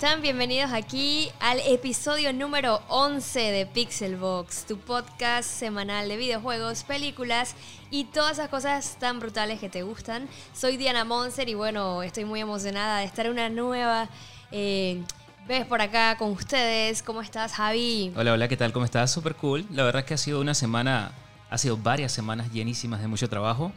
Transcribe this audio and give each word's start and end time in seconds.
¿cómo 0.00 0.08
están? 0.08 0.22
Bienvenidos 0.22 0.72
aquí 0.72 1.28
al 1.40 1.60
episodio 1.60 2.32
número 2.32 2.80
11 2.88 3.38
de 3.38 3.66
Pixelbox, 3.66 4.64
tu 4.64 4.78
podcast 4.78 5.46
semanal 5.46 6.08
de 6.08 6.16
videojuegos, 6.16 6.84
películas 6.84 7.54
y 7.90 8.04
todas 8.04 8.38
esas 8.38 8.48
cosas 8.48 8.96
tan 8.98 9.20
brutales 9.20 9.60
que 9.60 9.68
te 9.68 9.82
gustan. 9.82 10.26
Soy 10.54 10.78
Diana 10.78 11.04
Monser 11.04 11.50
y 11.50 11.54
bueno, 11.54 12.02
estoy 12.02 12.24
muy 12.24 12.40
emocionada 12.40 13.00
de 13.00 13.04
estar 13.04 13.28
una 13.28 13.50
nueva 13.50 14.08
eh, 14.52 15.02
vez 15.46 15.66
por 15.66 15.82
acá 15.82 16.16
con 16.16 16.30
ustedes. 16.30 17.02
¿Cómo 17.02 17.20
estás, 17.20 17.52
Javi? 17.52 18.10
Hola, 18.16 18.32
hola, 18.32 18.48
¿qué 18.48 18.56
tal? 18.56 18.72
¿Cómo 18.72 18.86
estás? 18.86 19.12
Súper 19.12 19.34
cool. 19.34 19.66
La 19.70 19.82
verdad 19.82 20.00
es 20.00 20.06
que 20.06 20.14
ha 20.14 20.18
sido 20.18 20.40
una 20.40 20.54
semana, 20.54 21.12
ha 21.50 21.58
sido 21.58 21.76
varias 21.76 22.10
semanas 22.10 22.50
llenísimas 22.52 23.02
de 23.02 23.08
mucho 23.08 23.28
trabajo 23.28 23.70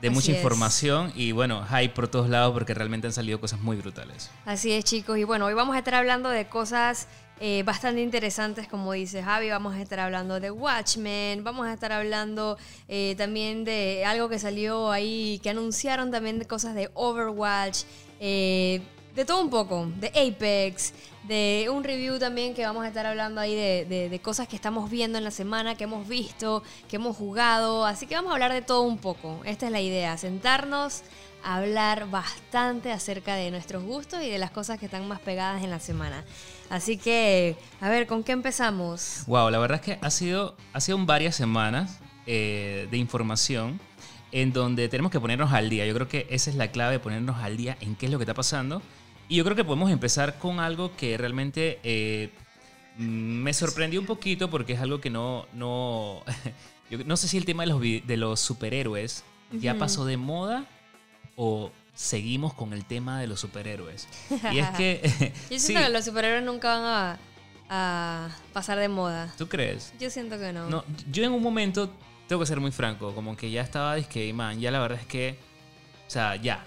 de 0.00 0.10
mucha 0.10 0.32
información 0.32 1.12
y 1.14 1.32
bueno, 1.32 1.64
hype 1.66 1.94
por 1.94 2.08
todos 2.08 2.28
lados 2.28 2.52
porque 2.52 2.74
realmente 2.74 3.06
han 3.06 3.12
salido 3.12 3.40
cosas 3.40 3.60
muy 3.60 3.76
brutales. 3.76 4.30
Así 4.44 4.72
es, 4.72 4.84
chicos. 4.84 5.18
Y 5.18 5.24
bueno, 5.24 5.46
hoy 5.46 5.54
vamos 5.54 5.74
a 5.74 5.78
estar 5.78 5.94
hablando 5.94 6.28
de 6.28 6.46
cosas 6.46 7.08
eh, 7.38 7.62
bastante 7.64 8.00
interesantes, 8.00 8.66
como 8.68 8.92
dice 8.92 9.22
Javi. 9.22 9.50
Vamos 9.50 9.74
a 9.74 9.82
estar 9.82 10.00
hablando 10.00 10.40
de 10.40 10.50
Watchmen, 10.50 11.44
vamos 11.44 11.66
a 11.66 11.72
estar 11.72 11.92
hablando 11.92 12.56
eh, 12.88 13.14
también 13.18 13.64
de 13.64 14.04
algo 14.04 14.28
que 14.28 14.38
salió 14.38 14.90
ahí, 14.90 15.40
que 15.42 15.50
anunciaron 15.50 16.10
también 16.10 16.38
de 16.38 16.46
cosas 16.46 16.74
de 16.74 16.90
Overwatch. 16.94 17.84
Eh, 18.20 18.82
de 19.16 19.24
todo 19.24 19.40
un 19.40 19.48
poco, 19.48 19.90
de 19.96 20.08
Apex, 20.08 20.92
de 21.26 21.68
un 21.72 21.82
review 21.82 22.18
también 22.18 22.52
que 22.52 22.66
vamos 22.66 22.84
a 22.84 22.88
estar 22.88 23.06
hablando 23.06 23.40
ahí 23.40 23.54
de, 23.54 24.20
cosas 24.22 24.46
que 24.46 24.56
estamos 24.56 24.90
viendo 24.90 25.16
en 25.16 25.24
la 25.24 25.30
semana, 25.30 25.74
que 25.74 25.84
hemos 25.84 26.06
visto, 26.06 26.62
que 26.86 26.96
hemos 26.96 27.16
jugado. 27.16 27.86
Así 27.86 28.06
que 28.06 28.14
vamos 28.14 28.30
a 28.30 28.34
hablar 28.34 28.52
de 28.52 28.60
todo 28.60 28.82
un 28.82 28.98
poco. 28.98 29.40
Esta 29.44 29.66
es 29.66 29.72
la 29.72 29.80
idea, 29.80 30.18
sentarnos, 30.18 31.02
hablar 31.42 32.10
bastante 32.10 32.92
acerca 32.92 33.36
de 33.36 33.50
nuestros 33.50 33.84
gustos 33.84 34.22
y 34.22 34.28
de 34.28 34.36
las 34.36 34.50
cosas 34.50 34.78
que 34.78 34.84
están 34.84 35.08
más 35.08 35.20
pegadas 35.20 35.64
en 35.64 35.70
la 35.70 35.80
semana. 35.80 36.22
Así 36.68 36.98
que, 36.98 37.56
a 37.80 37.88
ver, 37.88 38.06
¿con 38.06 38.22
qué 38.22 38.32
empezamos? 38.32 39.22
Wow, 39.26 39.48
la 39.48 39.58
verdad 39.58 39.80
es 39.80 39.82
que 39.82 39.98
ha 40.04 40.10
sido, 40.10 40.56
ha 40.74 40.80
sido 40.82 40.98
varias 41.06 41.34
semanas 41.34 42.00
eh, 42.26 42.86
de 42.90 42.98
información 42.98 43.80
en 44.30 44.52
donde 44.52 44.90
tenemos 44.90 45.10
que 45.10 45.20
ponernos 45.20 45.54
al 45.54 45.70
día. 45.70 45.86
Yo 45.86 45.94
creo 45.94 46.08
que 46.08 46.26
esa 46.28 46.50
es 46.50 46.56
la 46.56 46.70
clave, 46.70 46.98
ponernos 46.98 47.38
al 47.38 47.56
día 47.56 47.78
en 47.80 47.96
qué 47.96 48.06
es 48.06 48.12
lo 48.12 48.18
que 48.18 48.24
está 48.24 48.34
pasando 48.34 48.82
y 49.28 49.36
yo 49.36 49.44
creo 49.44 49.56
que 49.56 49.64
podemos 49.64 49.90
empezar 49.90 50.38
con 50.38 50.60
algo 50.60 50.94
que 50.96 51.16
realmente 51.16 51.80
eh, 51.82 52.30
me 52.98 53.52
sorprendió 53.52 54.00
un 54.00 54.06
poquito 54.06 54.50
porque 54.50 54.74
es 54.74 54.80
algo 54.80 55.00
que 55.00 55.10
no... 55.10 55.46
No, 55.52 56.22
no 57.04 57.16
sé 57.16 57.28
si 57.28 57.36
el 57.36 57.44
tema 57.44 57.64
de 57.64 57.68
los, 57.68 57.80
de 57.80 58.16
los 58.16 58.40
superhéroes 58.40 59.24
ya 59.52 59.74
pasó 59.74 60.04
de 60.04 60.16
moda 60.16 60.66
o 61.36 61.70
seguimos 61.94 62.54
con 62.54 62.72
el 62.72 62.84
tema 62.84 63.20
de 63.20 63.26
los 63.26 63.40
superhéroes. 63.40 64.08
Y 64.52 64.58
es 64.58 64.70
que... 64.70 65.32
yo 65.50 65.58
siento 65.58 65.84
que 65.84 65.90
los 65.90 66.04
superhéroes 66.04 66.44
nunca 66.44 66.78
van 66.78 67.18
a, 67.68 68.30
pasar 68.52 68.78
de 68.78 68.88
moda. 68.88 69.34
¿Tú 69.36 69.48
crees? 69.48 69.92
Yo 69.98 70.08
siento 70.10 70.38
que 70.38 70.52
no. 70.52 70.70
No, 70.70 70.84
yo 71.10 71.24
en 71.24 71.32
un 71.32 71.42
momento, 71.42 71.90
tengo 72.28 72.40
que 72.40 72.46
ser 72.46 72.60
muy 72.60 72.70
franco, 72.70 73.12
como 73.14 73.36
que 73.36 73.50
ya 73.50 73.62
estaba, 73.62 74.00
que, 74.02 74.32
man, 74.32 74.60
ya 74.60 74.70
la 74.70 74.78
verdad 74.78 75.00
es 75.00 75.06
que, 75.06 75.36
o 76.06 76.10
sea, 76.10 76.36
ya, 76.36 76.64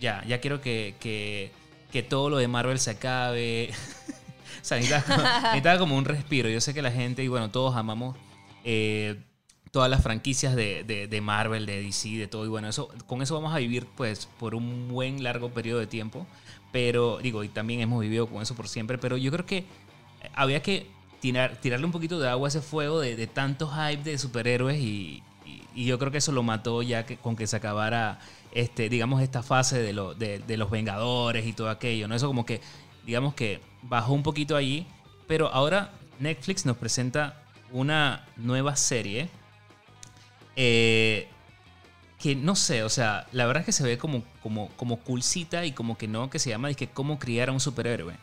ya, 0.00 0.24
ya 0.26 0.40
quiero 0.40 0.62
que, 0.62 0.94
que 0.98 1.52
que 1.90 2.02
todo 2.02 2.30
lo 2.30 2.38
de 2.38 2.48
Marvel 2.48 2.78
se 2.78 2.90
acabe. 2.90 3.70
o 4.62 4.64
sea, 4.64 4.78
necesitaba, 4.78 5.78
como 5.78 5.96
un 5.96 6.04
respiro. 6.04 6.48
Yo 6.48 6.60
sé 6.60 6.74
que 6.74 6.82
la 6.82 6.92
gente, 6.92 7.22
y 7.22 7.28
bueno, 7.28 7.50
todos 7.50 7.76
amamos 7.76 8.16
eh, 8.64 9.20
todas 9.70 9.90
las 9.90 10.02
franquicias 10.02 10.54
de, 10.56 10.84
de, 10.84 11.20
Marvel, 11.20 11.66
de 11.66 11.82
DC, 11.82 12.10
de 12.10 12.26
todo. 12.26 12.44
Y 12.44 12.48
bueno, 12.48 12.68
eso, 12.68 12.88
con 13.06 13.22
eso 13.22 13.34
vamos 13.34 13.54
a 13.54 13.58
vivir 13.58 13.86
pues 13.96 14.26
por 14.38 14.54
un 14.54 14.88
buen 14.88 15.22
largo 15.22 15.50
periodo 15.50 15.80
de 15.80 15.86
tiempo. 15.86 16.26
Pero 16.72 17.18
digo, 17.18 17.42
y 17.44 17.48
también 17.48 17.80
hemos 17.80 18.00
vivido 18.00 18.26
con 18.26 18.42
eso 18.42 18.54
por 18.54 18.68
siempre. 18.68 18.98
Pero 18.98 19.16
yo 19.16 19.30
creo 19.30 19.46
que 19.46 19.64
había 20.34 20.62
que 20.62 20.86
tirar, 21.20 21.56
tirarle 21.56 21.86
un 21.86 21.92
poquito 21.92 22.18
de 22.18 22.28
agua 22.28 22.48
a 22.48 22.50
ese 22.50 22.60
fuego 22.60 23.00
de, 23.00 23.16
de 23.16 23.26
tanto 23.26 23.68
hype 23.68 24.02
de 24.02 24.18
superhéroes 24.18 24.78
y, 24.78 25.22
y, 25.74 25.84
yo 25.84 25.98
creo 25.98 26.10
que 26.10 26.18
eso 26.18 26.32
lo 26.32 26.42
mató 26.42 26.82
ya 26.82 27.04
que, 27.06 27.16
con 27.16 27.36
que 27.36 27.46
se 27.46 27.56
acabara 27.56 28.18
este, 28.52 28.88
digamos, 28.88 29.22
esta 29.22 29.42
fase 29.42 29.80
de, 29.80 29.92
lo, 29.92 30.14
de, 30.14 30.56
los 30.56 30.70
Vengadores 30.70 31.46
y 31.46 31.52
todo 31.52 31.70
aquello, 31.70 32.08
¿no? 32.08 32.14
Eso 32.14 32.26
como 32.26 32.44
que, 32.44 32.60
digamos 33.06 33.34
que 33.34 33.60
bajó 33.82 34.12
un 34.12 34.22
poquito 34.22 34.56
allí, 34.56 34.86
pero 35.26 35.48
ahora 35.48 35.92
Netflix 36.18 36.66
nos 36.66 36.76
presenta 36.76 37.42
una 37.72 38.26
nueva 38.36 38.76
serie 38.76 39.28
eh, 40.56 41.28
que 42.18 42.36
no 42.36 42.54
sé, 42.54 42.82
o 42.82 42.88
sea, 42.88 43.26
la 43.32 43.46
verdad 43.46 43.62
es 43.62 43.66
que 43.66 43.72
se 43.72 43.84
ve 43.84 43.96
como, 43.96 44.22
como, 44.42 44.68
como 44.76 44.98
coolcita 44.98 45.64
y 45.64 45.72
como 45.72 45.96
que 45.96 46.06
no, 46.06 46.28
que 46.28 46.38
se 46.38 46.50
llama 46.50 46.72
que 46.74 46.88
cómo 46.88 47.18
criar 47.18 47.48
a 47.48 47.52
un 47.52 47.60
superhéroe. 47.60 48.14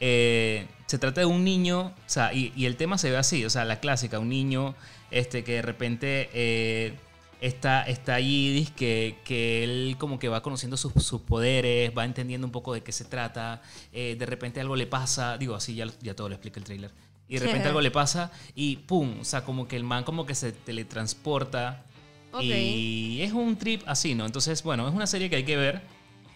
Eh, 0.00 0.66
se 0.86 0.98
trata 0.98 1.20
de 1.20 1.26
un 1.26 1.44
niño, 1.44 1.80
o 1.80 1.94
sea, 2.06 2.32
y, 2.32 2.52
y, 2.56 2.66
el 2.66 2.76
tema 2.76 2.98
se 2.98 3.10
ve 3.10 3.16
así, 3.16 3.44
o 3.44 3.50
sea, 3.50 3.64
la 3.64 3.80
clásica, 3.80 4.18
un 4.18 4.30
niño 4.30 4.74
este, 5.10 5.44
que 5.44 5.54
de 5.54 5.62
repente... 5.62 6.30
Eh, 6.32 6.94
está, 7.40 7.82
está 7.82 8.14
allí 8.14 8.68
que, 8.76 9.16
que 9.24 9.64
él 9.64 9.96
como 9.98 10.18
que 10.18 10.28
va 10.28 10.42
conociendo 10.42 10.76
sus, 10.76 10.92
sus, 11.02 11.22
poderes, 11.22 11.90
va 11.96 12.04
entendiendo 12.04 12.46
un 12.46 12.52
poco 12.52 12.74
de 12.74 12.82
qué 12.82 12.92
se 12.92 13.04
trata, 13.04 13.62
eh, 13.92 14.16
de 14.18 14.26
repente 14.26 14.60
algo 14.60 14.76
le 14.76 14.86
pasa, 14.86 15.38
digo 15.38 15.54
así, 15.54 15.74
ya, 15.74 15.86
ya 16.02 16.14
todo 16.14 16.28
lo 16.28 16.34
explica 16.34 16.60
el 16.60 16.64
trailer, 16.64 16.90
y 17.28 17.34
de 17.38 17.46
repente 17.46 17.68
algo 17.68 17.80
le 17.80 17.90
pasa 17.90 18.30
y 18.54 18.76
¡pum! 18.76 19.20
O 19.20 19.24
sea, 19.24 19.44
como 19.44 19.68
que 19.68 19.76
el 19.76 19.84
man 19.84 20.04
como 20.04 20.26
que 20.26 20.34
se 20.34 20.52
teletransporta 20.52 21.84
y 22.40 23.20
es 23.22 23.32
un 23.32 23.56
trip 23.56 23.82
así, 23.86 24.14
¿no? 24.14 24.26
Entonces, 24.26 24.62
bueno, 24.62 24.88
es 24.88 24.94
una 24.94 25.06
serie 25.06 25.30
que 25.30 25.36
hay 25.36 25.44
que 25.44 25.56
ver, 25.56 25.80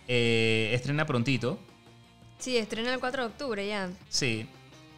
eh, 0.09 0.71
estrena 0.73 1.07
prontito. 1.07 1.59
Sí, 2.44 2.59
estrena 2.59 2.93
el 2.93 3.00
4 3.00 3.22
de 3.22 3.28
octubre 3.28 3.66
ya. 3.66 3.91
Sí. 4.10 4.47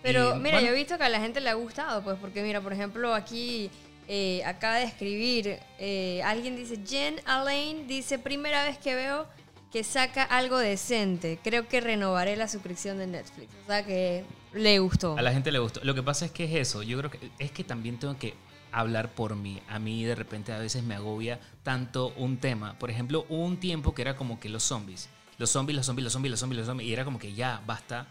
Pero 0.03 0.35
mira, 0.35 0.61
yo 0.61 0.67
he 0.67 0.75
visto 0.75 0.99
que 0.99 1.05
a 1.05 1.09
la 1.09 1.21
gente 1.21 1.41
le 1.41 1.49
ha 1.49 1.55
gustado, 1.55 2.03
pues, 2.03 2.19
porque 2.21 2.43
mira, 2.43 2.61
por 2.61 2.73
ejemplo, 2.73 3.15
aquí 3.15 3.71
eh, 4.09 4.43
acaba 4.45 4.75
de 4.79 4.83
escribir, 4.83 5.61
eh, 5.79 6.21
alguien 6.25 6.57
dice, 6.57 6.81
Jen 6.85 7.21
Alain 7.25 7.87
dice, 7.87 8.19
primera 8.19 8.65
vez 8.65 8.79
que 8.79 8.97
veo 8.97 9.29
que 9.71 9.85
saca 9.85 10.25
algo 10.25 10.59
decente, 10.59 11.39
creo 11.41 11.69
que 11.69 11.81
renovaré 11.81 12.35
la 12.35 12.49
suscripción 12.49 12.99
de 12.99 13.07
Netflix. 13.07 13.49
O 13.63 13.67
sea 13.69 13.87
que 13.87 14.25
le 14.53 14.81
gustó. 14.81 15.17
A 15.17 15.23
la 15.23 15.31
gente 15.31 15.53
le 15.53 15.61
gustó. 15.61 15.79
Lo 15.85 15.95
que 15.95 16.03
pasa 16.03 16.25
es 16.25 16.33
que 16.33 16.47
es 16.47 16.69
eso, 16.69 16.83
yo 16.83 16.99
creo 16.99 17.13
que 17.13 17.31
es 17.39 17.53
que 17.53 17.63
también 17.63 18.01
tengo 18.01 18.19
que 18.19 18.35
hablar 18.73 19.15
por 19.15 19.37
mí. 19.37 19.63
A 19.69 19.79
mí 19.79 20.03
de 20.03 20.17
repente 20.17 20.53
a 20.53 20.59
veces 20.59 20.83
me 20.83 20.97
agobia 20.97 21.39
tanto 21.63 22.13
un 22.17 22.39
tema. 22.39 22.77
Por 22.77 22.91
ejemplo, 22.91 23.25
hubo 23.29 23.45
un 23.45 23.59
tiempo 23.59 23.95
que 23.95 24.03
era 24.03 24.17
como 24.17 24.41
que 24.41 24.49
los 24.49 24.65
zombies. 24.65 25.11
Los 25.39 25.51
zombies, 25.51 25.77
los 25.77 25.87
zombies, 25.87 26.05
los 26.05 26.13
zombies, 26.13 26.31
los 26.31 26.41
zombies, 26.41 26.59
los 26.59 26.67
zombies. 26.67 26.89
Y 26.89 26.93
era 26.93 27.05
como 27.05 27.19
que 27.19 27.35
ya, 27.35 27.63
basta 27.67 28.07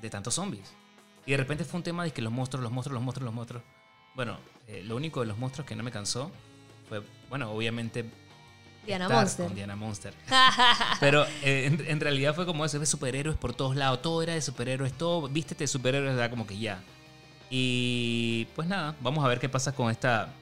de 0.00 0.10
tantos 0.10 0.34
zombies. 0.34 0.72
Y 1.26 1.32
de 1.32 1.36
repente 1.36 1.64
fue 1.64 1.78
un 1.78 1.84
tema 1.84 2.04
de 2.04 2.10
que 2.12 2.22
los 2.22 2.32
monstruos, 2.32 2.62
los 2.62 2.72
monstruos, 2.72 2.94
los 2.94 3.02
monstruos, 3.02 3.24
los 3.26 3.34
monstruos. 3.34 3.62
Bueno, 4.14 4.38
eh, 4.66 4.82
lo 4.84 4.96
único 4.96 5.20
de 5.20 5.26
los 5.26 5.38
monstruos 5.38 5.66
que 5.66 5.76
no 5.76 5.82
me 5.82 5.90
cansó 5.90 6.30
fue, 6.88 7.02
bueno, 7.28 7.50
obviamente 7.50 8.10
Diana 8.88 9.08
Monster. 9.08 9.54
Diana 9.54 9.76
Monster. 9.76 10.14
Pero 11.00 11.26
eh, 11.42 11.70
en, 11.88 12.00
realidad 12.00 12.34
fue 12.34 12.46
como 12.46 12.64
ese 12.64 12.78
de 12.78 12.86
superhéroes 12.86 13.36
por 13.36 13.52
todos 13.52 13.76
lados. 13.76 14.00
Todo 14.00 14.22
era 14.22 14.32
de 14.32 14.40
superhéroes. 14.40 14.94
Todo, 14.94 15.28
vístete 15.28 15.64
de 15.64 15.68
superhéroes, 15.68 16.16
da 16.16 16.30
como 16.30 16.46
que 16.46 16.58
ya. 16.58 16.82
Y 17.50 18.46
pues 18.54 18.66
nada, 18.66 18.96
vamos 19.00 19.22
a 19.24 19.28
ver 19.28 19.40
qué 19.40 19.48
pasa 19.48 19.74
con 19.74 19.90
esta 19.90 20.32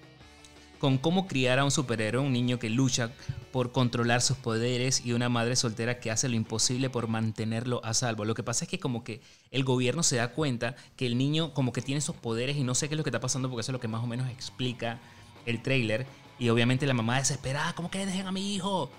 con 0.78 0.98
cómo 0.98 1.26
criar 1.26 1.58
a 1.58 1.64
un 1.64 1.70
superhéroe, 1.70 2.24
un 2.24 2.32
niño 2.32 2.58
que 2.58 2.70
lucha 2.70 3.10
por 3.52 3.72
controlar 3.72 4.20
sus 4.20 4.36
poderes 4.36 5.04
y 5.04 5.12
una 5.12 5.28
madre 5.28 5.56
soltera 5.56 5.98
que 5.98 6.10
hace 6.10 6.28
lo 6.28 6.36
imposible 6.36 6.90
por 6.90 7.08
mantenerlo 7.08 7.80
a 7.84 7.94
salvo. 7.94 8.24
Lo 8.24 8.34
que 8.34 8.42
pasa 8.42 8.64
es 8.64 8.70
que 8.70 8.78
como 8.78 9.02
que 9.02 9.20
el 9.50 9.64
gobierno 9.64 10.02
se 10.02 10.16
da 10.16 10.32
cuenta 10.32 10.76
que 10.96 11.06
el 11.06 11.16
niño 11.16 11.54
como 11.54 11.72
que 11.72 11.82
tiene 11.82 11.98
esos 11.98 12.16
poderes 12.16 12.56
y 12.56 12.64
no 12.64 12.74
sé 12.74 12.88
qué 12.88 12.94
es 12.94 12.98
lo 12.98 13.04
que 13.04 13.10
está 13.10 13.20
pasando 13.20 13.48
porque 13.48 13.62
eso 13.62 13.72
es 13.72 13.74
lo 13.74 13.80
que 13.80 13.88
más 13.88 14.02
o 14.02 14.06
menos 14.06 14.28
explica 14.30 15.00
el 15.46 15.62
trailer. 15.62 16.06
Y 16.38 16.50
obviamente 16.50 16.86
la 16.86 16.94
mamá 16.94 17.16
desesperada, 17.18 17.74
¿cómo 17.74 17.90
que 17.90 18.04
dejen 18.04 18.26
a 18.26 18.32
mi 18.32 18.54
hijo? 18.54 18.90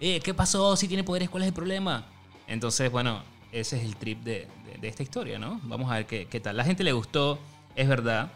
Eh, 0.00 0.20
¿Qué 0.20 0.34
pasó? 0.34 0.76
Si 0.76 0.88
tiene 0.88 1.04
poderes, 1.04 1.30
¿cuál 1.30 1.44
es 1.44 1.48
el 1.48 1.54
problema? 1.54 2.06
Entonces, 2.46 2.90
bueno, 2.90 3.22
ese 3.50 3.78
es 3.78 3.84
el 3.84 3.96
trip 3.96 4.22
de, 4.22 4.48
esta 4.82 5.02
historia, 5.02 5.38
¿no? 5.38 5.60
Vamos 5.62 5.90
a 5.90 5.94
ver 5.94 6.06
qué, 6.06 6.26
qué 6.26 6.40
tal. 6.40 6.56
La 6.56 6.64
gente 6.64 6.84
le 6.84 6.92
gustó, 6.92 7.38
es 7.76 7.88
verdad 7.88 8.30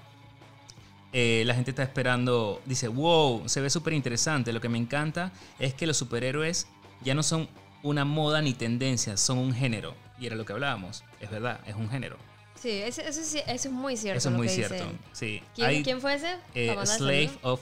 eh, 1.13 1.45
la 1.47 1.55
gente 1.55 1.71
está 1.71 1.83
esperando, 1.83 2.61
dice, 2.67 2.89
wow, 2.89 3.49
se 3.49 3.61
ve 3.61 3.71
súper 3.71 3.93
interesante. 3.93 4.53
Lo 4.53 4.61
que 4.61 4.69
me 4.69 4.79
encanta 4.79 5.33
es 5.59 5.75
que 5.75 5.87
los 5.87 5.97
superhéroes 5.97 6.67
ya 7.03 7.15
no 7.15 7.23
son 7.23 7.49
una 7.83 8.05
moda 8.05 8.43
ni 8.43 8.55
tendencia, 8.55 9.17
son 9.17 9.39
un 9.39 9.55
género. 9.55 9.95
Y 10.19 10.27
era 10.27 10.37
lo 10.37 10.45
que 10.45 10.53
hablábamos, 10.53 11.05
es 11.21 11.31
verdad, 11.31 11.61
es 11.67 11.75
un 11.75 11.89
género. 11.91 12.17
Sí, 12.55 12.71
eso, 12.71 13.03
es 13.03 13.71
muy 13.71 13.97
cierto. 13.97 14.19
Eso 14.19 14.31
es 14.31 14.35
muy 14.35 14.49
cierto, 14.49 14.85
sí. 15.13 15.43
¿Quién, 15.55 16.01
fue 16.01 16.15
ese? 16.15 16.37
Eh, 16.55 16.75
Slave 16.85 17.31
of 17.43 17.61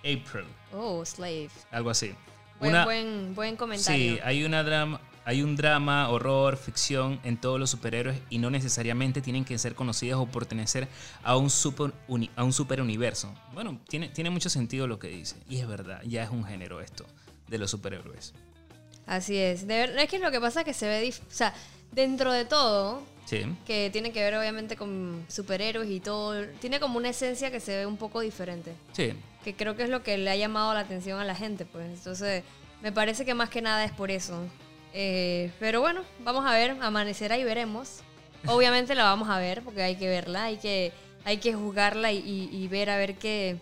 April. 0.00 0.44
Oh, 0.72 1.04
Slave. 1.04 1.50
Algo 1.70 1.90
así. 1.90 2.14
Buen, 2.58 2.84
buen, 2.84 3.34
buen 3.34 3.56
comentario. 3.56 4.14
Sí, 4.14 4.20
hay 4.22 4.44
una 4.44 4.62
drama, 4.62 5.00
hay 5.24 5.42
un 5.42 5.56
drama, 5.56 6.08
horror, 6.08 6.56
ficción 6.56 7.20
en 7.24 7.36
todos 7.36 7.58
los 7.60 7.70
superhéroes 7.70 8.18
y 8.30 8.38
no 8.38 8.50
necesariamente 8.50 9.20
tienen 9.20 9.44
que 9.44 9.56
ser 9.58 9.74
conocidos 9.74 10.20
o 10.20 10.26
pertenecer 10.26 10.88
a 11.22 11.36
un 11.36 11.48
super, 11.50 11.92
a 12.36 12.44
un 12.44 12.52
super 12.52 12.80
universo. 12.80 13.32
Bueno, 13.54 13.80
tiene, 13.88 14.08
tiene 14.08 14.30
mucho 14.30 14.48
sentido 14.50 14.86
lo 14.86 14.98
que 14.98 15.08
dice. 15.08 15.36
Y 15.48 15.58
es 15.58 15.66
verdad, 15.68 16.00
ya 16.04 16.24
es 16.24 16.30
un 16.30 16.44
género 16.44 16.80
esto 16.80 17.06
de 17.48 17.58
los 17.58 17.70
superhéroes. 17.70 18.34
Así 19.06 19.36
es. 19.36 19.66
De 19.66 19.76
verdad, 19.78 20.02
es 20.04 20.08
que 20.10 20.18
lo 20.18 20.30
que 20.30 20.40
pasa 20.40 20.60
es 20.60 20.64
que 20.66 20.74
se 20.74 20.86
ve... 20.86 21.08
O 21.10 21.32
sea, 21.34 21.52
dentro 21.92 22.32
de 22.32 22.44
todo, 22.44 23.02
Sí. 23.24 23.42
que 23.66 23.88
tiene 23.92 24.12
que 24.12 24.20
ver 24.20 24.34
obviamente 24.34 24.76
con 24.76 25.24
superhéroes 25.28 25.88
y 25.90 26.00
todo, 26.00 26.44
tiene 26.60 26.80
como 26.80 26.98
una 26.98 27.10
esencia 27.10 27.50
que 27.50 27.60
se 27.60 27.76
ve 27.76 27.86
un 27.86 27.96
poco 27.96 28.20
diferente. 28.20 28.72
Sí. 28.92 29.12
Que 29.44 29.54
creo 29.54 29.76
que 29.76 29.84
es 29.84 29.88
lo 29.90 30.02
que 30.02 30.18
le 30.18 30.30
ha 30.30 30.36
llamado 30.36 30.72
la 30.74 30.80
atención 30.80 31.20
a 31.20 31.24
la 31.24 31.34
gente, 31.34 31.64
pues. 31.64 31.86
Entonces, 31.86 32.42
me 32.82 32.90
parece 32.92 33.24
que 33.24 33.34
más 33.34 33.48
que 33.50 33.62
nada 33.62 33.84
es 33.84 33.92
por 33.92 34.10
eso. 34.10 34.44
Eh, 34.94 35.50
pero 35.58 35.80
bueno, 35.80 36.02
vamos 36.20 36.44
a 36.46 36.52
ver, 36.52 36.76
amanecerá 36.80 37.38
y 37.38 37.44
veremos. 37.44 38.00
Obviamente 38.46 38.94
la 38.94 39.04
vamos 39.04 39.28
a 39.28 39.38
ver, 39.38 39.62
porque 39.62 39.82
hay 39.82 39.96
que 39.96 40.08
verla, 40.08 40.44
hay 40.44 40.56
que, 40.58 40.92
hay 41.24 41.38
que 41.38 41.54
juzgarla 41.54 42.12
y, 42.12 42.18
y- 42.18 42.50
y 42.52 42.68
ver 42.68 42.90
a 42.90 42.96
ver 42.96 43.14
qué, 43.14 43.56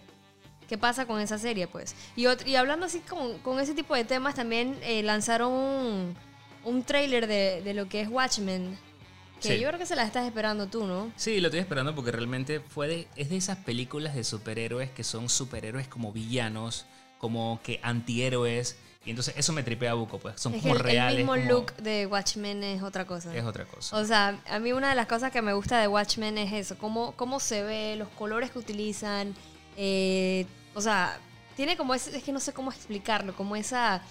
qué 0.68 0.78
pasa 0.78 1.06
con 1.06 1.20
esa 1.20 1.38
serie, 1.38 1.66
pues. 1.66 1.94
Y, 2.16 2.24
ot- 2.24 2.46
y 2.46 2.56
hablando 2.56 2.86
así 2.86 3.00
con, 3.00 3.38
con 3.40 3.60
ese 3.60 3.74
tipo 3.74 3.94
de 3.94 4.04
temas, 4.04 4.34
también 4.34 4.78
eh, 4.82 5.02
lanzaron 5.02 5.52
un, 5.52 6.16
un 6.64 6.82
trailer 6.82 7.26
de, 7.26 7.60
de 7.62 7.74
lo 7.74 7.88
que 7.88 8.00
es 8.00 8.08
Watchmen. 8.08 8.78
Que 9.42 9.54
Sí. 9.56 9.60
yo 9.60 9.68
creo 9.68 9.78
que 9.78 9.86
se 9.86 9.96
la 9.96 10.02
estás 10.04 10.26
esperando 10.26 10.66
tú, 10.66 10.86
¿no? 10.86 11.10
Sí, 11.16 11.40
lo 11.40 11.48
estoy 11.48 11.60
esperando 11.60 11.94
porque 11.94 12.12
realmente 12.12 12.60
fue 12.60 12.88
de, 12.88 13.08
es 13.16 13.30
de 13.30 13.38
esas 13.38 13.56
películas 13.58 14.14
de 14.14 14.22
superhéroes 14.22 14.90
que 14.90 15.02
son 15.02 15.30
superhéroes 15.30 15.88
como 15.88 16.12
villanos, 16.12 16.84
como 17.18 17.58
que 17.62 17.80
antihéroes. 17.82 18.76
Y 19.04 19.10
entonces 19.10 19.34
eso 19.36 19.52
me 19.54 19.62
tripea 19.62 19.92
a 19.92 19.94
buco, 19.94 20.18
pues. 20.18 20.38
Son 20.40 20.54
Es 20.54 20.62
que 20.62 20.68
como 20.68 20.74
el, 20.74 20.80
el 20.80 20.84
reales. 20.92 21.16
mismo 21.18 21.32
como- 21.34 21.44
look 21.48 21.74
de 21.76 22.06
Watchmen 22.06 22.62
es 22.64 22.82
otra 22.82 23.06
cosa. 23.06 23.34
Es 23.34 23.44
otra 23.44 23.64
cosa. 23.64 23.96
O 23.96 24.04
sea, 24.04 24.38
a 24.46 24.58
mí 24.58 24.72
una 24.72 24.90
de 24.90 24.94
las 24.94 25.06
cosas 25.06 25.32
que 25.32 25.40
me 25.40 25.54
gusta 25.54 25.80
de 25.80 25.88
Watchmen 25.88 26.36
es 26.36 26.52
eso, 26.52 26.76
cómo, 26.76 27.12
cómo 27.16 27.40
se 27.40 27.62
ve, 27.62 27.96
los 27.96 28.08
colores 28.10 28.50
que 28.50 28.58
utilizan. 28.58 29.34
eh, 29.76 30.44
o 30.74 30.80
sea, 30.82 31.18
tiene 31.56 31.76
como 31.76 31.94
ese, 31.94 32.14
es 32.16 32.22
que 32.22 32.32
no 32.32 32.40
sé 32.40 32.52
cómo 32.52 32.70
explicarlo, 32.70 33.34
como 33.34 33.56
esa, 33.56 34.02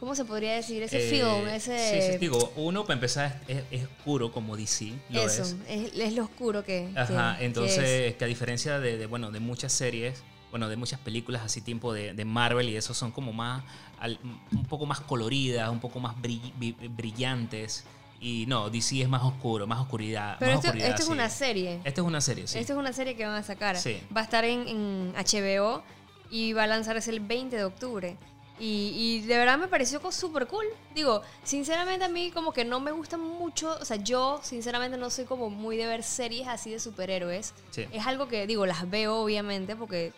¿cómo 0.00 0.14
se 0.16 0.24
podría 0.24 0.54
decir? 0.54 0.82
Ese 0.82 1.06
Eh, 1.06 1.10
film, 1.10 1.48
ese... 1.48 1.78
Sí, 2.02 2.12
sí, 2.12 2.18
digo, 2.18 2.52
uno 2.56 2.82
para 2.84 2.94
empezar 2.94 3.40
es, 3.46 3.58
es- 3.58 3.64
es 3.70 3.84
oscuro 3.84 4.32
como 4.32 4.56
DC, 4.56 4.92
lo 5.10 5.22
eso, 5.24 5.42
es. 5.42 5.92
es. 5.94 6.12
lo 6.14 6.24
oscuro 6.24 6.64
que... 6.64 6.90
que- 6.92 6.98
Ajá, 6.98 7.36
que 7.38 7.44
entonces, 7.44 7.78
es. 8.10 8.16
que, 8.16 8.24
a 8.24 8.26
diferencia 8.26 8.80
de, 8.80 8.96
de, 8.98 9.06
bueno, 9.06 9.30
de 9.30 9.38
muchas 9.40 9.72
series, 9.72 10.22
bueno, 10.54 10.68
de 10.68 10.76
muchas 10.76 11.00
películas 11.00 11.42
así 11.42 11.60
tipo 11.60 11.92
de, 11.92 12.14
de 12.14 12.24
Marvel 12.24 12.68
y 12.68 12.76
eso 12.76 12.94
son 12.94 13.10
como 13.10 13.32
más, 13.32 13.64
al- 13.98 14.20
un 14.52 14.64
poco 14.66 14.86
más 14.86 15.00
coloridas, 15.00 15.68
un 15.68 15.80
poco 15.80 15.98
más 15.98 16.14
brill- 16.14 16.52
brillantes. 16.94 17.82
Y 18.20 18.46
no, 18.46 18.70
DC 18.70 19.02
es 19.02 19.08
más 19.08 19.24
oscuro, 19.24 19.66
más 19.66 19.80
oscuridad. 19.80 20.36
Pero 20.38 20.52
más 20.52 20.58
esto, 20.60 20.68
oscuridad, 20.68 20.90
esto 20.90 21.02
es 21.02 21.08
una 21.08 21.28
serie. 21.28 21.80
Esto 21.82 22.02
es 22.02 22.06
una 22.06 22.20
serie, 22.20 22.46
sí. 22.46 22.58
Esto 22.60 22.72
es 22.74 22.78
una 22.78 22.92
serie 22.92 23.16
que 23.16 23.26
van 23.26 23.34
a 23.34 23.42
sacar. 23.42 23.76
Sí. 23.76 24.00
Va 24.16 24.20
a 24.20 24.24
estar 24.24 24.44
en, 24.44 24.68
en 24.68 25.12
HBO 25.16 25.82
y 26.30 26.52
va 26.52 26.62
a 26.62 26.66
lanzarse 26.68 27.10
el 27.10 27.18
20 27.18 27.56
de 27.56 27.64
octubre. 27.64 28.16
Y, 28.60 28.92
y 28.94 29.20
de 29.26 29.36
verdad 29.36 29.58
me 29.58 29.66
pareció 29.66 30.00
súper 30.12 30.46
cool. 30.46 30.66
Digo, 30.94 31.22
sinceramente 31.42 32.04
a 32.04 32.08
mí 32.08 32.30
como 32.30 32.52
que 32.52 32.64
no 32.64 32.78
me 32.78 32.92
gusta 32.92 33.16
mucho, 33.18 33.76
o 33.80 33.84
sea, 33.84 33.96
yo 33.96 34.38
sinceramente 34.44 34.96
no 34.98 35.10
soy 35.10 35.24
como 35.24 35.50
muy 35.50 35.76
de 35.76 35.86
ver 35.88 36.04
series 36.04 36.46
así 36.46 36.70
de 36.70 36.78
superhéroes. 36.78 37.52
Sí. 37.72 37.86
Es 37.90 38.06
algo 38.06 38.28
que, 38.28 38.46
digo, 38.46 38.64
las 38.66 38.88
veo 38.88 39.16
obviamente 39.16 39.74
porque 39.74 40.12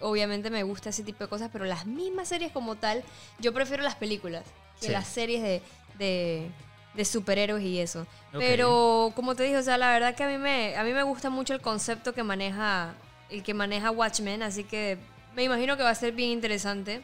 obviamente 0.00 0.50
me 0.50 0.62
gusta 0.62 0.90
ese 0.90 1.02
tipo 1.02 1.24
de 1.24 1.28
cosas, 1.30 1.50
pero 1.52 1.64
las 1.64 1.86
mismas 1.86 2.28
series 2.28 2.52
como 2.52 2.76
tal, 2.76 3.02
yo 3.38 3.52
prefiero 3.52 3.82
las 3.82 3.94
películas 3.96 4.44
que 4.80 4.86
Sí. 4.86 4.92
las 4.92 5.06
series 5.06 5.42
de, 5.42 5.62
de, 5.98 6.50
de 6.94 7.04
superhéroes 7.04 7.62
y 7.64 7.78
eso. 7.78 8.06
Pero 8.32 9.12
como 9.14 9.34
te 9.36 9.44
dije, 9.44 9.56
o 9.58 9.62
sea, 9.62 9.78
la 9.78 9.90
verdad 9.92 10.14
que 10.14 10.24
a 10.24 10.28
mí 10.28 10.38
me, 10.38 10.76
a 10.76 10.82
mí 10.84 10.92
me 10.92 11.02
gusta 11.04 11.30
mucho 11.30 11.54
el 11.54 11.60
concepto 11.60 12.12
que 12.12 12.22
maneja, 12.22 12.94
el 13.30 13.42
que 13.42 13.54
maneja 13.54 13.90
Watchmen, 13.90 14.42
así 14.42 14.64
que 14.64 14.98
me 15.36 15.44
imagino 15.44 15.76
que 15.76 15.82
va 15.84 15.90
a 15.90 15.94
ser 15.94 16.12
bien 16.12 16.30
interesante. 16.30 17.02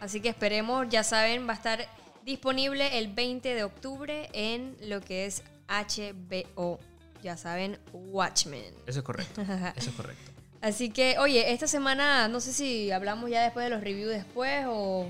Así 0.00 0.20
que 0.20 0.28
esperemos, 0.28 0.86
ya 0.88 1.02
saben, 1.02 1.48
va 1.48 1.52
a 1.52 1.56
estar 1.56 1.86
disponible 2.24 2.98
el 2.98 3.08
20 3.08 3.54
de 3.54 3.64
octubre 3.64 4.28
en 4.32 4.76
lo 4.82 5.00
que 5.00 5.26
es 5.26 5.42
HBO. 5.68 6.78
Ya 7.22 7.36
saben, 7.36 7.78
Watchmen. 7.92 8.72
Eso 8.86 9.00
es 9.00 9.04
correcto. 9.04 9.42
Eso 9.76 9.90
es 9.90 9.96
correcto. 9.96 10.30
Así 10.60 10.90
que, 10.90 11.16
oye, 11.18 11.52
esta 11.52 11.66
semana, 11.68 12.28
no 12.28 12.40
sé 12.40 12.52
si 12.52 12.90
hablamos 12.90 13.30
ya 13.30 13.42
después 13.42 13.64
de 13.64 13.70
los 13.70 13.80
reviews 13.80 14.10
después 14.10 14.66
o, 14.66 15.08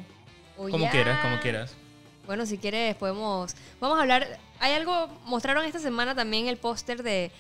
o 0.59 0.69
Como 0.69 0.85
ya. 0.85 0.91
quieras, 0.91 1.21
como 1.23 1.41
quieras. 1.41 1.75
Bueno, 2.27 2.45
si 2.45 2.59
quieres 2.59 2.95
podemos... 2.97 3.55
Vamos 3.81 3.99
a 3.99 4.03
hablar... 4.03 4.39
Hay 4.61 4.73
algo... 4.73 5.09
Mostraron 5.25 5.65
esta 5.65 5.79
semana 5.79 6.15
también 6.15 6.49
el 6.49 6.59
póster 6.59 7.03
de, 7.03 7.31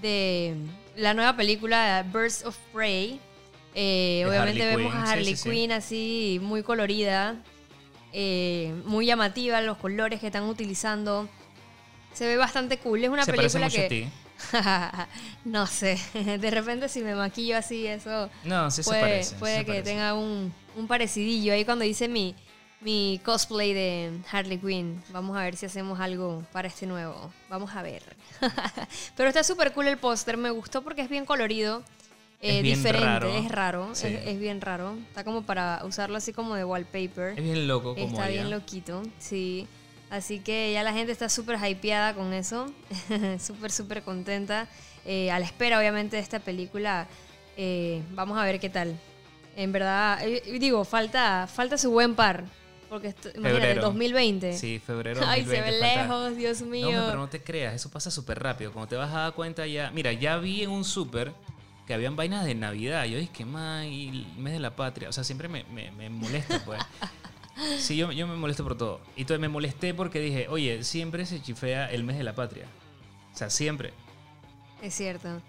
de 0.00 0.56
la 0.96 1.12
nueva 1.12 1.36
película 1.36 2.06
Birds 2.10 2.44
of 2.44 2.56
Prey. 2.72 3.20
Eh, 3.74 4.24
obviamente 4.26 4.62
Harley 4.62 4.76
vemos 4.76 4.94
a 4.94 5.12
Harley 5.12 5.36
sí, 5.36 5.42
sí. 5.42 5.50
Quinn 5.50 5.72
así, 5.72 6.40
muy 6.42 6.62
colorida, 6.62 7.36
eh, 8.12 8.74
muy 8.86 9.04
llamativa, 9.04 9.60
los 9.60 9.76
colores 9.76 10.20
que 10.20 10.26
están 10.26 10.44
utilizando. 10.44 11.28
Se 12.14 12.26
ve 12.26 12.38
bastante 12.38 12.78
cool. 12.78 13.04
Es 13.04 13.10
una 13.10 13.24
Se 13.24 13.32
película 13.32 13.68
que... 13.68 14.08
no 15.44 15.66
sé, 15.66 15.98
de 16.40 16.50
repente 16.50 16.88
si 16.88 17.00
me 17.02 17.14
maquillo 17.14 17.56
así, 17.56 17.86
eso 17.86 18.30
No, 18.44 18.70
sí 18.70 18.82
se 18.82 18.90
puede, 18.90 19.00
parece. 19.02 19.36
puede 19.36 19.54
se 19.58 19.64
que 19.64 19.72
parece. 19.72 19.84
tenga 19.90 20.14
un, 20.14 20.52
un 20.76 20.86
parecidillo 20.86 21.52
ahí 21.52 21.64
cuando 21.64 21.84
hice 21.84 22.08
mi, 22.08 22.34
mi 22.80 23.20
cosplay 23.24 23.72
de 23.74 24.12
Harley 24.30 24.58
Quinn. 24.58 25.02
Vamos 25.10 25.36
a 25.36 25.42
ver 25.42 25.56
si 25.56 25.66
hacemos 25.66 25.98
algo 26.00 26.44
para 26.52 26.68
este 26.68 26.86
nuevo. 26.86 27.32
Vamos 27.50 27.74
a 27.74 27.82
ver. 27.82 28.02
Pero 29.16 29.28
está 29.28 29.42
súper 29.42 29.72
cool 29.72 29.88
el 29.88 29.98
póster, 29.98 30.36
me 30.36 30.50
gustó 30.50 30.82
porque 30.82 31.02
es 31.02 31.08
bien 31.08 31.24
colorido. 31.26 31.82
eh, 32.40 32.58
Es 32.58 32.62
bien 32.62 32.76
diferente, 32.76 33.04
raro. 33.06 33.34
es 33.34 33.50
raro, 33.50 33.88
Sí. 33.94 34.06
es, 34.06 34.26
es 34.28 34.38
bien 34.38 34.60
raro. 34.60 34.96
Está 35.08 35.24
como 35.24 35.42
para 35.42 35.80
usarlo 35.84 36.16
así 36.16 36.32
como 36.32 36.54
de 36.54 36.64
wallpaper. 36.64 37.36
Es 37.36 37.42
bien 37.44 37.66
loco 37.66 37.94
como 37.96 38.06
Está 38.06 38.28
ella. 38.28 38.42
bien 38.42 38.50
loquito, 38.52 39.02
sí. 39.18 39.66
Así 40.10 40.40
que 40.40 40.72
ya 40.72 40.82
la 40.82 40.92
gente 40.92 41.12
está 41.12 41.28
súper 41.28 41.58
hypeada 41.62 42.14
con 42.14 42.32
eso. 42.32 42.72
súper, 43.38 43.70
súper 43.70 44.02
contenta. 44.02 44.66
Eh, 45.04 45.30
a 45.30 45.38
la 45.38 45.44
espera, 45.46 45.78
obviamente, 45.78 46.16
de 46.16 46.22
esta 46.22 46.38
película. 46.38 47.06
Eh, 47.56 48.02
vamos 48.12 48.38
a 48.38 48.44
ver 48.44 48.58
qué 48.60 48.70
tal. 48.70 48.98
En 49.56 49.72
verdad, 49.72 50.18
eh, 50.26 50.42
digo, 50.60 50.84
falta, 50.84 51.46
falta 51.52 51.76
su 51.76 51.90
buen 51.90 52.14
par. 52.14 52.44
Porque, 52.88 53.08
esto- 53.08 53.28
imagínate, 53.34 53.66
Febrero. 53.66 53.82
2020. 53.82 54.52
Sí, 54.56 54.78
febrero 54.78 55.20
Ay, 55.26 55.42
2020. 55.42 55.78
se 55.78 55.86
ve 55.86 55.96
lejos, 55.96 56.36
Dios 56.36 56.60
No, 56.62 56.66
mío. 56.68 57.02
pero 57.06 57.18
no 57.18 57.28
te 57.28 57.42
creas, 57.42 57.74
eso 57.74 57.90
pasa 57.90 58.10
súper 58.10 58.38
rápido. 58.42 58.72
Cuando 58.72 58.88
te 58.88 58.96
vas 58.96 59.12
a 59.12 59.18
dar 59.18 59.32
cuenta 59.34 59.66
ya... 59.66 59.90
Mira, 59.90 60.12
ya 60.14 60.38
vi 60.38 60.62
en 60.62 60.70
un 60.70 60.84
súper 60.84 61.32
que 61.86 61.92
habían 61.92 62.16
vainas 62.16 62.46
de 62.46 62.54
Navidad. 62.54 63.04
Yo 63.04 63.18
dije, 63.18 63.44
más 63.44 63.84
y 63.84 64.08
el 64.08 64.26
mes 64.38 64.54
de 64.54 64.60
la 64.60 64.74
patria. 64.74 65.08
O 65.10 65.12
sea, 65.12 65.22
siempre 65.24 65.48
me, 65.48 65.64
me, 65.64 65.90
me 65.90 66.08
molesta, 66.08 66.62
pues. 66.64 66.80
Sí, 67.78 67.96
yo, 67.96 68.12
yo 68.12 68.26
me 68.26 68.36
molesto 68.36 68.64
por 68.64 68.76
todo. 68.76 69.00
Y 69.16 69.22
entonces 69.22 69.40
me 69.40 69.48
molesté 69.48 69.94
porque 69.94 70.20
dije, 70.20 70.46
oye, 70.48 70.84
siempre 70.84 71.26
se 71.26 71.42
chifea 71.42 71.90
el 71.90 72.04
mes 72.04 72.18
de 72.18 72.24
la 72.24 72.34
patria. 72.34 72.66
O 73.34 73.36
sea, 73.36 73.50
siempre. 73.50 73.92
Es 74.82 74.94
cierto. 74.94 75.40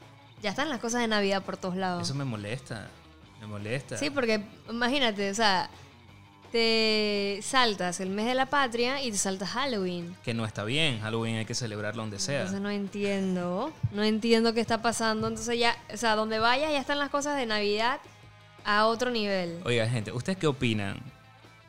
Ya 0.42 0.52
están 0.52 0.70
las 0.70 0.80
cosas 0.80 1.02
de 1.02 1.08
Navidad 1.08 1.44
por 1.44 1.58
todos 1.58 1.76
lados. 1.76 2.04
Eso 2.04 2.16
me 2.16 2.26
molesta. 2.26 2.90
Me 3.42 3.48
molesta. 3.48 3.98
Sí, 3.98 4.10
porque 4.10 4.44
imagínate, 4.70 5.30
o 5.30 5.34
sea, 5.34 5.70
te 6.52 7.40
saltas 7.44 8.00
el 8.00 8.10
mes 8.10 8.26
de 8.26 8.36
la 8.36 8.48
patria 8.48 9.02
y 9.04 9.12
te 9.12 9.18
saltas 9.18 9.50
Halloween. 9.50 10.16
Que 10.24 10.34
no 10.34 10.46
está 10.46 10.64
bien. 10.64 11.00
Halloween 11.00 11.38
hay 11.38 11.46
que 11.46 11.56
celebrarlo 11.56 12.02
donde 12.02 12.20
sea. 12.20 12.40
Entonces 12.42 12.62
no 12.62 12.70
entiendo, 12.70 13.72
no 13.92 14.04
entiendo 14.04 14.54
qué 14.54 14.62
está 14.62 14.82
pasando. 14.82 15.28
Entonces 15.28 15.60
ya, 15.60 15.78
o 15.94 15.98
sea, 15.98 16.16
donde 16.16 16.40
vayas 16.40 16.72
ya 16.72 16.80
están 16.80 17.00
las 17.00 17.10
cosas 17.10 17.38
de 17.38 17.46
Navidad 17.46 18.00
a 18.66 18.86
otro 18.88 19.10
nivel. 19.12 19.60
Oiga, 19.66 19.88
gente, 19.88 20.12
¿ustedes 20.12 20.38
qué 20.38 20.48
opinan? 20.48 21.00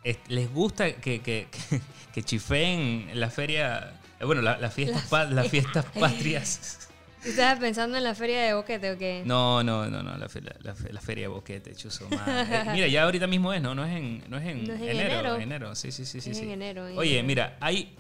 Es- 0.04 0.19
¿Les 0.28 0.52
gusta 0.52 0.92
que, 0.97 1.21
que, 1.21 1.49
que, 1.50 1.80
que 2.14 2.23
chifeen 2.23 3.11
la 3.14 3.30
feria, 3.30 4.00
eh, 4.19 4.25
bueno, 4.25 4.42
la- 4.42 4.59
las 4.59 4.73
fiestas, 4.75 5.04
pa- 5.09 5.25
las 5.25 5.49
fiestas 5.49 5.85
patrias? 6.00 6.88
¿Estabas 7.25 7.59
pensando 7.59 7.99
en 7.99 8.04
la 8.04 8.14
feria 8.14 8.40
de 8.40 8.54
boquete 8.54 8.92
o 8.92 8.97
qué? 8.97 9.23
No, 9.26 9.62
no, 9.62 9.90
no, 9.90 10.02
no, 10.02 10.16
la, 10.16 10.28
fe- 10.30 10.40
la- 10.40 10.57
la 10.61 10.75
fe- 10.75 10.90
la 10.90 11.02
feria 11.02 11.25
de 11.25 11.28
boquete, 11.28 11.75
chuzo. 11.75 12.09
madre. 12.09 12.57
Eh, 12.61 12.64
mira, 12.73 12.87
ya 12.88 13.02
ahorita 13.02 13.26
mismo 13.26 13.52
es, 13.52 13.61
¿no? 13.61 13.75
No 13.75 13.85
es 13.85 13.95
en, 13.95 14.25
no 14.28 14.38
es 14.38 14.47
en, 14.47 14.66
No 14.66 14.73
es 14.75 14.80
en 14.80 14.88
enero, 14.88 15.37
enero. 15.37 15.75
sí, 15.75 15.92
sí, 15.92 16.07
sí, 16.07 16.23
sí. 16.23 16.30
Es 16.30 16.38
en 16.38 16.45
sí. 16.45 16.50
enero, 16.50 16.88
en 16.88 16.97
Oye, 16.97 17.11
enero. 17.19 17.26
mira, 17.26 17.57
hay... 17.61 17.95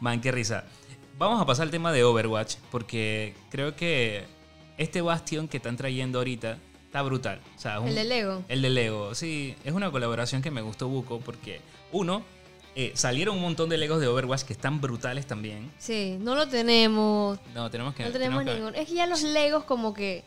Man, 0.00 0.20
qué 0.22 0.32
risa. 0.32 0.64
Vamos 1.18 1.40
a 1.40 1.46
pasar 1.46 1.64
al 1.64 1.70
tema 1.70 1.92
de 1.92 2.02
Overwatch, 2.04 2.56
porque 2.70 3.34
creo 3.50 3.76
que 3.76 4.24
este 4.78 5.00
bastión 5.02 5.48
que 5.48 5.58
están 5.58 5.76
trayendo 5.76 6.18
ahorita 6.18 6.58
está 6.96 7.02
brutal. 7.02 7.40
O 7.56 7.58
sea, 7.58 7.74
es 7.76 7.80
un- 7.82 7.88
El 7.88 7.94
de 7.94 8.04
Lego. 8.04 8.42
el 8.48 8.62
de 8.62 8.70
Lego, 8.70 9.14
sí. 9.14 9.54
Es 9.64 9.72
una 9.74 9.90
colaboración 9.90 10.40
que 10.40 10.50
me 10.50 10.62
gustó 10.62 10.88
Buco 10.88 11.20
porque, 11.20 11.60
uno, 11.92 12.22
eh, 12.74 12.92
salieron 12.94 13.36
un 13.36 13.42
montón 13.42 13.68
de 13.68 13.76
Legos 13.76 14.00
de 14.00 14.06
Overwatch 14.08 14.42
que 14.44 14.52
están 14.54 14.80
brutales 14.80 15.26
también. 15.26 15.70
Sí, 15.78 16.16
no 16.20 16.34
lo 16.34 16.48
tenemos. 16.48 17.38
No, 17.54 17.70
tenemos 17.70 17.94
que... 17.94 18.04
No 18.04 18.10
tenemos 18.12 18.44
ninguno. 18.44 18.68
Es 18.70 18.88
que 18.88 18.94
ya 18.94 19.06
los 19.06 19.22
Legos 19.22 19.64
como 19.64 19.92
que... 19.92 20.24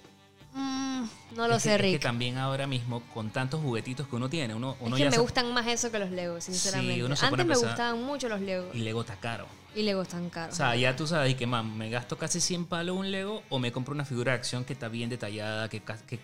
mm, 0.59 1.09
no 1.35 1.47
lo 1.47 1.55
es 1.55 1.63
que- 1.63 1.69
sé, 1.69 1.75
es 1.75 1.81
que 1.81 1.87
Rick. 1.93 2.01
también 2.01 2.37
ahora 2.37 2.67
mismo, 2.67 3.01
con 3.13 3.29
tantos 3.29 3.61
juguetitos 3.61 4.07
que 4.07 4.15
uno 4.15 4.29
tiene, 4.29 4.53
uno, 4.53 4.75
uno 4.79 4.95
es 4.95 4.99
que 4.99 5.03
ya 5.05 5.09
me 5.09 5.15
se- 5.15 5.21
gustan 5.21 5.53
más 5.53 5.65
eso 5.67 5.91
que 5.91 5.99
los 5.99 6.11
Legos, 6.11 6.43
sinceramente. 6.43 7.03
uno 7.03 7.15
se 7.15 7.25
Antes 7.25 7.45
me 7.45 7.55
gustaban 7.55 8.03
mucho 8.03 8.27
los 8.29 8.41
Legos. 8.41 8.73
Y 8.75 8.79
Lego 8.79 9.01
está 9.01 9.15
caro. 9.15 9.47
Y 9.75 9.83
Legos 9.83 10.07
tan 10.07 10.29
caros. 10.29 10.53
O 10.53 10.57
sea, 10.57 10.75
ya 10.75 10.95
tú 10.95 11.05
sabes 11.07 11.35
que, 11.35 11.45
man, 11.45 11.77
me 11.77 11.89
gasto 11.89 12.17
casi 12.17 12.41
100 12.41 12.65
palos 12.65 12.97
un 12.97 13.11
Lego 13.11 13.43
o 13.49 13.59
me 13.59 13.71
compro 13.71 13.93
una 13.93 14.03
figura 14.05 14.31
de 14.33 14.39
acción 14.39 14.65
que 14.65 14.73
está 14.73 14.87
bien 14.89 15.09
detallada, 15.09 15.69
que, 15.69 15.81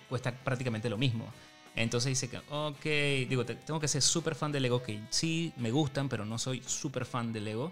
cuesta 0.09 0.31
prácticamente 0.31 0.89
lo 0.89 0.97
mismo. 0.97 1.31
Entonces 1.75 2.09
dice 2.09 2.29
que, 2.29 2.37
ok, 2.49 3.27
digo, 3.29 3.45
te- 3.45 3.55
tengo 3.55 3.79
que 3.79 3.87
ser 3.87 4.01
súper 4.01 4.33
fan 4.33 4.51
de 4.51 4.59
Lego, 4.61 4.81
que 4.81 4.99
sí 5.09 5.53
me 5.57 5.71
gustan, 5.71 6.07
pero 6.09 6.25
no 6.25 6.37
soy 6.39 6.63
súper 6.65 7.05
fan 7.05 7.31
de 7.33 7.41
Lego. 7.41 7.71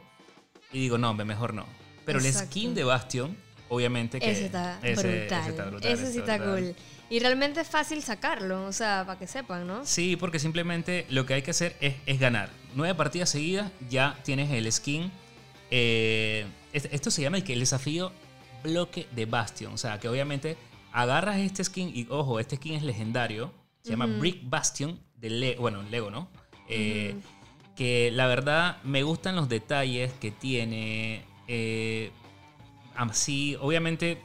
y 0.72 0.80
digo, 0.80 0.98
no, 0.98 1.14
mejor 1.14 1.54
no. 1.54 1.66
Pero 2.06 2.18
el 2.20 2.34
skin 2.34 2.74
de 2.76 2.84
Bastion, 2.84 3.38
obviamente 3.74 4.20
que... 4.20 4.32
Ese 4.32 4.46
está 4.46 4.80
ese- 4.84 5.02
brutal. 5.20 5.42
ese 5.42 5.50
está 5.50 5.66
brutal, 5.66 5.92
Ese 5.92 6.12
sí 6.12 6.20
está 6.20 6.40
cool. 6.40 6.76
Y 7.10 7.20
realmente 7.20 7.62
es 7.62 7.68
fácil 7.68 8.02
sacarlo, 8.02 8.66
o 8.66 8.72
sea, 8.72 9.04
para 9.06 9.20
que 9.20 9.28
sepan, 9.28 9.68
¿no? 9.68 9.86
Sí, 9.86 10.16
porque 10.16 10.40
simplemente 10.40 11.06
lo 11.10 11.26
que 11.26 11.36
hay 11.36 11.42
que 11.42 11.52
hacer 11.52 11.76
es, 11.82 11.96
es 12.06 12.20
ganar. 12.20 12.50
Nueve 12.76 12.96
partidas 12.96 13.30
seguidas, 13.30 13.72
ya 13.90 14.18
tienes 14.24 14.50
el 14.52 14.72
skin. 14.72 15.12
Eh, 15.70 16.46
es- 16.72 16.90
esto 16.92 17.12
se 17.12 17.22
llama 17.22 17.38
el, 17.38 17.50
el 17.52 17.60
desafío 17.60 18.12
bloque 18.64 19.08
de 19.12 19.26
Bastion. 19.26 19.74
O 19.74 19.78
sea, 19.78 20.00
que 20.00 20.08
obviamente 20.10 20.58
agarras 20.92 21.38
este 21.38 21.64
skin 21.64 21.92
y, 21.94 22.08
ojo, 22.10 22.40
este 22.40 22.56
skin 22.56 22.74
es 22.76 22.84
legendario. 22.84 23.52
Se 23.82 23.92
llama 23.92 24.06
Brick 24.06 24.40
Bastion 24.44 25.00
de 25.18 25.30
Le 25.30 25.56
bueno, 25.58 25.84
Lego, 25.84 26.10
¿no? 26.10 26.30
Eh, 26.70 27.16
Que 27.76 28.12
la 28.12 28.28
verdad 28.28 28.78
me 28.84 29.04
gustan 29.04 29.36
los 29.36 29.50
detalles 29.50 30.14
que 30.14 30.32
tiene. 30.32 31.26
eh, 31.48 32.12
así, 32.96 33.58
obviamente, 33.60 34.22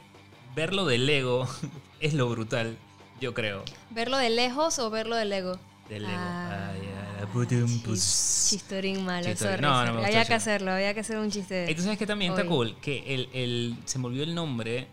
verlo 0.55 0.85
de 0.85 0.97
Lego 0.97 1.47
es 1.99 2.13
lo 2.13 2.29
brutal, 2.29 2.77
yo 3.21 3.33
creo. 3.33 3.63
¿Verlo 3.91 4.17
de 4.17 4.29
lejos 4.29 4.79
o 4.79 4.89
verlo 4.89 5.15
de 5.15 5.25
Lego? 5.25 5.59
De 5.89 5.99
Lego. 5.99 6.13
Ah, 6.15 6.69
Ay, 6.71 6.81
ay, 7.19 7.25
budum, 7.33 7.67
chis- 7.83 8.49
chistorín 8.51 9.03
malo, 9.05 9.25
Chistorín. 9.27 9.51
sorry, 9.55 9.61
No, 9.61 9.85
no 9.85 9.93
me 10.01 10.05
Había 10.05 10.23
que 10.25 10.33
hacerlo, 10.35 10.71
había 10.71 10.93
que 10.93 10.99
hacer 10.99 11.17
un 11.17 11.31
chiste. 11.31 11.63
Entonces 11.69 11.93
es 11.93 11.97
que 11.97 12.05
también 12.05 12.31
está 12.33 12.45
cool 12.45 12.75
que 12.79 13.15
el, 13.15 13.29
el- 13.33 13.77
se 13.85 13.97
me 13.97 14.05
olvidó 14.07 14.23
el 14.23 14.35
nombre, 14.35 14.87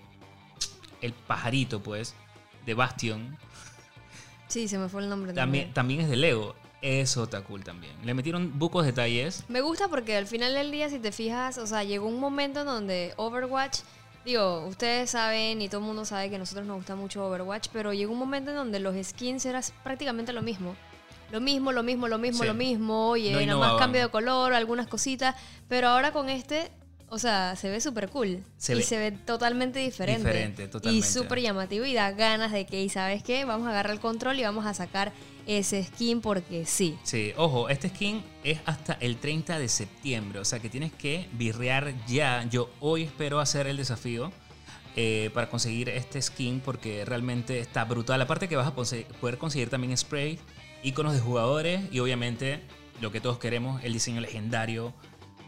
el 1.02 1.12
pajarito 1.12 1.83
pues, 1.83 2.14
de 2.64 2.75
Bastion, 2.75 3.37
Sí, 4.49 4.68
se 4.68 4.78
me 4.78 4.88
fue 4.88 5.02
el 5.02 5.09
nombre 5.09 5.33
también, 5.33 5.73
también. 5.73 5.75
también 5.75 6.00
es 6.02 6.09
de 6.09 6.16
Lego. 6.16 6.54
Eso 6.83 7.25
está 7.25 7.40
cool 7.42 7.64
también. 7.64 7.95
Le 8.04 8.14
metieron 8.14 8.59
bucos 8.59 8.85
detalles. 8.85 9.45
Me 9.49 9.61
gusta 9.61 9.88
porque 9.88 10.16
al 10.16 10.26
final 10.26 10.54
del 10.54 10.71
día, 10.71 10.88
si 10.90 10.99
te 10.99 11.11
fijas, 11.11 11.59
o 11.59 11.66
sea, 11.66 11.83
llegó 11.85 12.06
un 12.06 12.21
momento 12.21 12.61
en 12.61 12.66
donde 12.66 13.14
Overwatch, 13.16 13.80
digo, 14.25 14.66
ustedes 14.66 15.11
saben 15.11 15.62
y 15.62 15.68
todo 15.68 15.80
el 15.80 15.87
mundo 15.87 16.04
sabe 16.04 16.28
que 16.28 16.37
a 16.37 16.38
nosotros 16.38 16.66
nos 16.66 16.76
gusta 16.76 16.95
mucho 16.95 17.26
Overwatch, 17.26 17.68
pero 17.73 17.92
llegó 17.92 18.12
un 18.12 18.18
momento 18.18 18.50
en 18.50 18.56
donde 18.56 18.78
los 18.78 18.95
skins 19.04 19.47
eran 19.47 19.62
prácticamente 19.83 20.33
lo 20.33 20.42
mismo. 20.42 20.76
Lo 21.33 21.40
mismo, 21.40 21.73
lo 21.73 21.83
mismo, 21.83 22.06
lo 22.06 22.18
mismo, 22.18 22.42
Sí. 22.42 22.47
lo 22.47 22.54
mismo, 22.54 23.16
y 23.16 23.30
No 23.30 23.40
nada 23.40 23.59
más 23.59 23.78
cambio 23.80 24.02
de 24.02 24.09
color, 24.11 24.52
algunas 24.52 24.87
cositas, 24.87 25.35
pero 25.66 25.88
ahora 25.88 26.12
con 26.12 26.28
este, 26.28 26.71
o 27.09 27.18
sea, 27.18 27.56
se 27.56 27.68
ve 27.68 27.80
súper 27.80 28.11
cool. 28.11 28.45
Se 28.59 28.75
y 28.75 28.76
ve 28.76 28.83
se 28.83 28.97
ve 28.99 29.11
totalmente 29.11 29.80
diferente. 29.80 30.28
diferente, 30.28 30.64
Y 30.64 30.68
totalmente. 30.68 31.09
súper 31.09 31.40
llamativo 31.40 31.85
y 31.85 31.95
da 31.95 32.12
ganas 32.12 32.52
de 32.52 32.64
que, 32.64 32.80
¿y 32.80 32.88
sabes 32.90 33.25
qué? 33.25 33.45
Vamos 33.45 33.66
a 33.66 33.71
agarrar 33.71 33.92
el 33.95 34.00
control 34.00 34.38
y 34.38 34.45
vamos 34.45 34.66
a 34.66 34.75
sacar 34.75 35.12
ese 35.46 35.84
skin 35.84 36.20
porque 36.20 36.66
sí. 36.66 36.98
Sí, 37.02 37.32
ojo, 37.36 37.68
este 37.68 37.88
skin 37.88 38.22
es 38.42 38.58
hasta 38.66 38.94
el 38.94 39.16
30 39.16 39.58
de 39.58 39.68
septiembre, 39.68 40.40
o 40.40 40.44
sea 40.44 40.58
que 40.58 40.68
tienes 40.68 40.92
que 40.92 41.28
birrear 41.32 41.94
ya. 42.06 42.44
Yo 42.50 42.70
hoy 42.80 43.04
espero 43.04 43.40
hacer 43.40 43.66
el 43.66 43.76
desafío 43.76 44.32
eh, 44.96 45.30
para 45.32 45.48
conseguir 45.48 45.88
este 45.88 46.20
skin 46.20 46.60
porque 46.60 47.04
realmente 47.04 47.60
está 47.60 47.84
brutal. 47.84 48.20
Aparte 48.20 48.48
que 48.48 48.56
vas 48.56 48.66
a 48.66 48.74
poder 48.74 49.38
conseguir 49.38 49.70
también 49.70 49.96
spray, 49.96 50.38
iconos 50.82 51.14
de 51.14 51.20
jugadores 51.20 51.82
y 51.92 52.00
obviamente 52.00 52.60
lo 53.00 53.12
que 53.12 53.20
todos 53.20 53.38
queremos, 53.38 53.82
el 53.84 53.92
diseño 53.92 54.20
legendario 54.20 54.92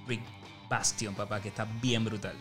Rick 0.06 0.22
Bastion, 0.68 1.14
papá, 1.14 1.40
que 1.40 1.48
está 1.48 1.66
bien 1.80 2.04
brutal. 2.04 2.34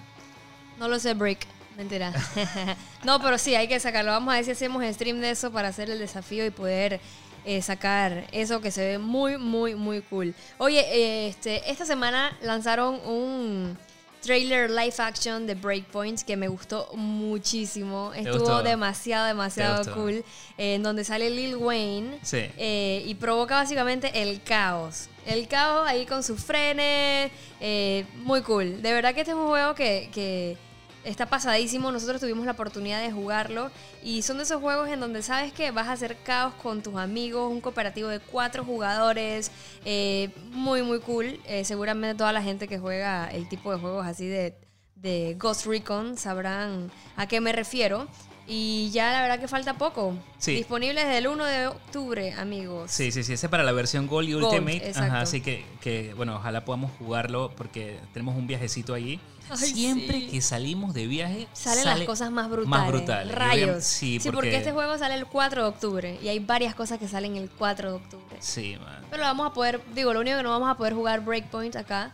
No 0.77 0.87
lo 0.87 0.99
sé, 0.99 1.13
Brick. 1.13 1.47
Mentira. 1.75 2.11
no, 3.03 3.21
pero 3.21 3.37
sí, 3.37 3.55
hay 3.55 3.67
que 3.67 3.79
sacarlo. 3.79 4.11
Vamos 4.11 4.33
a 4.33 4.37
ver 4.37 4.45
si 4.45 4.51
hacemos 4.51 4.83
stream 4.93 5.19
de 5.19 5.31
eso 5.31 5.51
para 5.51 5.69
hacer 5.69 5.89
el 5.89 5.99
desafío 5.99 6.45
y 6.45 6.49
poder 6.49 6.99
eh, 7.47 7.61
sacar 7.61 8.27
eso 8.31 8.59
que 8.61 8.71
se 8.71 8.85
ve 8.85 8.97
muy, 8.97 9.37
muy, 9.37 9.73
muy 9.73 10.01
cool. 10.01 10.35
Oye, 10.57 10.81
eh, 10.91 11.29
este, 11.29 11.71
esta 11.71 11.85
semana 11.85 12.37
lanzaron 12.41 12.99
un 13.05 13.77
trailer 14.21 14.69
live 14.69 14.93
action 14.97 15.47
de 15.47 15.55
Breakpoints 15.55 16.23
que 16.25 16.35
me 16.35 16.49
gustó 16.49 16.89
muchísimo. 16.95 18.11
Estuvo 18.13 18.39
gustó? 18.39 18.63
demasiado, 18.63 19.25
demasiado 19.25 19.93
cool. 19.95 20.25
eh, 20.57 20.75
en 20.75 20.83
donde 20.83 21.03
sale 21.05 21.29
Lil 21.29 21.55
Wayne. 21.55 22.19
Sí. 22.21 22.39
eh, 22.57 23.03
y 23.05 23.15
provoca 23.15 23.55
básicamente 23.55 24.21
el 24.21 24.41
caos. 24.43 25.07
El 25.25 25.47
caos 25.47 25.87
ahí 25.87 26.05
con 26.05 26.23
sus 26.23 26.43
frenes. 26.43 27.31
eh, 27.61 28.05
muy 28.23 28.41
cool. 28.41 28.81
De 28.81 28.91
verdad 28.91 29.13
que 29.13 29.21
este 29.21 29.31
es 29.31 29.37
un 29.37 29.47
juego 29.47 29.73
que, 29.75 30.09
que 30.13 30.57
está 31.07 31.25
pasadísimo. 31.25 31.91
Nosotros 31.91 32.21
tuvimos 32.21 32.45
la 32.45 32.51
oportunidad 32.51 33.01
de 33.01 33.11
jugarlo. 33.11 33.71
Y 34.03 34.21
son 34.21 34.37
de 34.37 34.43
esos 34.43 34.61
juegos 34.61 34.89
en 34.89 34.99
donde 34.99 35.21
sabes 35.21 35.51
que 35.53 35.71
vas 35.71 35.87
a 35.87 35.93
hacer 35.93 36.17
caos 36.23 36.53
con 36.55 36.83
tus 36.83 36.95
amigos. 36.95 37.51
Un 37.51 37.61
cooperativo 37.61 38.09
de 38.09 38.19
cuatro 38.19 38.63
jugadores. 38.63 39.51
eh, 39.85 40.29
muy, 40.51 40.83
muy 40.83 40.99
cool. 40.99 41.39
Eh, 41.45 41.63
seguramente 41.63 42.17
toda 42.17 42.31
la 42.33 42.41
gente 42.43 42.67
que 42.67 42.77
juega 42.77 43.27
el 43.27 43.47
tipo 43.47 43.71
de 43.71 43.79
juegos 43.79 44.05
así 44.05 44.27
de, 44.27 44.55
de 44.95 45.35
Ghost 45.39 45.65
Recon 45.65 46.17
sabrán 46.17 46.91
a 47.15 47.27
qué 47.27 47.41
me 47.41 47.51
refiero. 47.53 48.07
Y 48.49 48.89
ya 48.91 49.11
la 49.11 49.21
verdad 49.21 49.39
que 49.39 49.47
falta 49.49 49.73
poco. 49.73 50.13
Sí. 50.37 50.55
Disponible 50.55 51.03
desde 51.03 51.17
el 51.17 51.27
1 51.27 51.45
de 51.45 51.67
octubre, 51.67 52.31
amigos. 52.33 52.89
Sí, 52.89 53.11
sí, 53.11 53.23
sí, 53.23 53.33
ese 53.33 53.47
es 53.47 53.49
para 53.49 53.63
la 53.63 53.73
versión 53.73 54.07
Gold 54.07 54.29
y 54.29 54.33
Gold, 54.33 54.45
Ultimate. 54.45 54.93
Ajá, 54.95 55.19
así 55.19 55.41
que, 55.41 55.65
que, 55.81 56.13
bueno, 56.13 56.37
ojalá 56.37 56.63
podamos 56.63 56.91
jugarlo 56.97 57.51
porque 57.57 57.99
tenemos 58.13 58.37
un 58.37 58.47
viajecito 58.47 58.93
allí. 58.93 59.19
Ay, 59.49 59.57
Siempre 59.57 60.19
sí. 60.19 60.27
que 60.27 60.41
salimos 60.41 60.93
de 60.93 61.07
viaje, 61.07 61.47
Salen 61.53 61.83
sale 61.83 61.99
las 61.99 62.07
cosas 62.07 62.31
más 62.31 62.49
brutales. 62.49 62.69
Más 62.69 62.87
brutales. 62.87 63.35
Rayos. 63.35 63.83
Sí, 63.83 64.19
porque... 64.19 64.35
porque, 64.35 64.57
este 64.57 64.71
juego 64.71 64.97
sale 64.97 65.15
el 65.15 65.25
4 65.25 65.63
de 65.63 65.67
octubre. 65.67 66.19
Y 66.21 66.27
hay 66.27 66.39
varias 66.39 66.75
cosas 66.75 66.99
que 66.99 67.07
salen 67.07 67.35
el 67.35 67.49
4 67.49 67.89
de 67.89 67.95
octubre. 67.95 68.37
Sí, 68.39 68.77
man. 68.83 69.05
Pero 69.09 69.23
lo 69.23 69.27
vamos 69.27 69.47
a 69.47 69.53
poder, 69.53 69.81
digo, 69.93 70.13
lo 70.13 70.19
único 70.19 70.37
que 70.37 70.43
no 70.43 70.49
vamos 70.49 70.69
a 70.69 70.75
poder 70.75 70.93
jugar 70.93 71.23
Breakpoint 71.23 71.75
acá. 71.75 72.11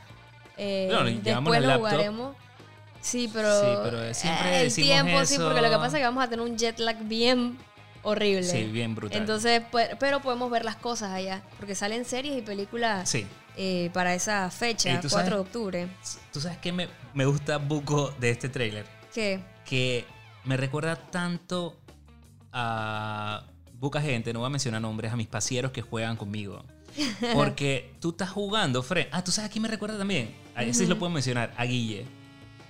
Eh, 0.58 1.20
después 1.24 1.62
lo 1.62 1.78
jugaremos. 1.78 2.36
Sí, 3.02 3.30
pero. 3.34 3.60
Sí, 3.60 3.68
pero 3.84 4.14
siempre 4.14 4.50
eh, 4.50 4.58
el 4.60 4.64
decimos 4.66 5.04
tiempo, 5.04 5.26
sí, 5.26 5.36
porque 5.38 5.62
lo 5.62 5.70
que 5.70 5.76
pasa 5.76 5.98
es 5.98 6.02
que 6.02 6.06
vamos 6.06 6.24
a 6.24 6.30
tener 6.30 6.46
un 6.46 6.58
jet 6.58 6.80
lag 6.80 7.04
bien 7.04 7.58
horrible. 8.04 8.44
Sí, 8.44 8.64
bien 8.66 8.94
brutal. 8.96 9.20
Entonces, 9.20 9.62
pues, 9.72 9.90
pero 10.00 10.22
podemos 10.22 10.50
ver 10.52 10.64
las 10.66 10.76
cosas 10.76 11.12
allá. 11.12 11.42
Porque 11.58 11.76
salen 11.76 12.06
series 12.06 12.38
y 12.38 12.42
películas 12.42 13.10
Sí. 13.10 13.26
eh, 13.58 13.90
para 13.94 14.14
esa 14.14 14.50
fecha, 14.52 14.90
Ey, 14.90 14.96
4 14.96 15.02
¿tú 15.02 15.10
sabes? 15.10 15.30
de 15.32 15.36
octubre. 15.38 15.88
¿Tú 16.32 16.40
sabes 16.42 16.58
qué 16.60 16.72
me, 16.72 16.88
me 17.14 17.26
gusta 17.26 17.58
buco 17.58 18.14
de 18.20 18.30
este 18.30 18.50
tráiler? 18.50 18.86
¿Qué? 19.14 19.40
Que 19.66 20.06
me 20.44 20.58
recuerda 20.58 20.96
tanto 20.96 21.78
a 22.52 23.44
buca 23.80 24.02
gente, 24.02 24.32
no 24.34 24.40
voy 24.40 24.48
a 24.48 24.50
mencionar 24.50 24.82
nombres, 24.82 25.12
a 25.12 25.16
mis 25.16 25.28
pasieros 25.28 25.72
que 25.72 25.82
juegan 25.82 26.16
conmigo. 26.16 26.64
Porque 27.34 27.94
tú 28.00 28.12
estás 28.12 28.30
jugando, 28.30 28.84
Fred. 28.84 29.08
Ah, 29.12 29.24
¿tú 29.24 29.32
sabes 29.32 29.50
a 29.50 29.52
quién 29.52 29.64
me 29.64 29.68
recuerda 29.68 29.98
también? 29.98 30.34
A 30.56 30.64
ese 30.64 30.82
sí 30.82 30.86
lo 30.86 31.00
puedo 31.00 31.10
mencionar, 31.12 31.54
a 31.58 31.66
Guille. 31.66 32.06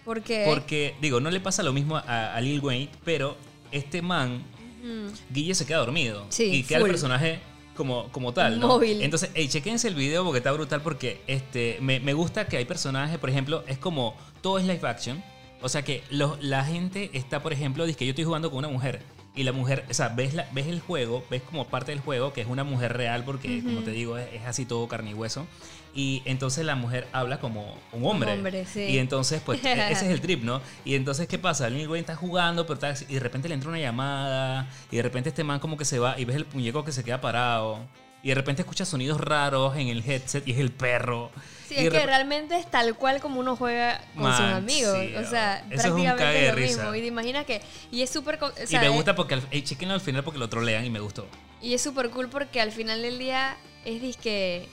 ¿Por 0.05 0.21
qué? 0.21 0.43
Porque, 0.47 0.95
digo, 1.01 1.19
no 1.19 1.29
le 1.29 1.39
pasa 1.39 1.63
lo 1.63 1.73
mismo 1.73 1.97
a, 1.97 2.33
a 2.33 2.41
Lil 2.41 2.59
Wayne, 2.61 2.89
pero 3.05 3.37
este 3.71 4.01
man, 4.01 4.43
Mm. 4.83 5.07
Guille 5.33 5.55
se 5.55 5.65
queda 5.65 5.77
dormido. 5.79 6.25
Sí, 6.29 6.43
y 6.43 6.63
queda 6.63 6.79
full. 6.79 6.89
el 6.89 6.93
personaje 6.93 7.39
como, 7.75 8.09
como 8.11 8.33
tal, 8.33 8.59
¿no? 8.59 8.67
Móvil. 8.67 9.01
Entonces, 9.01 9.31
hey, 9.33 9.47
chequense 9.47 9.87
el 9.87 9.95
video 9.95 10.23
porque 10.23 10.37
está 10.39 10.51
brutal 10.51 10.81
porque 10.81 11.21
este, 11.25 11.77
me, 11.81 11.99
me 11.99 12.13
gusta 12.13 12.47
que 12.47 12.57
hay 12.57 12.65
personajes, 12.65 13.17
por 13.17 13.29
ejemplo, 13.29 13.63
es 13.67 13.77
como 13.79 14.15
todo 14.41 14.59
es 14.59 14.65
live 14.65 14.87
action. 14.87 15.23
O 15.61 15.69
sea 15.69 15.81
que 15.83 16.03
los- 16.11 16.43
la 16.43 16.65
gente 16.65 17.09
está, 17.13 17.41
por 17.41 17.53
ejemplo, 17.53 17.85
dice 17.85 17.97
que 17.97 18.05
yo 18.05 18.09
estoy 18.11 18.25
jugando 18.25 18.49
con 18.51 18.59
una 18.59 18.67
mujer. 18.67 19.01
Y 19.35 19.41
la 19.43 19.51
mujer, 19.53 19.83
o 19.89 19.93
sea, 19.95 20.09
ves, 20.09 20.35
la, 20.35 20.47
ves 20.51 20.67
el 20.67 20.79
juego, 20.81 21.23
ves 21.31 21.41
como 21.41 21.65
parte 21.67 21.91
del 21.91 22.01
juego 22.01 22.33
que 22.33 22.41
es 22.41 22.47
una 22.47 22.63
mujer 22.63 22.93
real, 22.95 23.23
porque 23.23 23.63
como 23.63 23.79
te 23.79 23.89
digo, 23.89 24.17
es, 24.19 24.27
es 24.33 24.45
así 24.45 24.65
todo 24.65 24.87
carne 24.87 25.09
y 25.11 25.13
hueso. 25.15 25.47
Y 25.95 26.23
entonces 26.25 26.65
la 26.65 26.75
mujer 26.75 27.07
habla 27.13 27.39
como 27.39 27.77
un 27.91 28.05
hombre. 28.05 28.31
hombre, 28.33 28.65
sí. 28.65 28.81
Y 28.81 28.97
entonces, 28.97 29.41
pues, 29.45 29.63
e- 29.63 29.91
ese 29.91 30.05
es 30.05 30.12
el 30.12 30.21
trip, 30.21 30.43
¿no? 30.43 30.59
Y 30.85 30.95
entonces, 30.95 31.27
¿qué 31.27 31.38
pasa? 31.38 31.69
Lil 31.69 31.88
Wayne 31.88 32.00
está 32.01 32.15
jugando, 32.15 32.65
pero 32.65 32.73
está- 32.88 33.05
y 33.07 33.13
de 33.13 33.19
repente 33.19 33.47
le 33.47 33.53
entra 33.53 33.69
una 33.69 33.79
llamada, 33.79 34.67
y 34.89 34.95
de 34.97 35.03
repente 35.03 35.29
este 35.29 35.43
man 35.43 35.59
como 35.59 35.77
que 35.77 35.85
se 35.85 36.00
va, 36.00 36.19
y 36.19 36.25
ves 36.25 36.35
el 36.35 36.47
muñeco 36.51 36.83
que 36.83 36.91
se 36.91 37.03
queda 37.03 37.21
parado, 37.21 37.79
y 38.23 38.29
de 38.29 38.35
repente 38.35 38.63
escucha 38.63 38.85
sonidos 38.85 39.21
raros 39.21 39.75
en 39.77 39.88
el 39.89 40.00
headset, 40.09 40.47
y 40.47 40.53
es 40.53 40.57
el 40.57 40.71
perro. 40.71 41.29
Sí, 41.67 41.75
Y 41.75 41.85
es 41.88 41.89
que 41.93 42.05
realmente 42.05 42.57
es 42.57 42.69
tal 42.71 42.95
cual 42.95 43.19
como 43.21 43.39
uno 43.39 43.55
juega 43.55 44.01
con 44.17 44.31
sus 44.31 44.45
amigos. 44.45 44.97
sí, 45.00 45.15
o 45.15 45.29
sea, 45.29 45.63
eso 45.69 45.88
es 45.89 45.93
un 45.93 46.01
prácticamente 46.03 46.45
es 46.47 46.50
lo 46.50 46.55
risa. 46.55 46.77
mismo. 46.81 46.95
Y 46.95 47.01
te 47.01 47.07
imaginas 47.07 47.45
que. 47.45 47.62
Y 47.91 48.01
es 48.01 48.09
súper. 48.09 48.39
y 48.69 48.77
me 48.77 48.89
gusta 48.89 49.13
porque, 49.15 49.39
hey, 49.51 49.62
chequenlo 49.62 49.93
al 49.93 50.01
final 50.01 50.23
porque 50.23 50.39
lo 50.39 50.50
trolean 50.50 50.85
y 50.85 50.89
me 50.89 51.00
gustó. 51.00 51.27
Y 51.62 51.73
es 51.75 51.81
súper 51.81 52.09
cool 52.09 52.29
porque 52.29 52.59
al 52.62 52.71
final 52.71 53.01
del 53.03 53.19
día 53.19 53.57
es 53.85 54.01
disque. 54.01 54.67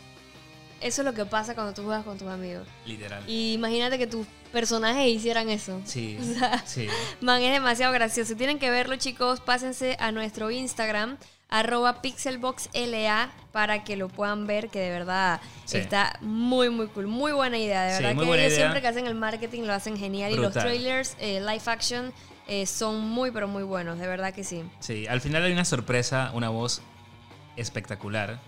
Eso 0.81 1.03
es 1.03 1.05
lo 1.07 1.13
que 1.15 1.25
pasa 1.27 1.55
cuando 1.55 1.75
tú 1.75 1.83
juegas 1.85 2.05
con 2.05 2.17
tus 2.19 2.29
amigos. 2.29 2.67
Literal. 2.87 3.23
Y 3.29 3.53
imagínate 3.53 3.99
que 3.99 4.07
tus 4.07 4.27
personajes 4.53 5.07
hicieran 5.09 5.49
eso. 5.51 5.81
Sí, 5.85 6.17
O 6.21 6.25
sea, 6.39 6.63
sí. 6.67 6.87
Man, 7.21 7.43
es 7.43 7.53
demasiado 7.53 7.93
gracioso. 7.93 8.35
Tienen 8.37 8.59
que 8.59 8.71
verlo, 8.71 8.97
chicos. 8.97 9.41
Pásense 9.41 9.97
a 10.01 10.11
nuestro 10.13 10.51
Instagram, 10.51 11.19
arroba 11.49 12.01
pixelboxla, 12.03 13.31
para 13.53 13.85
que 13.85 13.97
lo 13.97 14.09
puedan 14.09 14.47
ver, 14.47 14.69
que 14.69 14.79
de 14.81 14.91
verdad 14.91 15.41
Sí. 15.67 15.79
está 15.79 16.17
muy, 16.21 16.71
muy 16.71 16.87
cool. 16.89 17.07
Muy 17.07 17.33
buena 17.33 17.59
idea, 17.59 17.83
de 17.85 17.91
Sí, 17.97 18.03
verdad 18.03 18.15
muy 18.15 18.25
que 18.25 18.29
buena 18.29 18.43
ellos 18.45 18.53
idea. 18.55 18.67
siempre 18.67 18.81
que 18.81 18.89
hacen 18.89 19.07
el 19.07 19.15
marketing 19.15 19.63
lo 19.65 19.75
hacen 19.75 19.97
genial. 19.99 20.33
Y 20.33 20.37
los 20.37 20.53
trailers, 20.53 21.17
eh, 21.21 21.41
live 21.41 21.63
action, 21.67 22.13
eh, 22.49 22.67
son 22.67 23.01
muy, 23.01 23.31
pero 23.31 23.49
muy 23.49 23.63
buenos, 23.65 23.99
de 23.99 24.07
verdad 24.07 24.33
que 24.33 24.45
sí. 24.45 24.65
Sí, 24.81 25.07
al 25.07 25.21
final 25.21 25.45
hay 25.45 25.53
una 25.53 25.65
sorpresa, 25.65 26.31
una 26.35 26.49
voz 26.49 26.81
espectacular. 27.57 28.41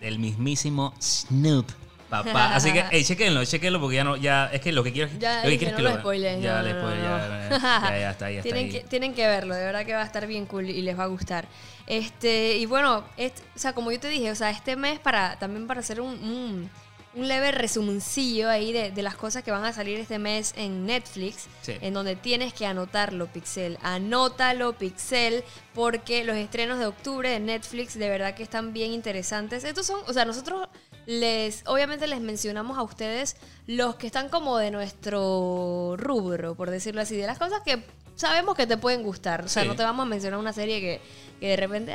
El 0.00 0.18
mismísimo 0.18 0.94
Snoop 1.00 1.70
Papá. 2.08 2.54
Así 2.54 2.72
que, 2.72 2.84
hey, 2.90 3.04
chequenlo, 3.04 3.44
chequenlo 3.44 3.80
porque 3.80 3.96
ya 3.96 4.04
no, 4.04 4.16
ya, 4.16 4.46
es 4.52 4.60
que 4.60 4.72
lo 4.72 4.82
que 4.82 4.92
quiero 4.92 5.08
es 5.10 5.18
Ya, 5.18 5.44
lo 5.44 5.50
que 5.50 5.58
quiero 5.58 5.76
es 5.76 5.82
no 5.82 5.88
que 5.88 5.94
lo 5.94 6.00
spoileen, 6.00 6.42
Ya, 6.42 6.56
no, 6.56 6.62
le 6.62 6.74
no, 6.74 6.80
spoilé, 6.80 7.02
no, 7.02 7.18
ya, 7.18 7.58
ya, 7.58 7.98
ya 7.98 8.10
está, 8.10 8.30
ya 8.30 8.38
está 8.38 8.42
tienen, 8.42 8.64
ahí. 8.66 8.72
que, 8.72 8.80
tienen 8.80 9.14
que 9.14 9.26
verlo, 9.26 9.54
de 9.54 9.64
verdad 9.64 9.86
que 9.86 9.94
va 9.94 10.02
a 10.02 10.06
estar 10.06 10.26
bien 10.26 10.44
cool 10.46 10.68
y 10.68 10.82
les 10.82 10.98
va 10.98 11.04
a 11.04 11.06
gustar. 11.06 11.46
Este, 11.86 12.56
y 12.56 12.66
bueno, 12.66 13.04
o 13.16 13.58
sea, 13.58 13.72
como 13.72 13.92
yo 13.92 14.00
te 14.00 14.08
dije, 14.08 14.30
o 14.30 14.34
sea, 14.34 14.50
este 14.50 14.76
mes 14.76 14.98
para 14.98 15.38
también 15.38 15.66
para 15.66 15.80
hacer 15.80 16.00
un, 16.00 16.10
un, 16.10 16.70
un 17.14 17.26
leve 17.26 17.50
resumcillo 17.50 18.48
ahí 18.48 18.72
de, 18.72 18.90
de 18.92 19.02
las 19.02 19.16
cosas 19.16 19.42
que 19.42 19.50
van 19.50 19.64
a 19.64 19.72
salir 19.72 19.98
este 19.98 20.18
mes 20.18 20.52
en 20.56 20.86
Netflix, 20.86 21.46
Sí. 21.62 21.74
en 21.80 21.92
donde 21.92 22.14
tienes 22.16 22.54
que 22.54 22.66
anotarlo, 22.66 23.26
Pixel. 23.26 23.78
Anótalo, 23.82 24.74
Pixel, 24.78 25.42
porque 25.74 26.24
los 26.24 26.36
estrenos 26.36 26.78
de 26.78 26.86
octubre 26.86 27.28
de 27.28 27.40
Netflix 27.40 27.94
de 27.98 28.08
verdad 28.08 28.34
que 28.34 28.42
están 28.44 28.72
bien 28.72 28.92
interesantes. 28.92 29.64
Estos 29.64 29.86
son, 29.86 30.00
o 30.06 30.12
sea, 30.12 30.24
nosotros 30.24 30.68
les, 31.06 31.62
obviamente 31.66 32.06
les 32.06 32.20
mencionamos 32.20 32.78
a 32.78 32.82
ustedes 32.82 33.36
los 33.66 33.96
que 33.96 34.06
están 34.06 34.28
como 34.28 34.58
de 34.58 34.70
nuestro 34.70 35.96
rubro, 35.96 36.54
por 36.54 36.70
decirlo 36.70 37.00
así, 37.00 37.16
de 37.16 37.26
las 37.26 37.38
cosas 37.38 37.60
que 37.64 37.82
sabemos 38.20 38.54
que 38.54 38.66
te 38.66 38.76
pueden 38.76 39.02
gustar. 39.02 39.44
O 39.44 39.48
sea, 39.48 39.62
Sí. 39.62 39.68
no 39.68 39.74
te 39.74 39.82
vamos 39.82 40.04
a 40.04 40.08
mencionar 40.08 40.38
una 40.38 40.52
serie 40.52 40.80
que, 40.80 41.00
que 41.40 41.48
de 41.48 41.56
repente, 41.56 41.94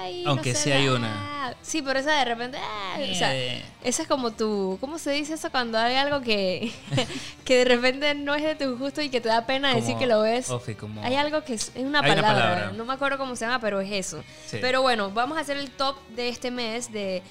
ay, 0.00 0.22
no 0.24 0.30
Aunque 0.30 0.54
se 0.54 0.62
sí 0.64 0.72
hay 0.72 0.86
da". 0.86 0.94
una. 0.94 1.54
Sí, 1.62 1.82
pero 1.82 1.98
esa 1.98 2.12
de 2.16 2.24
repente, 2.24 2.58
ay, 2.94 3.10
o 3.10 3.14
sea, 3.14 3.34
Eh. 3.36 3.62
esa 3.82 4.02
es 4.02 4.08
como 4.08 4.30
tu, 4.30 4.78
¿cómo 4.80 4.98
se 4.98 5.10
dice 5.10 5.34
eso 5.34 5.50
cuando 5.50 5.76
hay 5.78 5.96
algo 5.96 6.20
que, 6.20 6.72
que 7.44 7.58
de 7.58 7.64
repente 7.64 8.14
no 8.14 8.34
es 8.34 8.42
de 8.44 8.54
tu 8.54 8.76
gusto 8.78 9.02
y 9.02 9.08
que 9.10 9.20
te 9.20 9.28
da 9.28 9.44
pena 9.46 9.74
decir 9.74 9.96
que 9.96 10.06
lo 10.06 10.20
ves? 10.22 10.48
Ofi, 10.50 10.74
como- 10.74 11.02
Hay 11.02 11.16
algo 11.16 11.42
que 11.42 11.54
es, 11.54 11.72
es 11.74 11.84
una, 11.84 12.00
palabra, 12.02 12.22
palabra. 12.22 12.72
no 12.76 12.84
me 12.84 12.92
acuerdo 12.94 13.18
cómo 13.18 13.34
se 13.36 13.44
llama, 13.44 13.60
pero 13.60 13.80
es 13.80 13.90
eso. 13.90 14.22
Sí. 14.46 14.58
Pero 14.60 14.80
bueno, 14.82 15.10
vamos 15.10 15.36
a 15.38 15.40
hacer 15.40 15.56
el 15.56 15.70
top 15.72 15.96
de 16.14 16.28
este 16.28 16.50
mes 16.50 16.92
de, 16.92 17.22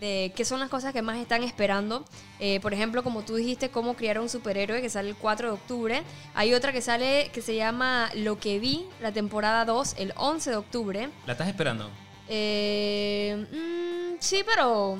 de 0.00 0.32
qué 0.34 0.44
son 0.44 0.60
las 0.60 0.68
cosas 0.68 0.92
que 0.92 1.02
más 1.02 1.18
están 1.18 1.42
esperando. 1.42 2.04
Eh, 2.38 2.60
por 2.60 2.72
ejemplo, 2.74 3.02
como 3.02 3.22
tú 3.22 3.36
dijiste, 3.36 3.70
cómo 3.70 3.94
criar 3.94 4.18
a 4.18 4.20
un 4.20 4.28
superhéroe, 4.28 4.80
que 4.80 4.90
sale 4.90 5.10
el 5.10 5.16
4 5.16 5.48
de 5.48 5.54
octubre. 5.54 6.02
Hay 6.34 6.54
otra 6.54 6.72
que 6.72 6.80
sale 6.80 7.30
que 7.32 7.42
se 7.42 7.56
llama 7.56 8.10
Lo 8.14 8.38
que 8.38 8.58
vi, 8.58 8.86
la 9.00 9.12
temporada 9.12 9.64
2, 9.64 9.96
el 9.98 10.12
11 10.16 10.50
de 10.50 10.56
octubre. 10.56 11.08
¿La 11.26 11.32
estás 11.32 11.48
esperando? 11.48 11.90
Eh, 12.28 13.46
mm, 13.50 14.16
sí, 14.20 14.42
pero... 14.44 14.98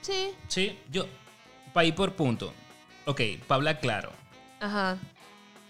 Sí. 0.00 0.30
Sí, 0.46 0.78
yo, 0.90 1.06
para 1.72 1.86
ir 1.86 1.94
por 1.94 2.14
punto. 2.14 2.52
Ok, 3.04 3.20
para 3.46 3.56
hablar 3.56 3.80
claro. 3.80 4.12
Ajá. 4.60 4.96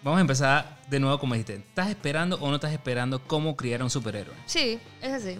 Vamos 0.02 0.18
a 0.18 0.20
empezar 0.20 0.78
de 0.88 1.00
nuevo 1.00 1.18
como 1.18 1.34
dijiste. 1.34 1.56
¿Estás 1.56 1.88
esperando 1.88 2.36
o 2.40 2.48
no 2.48 2.54
estás 2.56 2.72
esperando 2.72 3.20
cómo 3.20 3.56
criar 3.56 3.80
a 3.80 3.84
un 3.84 3.90
superhéroe? 3.90 4.34
Sí, 4.46 4.78
es 5.02 5.12
así. 5.12 5.38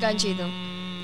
Ganchito. 0.00 0.46
Mm, 0.46 0.97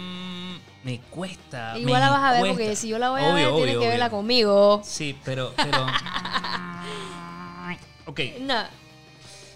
me 0.85 1.01
cuesta. 1.01 1.79
Igual 1.79 1.95
me 1.95 2.01
la 2.07 2.11
vas 2.11 2.23
a 2.23 2.31
ver 2.33 2.41
cuesta. 2.41 2.57
porque 2.59 2.77
si 2.77 2.89
yo 2.89 2.99
la 2.99 3.11
voy 3.11 3.23
a 3.23 3.25
Obvio, 3.25 3.35
ver, 3.35 3.45
tienes 3.55 3.77
obvio, 3.77 3.81
que 3.81 3.89
verla 3.89 4.11
conmigo. 4.11 4.83
Sí, 4.85 5.19
pero, 5.25 5.53
pero. 5.57 5.87
ok, 8.07 8.21
No. 8.41 8.55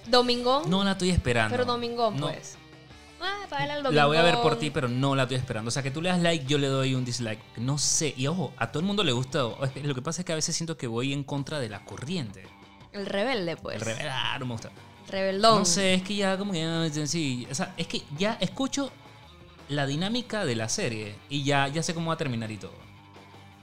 Domingón. 0.06 0.70
no 0.70 0.84
la 0.84 0.92
estoy 0.92 1.10
esperando. 1.10 1.50
Pero 1.50 1.66
domingón, 1.66 2.16
No, 2.16 2.28
pues. 2.28 2.56
Ah, 3.20 3.46
para 3.50 3.62
verla 3.62 3.76
el 3.78 3.82
domingón. 3.82 3.96
La 3.96 4.06
voy 4.06 4.16
a 4.16 4.22
ver 4.22 4.36
por 4.36 4.58
ti, 4.58 4.70
pero 4.70 4.88
no 4.88 5.14
la 5.14 5.24
estoy 5.24 5.36
esperando. 5.36 5.68
O 5.68 5.70
sea, 5.70 5.82
que 5.82 5.90
tú 5.90 6.00
le 6.00 6.08
das 6.08 6.20
like, 6.20 6.46
yo 6.46 6.56
le 6.56 6.68
doy 6.68 6.94
un 6.94 7.04
dislike. 7.04 7.40
No 7.56 7.76
sé. 7.76 8.14
Y 8.16 8.26
ojo, 8.26 8.54
a 8.56 8.68
todo 8.70 8.80
el 8.80 8.86
mundo 8.86 9.04
le 9.04 9.12
gusta. 9.12 9.40
Lo 9.82 9.94
que 9.94 10.02
pasa 10.02 10.22
es 10.22 10.24
que 10.24 10.32
a 10.32 10.36
veces 10.36 10.56
siento 10.56 10.78
que 10.78 10.86
voy 10.86 11.12
en 11.12 11.24
contra 11.24 11.58
de 11.60 11.68
la 11.68 11.84
corriente. 11.84 12.46
El 12.92 13.04
rebelde, 13.04 13.56
pues. 13.56 13.76
El 13.76 13.82
revés, 13.82 14.06
ah, 14.10 14.38
no 14.38 14.46
me 14.46 14.52
gusta. 14.52 14.70
Rebeldón. 15.10 15.58
No 15.58 15.64
sé, 15.64 15.94
es 15.94 16.02
que 16.02 16.16
ya 16.16 16.38
como 16.38 16.52
que 16.52 16.64
ah, 16.64 16.88
sí, 17.06 17.46
o 17.50 17.54
sea, 17.54 17.74
es 17.76 17.86
que 17.86 18.02
ya 18.16 18.38
escucho 18.40 18.90
la 19.68 19.86
dinámica 19.86 20.44
de 20.44 20.56
la 20.56 20.68
serie 20.68 21.14
y 21.28 21.44
ya, 21.44 21.68
ya 21.68 21.82
sé 21.82 21.94
cómo 21.94 22.08
va 22.08 22.14
a 22.14 22.18
terminar 22.18 22.50
y 22.50 22.56
todo. 22.56 22.74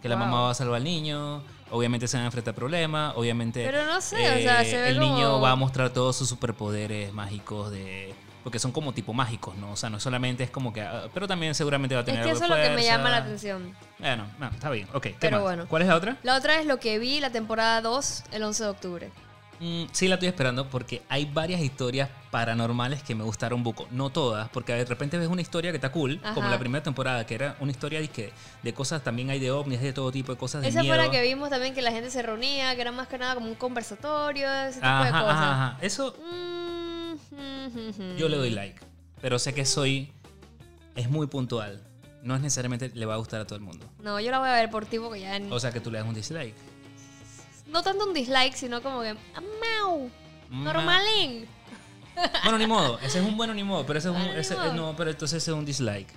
Que 0.01 0.09
la 0.09 0.17
mamá 0.17 0.41
va 0.41 0.51
a 0.51 0.53
salvar 0.53 0.77
al 0.77 0.83
niño, 0.83 1.41
obviamente 1.71 2.07
se 2.07 2.17
van 2.17 2.25
a 2.25 2.27
enfrentar 2.27 2.53
problemas, 2.53 3.13
obviamente 3.15 3.63
eh, 3.63 3.65
Pero 3.71 3.85
no 3.85 3.99
sé, 4.01 4.17
o 4.17 4.41
sea, 4.41 4.63
se 4.63 4.77
ve 4.79 4.89
el 4.89 4.99
niño 4.99 5.41
va 5.41 5.51
a 5.51 5.55
mostrar 5.55 5.89
todos 5.89 6.15
sus 6.15 6.29
superpoderes 6.29 7.11
mágicos 7.11 7.71
de 7.71 8.13
porque 8.43 8.59
son 8.59 8.71
como 8.71 8.93
tipo 8.93 9.11
mágicos, 9.11 9.55
¿no? 9.55 9.71
O 9.71 9.75
sea, 9.75 9.89
no 9.89 9.99
solamente 9.99 10.43
es 10.43 10.51
como 10.51 10.71
que 10.71 10.81
ah, 10.81 11.07
pero 11.11 11.27
también 11.27 11.55
seguramente 11.55 11.95
va 11.95 12.01
a 12.01 12.03
Es 12.03 12.05
tener 12.05 12.21
que 12.23 12.29
algo 12.29 12.43
eso 12.45 12.53
es 12.53 12.59
lo 12.59 12.63
que 12.63 12.75
me 12.75 12.83
llama 12.83 13.09
la 13.09 13.17
atención. 13.17 13.75
Bueno, 13.97 14.27
no, 14.37 14.47
está 14.49 14.69
bien. 14.69 14.87
Ok, 14.93 15.01
¿qué 15.01 15.15
Pero 15.19 15.37
más? 15.37 15.43
bueno. 15.43 15.65
¿Cuál 15.67 15.81
es 15.81 15.87
la 15.87 15.95
otra? 15.95 16.17
La 16.21 16.35
otra 16.37 16.59
es 16.59 16.67
lo 16.67 16.79
que 16.79 16.99
vi 16.99 17.19
la 17.19 17.31
temporada 17.31 17.81
2 17.81 18.25
el 18.31 18.43
11 18.43 18.63
de 18.63 18.69
octubre. 18.69 19.11
Mm, 19.65 19.86
sí, 19.91 20.08
la 20.08 20.15
estoy 20.15 20.28
esperando 20.28 20.69
porque 20.69 21.01
hay 21.10 21.25
varias 21.25 21.60
historias 21.62 22.10
paranormales 22.30 23.01
que 23.01 23.15
me 23.15 23.23
gustaron 23.23 23.63
buco. 23.63 23.88
No 23.89 24.12
todas, 24.12 24.47
porque 24.49 24.73
de 24.73 24.86
repente 24.86 25.17
ves 25.17 25.28
una 25.28 25.41
historia 25.41 25.71
que 25.71 25.78
está 25.78 25.91
cool, 25.91 26.21
como 26.36 26.49
la 26.49 26.60
primera 26.60 26.84
temporada, 26.84 27.25
que 27.25 27.34
era 27.34 27.56
una 27.60 27.71
historia 27.71 27.99
de, 27.99 28.08
que, 28.10 28.32
de 28.62 28.73
cosas, 28.75 29.04
también 29.04 29.30
hay 29.32 29.39
de 29.39 29.49
ovnis, 29.49 29.82
de 29.82 29.91
todo 29.93 30.12
tipo 30.12 30.32
de 30.32 30.38
cosas 30.38 30.62
de 30.62 30.67
Esa 30.69 30.82
miedo. 30.82 30.93
fue 30.95 31.04
la 31.04 31.10
que 31.10 31.21
vimos 31.23 31.49
también 31.49 31.73
que 31.73 31.82
la 31.82 31.91
gente 31.91 32.12
se 32.12 32.21
reunía, 32.21 32.75
que 32.75 32.82
era 32.82 32.91
más 32.91 33.08
que 33.08 33.17
nada 33.17 33.34
como 33.34 33.47
un 33.47 33.56
conversatorio, 33.56 34.47
ese 34.65 34.75
tipo 34.75 34.86
Ajá, 34.88 35.06
de 35.06 35.12
cosas. 35.12 35.36
ajá. 35.38 35.78
Eso 35.82 36.15
Mm, 37.32 38.17
yo 38.17 38.30
le 38.30 38.38
doy 38.38 38.49
like, 38.51 38.80
pero 39.21 39.39
sé 39.39 39.54
que 39.54 39.65
soy... 39.65 40.12
Es 40.95 41.10
muy 41.10 41.28
puntual. 41.28 41.82
No 42.23 42.36
es 42.36 42.41
necesariamente 42.41 42.89
le 42.93 43.06
va 43.06 43.15
a 43.15 43.17
gustar 43.17 43.41
a 43.41 43.45
todo 43.45 43.58
el 43.58 43.62
mundo. 43.63 43.86
No, 43.99 44.19
yo 44.19 44.32
la 44.32 44.39
voy 44.39 44.49
a 44.49 44.54
ver 44.54 44.69
por 44.69 44.86
ti 44.86 44.97
porque 44.99 45.19
ya... 45.21 45.39
O 45.49 45.60
sea 45.60 45.71
que 45.71 45.80
tú 45.80 45.91
le 45.91 45.97
das 45.97 46.08
un 46.08 46.13
dislike. 46.13 46.56
No 47.67 47.84
tanto 47.84 48.06
un 48.08 48.13
dislike, 48.13 48.56
sino 48.56 48.82
como 48.82 49.01
que... 49.01 49.10
ah, 49.36 49.41
¡Mau! 49.82 50.10
Normalín. 50.49 51.47
Bueno, 52.43 52.58
ni 52.58 52.67
modo. 52.67 52.97
Ese 52.99 53.19
es 53.19 53.25
un 53.25 53.36
bueno 53.36 53.54
ni 53.54 53.63
modo, 53.63 53.86
pero 53.86 53.99
ese 53.99 54.08
es 54.10 54.13
un... 54.13 54.19
Bueno, 54.19 54.34
ni 54.34 54.39
ese- 54.39 54.56
modo. 54.56 54.73
no, 54.73 54.95
pero 54.95 55.10
entonces 55.12 55.41
ese 55.43 55.51
es 55.51 55.58
un 55.58 55.65
dislike. 55.65 56.08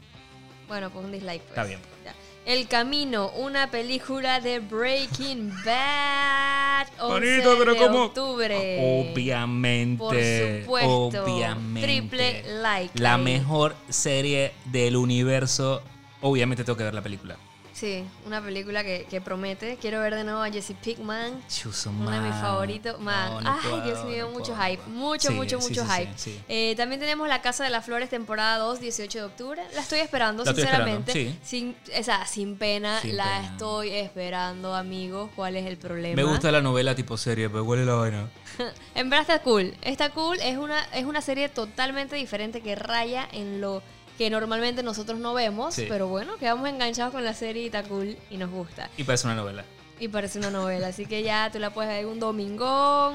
Bueno, 0.69 0.91
pues 0.91 1.05
un 1.05 1.11
dislike. 1.13 1.41
pues. 1.43 1.51
Está 1.51 1.65
bien. 1.65 1.81
Ya. 2.05 2.15
El 2.45 2.67
Camino, 2.69 3.31
una 3.31 3.71
película 3.71 4.41
de 4.41 4.61
Breaking 4.61 5.51
Bad. 5.65 6.87
11 7.01 7.13
Bonito, 7.13 7.57
pero 7.59 7.73
de 7.75 7.79
¿cómo? 7.79 8.03
octubre. 8.05 9.11
Obviamente. 9.13 9.99
Por 9.99 10.15
supuesto. 10.63 11.25
Obviamente. 11.25 11.87
Triple 11.87 12.43
like. 12.63 12.99
La 12.99 13.19
mejor 13.19 13.75
serie 13.89 14.53
del 14.67 14.97
universo. 14.97 15.83
Obviamente 16.21 16.65
tengo 16.65 16.77
que 16.77 16.85
ver 16.85 16.95
la 16.95 17.03
película. 17.03 17.37
Sí, 17.79 18.05
una 18.27 18.43
película 18.43 18.83
que, 18.83 19.07
que 19.09 19.21
promete. 19.21 19.77
Quiero 19.81 20.01
ver 20.01 20.15
de 20.17 20.25
nuevo 20.25 20.41
a 20.43 20.51
Jesse 20.51 20.73
Pinkman. 20.83 21.41
Chuso, 21.49 21.91
Uno 21.91 22.11
de 22.11 22.21
mis 22.21 22.35
favoritos. 22.35 22.99
Man, 23.01 23.35
No, 23.35 23.41
no 23.43 23.53
ay, 23.53 23.59
puedo, 23.63 23.85
Dios 23.85 24.05
mío, 24.05 24.27
no 24.27 24.33
mucho 24.33 24.53
puedo, 24.55 24.63
hype. 24.69 24.83
Mucho, 24.89 25.29
Sí, 25.29 25.35
mucho, 25.35 25.61
sí, 25.61 25.69
mucho 25.69 25.85
sí, 25.87 25.91
hype. 25.93 26.13
sí. 26.17 26.41
Eh, 26.49 26.75
también 26.77 27.01
tenemos 27.01 27.29
La 27.29 27.41
Casa 27.41 27.63
de 27.63 27.71
las 27.71 27.85
Flores, 27.85 28.11
temporada 28.11 28.59
2, 28.59 28.81
18 28.81 29.19
de 29.19 29.25
octubre. 29.25 29.63
La 29.75 29.83
estoy 29.83 30.01
esperando, 30.01 30.43
La 30.45 30.51
estoy 30.51 30.65
sinceramente. 30.65 31.13
esperando, 31.13 31.41
Sin, 31.47 31.77
o 31.99 32.03
sea, 32.03 32.27
sin 32.27 32.57
pena, 32.57 33.01
Sin 33.01 33.17
la 33.17 33.25
pena. 33.25 33.49
estoy 33.53 33.91
esperando, 33.91 34.75
amigos. 34.75 35.31
¿Cuál 35.37 35.55
es 35.57 35.65
el 35.67 35.77
problema? 35.77 36.17
Me 36.17 36.25
gusta 36.25 36.51
la 36.51 36.61
novela 36.61 36.97
tipo 36.97 37.17
serie, 37.17 37.49
pero 37.49 37.65
¿cuál 37.65 37.79
es 37.81 37.87
la 37.87 37.95
vaina? 37.95 38.29
En 38.97 39.09
verdad 39.09 39.21
está 39.31 39.43
cool. 39.45 39.73
Está 39.83 40.11
cool. 40.11 40.39
Es 40.43 40.57
una, 40.59 40.83
es 40.87 41.05
una 41.05 41.21
serie 41.21 41.49
totalmente 41.49 42.17
diferente 42.17 42.61
que 42.61 42.75
raya 42.75 43.29
en 43.31 43.61
lo 43.61 43.83
que 44.19 44.29
normalmente 44.31 44.83
nosotros 44.83 45.19
no 45.19 45.33
vemos. 45.33 45.75
Sí. 45.75 45.87
Pero 45.89 46.09
bueno, 46.09 46.37
quedamos 46.37 46.69
enganchados 46.69 47.13
con 47.15 47.25
la 47.25 47.33
serie 47.35 47.63
y 47.63 47.67
está 47.67 47.85
cool 47.85 48.17
y 48.31 48.37
nos 48.37 48.51
gusta. 48.51 48.91
Y 48.99 49.05
parece 49.05 49.27
una 49.29 49.37
novela. 49.37 49.65
Y 50.01 50.09
parece 50.09 50.39
una 50.41 50.51
novela. 50.51 50.89
Así 50.89 51.07
que 51.07 51.23
ya 51.23 51.51
tú 51.53 51.59
la 51.59 51.71
puedes 51.71 51.91
ver 51.91 52.05
un 52.07 52.19
domingón, 52.21 53.15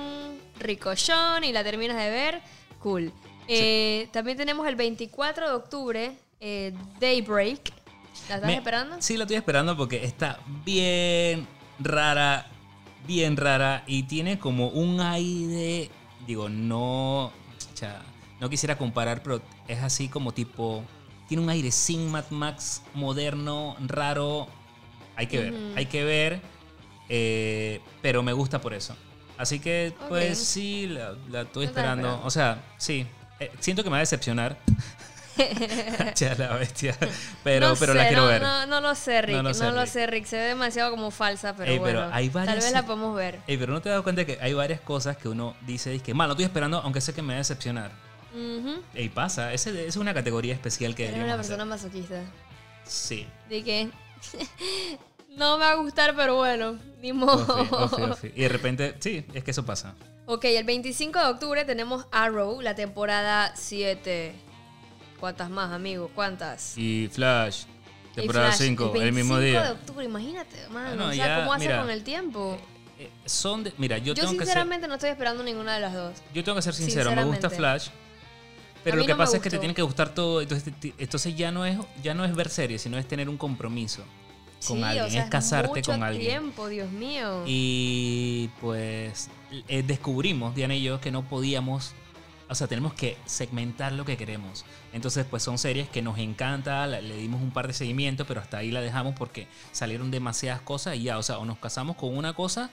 ricochón 0.60 1.44
y 1.44 1.52
la 1.52 1.64
terminas 1.64 1.98
de 1.98 2.10
ver. 2.10 2.42
Cool. 2.80 3.12
Eh, 3.48 4.08
también 4.12 4.38
tenemos 4.38 4.66
el 4.68 4.76
24 4.76 5.50
de 5.50 5.54
octubre, 5.56 6.18
eh, 6.40 6.74
Daybreak. 7.00 7.72
¿La 8.30 8.36
estás 8.36 8.44
Me- 8.48 8.56
esperando? 8.56 8.96
Sí, 9.02 9.18
la 9.18 9.24
estoy 9.26 9.38
esperando 9.38 9.76
porque 9.76 10.04
está 10.06 10.40
bien 10.66 11.46
rara, 11.80 12.48
bien 13.06 13.36
rara 13.36 13.84
y 13.88 14.04
tiene 14.04 14.40
como 14.40 14.70
un 14.70 15.02
aire, 15.02 15.90
digo, 16.26 16.48
no, 16.48 17.32
cha, 17.74 18.02
no 18.40 18.50
quisiera 18.50 18.78
comparar, 18.78 19.24
pero 19.24 19.42
es 19.68 19.82
así 19.82 20.10
como 20.10 20.34
tipo, 20.34 20.84
tiene 21.28 21.44
un 21.44 21.50
aire 21.50 21.72
sin 21.72 22.12
Mad 22.12 22.26
Max 22.30 22.82
moderno, 22.94 23.76
raro, 23.88 24.48
hay 25.16 25.28
que 25.28 25.40
ver, 25.40 25.54
hay 25.76 25.86
que 25.86 26.04
ver, 26.04 26.42
eh, 27.10 27.80
pero 28.02 28.24
me 28.24 28.34
gusta 28.34 28.60
por 28.62 28.74
eso. 28.74 28.96
Así 29.38 29.60
que, 29.60 29.94
pues 30.10 30.38
sí, 30.38 30.88
la, 30.88 31.14
la 31.30 31.42
estoy 31.42 31.66
esperando. 31.66 32.22
O 32.24 32.30
sea, 32.30 32.64
sí, 32.78 33.06
eh, 33.40 33.52
siento 33.60 33.84
que 33.84 33.90
me 33.90 33.94
va 33.94 33.98
a 33.98 34.00
decepcionar. 34.02 34.58
ya 36.16 36.36
la 36.36 36.56
bestia. 36.56 36.96
Pero, 37.44 37.70
No 37.70 37.76
pero 37.76 37.94
la 37.96 38.04
sé, 38.04 38.08
quiero 38.10 38.24
no, 38.24 38.28
ver. 38.28 38.42
No, 38.42 38.66
no 38.68 38.82
lo 38.82 38.94
sé, 38.94 39.22
Rick. 39.24 39.36
No 39.36 39.42
lo 39.44 39.50
lo 39.50 39.54
sé, 39.86 39.88
sé, 39.88 40.06
Rick. 40.06 40.14
Rick. 40.14 40.26
Se 40.28 40.38
ve 40.38 40.44
demasiado 40.44 40.92
como 40.92 41.10
falsa, 41.10 41.56
pero 41.56 41.72
Ey, 41.72 41.80
pero 41.84 42.00
bueno. 42.02 42.16
hay 42.16 42.30
varias- 42.30 42.56
Tal 42.56 42.64
vez 42.64 42.72
la 42.72 42.86
podemos 42.86 43.16
ver. 43.16 43.40
Ey, 43.48 43.58
pero 43.58 43.74
no 43.74 43.82
te 43.82 43.90
das 43.90 44.02
cuenta 44.04 44.24
que 44.26 44.38
hay 44.40 44.54
varias 44.54 44.82
cosas 44.82 45.18
que 45.18 45.28
uno 45.28 45.56
dice, 45.66 46.00
que 46.00 46.14
malo, 46.14 46.34
estoy 46.34 46.46
esperando, 46.46 46.80
aunque 46.82 47.02
sé 47.02 47.14
que 47.14 47.22
me 47.24 47.30
va 47.30 47.34
a 47.36 47.38
decepcionar. 47.40 47.92
Ey, 48.96 49.10
pasa, 49.10 49.54
esa 49.54 49.70
es 49.70 49.96
una 49.98 50.14
categoría 50.14 50.54
especial 50.54 50.96
que 50.96 51.04
deberíamos 51.04 51.34
una 51.34 51.42
hacer. 51.42 51.58
persona 51.58 51.66
masoquista. 51.66 52.22
Sí. 52.86 53.28
De 53.50 53.64
que 53.64 53.90
no 55.38 55.58
me 55.58 55.66
va 55.66 55.72
a 55.72 55.76
gustar, 55.76 56.16
pero 56.16 56.36
bueno, 56.36 56.78
ni 57.02 57.14
modo. 57.14 58.18
Y 58.36 58.42
de 58.42 58.50
repente, 58.50 58.96
sí, 59.00 59.26
es 59.34 59.44
que 59.44 59.52
eso 59.52 59.66
pasa. 59.66 59.96
Ok, 60.26 60.46
el 60.46 60.64
25 60.64 61.20
de 61.20 61.26
octubre 61.26 61.66
tenemos 61.66 62.06
Arrow, 62.12 62.62
la 62.62 62.76
temporada 62.76 63.54
7. 63.56 64.34
¿Cuántas 65.20 65.50
más, 65.50 65.72
amigo? 65.72 66.10
¿Cuántas? 66.16 66.78
Y 66.78 67.10
Flash. 67.12 67.64
Temporada 68.16 68.48
Flash, 68.52 68.68
5, 68.68 68.94
el 68.96 69.12
mismo 69.12 69.36
25 69.36 69.40
día. 69.40 69.64
de 69.64 69.72
octubre, 69.72 70.06
imagínate, 70.06 70.68
man. 70.70 70.86
Ah, 70.88 70.96
no, 70.96 71.08
o 71.08 71.14
sea, 71.14 71.16
ya, 71.28 71.40
¿cómo 71.40 71.54
hace 71.54 71.66
mira, 71.66 71.82
con 71.82 71.90
el 71.90 72.04
tiempo? 72.04 72.58
Eh, 73.00 73.10
son 73.26 73.64
de- 73.64 73.74
mira, 73.80 73.98
yo, 73.98 74.14
Yo, 74.14 74.16
tengo 74.16 74.32
que 74.34 74.38
ser, 74.38 74.46
sinceramente 74.46 74.88
no 74.88 74.94
estoy 74.96 75.10
esperando 75.10 75.44
ninguna 75.44 75.74
de 75.76 75.82
las 75.82 75.94
dos. 75.94 76.14
yo 76.34 76.44
tengo 76.44 76.56
que 76.56 76.62
ser 76.62 76.74
sincero, 76.76 77.12
me 77.12 77.24
gusta 77.26 77.50
Sinceramente. 77.50 77.58
Flash. 77.90 78.03
Pero 78.84 78.98
lo 78.98 79.06
que 79.06 79.12
no 79.14 79.18
pasa 79.18 79.38
es 79.38 79.44
que 79.44 79.50
te 79.50 79.58
tiene 79.60 79.74
que 79.74 79.82
gustar 79.82 80.10
todo, 80.14 80.42
entonces, 80.42 80.74
entonces 80.98 81.36
ya 81.36 81.52
no 81.52 81.66
es 81.66 81.78
ya 82.04 82.14
no 82.14 82.26
es 82.26 82.36
ver 82.36 82.50
series, 82.50 82.82
sino 82.82 82.98
es 82.98 83.08
tener 83.08 83.30
un 83.30 83.38
compromiso 83.38 84.04
con 84.68 84.78
sí, 84.78 84.84
alguien, 84.84 85.06
o 85.06 85.10
sea, 85.10 85.24
es 85.26 85.30
casarte 85.30 85.80
mucho 85.80 85.92
con 85.92 86.04
alguien. 86.04 86.26
tiempo, 86.28 86.68
Dios 86.68 86.90
mío. 86.92 87.44
Y 87.46 88.50
pues 88.62 89.30
eh, 89.68 89.84
descubrimos, 89.86 90.56
Diana 90.56 90.76
y 90.76 90.84
yo, 90.84 91.02
que 91.02 91.12
no 91.12 91.24
podíamos, 91.24 91.92
o 92.50 92.56
sea, 92.56 92.68
tenemos 92.68 92.94
que 92.94 93.18
segmentar 93.26 93.92
lo 93.92 94.06
que 94.06 94.16
queremos. 94.16 94.64
Entonces, 94.94 95.26
pues 95.30 95.44
son 95.44 95.58
series 95.58 95.90
que 95.90 96.02
nos 96.02 96.18
encanta, 96.18 96.88
la- 96.88 97.02
le 97.02 97.18
dimos 97.18 97.42
un 97.42 97.52
par 97.52 97.68
de 97.68 97.74
seguimientos, 97.74 98.26
pero 98.28 98.40
hasta 98.42 98.58
ahí 98.58 98.72
la 98.72 98.80
dejamos 98.82 99.16
porque 99.16 99.48
salieron 99.72 100.12
demasiadas 100.12 100.62
cosas 100.62 100.96
y 100.96 101.04
ya, 101.04 101.18
o 101.18 101.24
sea, 101.24 101.40
o 101.40 101.46
nos 101.46 101.58
casamos 101.58 101.96
con 101.98 102.16
una 102.16 102.34
cosa 102.34 102.70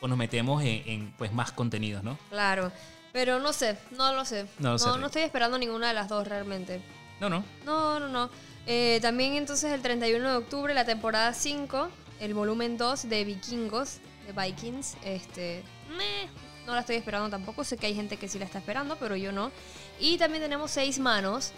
o 0.00 0.06
nos 0.08 0.18
metemos 0.18 0.62
en, 0.62 0.82
en, 0.86 1.14
pues 1.18 1.32
más 1.32 1.50
contenidos, 1.52 2.04
¿no? 2.04 2.16
Claro. 2.30 2.70
Pero 3.14 3.38
no 3.38 3.52
sé, 3.52 3.78
no 3.92 4.12
lo 4.12 4.24
sé. 4.24 4.44
No 4.58 4.72
lo 4.72 4.78
sé, 4.78 4.88
No, 4.88 4.98
no 4.98 5.06
estoy 5.06 5.22
esperando 5.22 5.56
ninguna 5.56 5.86
de 5.86 5.94
las 5.94 6.08
dos 6.08 6.26
realmente. 6.26 6.82
No, 7.20 7.30
no. 7.30 7.44
No, 7.64 8.00
no, 8.00 8.08
no. 8.08 8.28
Eh, 8.66 8.98
también 9.00 9.34
entonces 9.34 9.72
el 9.72 9.82
31 9.82 10.30
de 10.30 10.36
octubre, 10.36 10.74
la 10.74 10.84
temporada 10.84 11.32
5, 11.32 11.88
el 12.18 12.34
volumen 12.34 12.76
2 12.76 13.08
de 13.08 13.24
Vikingos, 13.24 13.98
de 14.26 14.32
Vikings. 14.32 14.96
Este, 15.04 15.62
meh, 15.96 16.28
no 16.66 16.74
la 16.74 16.80
estoy 16.80 16.96
esperando 16.96 17.30
tampoco. 17.30 17.62
Sé 17.62 17.76
que 17.76 17.86
hay 17.86 17.94
gente 17.94 18.16
que 18.16 18.26
sí 18.26 18.40
la 18.40 18.46
está 18.46 18.58
esperando, 18.58 18.96
pero 18.96 19.14
yo 19.14 19.30
no. 19.30 19.52
Y 20.00 20.18
también 20.18 20.42
tenemos 20.42 20.72
Seis 20.72 20.98
Manos, 20.98 21.52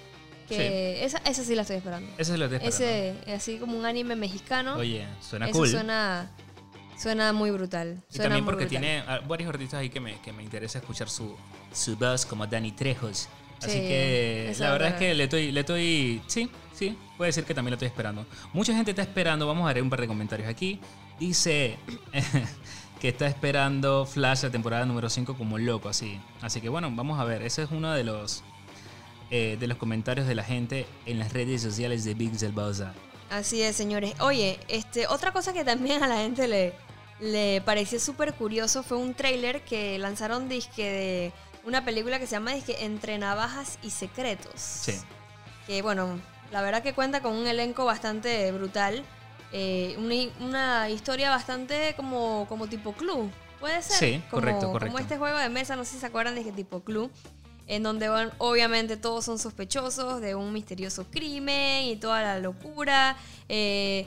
que 0.47 1.07
esa, 1.07 1.23
esa 1.25 1.43
sí 1.43 1.55
la 1.55 1.63
estoy 1.63 1.77
esperando. 1.79 2.13
Ese 2.19 2.35
es 2.35 2.39
lo 2.39 2.51
que 2.51 2.57
estoy 2.57 2.69
esperando. 2.69 3.21
Ese, 3.23 3.35
así 3.35 3.57
como 3.57 3.79
un 3.79 3.87
anime 3.87 4.15
mexicano. 4.15 4.77
Oye, 4.77 5.07
suena 5.23 5.47
eso 5.47 5.59
cool. 5.59 5.71
suena, 5.71 6.31
suena 6.97 7.33
muy 7.33 7.51
brutal. 7.51 8.03
y 8.13 8.19
también 8.19 8.45
porque 8.45 8.65
brutal. 8.65 8.81
tiene 8.81 9.05
ah, 9.07 9.21
varios 9.27 9.49
artistas 9.51 9.81
ahí 9.81 9.91
que 9.91 10.01
me, 10.01 10.21
que 10.21 10.33
me 10.33 10.43
interesa 10.43 10.79
escuchar 10.79 11.09
su, 11.09 11.37
su 11.73 11.97
voz, 11.97 12.27
como 12.27 12.47
Dani 12.47 12.73
Trejos. 12.73 13.29
Así 13.59 13.71
Sí, 13.71 13.79
que 13.79 14.55
la 14.59 14.73
verdad 14.73 14.89
es 14.89 14.95
que 14.95 15.15
le 15.15 15.25
estoy, 15.25 15.51
le 15.51 15.61
estoy, 15.61 16.23
sí, 16.27 16.51
sí, 16.75 16.97
puede 17.17 17.31
decir 17.31 17.45
que 17.45 17.55
también 17.55 17.71
lo 17.73 17.77
estoy 17.77 17.89
esperando. 17.89 18.27
Mucha 18.53 18.75
gente 18.75 18.91
está 18.91 19.03
esperando, 19.03 19.47
vamos 19.47 19.69
a 19.69 19.73
ver 19.73 19.83
un 19.83 19.91
par 19.91 20.01
de 20.01 20.07
comentarios 20.07 20.49
aquí. 20.49 20.79
Dice 21.19 21.79
que 23.01 23.09
está 23.09 23.27
esperando 23.27 24.05
Flash 24.05 24.43
la 24.43 24.51
temporada 24.51 24.85
número 24.85 25.09
5 25.09 25.37
como 25.37 25.59
loco, 25.59 25.89
así. 25.89 26.21
Así 26.43 26.61
que 26.61 26.69
bueno, 26.69 26.91
vamos 26.95 27.19
a 27.19 27.25
ver, 27.25 27.43
ese 27.43 27.63
es 27.63 27.71
uno 27.71 27.93
de 27.93 28.05
los, 28.05 28.43
eh, 29.31 29.57
de 29.59 29.67
los 29.67 29.79
comentarios 29.79 30.27
de 30.27 30.35
la 30.35 30.45
gente 30.45 30.87
en 31.07 31.19
las 31.19 31.33
redes 31.33 31.63
sociales 31.63 32.05
de 32.05 32.15
Big 32.15 32.37
Zelbauza. 32.37 32.93
Así 33.31 33.63
es, 33.63 33.75
señores. 33.75 34.15
Oye, 34.21 34.61
este, 34.69 35.07
otra 35.07 35.33
cosa 35.33 35.53
que 35.53 35.65
también 35.65 36.03
a 36.03 36.07
la 36.07 36.19
gente 36.19 36.47
le, 36.47 36.75
le 37.21 37.63
pareció 37.65 37.99
súper 37.99 38.35
curioso 38.35 38.83
fue 38.83 38.99
un 38.99 39.15
tráiler 39.15 39.63
que 39.63 39.99
lanzaron 39.99 40.49
disque 40.49 40.85
de 40.91 41.33
una 41.65 41.85
película 41.85 42.19
que 42.19 42.27
se 42.27 42.33
llama 42.33 42.53
disque 42.55 42.77
Entre 42.85 43.17
Navajas 43.19 43.79
y 43.83 43.91
Secretos. 43.91 44.53
Sí. 44.57 44.93
Que 45.67 45.83
bueno, 45.83 46.21
la 46.53 46.63
verdad 46.63 46.83
que 46.83 46.93
cuenta 46.95 47.23
con 47.23 47.33
un 47.35 47.47
elenco 47.47 47.85
bastante 47.85 48.53
brutal. 48.53 49.05
eh, 49.53 49.95
una, 49.99 50.47
una 50.47 50.91
historia 50.91 51.31
bastante 51.31 51.95
como, 51.97 52.47
como 52.49 52.67
tipo 52.67 52.93
club. 52.93 53.31
¿Puede 53.61 53.81
ser? 53.83 53.97
Sí, 53.97 54.23
Como- 54.31 54.43
correcto, 54.43 54.71
correcto. 54.73 54.93
Como 54.93 54.99
este 55.03 55.17
juego 55.17 55.39
de 55.39 55.49
mesa, 55.49 55.77
no 55.77 55.85
sé 55.85 55.93
si 55.93 55.99
se 56.01 56.07
acuerdan 56.07 56.35
de 56.35 56.45
que 56.45 56.53
tipo 56.53 56.81
club 56.85 57.11
en 57.69 57.83
donde 57.83 58.09
van, 58.09 58.33
obviamente 58.39 58.97
todos 58.97 59.25
son 59.25 59.39
sospechosos 59.41 60.21
de 60.21 60.35
un 60.37 60.53
misterioso 60.53 61.05
crimen 61.11 61.85
y 61.85 61.97
toda 61.97 62.23
la 62.23 62.39
locura. 62.39 63.17
Eh, 63.49 64.07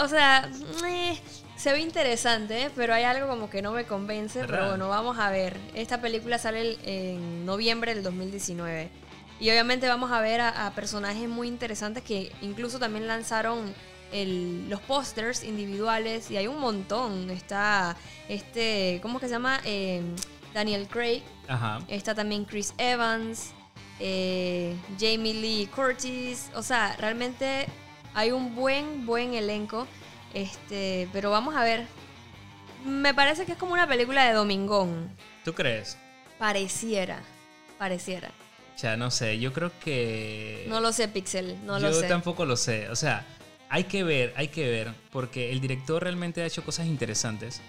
o 0.00 0.06
sea, 0.06 0.48
eh, 0.86 1.18
se 1.60 1.72
ve 1.72 1.80
interesante, 1.80 2.62
¿eh? 2.64 2.70
pero 2.74 2.94
hay 2.94 3.04
algo 3.04 3.28
como 3.28 3.50
que 3.50 3.60
no 3.62 3.72
me 3.72 3.84
convence. 3.84 4.40
¿Verdad? 4.40 4.56
Pero 4.58 4.68
bueno, 4.70 4.88
vamos 4.88 5.18
a 5.18 5.30
ver. 5.30 5.56
Esta 5.74 6.00
película 6.00 6.38
sale 6.38 6.78
en 6.84 7.44
noviembre 7.44 7.94
del 7.94 8.02
2019. 8.02 8.88
Y 9.40 9.50
obviamente 9.50 9.86
vamos 9.88 10.10
a 10.10 10.20
ver 10.20 10.40
a, 10.40 10.66
a 10.66 10.70
personajes 10.72 11.28
muy 11.28 11.48
interesantes 11.48 12.02
que 12.02 12.32
incluso 12.42 12.78
también 12.78 13.06
lanzaron 13.06 13.74
el- 14.12 14.68
los 14.68 14.80
pósters 14.80 15.44
individuales 15.44 16.30
y 16.30 16.36
hay 16.36 16.46
un 16.46 16.58
montón. 16.60 17.30
Está 17.30 17.96
este, 18.28 18.98
¿cómo 19.02 19.20
que 19.20 19.26
se 19.26 19.32
llama? 19.32 19.60
Eh, 19.64 20.02
Daniel 20.54 20.88
Craig. 20.88 21.22
Ajá. 21.48 21.80
Está 21.88 22.14
también 22.14 22.44
Chris 22.44 22.74
Evans, 22.78 23.52
eh, 23.98 24.74
Jamie 24.98 25.34
Lee 25.34 25.68
Curtis. 25.74 26.50
O 26.54 26.62
sea, 26.62 26.96
realmente 26.98 27.66
hay 28.14 28.30
un 28.32 28.54
buen, 28.54 29.04
buen 29.06 29.34
elenco. 29.34 29.86
Este, 30.34 31.08
pero 31.12 31.30
vamos 31.30 31.54
a 31.54 31.64
ver. 31.64 31.86
Me 32.84 33.12
parece 33.14 33.44
que 33.44 33.52
es 33.52 33.58
como 33.58 33.74
una 33.74 33.86
película 33.86 34.24
de 34.24 34.32
Domingón. 34.32 35.10
¿Tú 35.44 35.52
crees? 35.52 35.98
Pareciera. 36.38 37.22
Pareciera. 37.78 38.30
Ya 38.78 38.96
no 38.96 39.10
sé, 39.10 39.38
yo 39.38 39.52
creo 39.52 39.70
que... 39.80 40.64
No 40.68 40.80
lo 40.80 40.92
sé, 40.92 41.08
Pixel. 41.08 41.58
No 41.66 41.78
yo 41.78 41.88
lo 41.88 41.94
sé. 41.94 42.08
tampoco 42.08 42.46
lo 42.46 42.56
sé. 42.56 42.88
O 42.88 42.96
sea, 42.96 43.26
hay 43.68 43.84
que 43.84 44.02
ver, 44.02 44.32
hay 44.36 44.48
que 44.48 44.68
ver, 44.68 44.92
porque 45.12 45.52
el 45.52 45.60
director 45.60 46.02
realmente 46.02 46.42
ha 46.42 46.46
hecho 46.46 46.64
cosas 46.64 46.86
interesantes. 46.86 47.60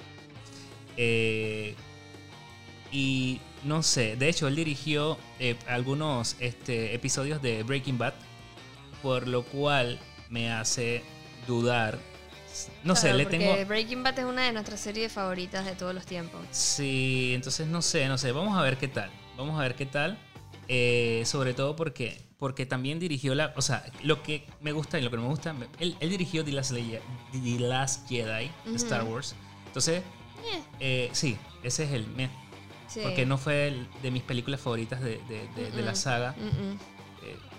Eh, 0.95 1.75
y 2.91 3.41
no 3.63 3.83
sé, 3.83 4.15
de 4.15 4.29
hecho, 4.29 4.47
él 4.47 4.55
dirigió 4.55 5.17
eh, 5.39 5.55
algunos 5.67 6.35
este, 6.39 6.95
episodios 6.95 7.41
de 7.41 7.63
Breaking 7.63 7.97
Bad, 7.97 8.13
por 9.01 9.27
lo 9.27 9.43
cual 9.43 9.99
me 10.29 10.51
hace 10.51 11.03
dudar. 11.47 11.99
No 12.83 12.95
sé, 12.95 13.01
Claro, 13.03 13.17
le 13.17 13.23
porque 13.25 13.37
tengo. 13.39 13.65
Breaking 13.65 14.03
Bad 14.03 14.19
es 14.19 14.25
una 14.25 14.43
de 14.45 14.51
nuestras 14.53 14.79
series 14.79 15.11
favoritas 15.11 15.65
de 15.65 15.73
todos 15.75 15.93
los 15.95 16.05
tiempos. 16.05 16.39
Sí, 16.51 17.31
entonces 17.35 17.67
no 17.67 17.81
sé, 17.81 18.07
no 18.07 18.17
sé. 18.17 18.31
Vamos 18.31 18.57
a 18.57 18.61
ver 18.61 18.77
qué 18.77 18.87
tal. 18.87 19.09
Vamos 19.37 19.59
a 19.59 19.63
ver 19.63 19.75
qué 19.75 19.85
tal. 19.85 20.17
Eh, 20.67 21.23
sobre 21.25 21.53
todo 21.53 21.75
porque, 21.75 22.21
porque 22.37 22.65
también 22.65 22.99
dirigió 22.99 23.35
la. 23.35 23.53
O 23.55 23.61
sea, 23.61 23.85
lo 24.03 24.21
que 24.23 24.45
me 24.61 24.71
gusta 24.71 24.99
y 24.99 25.01
lo 25.01 25.09
que 25.11 25.17
no 25.17 25.23
me 25.23 25.29
gusta. 25.29 25.55
Él, 25.79 25.95
él 25.99 26.09
dirigió 26.09 26.43
The 26.45 26.51
Last, 26.53 26.71
The 26.71 27.01
Jedi 28.07 28.51
de 28.65 28.75
Star 28.75 29.03
Wars. 29.03 29.35
Entonces, 29.67 30.03
Eh, 30.43 30.61
eh, 30.79 31.09
sí, 31.13 31.37
ese 31.63 31.83
es 31.83 31.91
el. 31.91 32.05
sí. 32.87 32.99
Porque 33.03 33.25
no 33.25 33.37
fue 33.37 33.67
el- 33.67 33.87
de 34.01 34.11
mis 34.11 34.23
películas 34.23 34.59
favoritas 34.59 34.99
de, 35.01 35.19
de- 35.29 35.47
de- 35.55 35.71
de 35.71 35.81
la 35.81 35.93
saga. 35.95 36.35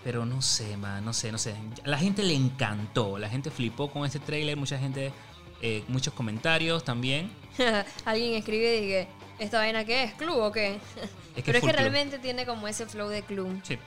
Pero 0.05 0.25
no 0.27 0.43
sé, 0.43 0.77
man, 0.77 1.05
no 1.05 1.13
sé, 1.13 1.31
no 1.31 1.39
sé. 1.39 1.55
La 1.85 1.99
gente 1.99 2.23
le 2.23 2.35
encantó. 2.35 3.19
La 3.19 3.29
gente 3.29 3.51
flipó 3.51 3.91
con 3.91 4.05
este 4.05 4.19
tráiler. 4.19 4.57
Mucha 4.57 4.79
gente. 4.79 5.13
eh, 5.61 5.85
muchos 5.89 6.13
comentarios 6.15 6.83
también. 6.85 7.31
Alguien 8.05 8.35
escribe 8.35 8.79
y 8.79 8.81
dice, 8.81 9.09
¿esta 9.39 9.59
vaina 9.59 9.85
qué 9.85 10.03
es? 10.05 10.15
¿Club 10.15 10.39
o 10.39 10.51
qué? 10.53 10.81
Es 11.37 11.45
que 11.45 11.53
Pero 11.53 11.59
es 11.59 11.65
que 11.65 11.71
club. 11.71 11.77
realmente 11.81 12.19
tiene 12.19 12.45
como 12.47 12.67
ese 12.67 12.85
flow 12.87 13.09
de 13.09 13.23
club. 13.23 13.61
Sí. 13.63 13.79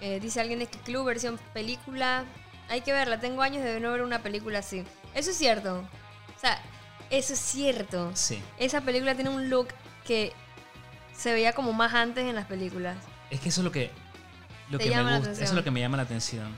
Eh, 0.00 0.20
dice 0.20 0.40
alguien 0.40 0.58
de 0.60 0.66
que 0.66 0.78
club 0.78 1.04
versión 1.06 1.38
película. 1.52 2.24
Hay 2.68 2.82
que 2.82 2.92
verla, 2.92 3.18
tengo 3.18 3.42
años 3.42 3.64
de 3.64 3.80
no 3.80 3.90
ver 3.90 4.02
una 4.02 4.22
película 4.22 4.60
así. 4.60 4.84
Eso 5.14 5.30
es 5.30 5.36
cierto. 5.36 5.78
O 6.36 6.40
sea, 6.40 6.60
eso 7.10 7.32
es 7.32 7.38
cierto. 7.40 8.10
Sí. 8.14 8.38
Esa 8.58 8.80
película 8.82 9.14
tiene 9.14 9.30
un 9.30 9.50
look 9.50 9.68
que 10.04 10.32
se 11.16 11.32
veía 11.32 11.52
como 11.54 11.72
más 11.72 11.92
antes 11.94 12.24
en 12.24 12.34
las 12.36 12.46
películas. 12.46 12.96
Es 13.30 13.40
que 13.40 13.48
eso 13.48 13.60
es 13.62 13.64
lo 13.64 13.72
que, 13.72 13.90
lo 14.70 14.78
que 14.78 14.90
me 14.90 15.16
gusta, 15.18 15.32
eso 15.32 15.42
es 15.44 15.52
lo 15.52 15.64
que 15.64 15.70
me 15.70 15.80
llama 15.80 15.96
la 15.96 16.02
atención. 16.04 16.48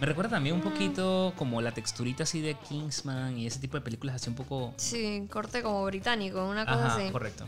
Me 0.00 0.06
recuerda 0.06 0.30
también 0.30 0.54
un 0.54 0.60
Mm. 0.62 0.64
poquito 0.64 1.32
como 1.36 1.60
la 1.60 1.72
texturita 1.72 2.22
así 2.22 2.40
de 2.40 2.54
Kingsman 2.54 3.36
y 3.36 3.46
ese 3.46 3.58
tipo 3.60 3.76
de 3.76 3.82
películas 3.82 4.16
así 4.16 4.30
un 4.30 4.34
poco... 4.36 4.72
Sí, 4.76 5.26
corte 5.30 5.62
como 5.62 5.84
británico, 5.84 6.42
una 6.46 6.64
cosa 6.64 6.86
Ajá, 6.86 6.96
así. 6.96 7.10
correcto. 7.12 7.46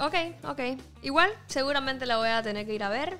Ok, 0.00 0.14
ok. 0.44 0.60
Igual, 1.02 1.30
seguramente 1.46 2.04
la 2.04 2.18
voy 2.18 2.28
a 2.28 2.42
tener 2.42 2.66
que 2.66 2.74
ir 2.74 2.82
a 2.82 2.90
ver. 2.90 3.18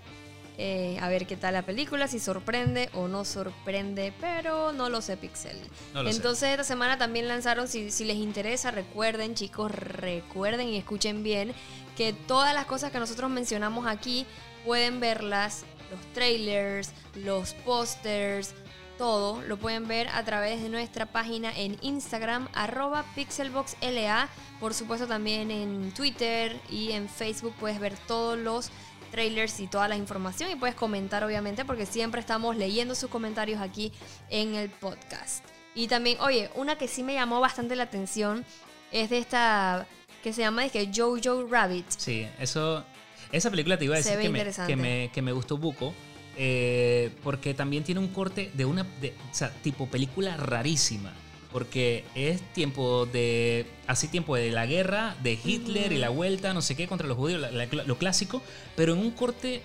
eh, 0.59 0.97
a 1.03 1.09
ver 1.11 1.27
qué 1.27 1.37
tal 1.37 1.53
la 1.53 1.63
película, 1.67 2.09
si 2.09 2.19
sorprende 2.19 2.89
o 2.95 3.09
no 3.09 3.27
sorprende, 3.27 4.15
pero 4.23 4.73
no 4.73 4.89
lo 4.89 5.03
sé, 5.03 5.19
Pixel. 5.19 5.55
No 5.93 6.03
lo 6.03 6.11
sé. 6.11 6.17
Entonces, 6.17 6.49
esta 6.49 6.65
semana 6.65 6.97
también 6.97 7.29
lanzaron, 7.29 7.69
si, 7.69 7.91
si 7.91 8.07
les 8.07 8.17
interesa, 8.17 8.71
recuerden, 8.71 9.35
chicos, 9.35 9.71
recuerden 9.71 10.69
y 10.69 10.79
escuchen 10.79 11.23
bien 11.23 11.53
que 11.95 12.15
todas 12.15 12.55
las 12.55 12.65
cosas 12.65 12.91
que 12.91 12.99
nosotros 12.99 13.31
mencionamos 13.31 13.87
aquí 13.87 14.25
pueden 14.65 14.99
verlas, 14.99 15.67
los 15.91 16.01
trailers, 16.13 16.93
los 17.15 17.55
pósters, 17.55 18.55
todo 18.99 19.43
lo 19.43 19.59
pueden 19.59 19.87
ver 19.89 20.09
a 20.09 20.25
través 20.25 20.63
de 20.63 20.69
nuestra 20.69 21.07
página 21.07 21.53
en 21.57 21.77
Instagram, 21.83 22.49
arroba 22.55 23.05
pixelboxla. 23.15 24.29
Por 24.61 24.75
supuesto 24.75 25.07
también 25.07 25.51
en 25.51 25.93
Twitter 25.93 26.59
y 26.71 26.93
en 26.93 27.09
Facebook 27.09 27.55
puedes 27.61 27.79
ver 27.79 27.95
todos 28.07 28.39
los 28.39 28.71
trailers 29.11 29.61
y 29.61 29.67
toda 29.67 29.89
la 29.89 29.97
información 29.97 30.51
y 30.51 30.57
puedes 30.57 30.75
comentar 30.75 31.23
obviamente 31.25 31.65
porque 31.65 31.87
siempre 31.87 32.21
estamos 32.21 32.57
leyendo 32.57 32.95
sus 32.95 33.11
comentarios 33.11 33.61
aquí 33.61 33.93
en 34.31 34.55
el 34.55 34.71
podcast. 34.71 35.45
Y 35.75 35.89
también, 35.89 36.19
oye, 36.21 36.51
una 36.55 36.77
que 36.79 36.89
sí 36.89 37.03
me 37.03 37.15
llamó 37.15 37.41
bastante 37.41 37.77
la 37.77 37.85
atención 37.85 38.45
es 38.93 39.11
de 39.11 39.19
esta 39.19 39.87
que 40.23 40.33
se 40.33 40.41
llama 40.41 40.65
es 40.65 40.73
que 40.73 40.91
Jojo 40.93 41.47
Rabbit. 41.47 41.87
Sí, 41.89 42.27
eso... 42.39 42.85
Esa 43.33 43.51
película 43.51 43.79
te 43.79 43.85
iba 43.87 43.95
a 43.95 43.99
decir 43.99 44.13
que 44.19 44.29
me, 44.31 44.45
que, 44.67 44.77
me, 44.77 45.11
que 45.13 45.23
me 45.23 45.33
gustó 45.33 45.57
buco 45.59 45.93
eh, 46.37 47.11
porque 47.23 47.55
también 47.55 47.83
tiene 47.85 48.01
un 48.01 48.09
corte 48.09 48.51
de 48.55 48.65
una, 48.65 48.85
de, 49.01 49.15
o 49.31 49.35
sea, 49.35 49.51
tipo 49.63 49.87
película 49.89 50.37
rarísima. 50.37 51.13
Porque 51.53 52.05
es 52.15 52.43
tiempo 52.53 53.07
de. 53.07 53.65
Así 53.87 54.09
tiempo 54.09 54.37
de 54.37 54.51
la 54.51 54.67
guerra, 54.67 55.17
de 55.23 55.39
Hitler 55.43 55.93
y 55.93 55.97
la 55.97 56.11
vuelta, 56.11 56.53
no 56.53 56.61
sé 56.61 56.77
qué, 56.77 56.87
contra 56.87 57.07
los 57.07 57.17
judíos, 57.17 57.41
la- 57.41 57.51
la- 57.51 57.67
lo 57.85 57.97
clásico, 57.97 58.43
pero 58.75 58.93
en 58.93 58.99
un 58.99 59.11
corte 59.13 59.63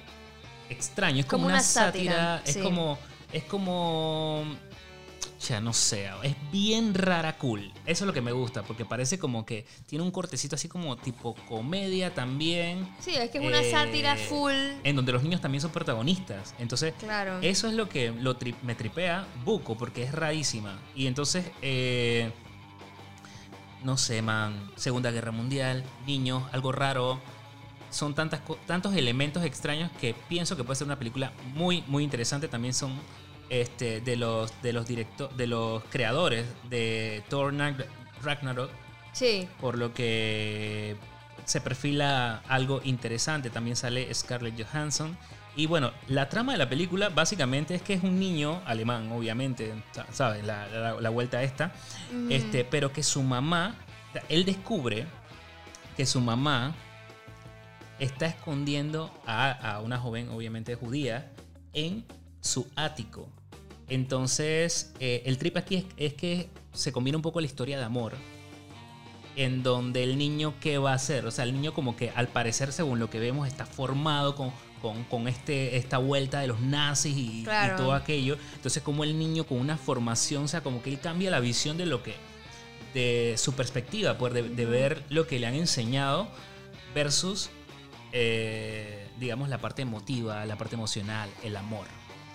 extraño. 0.69 1.19
Es 1.19 1.25
como, 1.25 1.43
Como 1.43 1.53
una, 1.53 1.61
sátira. 1.61 2.41
es 2.45 2.55
como. 2.57 2.97
Es 3.33 3.43
como. 3.43 4.45
Ya 5.47 5.59
no 5.59 5.73
sé, 5.73 6.07
es 6.21 6.35
bien 6.51 6.93
rara 6.93 7.37
cool. 7.39 7.71
Eso 7.87 8.03
es 8.03 8.07
lo 8.07 8.13
que 8.13 8.21
me 8.21 8.31
gusta, 8.31 8.61
porque 8.61 8.85
parece 8.85 9.17
como 9.17 9.43
que 9.45 9.65
tiene 9.87 10.03
un 10.03 10.11
cortecito 10.11 10.55
así 10.55 10.67
como 10.67 10.97
tipo 10.97 11.33
comedia 11.49 12.13
también. 12.13 12.87
Sí, 12.99 13.15
es 13.15 13.31
que 13.31 13.39
es 13.39 13.45
una 13.45 13.61
Eh, 13.61 13.71
sátira 13.71 14.15
full. 14.17 14.53
En 14.83 14.95
donde 14.95 15.11
los 15.11 15.23
niños 15.23 15.41
también 15.41 15.61
son 15.61 15.71
protagonistas. 15.71 16.53
Entonces, 16.59 16.93
Claro. 16.99 17.39
eso 17.41 17.67
es 17.67 17.73
lo 17.73 17.89
que 17.89 18.11
lo 18.11 18.37
tri- 18.37 18.53
me 18.61 18.75
tripea 18.75 19.25
Buco, 19.43 19.75
porque 19.77 20.03
es 20.03 20.11
rarísima. 20.11 20.79
Y 20.95 21.07
entonces, 21.07 21.43
eh, 21.63 22.31
no 23.83 23.97
sé, 23.97 24.21
man, 24.21 24.69
Segunda 24.75 25.09
Guerra 25.09 25.31
Mundial, 25.31 25.83
niños, 26.05 26.43
algo 26.51 26.71
raro. 26.71 27.19
Son 27.89 28.13
tantas, 28.13 28.41
tantos 28.67 28.95
elementos 28.95 29.43
extraños 29.43 29.89
que 29.99 30.13
pienso 30.29 30.55
que 30.55 30.63
puede 30.63 30.75
ser 30.77 30.85
una 30.85 30.99
película 30.99 31.33
muy, 31.55 31.83
muy 31.87 32.03
interesante. 32.03 32.47
También 32.47 32.73
son 32.75 32.93
este, 33.51 33.99
de 33.99 34.15
los, 34.15 34.49
de 34.61 34.71
los 34.71 34.87
directo- 34.87 35.27
de 35.35 35.45
los 35.45 35.83
creadores 35.89 36.45
de 36.69 37.21
Thor 37.29 37.53
Ragnarok 38.23 38.71
Sí. 39.11 39.45
por 39.59 39.77
lo 39.77 39.93
que 39.93 40.95
se 41.43 41.59
perfila 41.59 42.41
algo 42.47 42.79
interesante. 42.85 43.49
También 43.49 43.75
sale 43.75 44.11
Scarlett 44.13 44.55
Johansson. 44.65 45.17
Y 45.57 45.65
bueno, 45.65 45.91
la 46.07 46.29
trama 46.29 46.53
de 46.53 46.59
la 46.59 46.69
película 46.69 47.09
básicamente 47.09 47.75
es 47.75 47.81
que 47.81 47.93
es 47.95 48.03
un 48.03 48.17
niño 48.17 48.61
alemán, 48.65 49.11
obviamente, 49.11 49.73
sa- 49.91 50.07
¿sabes? 50.13 50.45
La, 50.45 50.65
la- 50.67 51.01
la 51.01 51.09
vuelta 51.09 51.43
esta. 51.43 51.73
Ujú. 52.09 52.27
este, 52.31 52.63
pero 52.63 52.93
que 52.93 53.03
su 53.03 53.21
mamá, 53.21 53.75
él 54.29 54.45
descubre 54.45 55.07
que 55.97 56.05
su 56.05 56.21
mamá 56.21 56.73
está 57.99 58.27
escondiendo 58.27 59.13
a, 59.27 59.51
a 59.75 59.81
una 59.81 59.97
joven, 59.99 60.29
obviamente 60.29 60.75
judía, 60.75 61.33
en 61.73 62.05
su 62.39 62.65
ático. 62.77 63.27
Entonces, 63.91 64.93
eh, 65.01 65.21
el 65.25 65.37
trip 65.37 65.57
aquí 65.57 65.75
es, 65.75 65.85
es 65.97 66.13
que 66.13 66.49
se 66.71 66.93
combina 66.93 67.17
un 67.17 67.21
poco 67.21 67.41
la 67.41 67.45
historia 67.45 67.77
de 67.77 67.83
amor 67.83 68.13
en 69.35 69.63
donde 69.63 70.03
el 70.03 70.17
niño 70.17 70.53
qué 70.61 70.77
va 70.77 70.91
a 70.91 70.95
hacer. 70.95 71.25
O 71.25 71.31
sea, 71.31 71.43
el 71.43 71.51
niño 71.53 71.73
como 71.73 71.97
que 71.97 72.09
al 72.11 72.29
parecer, 72.29 72.71
según 72.71 72.99
lo 72.99 73.09
que 73.09 73.19
vemos, 73.19 73.49
está 73.49 73.65
formado 73.65 74.37
con, 74.37 74.53
con, 74.81 75.03
con 75.03 75.27
este, 75.27 75.75
esta 75.75 75.97
vuelta 75.97 76.39
de 76.39 76.47
los 76.47 76.61
nazis 76.61 77.17
y, 77.17 77.45
todo 77.75 77.91
aquello. 77.91 78.37
Entonces, 78.55 78.81
como 78.81 79.03
el 79.03 79.19
niño 79.19 79.45
con 79.45 79.59
una 79.59 79.77
formación, 79.77 80.45
o 80.45 80.47
sea, 80.47 80.61
como 80.61 80.81
que 80.81 80.89
él 80.89 80.99
cambia 81.01 81.29
la 81.29 81.41
visión 81.41 81.77
de 81.77 81.85
lo 81.85 82.01
que, 82.01 82.15
de 82.93 83.35
su 83.37 83.53
perspectiva, 83.55 84.17
pues, 84.17 84.33
de, 84.33 84.43
de 84.43 84.65
ver 84.65 85.03
lo 85.09 85.27
que 85.27 85.37
le 85.37 85.47
han 85.47 85.55
enseñado 85.55 86.29
versus, 86.95 87.49
eh, 88.13 89.05
digamos, 89.19 89.49
la 89.49 89.57
parte 89.57 89.81
emotiva, 89.81 90.45
la 90.45 90.57
parte 90.57 90.75
emocional, 90.75 91.29
el 91.43 91.57
amor. 91.57 91.87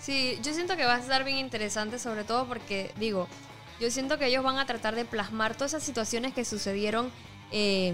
Sí, 0.06 0.38
yo 0.40 0.54
siento 0.54 0.76
que 0.76 0.84
va 0.84 0.94
a 0.94 0.98
estar 1.00 1.24
bien 1.24 1.38
interesante, 1.38 1.98
sobre 1.98 2.22
todo 2.22 2.46
porque, 2.46 2.92
digo, 2.96 3.26
yo 3.80 3.90
siento 3.90 4.18
que 4.18 4.26
ellos 4.26 4.44
van 4.44 4.56
a 4.58 4.64
tratar 4.64 4.94
de 4.94 5.04
plasmar 5.04 5.56
todas 5.56 5.72
esas 5.72 5.82
situaciones 5.82 6.32
que 6.32 6.44
sucedieron 6.44 7.10
eh, 7.50 7.92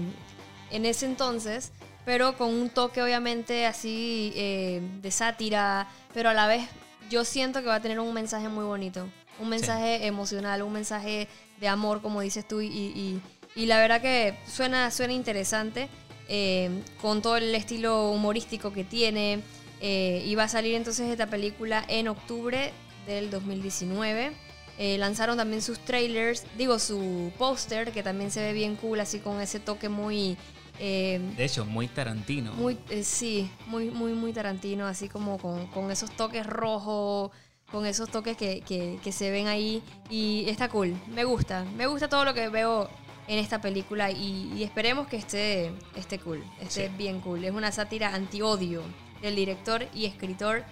en 0.69 0.85
ese 0.85 1.07
entonces, 1.07 1.71
pero 2.05 2.37
con 2.37 2.49
un 2.53 2.69
toque 2.69 3.01
obviamente 3.01 3.65
así 3.65 4.31
eh, 4.35 4.79
de 5.01 5.09
sátira, 5.09 5.87
pero 6.13 6.29
a 6.29 6.35
la 6.35 6.45
vez 6.45 6.69
yo 7.09 7.25
siento 7.25 7.61
que 7.61 7.65
va 7.67 7.75
a 7.77 7.81
tener 7.81 7.99
un 7.99 8.13
mensaje 8.13 8.47
muy 8.47 8.63
bonito, 8.63 9.09
un 9.39 9.49
mensaje 9.49 10.05
emocional, 10.05 10.61
un 10.61 10.71
mensaje 10.73 11.27
de 11.59 11.67
amor, 11.67 12.03
como 12.03 12.21
dices 12.21 12.47
tú, 12.47 12.61
y, 12.61 12.67
y- 12.67 13.21
y 13.55 13.65
la 13.65 13.79
verdad 13.79 14.01
que 14.01 14.37
suena, 14.47 14.91
suena 14.91 15.13
interesante, 15.13 15.89
eh, 16.29 16.69
con 17.01 17.23
todo 17.23 17.37
el 17.37 17.55
estilo 17.55 18.11
humorístico 18.11 18.71
que 18.71 18.83
tiene. 18.83 19.41
Eh, 19.81 20.23
y 20.25 20.35
va 20.35 20.43
a 20.43 20.47
salir 20.47 20.75
entonces 20.75 21.09
esta 21.09 21.27
película 21.27 21.83
en 21.87 22.07
octubre 22.07 22.71
del 23.05 23.29
2019. 23.29 24.31
Eh, 24.79 24.97
lanzaron 24.97 25.37
también 25.37 25.61
sus 25.61 25.77
trailers, 25.79 26.45
digo, 26.57 26.79
su 26.79 27.31
póster, 27.37 27.91
que 27.91 28.01
también 28.01 28.31
se 28.31 28.41
ve 28.41 28.53
bien 28.53 28.75
cool, 28.75 28.99
así 29.01 29.19
con 29.19 29.39
ese 29.39 29.59
toque 29.59 29.87
muy... 29.89 30.35
eh, 30.79 31.19
De 31.37 31.45
hecho, 31.45 31.63
muy 31.65 31.87
Tarantino. 31.87 32.53
muy, 32.53 32.77
eh, 32.89 33.03
sí, 33.03 33.51
muy, 33.67 33.91
muy, 33.91 34.13
muy 34.13 34.33
Tarantino, 34.33 34.87
así 34.87 35.09
como 35.09 35.37
con, 35.37 35.67
con 35.67 35.91
esos 35.91 36.09
toques 36.15 36.45
rojos, 36.47 37.29
con 37.71 37.85
esos 37.85 38.09
toques 38.09 38.35
que, 38.35 38.61
que- 38.61 38.97
que 39.03 39.11
se 39.11 39.29
ven 39.29 39.45
ahí. 39.47 39.83
Y 40.09 40.45
está 40.49 40.69
cool, 40.69 40.95
me 41.13 41.23
gusta, 41.23 41.65
me 41.75 41.85
gusta 41.85 42.09
todo 42.09 42.25
lo 42.25 42.33
que 42.33 42.49
veo 42.49 42.89
en 43.27 43.37
esta 43.37 43.61
película 43.61 44.09
y, 44.11 44.51
y 44.55 44.63
esperemos 44.63 45.07
que 45.07 45.17
esté, 45.17 45.71
esté 45.95 46.17
cool, 46.19 46.43
esté 46.59 46.87
Sí. 46.87 46.93
bien 46.97 47.19
cool. 47.21 47.43
Es 47.45 47.51
una 47.51 47.71
sátira 47.71 48.13
anti-odio 48.15 48.81
del 49.23 49.35
director 49.35 49.87
y 49.93 50.05
escritor 50.05 50.63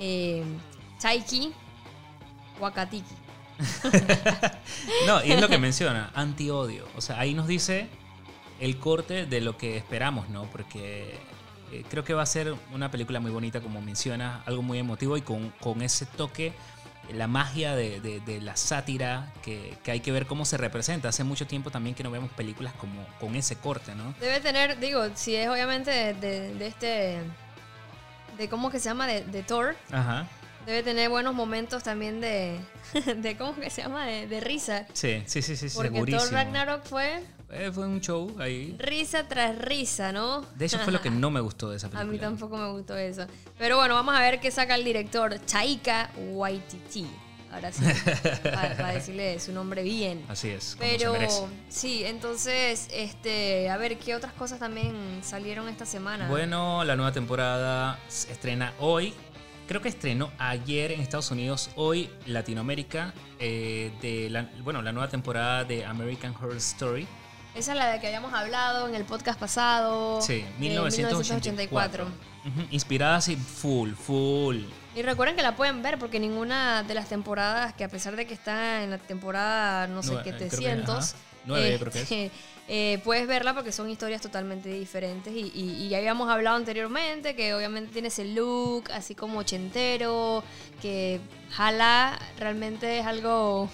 eh, 0.00 0.42
Taiki 1.00 1.52
Wakatiki. 2.58 3.14
No, 5.06 5.22
y 5.24 5.32
es 5.32 5.40
lo 5.40 5.48
que 5.48 5.58
menciona, 5.58 6.10
anti-odio. 6.14 6.86
O 6.96 7.00
sea, 7.00 7.18
ahí 7.20 7.34
nos 7.34 7.46
dice 7.46 7.88
el 8.60 8.78
corte 8.78 9.26
de 9.26 9.40
lo 9.40 9.56
que 9.56 9.76
esperamos, 9.76 10.28
¿no? 10.30 10.44
Porque 10.44 11.18
eh, 11.72 11.84
creo 11.90 12.04
que 12.04 12.14
va 12.14 12.22
a 12.22 12.26
ser 12.26 12.54
una 12.72 12.90
película 12.90 13.20
muy 13.20 13.30
bonita, 13.30 13.60
como 13.60 13.80
menciona, 13.82 14.42
algo 14.46 14.62
muy 14.62 14.78
emotivo 14.78 15.16
y 15.16 15.22
con, 15.22 15.50
con 15.60 15.82
ese 15.82 16.06
toque, 16.06 16.52
la 17.12 17.26
magia 17.26 17.74
de, 17.74 18.00
de- 18.00 18.20
de 18.20 18.40
la 18.40 18.56
sátira, 18.56 19.32
que, 19.42 19.76
que 19.82 19.90
hay 19.90 20.00
que 20.00 20.12
ver 20.12 20.26
cómo 20.26 20.44
se 20.44 20.56
representa. 20.56 21.08
Hace 21.08 21.24
mucho 21.24 21.46
tiempo 21.46 21.70
también 21.70 21.94
que 21.94 22.02
no 22.02 22.10
vemos 22.10 22.30
películas 22.32 22.72
como 22.74 23.04
con 23.18 23.34
ese 23.36 23.56
corte, 23.56 23.94
¿no? 23.94 24.14
Debe 24.20 24.40
tener, 24.40 24.78
digo, 24.78 25.02
si 25.14 25.34
es 25.34 25.48
obviamente 25.48 25.90
de 26.14 26.66
este, 26.66 27.18
de 28.40 28.48
cómo 28.48 28.70
que 28.70 28.80
se 28.80 28.86
llama, 28.88 29.06
de, 29.06 29.24
de 29.24 29.42
Thor, 29.44 29.76
Ajá. 29.92 30.26
Debe 30.66 30.82
tener 30.82 31.08
buenos 31.08 31.34
momentos 31.34 31.82
también 31.82 32.20
de, 32.20 32.60
de 33.16 33.36
¿cómo 33.36 33.54
que 33.54 33.70
se 33.70 33.82
llama? 33.82 34.04
De, 34.06 34.26
de 34.26 34.40
risa. 34.40 34.86
Sí, 34.92 35.22
sí, 35.26 35.40
sí, 35.42 35.56
sí, 35.56 35.68
Porque 35.74 35.90
segurísimo. 35.90 36.22
Thor 36.24 36.32
Ragnarok 36.32 36.84
fue 36.84 37.22
Eh, 37.50 37.70
fue 37.72 37.86
un 37.86 38.00
show 38.00 38.36
ahí. 38.38 38.76
risa 38.78 39.26
tras 39.26 39.56
risa, 39.58 40.12
¿no? 40.12 40.42
De 40.56 40.66
hecho, 40.66 40.78
fue 40.80 40.92
lo 40.92 41.00
que 41.00 41.10
no 41.10 41.30
me 41.30 41.40
gustó 41.40 41.70
de 41.70 41.76
esa 41.78 41.86
A 41.88 41.90
película. 41.90 42.12
mí 42.12 42.18
tampoco 42.18 42.56
me 42.58 42.70
gustó 42.72 42.96
eso. 42.96 43.26
Pero 43.58 43.76
bueno, 43.78 43.94
vamos 43.94 44.14
a 44.14 44.20
ver 44.20 44.38
qué 44.38 44.50
saca 44.50 44.74
el 44.74 44.84
director 44.84 45.38
Taika 45.38 46.10
Waititi. 46.32 47.06
Ahora 47.52 47.72
sí, 47.72 47.84
para, 48.44 48.92
decirle 48.92 49.38
su 49.40 49.52
nombre 49.52 49.82
bien. 49.82 50.24
Así 50.28 50.48
es, 50.48 50.76
como 50.76 50.88
se 50.88 50.98
Pero 50.98 51.12
merece. 51.12 51.46
sí, 51.68 52.04
entonces, 52.04 52.88
este, 52.92 53.68
a 53.70 53.76
ver, 53.76 53.98
¿qué 53.98 54.14
otras 54.14 54.32
cosas 54.32 54.60
también 54.60 55.20
salieron 55.22 55.68
esta 55.68 55.84
semana? 55.84 56.28
Bueno, 56.28 56.84
la 56.84 56.96
nueva 56.96 57.12
temporada 57.12 57.98
se 58.08 58.32
estrena 58.32 58.72
hoy. 58.78 59.14
Creo 59.66 59.80
que 59.80 59.88
estrenó 59.88 60.32
ayer 60.38 60.92
en 60.92 61.00
Estados 61.00 61.30
Unidos, 61.30 61.70
hoy 61.76 62.10
Latinoamérica, 62.26 63.14
eh, 63.38 63.92
de 64.02 64.28
la, 64.28 64.50
bueno, 64.64 64.82
la 64.82 64.92
nueva 64.92 65.08
temporada 65.08 65.64
de 65.64 65.84
American 65.84 66.34
Horror 66.34 66.56
Story. 66.56 67.06
Esa 67.54 67.72
es 67.72 67.78
la 67.78 67.88
de 67.90 68.00
que 68.00 68.06
habíamos 68.06 68.32
hablado 68.32 68.88
en 68.88 68.94
el 68.94 69.04
podcast 69.04 69.38
pasado. 69.38 70.22
Sí, 70.22 70.42
de 70.42 70.50
1984. 70.58 72.04
Ujú, 72.04 72.66
Inspirada 72.70 73.16
así, 73.16 73.36
full, 73.36 73.92
full. 73.92 74.58
Y 74.94 75.02
recuerden 75.02 75.36
que 75.36 75.42
la 75.42 75.56
pueden 75.56 75.82
ver 75.82 75.98
porque 75.98 76.18
ninguna 76.18 76.82
de 76.84 76.94
las 76.94 77.08
temporadas, 77.08 77.74
que 77.74 77.84
a 77.84 77.88
pesar 77.88 78.16
de 78.16 78.26
que 78.26 78.34
está 78.34 78.82
en 78.82 78.90
la 78.90 78.98
temporada, 78.98 79.86
no 79.88 80.02
sé 80.02 80.14
qué, 80.24 80.30
creo 80.32 80.38
que, 80.38 80.44
300, 80.46 80.96
ajá. 81.14 81.22
Nueve, 81.44 81.76
creo 81.78 81.92
que 81.92 82.00
es. 82.26 82.32
eh, 82.68 83.00
puedes 83.04 83.26
verla 83.26 83.54
porque 83.54 83.72
son 83.72 83.90
historias 83.90 84.20
totalmente 84.22 84.68
diferentes. 84.68 85.32
Y, 85.34 85.50
y- 85.54 85.84
y 85.84 85.88
ya 85.88 85.98
habíamos 85.98 86.30
hablado 86.30 86.56
anteriormente 86.56 87.34
que 87.36 87.52
obviamente 87.54 87.92
tiene 87.92 88.08
ese 88.08 88.24
look 88.26 88.90
así 88.92 89.14
como 89.14 89.40
ochentero, 89.40 90.42
que 90.80 91.20
jala, 91.50 92.18
realmente 92.38 93.00
es 93.00 93.06
algo 93.06 93.68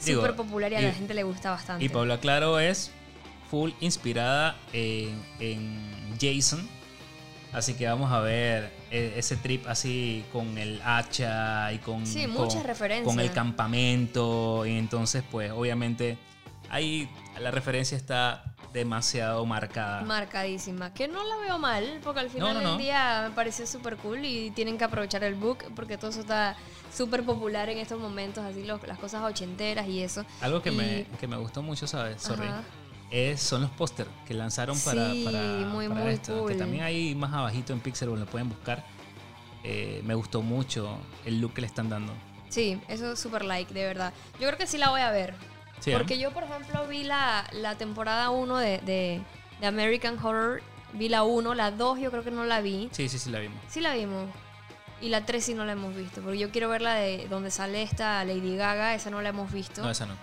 súper 0.00 0.34
popular 0.36 0.72
y 0.72 0.76
a 0.76 0.80
la 0.82 0.92
gente 0.92 1.14
le 1.14 1.24
gusta 1.24 1.50
bastante. 1.50 1.84
Y 1.84 1.88
Paula 1.88 2.18
Claro 2.20 2.58
es 2.58 2.90
full 3.50 3.70
inspirada 3.80 4.56
en, 4.72 5.20
en 5.40 6.16
Jason. 6.20 6.68
Así 7.52 7.74
que 7.74 7.86
vamos 7.86 8.12
a 8.12 8.20
ver 8.20 8.70
eh, 8.90 9.14
ese 9.16 9.36
trip 9.36 9.66
así 9.68 10.22
con 10.32 10.58
el 10.58 10.82
hacha 10.84 11.72
y 11.72 11.78
con, 11.78 12.06
Sí, 12.06 12.26
con- 12.26 12.50
referencias. 12.64 13.06
con 13.06 13.20
el 13.20 13.32
campamento. 13.32 14.66
Y 14.66 14.76
entonces, 14.76 15.24
pues, 15.30 15.50
obviamente, 15.50 16.18
ahí 16.68 17.08
la 17.40 17.50
referencia 17.50 17.96
está 17.96 18.54
demasiado 18.74 19.46
marcada. 19.46 20.02
Marcadísima. 20.02 20.92
Que 20.92 21.08
no 21.08 21.24
la 21.24 21.36
veo 21.38 21.58
mal, 21.58 22.00
porque 22.04 22.20
al 22.20 22.28
final 22.28 22.48
No, 22.48 22.54
no, 22.54 22.60
del 22.60 22.68
no. 22.72 22.76
día 22.76 23.24
me 23.30 23.34
pareció 23.34 23.66
súper 23.66 23.96
cool 23.96 24.22
y 24.26 24.50
tienen 24.50 24.76
que 24.76 24.84
aprovechar 24.84 25.24
el 25.24 25.34
book 25.34 25.64
porque 25.74 25.96
todo 25.96 26.10
eso 26.10 26.20
está 26.20 26.54
súper 26.94 27.24
popular 27.24 27.70
en 27.70 27.78
estos 27.78 27.98
momentos, 27.98 28.44
así 28.44 28.62
los- 28.64 28.86
las 28.86 28.98
cosas 28.98 29.22
ochenteras 29.22 29.88
y 29.88 30.02
eso. 30.02 30.24
Algo 30.42 30.60
que, 30.60 30.70
Y- 30.70 30.76
me, 30.76 31.06
que 31.18 31.26
me 31.26 31.36
gustó 31.38 31.62
mucho, 31.62 31.86
¿sabes? 31.86 32.20
Sorry. 32.20 32.46
Ajá. 32.46 32.62
Es, 33.10 33.40
son 33.40 33.62
los 33.62 33.70
pósters 33.70 34.10
que 34.26 34.34
lanzaron 34.34 34.78
para, 34.80 35.10
Sí, 35.12 35.22
para, 35.24 35.40
muy, 35.66 35.88
para 35.88 36.00
muy 36.02 36.12
esto. 36.12 36.40
cool. 36.40 36.52
Que 36.52 36.58
también 36.58 36.82
ahí 36.84 37.14
más 37.14 37.32
abajito 37.32 37.72
en 37.72 37.80
Pixel 37.80 38.08
lo 38.10 38.26
pueden 38.26 38.48
buscar. 38.48 38.84
eh, 39.64 40.02
me 40.04 40.14
gustó 40.14 40.40
mucho 40.42 40.98
el 41.24 41.40
look 41.40 41.54
que 41.54 41.62
le 41.62 41.66
están 41.66 41.88
dando. 41.88 42.12
Sí, 42.48 42.80
eso 42.88 43.12
es 43.12 43.18
súper 43.20 43.44
like, 43.44 43.72
de 43.74 43.84
verdad. 43.84 44.12
Yo 44.40 44.46
creo 44.46 44.56
que 44.58 44.66
sí 44.66 44.78
la 44.78 44.90
voy 44.90 45.00
a 45.00 45.10
ver. 45.10 45.34
Sí, 45.80 45.90
¿eh? 45.90 45.94
Porque 45.96 46.18
yo, 46.18 46.32
por 46.32 46.44
ejemplo, 46.44 46.86
vi 46.86 47.02
la, 47.04 47.46
la 47.52 47.76
temporada 47.76 48.30
1 48.30 48.56
de, 48.58 48.78
de, 48.78 49.20
de 49.60 49.66
American 49.66 50.18
Horror. 50.18 50.62
Vi 50.94 51.08
la 51.08 51.22
1, 51.24 51.54
la 51.54 51.70
2 51.70 52.00
yo 52.00 52.10
creo 52.10 52.22
que 52.24 52.30
no 52.30 52.44
la 52.44 52.60
vi. 52.60 52.88
Sí, 52.92 53.08
sí, 53.08 53.18
sí, 53.18 53.30
la 53.30 53.38
vimos. 53.40 53.58
Sí 53.68 53.80
la 53.80 53.94
vimos. 53.94 54.26
Y 55.00 55.10
la 55.10 55.24
3 55.26 55.44
sí 55.44 55.54
no 55.54 55.64
la 55.64 55.72
hemos 55.72 55.94
visto. 55.94 56.20
Porque 56.22 56.38
yo 56.38 56.50
quiero 56.50 56.68
ver 56.68 56.82
la 56.82 56.94
de 56.94 57.26
donde 57.28 57.50
sale 57.50 57.82
esta 57.82 58.24
Lady 58.24 58.56
Gaga. 58.56 58.94
Esa 58.94 59.10
no 59.10 59.20
la 59.22 59.28
hemos 59.30 59.52
visto. 59.52 59.82
No, 59.82 59.90
esa 59.90 60.06
no. 60.06 60.14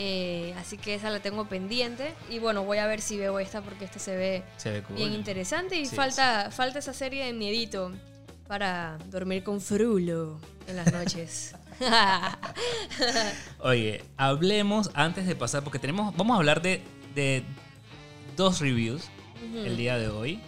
Eh, 0.00 0.54
así 0.58 0.78
que 0.78 0.94
esa 0.94 1.10
la 1.10 1.18
tengo 1.20 1.46
pendiente. 1.48 2.14
Y 2.30 2.38
bueno, 2.38 2.62
voy 2.62 2.78
a 2.78 2.86
ver 2.86 3.00
si 3.00 3.18
veo 3.18 3.38
esta 3.40 3.62
porque 3.62 3.84
esta 3.84 3.98
se 3.98 4.16
ve 4.16 4.44
Se 4.56 4.70
ve 4.70 4.82
cool. 4.84 4.96
bien 4.96 5.12
interesante. 5.12 5.76
Y 5.78 5.86
Sí, 5.86 5.96
falta, 5.96 6.50
falta 6.52 6.78
esa 6.78 6.92
serie 6.92 7.24
de 7.26 7.32
miedito 7.32 7.92
para 8.46 8.96
dormir 9.10 9.42
con 9.42 9.60
frulo 9.60 10.38
en 10.68 10.76
las 10.76 10.92
noches. 10.92 11.54
Oye, 13.60 14.04
hablemos 14.16 14.90
antes 14.94 15.26
de 15.26 15.34
pasar, 15.36 15.62
porque 15.64 15.78
tenemos, 15.78 16.16
vamos 16.16 16.34
a 16.34 16.38
hablar 16.38 16.62
de, 16.62 16.82
de 17.14 17.42
dos 18.36 18.60
reviews 18.60 19.02
el 19.64 19.76
día 19.76 19.98
de 19.98 20.08
hoy. 20.08 20.40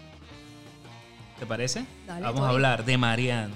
¿Te 1.39 1.47
parece? 1.47 1.85
Dale, 2.07 2.23
vamos 2.23 2.43
a 2.43 2.51
hablar 2.51 2.85
de 2.85 2.99
Marianne. 2.99 3.55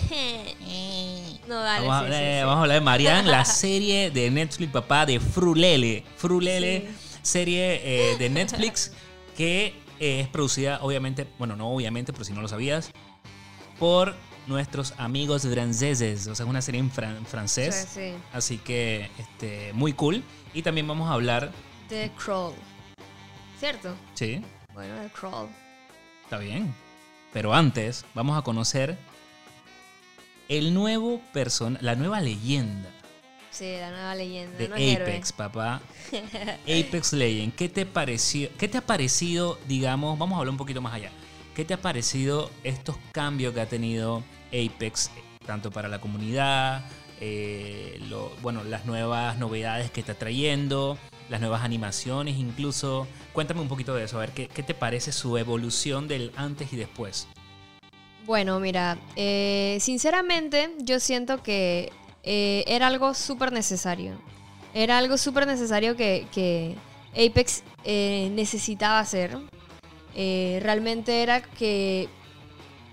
no, 1.48 1.60
dale. 1.60 1.86
Vamos, 1.86 1.94
a 1.96 1.98
sí, 2.00 2.04
hablar, 2.04 2.22
sí, 2.22 2.28
sí. 2.38 2.40
vamos 2.44 2.56
a 2.56 2.60
hablar 2.62 2.78
de 2.78 2.84
Marianne, 2.84 3.28
la 3.30 3.44
serie 3.44 4.10
de 4.10 4.30
Netflix, 4.30 4.72
papá, 4.72 5.06
de 5.06 5.20
Frulele. 5.20 6.04
Frulele, 6.16 6.88
Sí. 6.88 7.18
serie 7.22 7.80
eh, 8.12 8.16
de 8.18 8.28
Netflix 8.30 8.92
que 9.36 9.74
eh, 10.00 10.20
es 10.20 10.28
producida, 10.28 10.78
obviamente, 10.82 11.26
bueno, 11.38 11.56
no 11.56 11.68
obviamente, 11.70 12.12
pero 12.12 12.24
si 12.24 12.32
no 12.32 12.40
lo 12.42 12.48
sabías, 12.48 12.90
por 13.78 14.14
nuestros 14.46 14.94
amigos 14.98 15.42
franceses. 15.42 16.26
O 16.28 16.34
sea, 16.34 16.44
es 16.44 16.50
una 16.50 16.62
serie 16.62 16.80
en 16.80 16.90
fran- 16.90 17.24
francés. 17.26 17.88
Sí, 17.92 18.00
sí. 18.00 18.14
Así 18.32 18.58
que, 18.58 19.10
este, 19.18 19.72
muy 19.72 19.92
cool. 19.92 20.22
Y 20.54 20.62
también 20.62 20.86
vamos 20.86 21.10
a 21.10 21.14
hablar, 21.14 21.50
The 21.88 22.10
Crawl. 22.16 22.54
¿Cierto? 23.58 23.94
sí, 24.14 24.42
Bueno, 24.74 24.94
The 25.02 25.08
Crawl. 25.10 25.48
está 26.24 26.38
bien. 26.38 26.74
Pero 27.32 27.52
antes, 27.54 28.04
vamos 28.14 28.38
a 28.38 28.42
conocer 28.42 28.96
el 30.48 30.74
nuevo 30.74 31.20
person 31.32 31.78
la 31.80 31.94
nueva 31.94 32.20
leyenda 32.20 32.88
Sí, 33.50 33.74
la 33.80 33.90
nueva 33.90 34.14
leyenda. 34.14 34.58
de 34.58 34.68
no 34.68 34.76
es 34.76 34.82
héroe. 34.82 35.10
Apex, 35.12 35.32
papá. 35.32 35.80
Apex 36.64 37.14
Legend. 37.14 37.54
¿Qué 37.54 37.70
te 37.70 37.86
pareció? 37.86 38.50
¿Qué 38.58 38.68
te 38.68 38.76
ha 38.76 38.82
parecido, 38.82 39.58
digamos, 39.66 40.18
vamos 40.18 40.36
a 40.36 40.40
hablar 40.40 40.50
un 40.50 40.58
poquito 40.58 40.82
más 40.82 40.92
allá? 40.92 41.10
¿Qué 41.54 41.64
te 41.64 41.72
ha 41.72 41.80
parecido 41.80 42.50
estos 42.64 42.96
cambios 43.12 43.54
que 43.54 43.62
ha 43.62 43.66
tenido 43.66 44.22
Apex, 44.48 45.10
tanto 45.46 45.70
para 45.70 45.88
la 45.88 46.02
comunidad, 46.02 46.84
eh, 47.22 47.98
lo- 48.10 48.30
bueno, 48.42 48.62
las 48.62 48.84
nuevas 48.84 49.38
novedades 49.38 49.90
que 49.90 50.00
está 50.00 50.12
trayendo, 50.12 50.98
las 51.30 51.40
nuevas 51.40 51.62
animaciones 51.62 52.36
incluso? 52.36 53.08
Cuéntame 53.32 53.62
un 53.62 53.68
poquito 53.68 53.94
de 53.94 54.04
eso, 54.04 54.18
a 54.18 54.20
ver, 54.20 54.32
¿qué, 54.32 54.48
qué 54.48 54.62
te 54.62 54.74
parece 54.74 55.12
su 55.12 55.38
evolución 55.38 56.08
del 56.08 56.30
antes 56.36 56.74
y 56.74 56.76
después? 56.76 57.26
Bueno, 58.26 58.58
mira, 58.58 58.98
eh, 59.14 59.78
sinceramente 59.80 60.72
yo 60.78 60.98
siento 60.98 61.42
que 61.44 61.92
eh, 62.24 62.64
era 62.66 62.88
algo 62.88 63.14
súper 63.14 63.52
necesario. 63.52 64.14
Era 64.74 64.98
algo 64.98 65.16
súper 65.16 65.46
necesario 65.46 65.96
que, 65.96 66.26
que 66.32 66.74
Apex 67.12 67.62
eh, 67.84 68.30
necesitaba 68.34 68.98
hacer. 68.98 69.38
Realmente 70.14 71.22
era 71.22 71.40
que 71.40 72.08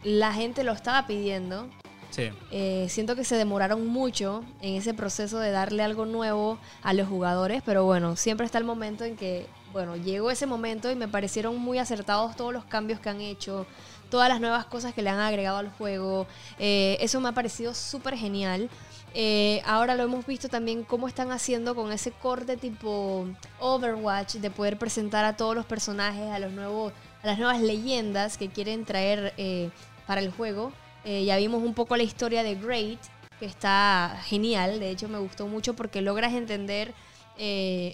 la 0.03 0.33
gente 0.33 0.63
lo 0.63 0.71
estaba 0.73 1.07
pidiendo. 1.07 1.67
Sí, 2.11 2.29
Eh, 2.51 2.85
siento 2.89 3.15
que 3.15 3.23
se 3.23 3.35
demoraron 3.35 3.87
mucho 3.87 4.43
en 4.61 4.75
ese 4.75 4.93
proceso 4.93 5.39
de 5.39 5.49
darle 5.49 5.81
algo 5.81 6.05
nuevo 6.05 6.59
a 6.83 6.93
los 6.93 7.07
jugadores, 7.07 7.63
pero 7.65 7.85
bueno, 7.85 8.15
siempre 8.17 8.45
está 8.45 8.59
el 8.59 8.65
momento 8.65 9.03
en 9.03 9.15
que, 9.15 9.47
bueno, 9.71 9.95
llegó 9.95 10.29
ese 10.29 10.45
momento 10.45 10.91
y 10.91 10.95
me 10.95 11.07
parecieron 11.07 11.57
muy 11.57 11.79
acertados 11.79 12.35
todos 12.35 12.53
los 12.53 12.65
cambios 12.65 12.99
que 12.99 13.09
han 13.09 13.19
hecho, 13.19 13.65
todas 14.13 14.29
las 14.29 14.39
nuevas 14.39 14.65
cosas 14.65 14.93
que 14.93 15.01
le 15.01 15.09
han 15.09 15.19
agregado 15.19 15.57
al 15.57 15.71
juego. 15.71 16.27
Eh, 16.59 16.97
eso 16.99 17.19
me 17.19 17.29
ha 17.29 17.31
parecido 17.31 17.73
súper 17.73 18.15
genial. 18.15 18.69
Eh, 19.15 19.59
ahora 19.65 19.95
lo 19.95 20.03
hemos 20.03 20.27
visto 20.27 20.49
también 20.49 20.83
cómo 20.83 21.07
están 21.07 21.31
haciendo 21.31 21.73
con 21.73 21.91
ese 21.91 22.11
corte 22.11 22.55
tipo 22.55 23.25
Overwatch 23.59 24.35
de 24.35 24.51
poder 24.51 24.77
presentar 24.77 25.25
a 25.25 25.35
todos 25.35 25.55
los 25.55 25.65
personajes, 25.65 26.29
a 26.29 26.37
los 26.37 26.51
nuevos, 26.51 26.93
a 27.23 27.25
las 27.25 27.39
nuevas 27.39 27.59
leyendas 27.59 28.37
que 28.37 28.49
quieren 28.49 28.85
traer 28.85 29.33
eh, 29.37 29.71
para 30.05 30.21
el 30.21 30.29
juego. 30.29 30.71
Ya 31.03 31.35
vimos 31.37 31.63
un 31.63 31.73
poco 31.73 31.97
la 31.97 32.03
historia 32.03 32.43
de 32.43 32.53
Great, 32.53 32.99
que 33.39 33.47
está 33.47 34.21
genial. 34.25 34.79
De 34.79 34.91
hecho, 34.91 35.09
me 35.09 35.17
gustó 35.17 35.47
mucho 35.47 35.73
porque 35.73 36.03
logras 36.03 36.33
entender 36.33 36.93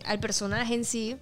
al 0.06 0.20
personaje 0.20 0.74
en 0.74 0.84
sí. 0.84 1.16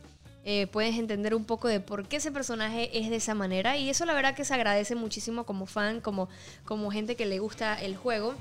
Eh, 0.50 0.66
puedes 0.68 0.96
entender 0.98 1.36
un 1.36 1.44
poco 1.44 1.68
de 1.68 1.82
por 1.82 2.08
qué 2.08 2.16
ese 2.18 2.32
personaje 2.32 2.98
es 2.98 3.10
de 3.10 3.18
esa 3.18 3.36
manera. 3.36 3.76
Y 3.76 3.90
eso 3.90 4.06
la 4.06 4.14
verdad 4.14 4.34
que 4.34 4.46
se 4.46 4.54
agradece 4.54 4.96
muchísimo 4.96 5.44
como 5.44 5.66
fan, 5.66 6.00
como, 6.00 6.30
como 6.64 6.90
gente 6.90 7.18
que 7.18 7.26
le 7.26 7.40
gusta 7.40 7.76
el 7.82 7.98
juego. 7.98 8.34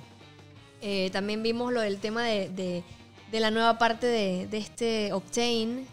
Eh, 0.83 1.11
también 1.13 1.43
vimos 1.43 1.73
lo 1.73 1.81
del 1.81 1.99
tema 1.99 2.23
de, 2.23 2.49
de- 2.51 2.85
de 3.33 3.41
la 3.41 3.51
nueva 3.51 3.77
parte 3.77 4.07
de, 4.07 4.47
de 4.47 4.59
este 4.59 5.13
Octane, 5.13 5.85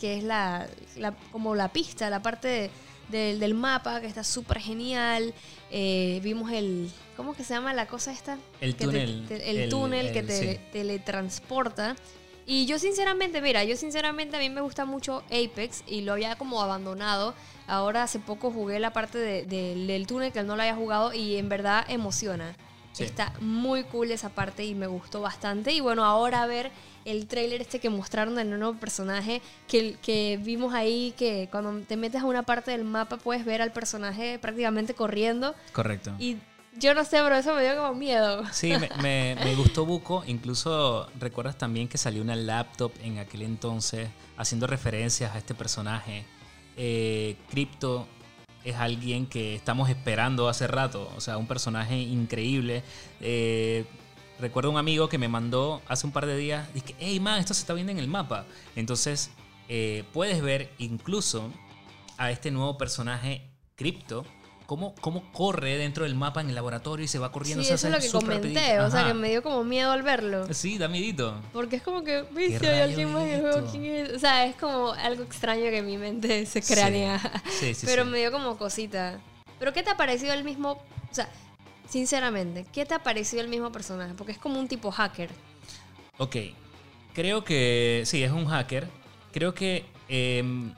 que 0.00 0.16
es 0.18 0.24
la, 0.24 0.66
la- 0.96 1.12
como 1.30 1.54
la 1.54 1.68
pista, 1.72 2.10
la 2.10 2.20
parte 2.20 2.48
de- 2.48 2.70
del- 3.08 3.38
del 3.38 3.54
mapa, 3.54 4.00
que 4.00 4.08
está 4.08 4.24
súper 4.24 4.58
genial. 4.58 5.32
Eh, 5.70 6.18
vimos 6.24 6.50
el, 6.50 6.90
¿cómo 7.16 7.32
que 7.34 7.44
se 7.44 7.54
llama 7.54 7.72
la 7.74 7.86
cosa 7.86 8.10
esta? 8.12 8.38
El 8.60 8.74
Que 8.74 8.86
túnel, 8.86 9.24
te- 9.28 9.48
el, 9.50 9.56
el- 9.58 9.68
túnel 9.70 10.10
que 10.12 10.24
te 10.24 10.54
sí. 10.54 10.60
teletransporta. 10.72 11.94
Y 12.46 12.66
yo 12.66 12.78
sinceramente, 12.78 13.40
mira, 13.40 13.62
yo 13.64 13.76
sinceramente 13.76 14.36
a 14.36 14.40
mí 14.40 14.50
me 14.50 14.60
gusta 14.60 14.84
mucho 14.84 15.22
Apex 15.26 15.84
y 15.86 16.00
lo 16.00 16.12
había 16.14 16.36
como 16.36 16.60
abandonado. 16.62 17.34
Ahora 17.66 18.02
hace 18.02 18.18
poco 18.18 18.50
jugué 18.50 18.80
la 18.80 18.92
parte 18.92 19.18
de- 19.18 19.44
de- 19.44 19.74
del 19.86 20.06
túnel 20.06 20.32
que 20.32 20.42
no 20.42 20.56
lo 20.56 20.62
había 20.62 20.74
jugado 20.74 21.12
y 21.14 21.36
en 21.36 21.48
verdad 21.48 21.84
emociona. 21.88 22.56
Sí. 22.92 23.04
Está 23.04 23.32
muy 23.40 23.84
cool 23.84 24.10
esa 24.10 24.30
parte 24.30 24.64
y 24.64 24.74
me 24.74 24.88
gustó 24.88 25.20
bastante. 25.20 25.72
Y 25.72 25.78
bueno, 25.78 26.04
ahora 26.04 26.44
ver 26.46 26.72
el 27.04 27.28
trailer 27.28 27.60
este 27.60 27.78
que 27.78 27.88
mostraron 27.88 28.34
del 28.34 28.50
nuevo 28.50 28.74
personaje, 28.74 29.40
que, 29.68 29.96
que 30.02 30.38
vimos 30.42 30.74
ahí 30.74 31.14
que 31.16 31.48
cuando 31.52 31.80
te 31.86 31.96
metes 31.96 32.20
a 32.22 32.24
una 32.26 32.42
parte 32.42 32.72
del 32.72 32.84
mapa 32.84 33.16
puedes 33.16 33.44
ver 33.44 33.62
al 33.62 33.70
personaje 33.72 34.40
prácticamente 34.40 34.92
corriendo. 34.94 35.54
correcto. 35.72 36.12
Y 36.18 36.38
yo 36.78 36.94
no 36.94 37.04
sé, 37.04 37.20
pero 37.22 37.36
eso 37.36 37.54
me 37.54 37.62
dio 37.62 37.76
como 37.76 37.94
miedo. 37.94 38.44
Sí, 38.52 38.72
me, 39.02 39.54
gustó 39.56 39.84
Buco. 39.84 40.22
Incluso 40.26 41.08
recuerdas 41.18 41.58
también 41.58 41.88
que 41.88 41.98
salió 41.98 42.22
una 42.22 42.36
laptop 42.36 42.92
en 43.02 43.18
aquel 43.18 43.42
entonces 43.42 44.08
haciendo 44.36 44.66
referencias 44.66 45.34
a 45.34 45.38
este 45.38 45.54
personaje. 45.54 46.24
Eh, 46.76 47.36
Crypto 47.50 48.06
es 48.64 48.76
alguien 48.76 49.26
que 49.26 49.54
estamos 49.54 49.88
esperando 49.90 50.48
hace 50.48 50.66
rato. 50.66 51.10
O 51.16 51.20
sea, 51.20 51.38
un 51.38 51.46
personaje 51.46 51.98
increíble. 51.98 52.82
Eh, 53.20 53.84
recuerdo 54.38 54.70
un 54.70 54.78
amigo 54.78 55.08
que 55.08 55.18
me 55.18 55.28
mandó 55.28 55.82
hace 55.88 56.06
un 56.06 56.12
par 56.12 56.26
de 56.26 56.36
días. 56.36 56.72
Dice, 56.72 56.94
hey 56.98 57.18
man, 57.20 57.40
esto 57.40 57.52
se 57.52 57.60
está 57.60 57.74
viendo 57.74 57.92
en 57.92 57.98
el 57.98 58.08
mapa. 58.08 58.46
Entonces, 58.76 59.30
eh, 59.68 60.04
puedes 60.12 60.40
ver 60.40 60.72
incluso 60.78 61.52
a 62.16 62.30
este 62.30 62.50
nuevo 62.50 62.78
personaje 62.78 63.50
Crypto. 63.76 64.24
Cómo, 64.70 64.94
cómo 65.00 65.24
corre 65.32 65.78
dentro 65.78 66.04
del 66.04 66.14
mapa 66.14 66.40
en 66.40 66.48
el 66.48 66.54
laboratorio 66.54 67.04
y 67.04 67.08
se 67.08 67.18
va 67.18 67.32
corriendo. 67.32 67.64
Sí, 67.64 67.72
o 67.72 67.76
sea, 67.76 67.88
eso 67.88 67.88
es 67.88 68.12
lo 68.12 68.20
que 68.20 68.24
comenté, 68.24 68.78
o 68.78 68.88
sea 68.88 69.04
que 69.04 69.14
me 69.14 69.28
dio 69.28 69.42
como 69.42 69.64
miedo 69.64 69.90
al 69.90 70.04
verlo. 70.04 70.46
Sí, 70.54 70.78
da 70.78 70.86
miedito. 70.86 71.34
Porque 71.52 71.74
es 71.74 71.82
como 71.82 72.04
que, 72.04 72.22
viste, 72.30 72.60
¿Qué 72.60 72.68
hay 72.68 72.80
alguien 72.82 73.12
más 73.12 73.24
en 73.24 73.30
el 73.30 73.40
juego? 73.40 73.68
¿quién 73.68 73.84
es? 73.84 74.12
O 74.12 74.18
sea, 74.20 74.46
es 74.46 74.54
como 74.54 74.92
algo 74.92 75.24
extraño 75.24 75.64
que 75.70 75.82
mi 75.82 75.98
mente 75.98 76.46
se 76.46 76.62
cranea. 76.62 77.20
Sí, 77.58 77.74
sí, 77.74 77.84
Pero 77.84 78.04
sí. 78.04 78.10
me 78.10 78.18
dio 78.20 78.30
como 78.30 78.56
cosita. 78.58 79.18
Pero 79.58 79.72
¿qué 79.72 79.82
te 79.82 79.90
ha 79.90 79.96
parecido 79.96 80.34
el 80.34 80.44
mismo? 80.44 80.74
O 81.10 81.14
sea, 81.14 81.28
sinceramente, 81.88 82.64
¿qué 82.72 82.86
te 82.86 82.94
ha 82.94 83.02
parecido 83.02 83.42
el 83.42 83.48
mismo 83.48 83.72
personaje? 83.72 84.14
Porque 84.14 84.30
es 84.30 84.38
como 84.38 84.60
un 84.60 84.68
tipo 84.68 84.92
hacker. 84.92 85.30
Ok. 86.18 86.36
Creo 87.12 87.42
que. 87.42 88.04
Sí, 88.06 88.22
es 88.22 88.30
un 88.30 88.46
hacker. 88.46 88.86
Creo 89.32 89.52
que. 89.52 89.84
em, 90.08 90.72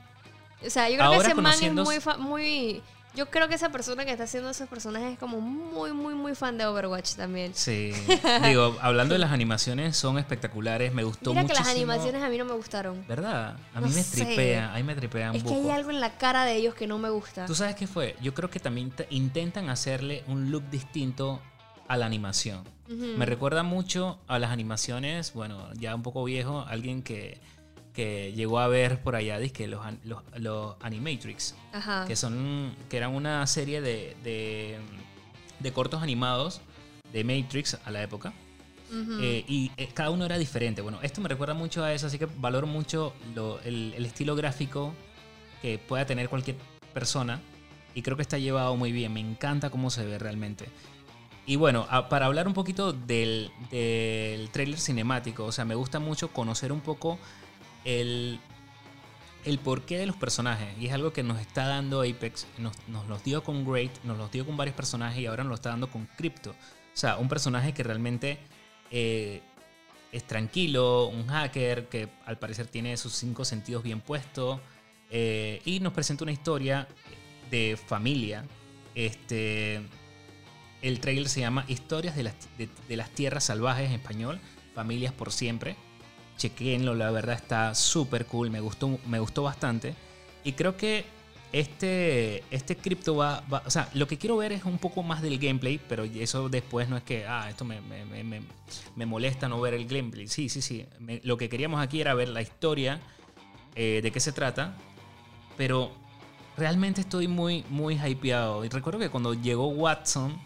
O 0.65 0.69
sea, 0.71 0.89
yo 0.89 0.97
creo 0.97 1.11
que 1.11 1.17
ese 1.17 1.35
man 1.35 1.53
es 1.61 1.73
muy, 1.73 1.99
muy... 2.17 2.81
Yo 3.15 3.29
creo 3.29 3.47
que 3.47 3.53
esa 3.55 3.69
persona 3.69 4.05
que 4.05 4.11
está 4.11 4.23
haciendo 4.23 4.49
esos 4.49 4.67
personajes 4.67 5.13
es 5.13 5.19
como 5.19 5.39
muy, 5.39 5.91
muy, 5.93 6.15
muy 6.15 6.33
fan 6.33 6.57
de 6.57 6.65
Overwatch 6.65 7.13
también. 7.13 7.51
sí. 7.53 7.91
Digo, 8.43 8.75
hablando 8.81 9.13
de 9.13 9.19
las 9.19 9.31
animaciones, 9.31 9.95
son 9.95 10.17
espectaculares. 10.17 10.93
Me 10.93 11.03
gustó 11.03 11.31
Mira 11.31 11.45
que 11.45 11.53
las 11.53 11.67
animaciones 11.67 12.23
a 12.23 12.29
mí 12.29 12.37
no 12.39 12.45
me 12.45 12.53
gustaron. 12.53 13.05
¿Verdad? 13.07 13.55
A 13.75 13.79
No 13.81 13.87
mí 13.87 13.93
me 13.93 14.01
sé. 14.03 14.25
tripea. 14.25 14.73
A 14.73 14.77
mí 14.77 14.83
me 14.83 14.95
tripean 14.95 15.35
Es 15.35 15.43
que 15.43 15.53
hay 15.53 15.69
algo 15.69 15.91
en 15.91 15.99
la 15.99 16.17
cara 16.17 16.43
de 16.45 16.55
ellos 16.55 16.73
que 16.73 16.87
no 16.87 16.97
me 16.97 17.09
gusta. 17.09 17.45
¿Tú 17.45 17.53
sabes 17.53 17.75
qué 17.75 17.85
fue? 17.85 18.15
Yo 18.21 18.33
creo 18.33 18.49
que 18.49 18.59
también 18.59 18.89
te- 18.89 19.07
intentan 19.11 19.69
hacerle 19.69 20.23
un 20.27 20.49
look 20.51 20.63
distinto 20.71 21.39
a 21.87 21.97
la 21.97 22.05
animación. 22.07 22.63
Me 22.87 23.25
recuerda 23.25 23.63
mucho 23.63 24.19
a 24.27 24.39
las 24.39 24.51
animaciones, 24.51 25.33
bueno, 25.33 25.71
ya 25.73 25.95
un 25.95 26.03
poco 26.03 26.23
viejo, 26.23 26.65
alguien 26.67 27.01
que, 27.01 27.39
que 27.93 28.33
llegó 28.33 28.59
a 28.59 28.67
ver 28.67 29.01
por 29.03 29.15
allá, 29.15 29.39
que 29.51 29.67
los, 29.67 29.79
los, 30.03 30.21
los 30.37 30.75
Animatrix. 30.81 31.55
Ajá. 31.73 32.05
que 32.07 32.15
son 32.15 32.75
que 32.89 32.97
eran 32.97 33.13
una 33.15 33.45
serie 33.47 33.81
de, 33.81 34.15
de, 34.23 34.77
de 35.59 35.71
cortos 35.73 36.01
animados 36.03 36.61
de 37.11 37.23
Matrix 37.23 37.77
a 37.85 37.91
la 37.91 38.01
época. 38.03 38.33
Eh, 39.21 39.43
y 39.47 39.71
eh, 39.77 39.89
cada 39.91 40.11
uno 40.11 40.23
era 40.25 40.37
diferente. 40.37 40.83
Bueno, 40.83 40.99
esto 41.01 41.19
me 41.19 41.27
recuerda 41.27 41.55
mucho 41.55 41.83
a 41.83 41.91
eso, 41.93 42.05
así 42.05 42.19
que 42.19 42.27
valoro 42.37 42.67
mucho 42.67 43.13
lo- 43.33 43.59
el, 43.61 43.91
el 43.97 44.05
estilo 44.05 44.35
gráfico 44.35 44.93
que 45.63 45.79
pueda 45.79 46.05
tener 46.05 46.29
cualquier 46.29 46.57
persona. 46.93 47.41
Y 47.95 48.03
creo 48.03 48.15
que 48.17 48.21
está 48.21 48.37
llevado 48.37 48.75
muy 48.75 48.91
bien. 48.91 49.11
Me 49.13 49.19
encanta 49.19 49.71
cómo 49.71 49.89
se 49.89 50.05
ve 50.05 50.19
realmente. 50.19 50.65
Y 51.47 51.55
bueno, 51.55 51.87
a- 51.89 52.07
para 52.07 52.27
hablar 52.27 52.47
un 52.47 52.53
poquito 52.53 52.93
del, 52.93 53.49
del 53.71 54.49
trailer 54.51 54.79
cinemático, 54.79 55.45
o 55.45 55.51
sea, 55.51 55.65
me 55.65 55.73
gusta 55.73 55.99
mucho 55.99 56.27
conocer 56.31 56.71
un 56.71 56.81
poco 56.81 57.17
el, 57.85 58.39
el 59.45 59.59
porqué 59.59 59.97
de 59.97 60.05
los 60.05 60.15
personajes. 60.15 60.67
Y 60.79 60.87
es 60.87 60.93
algo 60.93 61.13
que 61.13 61.23
nos 61.23 61.39
está 61.39 61.67
dando 61.67 62.01
Apex. 62.01 62.47
Nos, 62.57 62.73
nos 62.87 63.07
los 63.07 63.23
dio 63.23 63.43
con 63.43 63.65
Great, 63.69 63.91
nos 64.03 64.17
los 64.17 64.31
dio 64.31 64.45
con 64.45 64.57
varios 64.57 64.75
personajes 64.75 65.19
y 65.19 65.25
ahora 65.25 65.43
nos 65.43 65.49
lo 65.49 65.55
está 65.55 65.69
dando 65.69 65.89
con 65.89 66.05
Crypto. 66.17 66.51
O 66.51 66.97
sea, 66.97 67.17
un 67.17 67.27
personaje 67.27 67.73
que 67.73 67.83
realmente 67.83 68.37
eh, 68.91 69.41
es 70.11 70.23
tranquilo, 70.25 71.07
un 71.07 71.27
hacker 71.27 71.89
que 71.89 72.09
al 72.25 72.37
parecer 72.37 72.67
tiene 72.67 72.95
sus 72.97 73.13
cinco 73.13 73.45
sentidos 73.45 73.83
bien 73.83 73.99
puestos. 74.01 74.59
eh, 75.09 75.61
y 75.63 75.79
nos 75.79 75.93
presenta 75.93 76.23
una 76.23 76.31
historia 76.31 76.87
de 77.51 77.77
familia. 77.77 78.45
Este, 78.95 79.81
el 80.81 80.99
trailer 80.99 81.29
se 81.29 81.39
llama 81.41 81.65
Historias 81.67 82.15
de 82.15 82.23
las, 82.23 82.35
de, 82.57 82.67
de 82.87 82.97
las 82.97 83.11
Tierras 83.11 83.43
Salvajes 83.45 83.89
en 83.89 83.93
español, 83.93 84.39
Familias 84.73 85.13
por 85.13 85.31
Siempre. 85.31 85.75
Chequenlo, 86.43 86.93
la 86.93 87.09
verdad 87.09 87.35
está 87.35 87.73
súper 87.73 88.25
cool, 88.25 88.49
me 88.49 88.59
gustó, 88.59 88.99
me 89.07 89.17
gustó 89.19 89.43
bastante. 89.43 89.95
Y 90.43 90.51
creo 90.51 90.75
que 90.75 91.05
este, 91.53 92.43
este 92.51 92.75
cripto 92.75 93.15
va, 93.15 93.43
O 93.65 93.69
sea, 93.69 93.87
lo 93.93 94.07
que 94.07 94.17
quiero 94.17 94.35
ver 94.35 94.51
es 94.51 94.65
un 94.65 94.77
poco 94.77 95.03
más 95.03 95.21
del 95.21 95.39
gameplay, 95.39 95.79
pero 95.87 96.03
eso 96.03 96.49
después 96.49 96.89
no 96.89 96.97
es 96.97 97.03
que, 97.03 97.25
ah, 97.25 97.49
esto 97.49 97.63
me, 97.63 97.79
me- 97.79 98.03
me- 98.03 98.41
me- 98.95 99.05
molesta 99.05 99.47
no 99.47 99.61
ver 99.61 99.73
el 99.73 99.87
gameplay. 99.87 100.27
Sí, 100.27 100.49
sí, 100.49 100.61
sí. 100.61 100.85
Lo 101.23 101.37
que 101.37 101.47
queríamos 101.47 101.81
aquí 101.81 102.01
era 102.01 102.13
ver 102.13 102.27
la 102.27 102.41
historia, 102.41 102.99
eh, 103.75 104.01
de 104.03 104.11
qué 104.11 104.19
se 104.19 104.33
trata, 104.33 104.75
pero 105.55 105.91
realmente 106.57 106.99
estoy 106.99 107.29
muy, 107.29 107.63
muy 107.69 107.95
hypeado. 107.97 108.65
Y 108.65 108.69
recuerdo 108.69 108.99
que 108.99 109.09
cuando 109.09 109.33
llegó 109.33 109.67
Watson, 109.69 110.37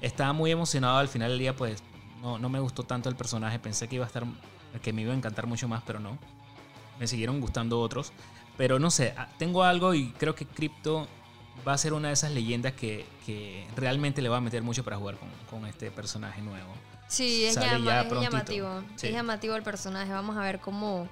estaba 0.00 0.32
muy 0.32 0.50
emocionado. 0.50 0.96
Al 0.96 1.08
final 1.08 1.28
del 1.32 1.40
día, 1.40 1.54
pues 1.54 1.82
no, 2.22 2.38
no 2.38 2.48
me 2.48 2.58
gustó 2.58 2.84
tanto 2.84 3.10
el 3.10 3.16
personaje. 3.16 3.58
Pensé 3.58 3.86
que 3.86 3.96
iba 3.96 4.04
a 4.04 4.08
estar, 4.08 4.24
que 4.80 4.92
me 4.92 5.02
iba 5.02 5.12
a 5.12 5.16
encantar 5.16 5.46
mucho 5.46 5.68
más, 5.68 5.82
pero 5.86 5.98
no. 6.00 6.18
Me 6.98 7.06
siguieron 7.06 7.40
gustando 7.40 7.80
otros. 7.80 8.12
Pero 8.56 8.78
no 8.78 8.90
sé, 8.90 9.14
ah, 9.18 9.28
tengo 9.38 9.64
algo 9.64 9.92
y 9.94 10.12
creo 10.12 10.34
que 10.34 10.46
Crypto 10.46 11.06
va 11.66 11.74
a 11.74 11.78
ser 11.78 11.92
una 11.92 12.08
de 12.08 12.14
esas 12.14 12.30
leyendas 12.30 12.72
que, 12.72 13.06
que 13.26 13.66
realmente 13.76 14.22
le 14.22 14.28
va 14.30 14.38
a 14.38 14.40
meter 14.40 14.62
mucho 14.62 14.82
para 14.84 14.96
jugar 14.96 15.16
con, 15.16 15.28
con 15.50 15.66
este 15.68 15.90
personaje 15.90 16.40
nuevo. 16.40 16.72
Sí, 17.08 17.44
es, 17.44 17.54
llama- 17.54 18.00
es 18.02 18.20
llamativo. 18.22 18.82
Sí. 18.96 19.08
Es 19.08 19.12
llamativo 19.12 19.54
el 19.56 19.62
personaje. 19.62 20.10
Vamos 20.12 20.36
a 20.36 20.40
ver 20.40 20.58
cómo. 20.60 21.06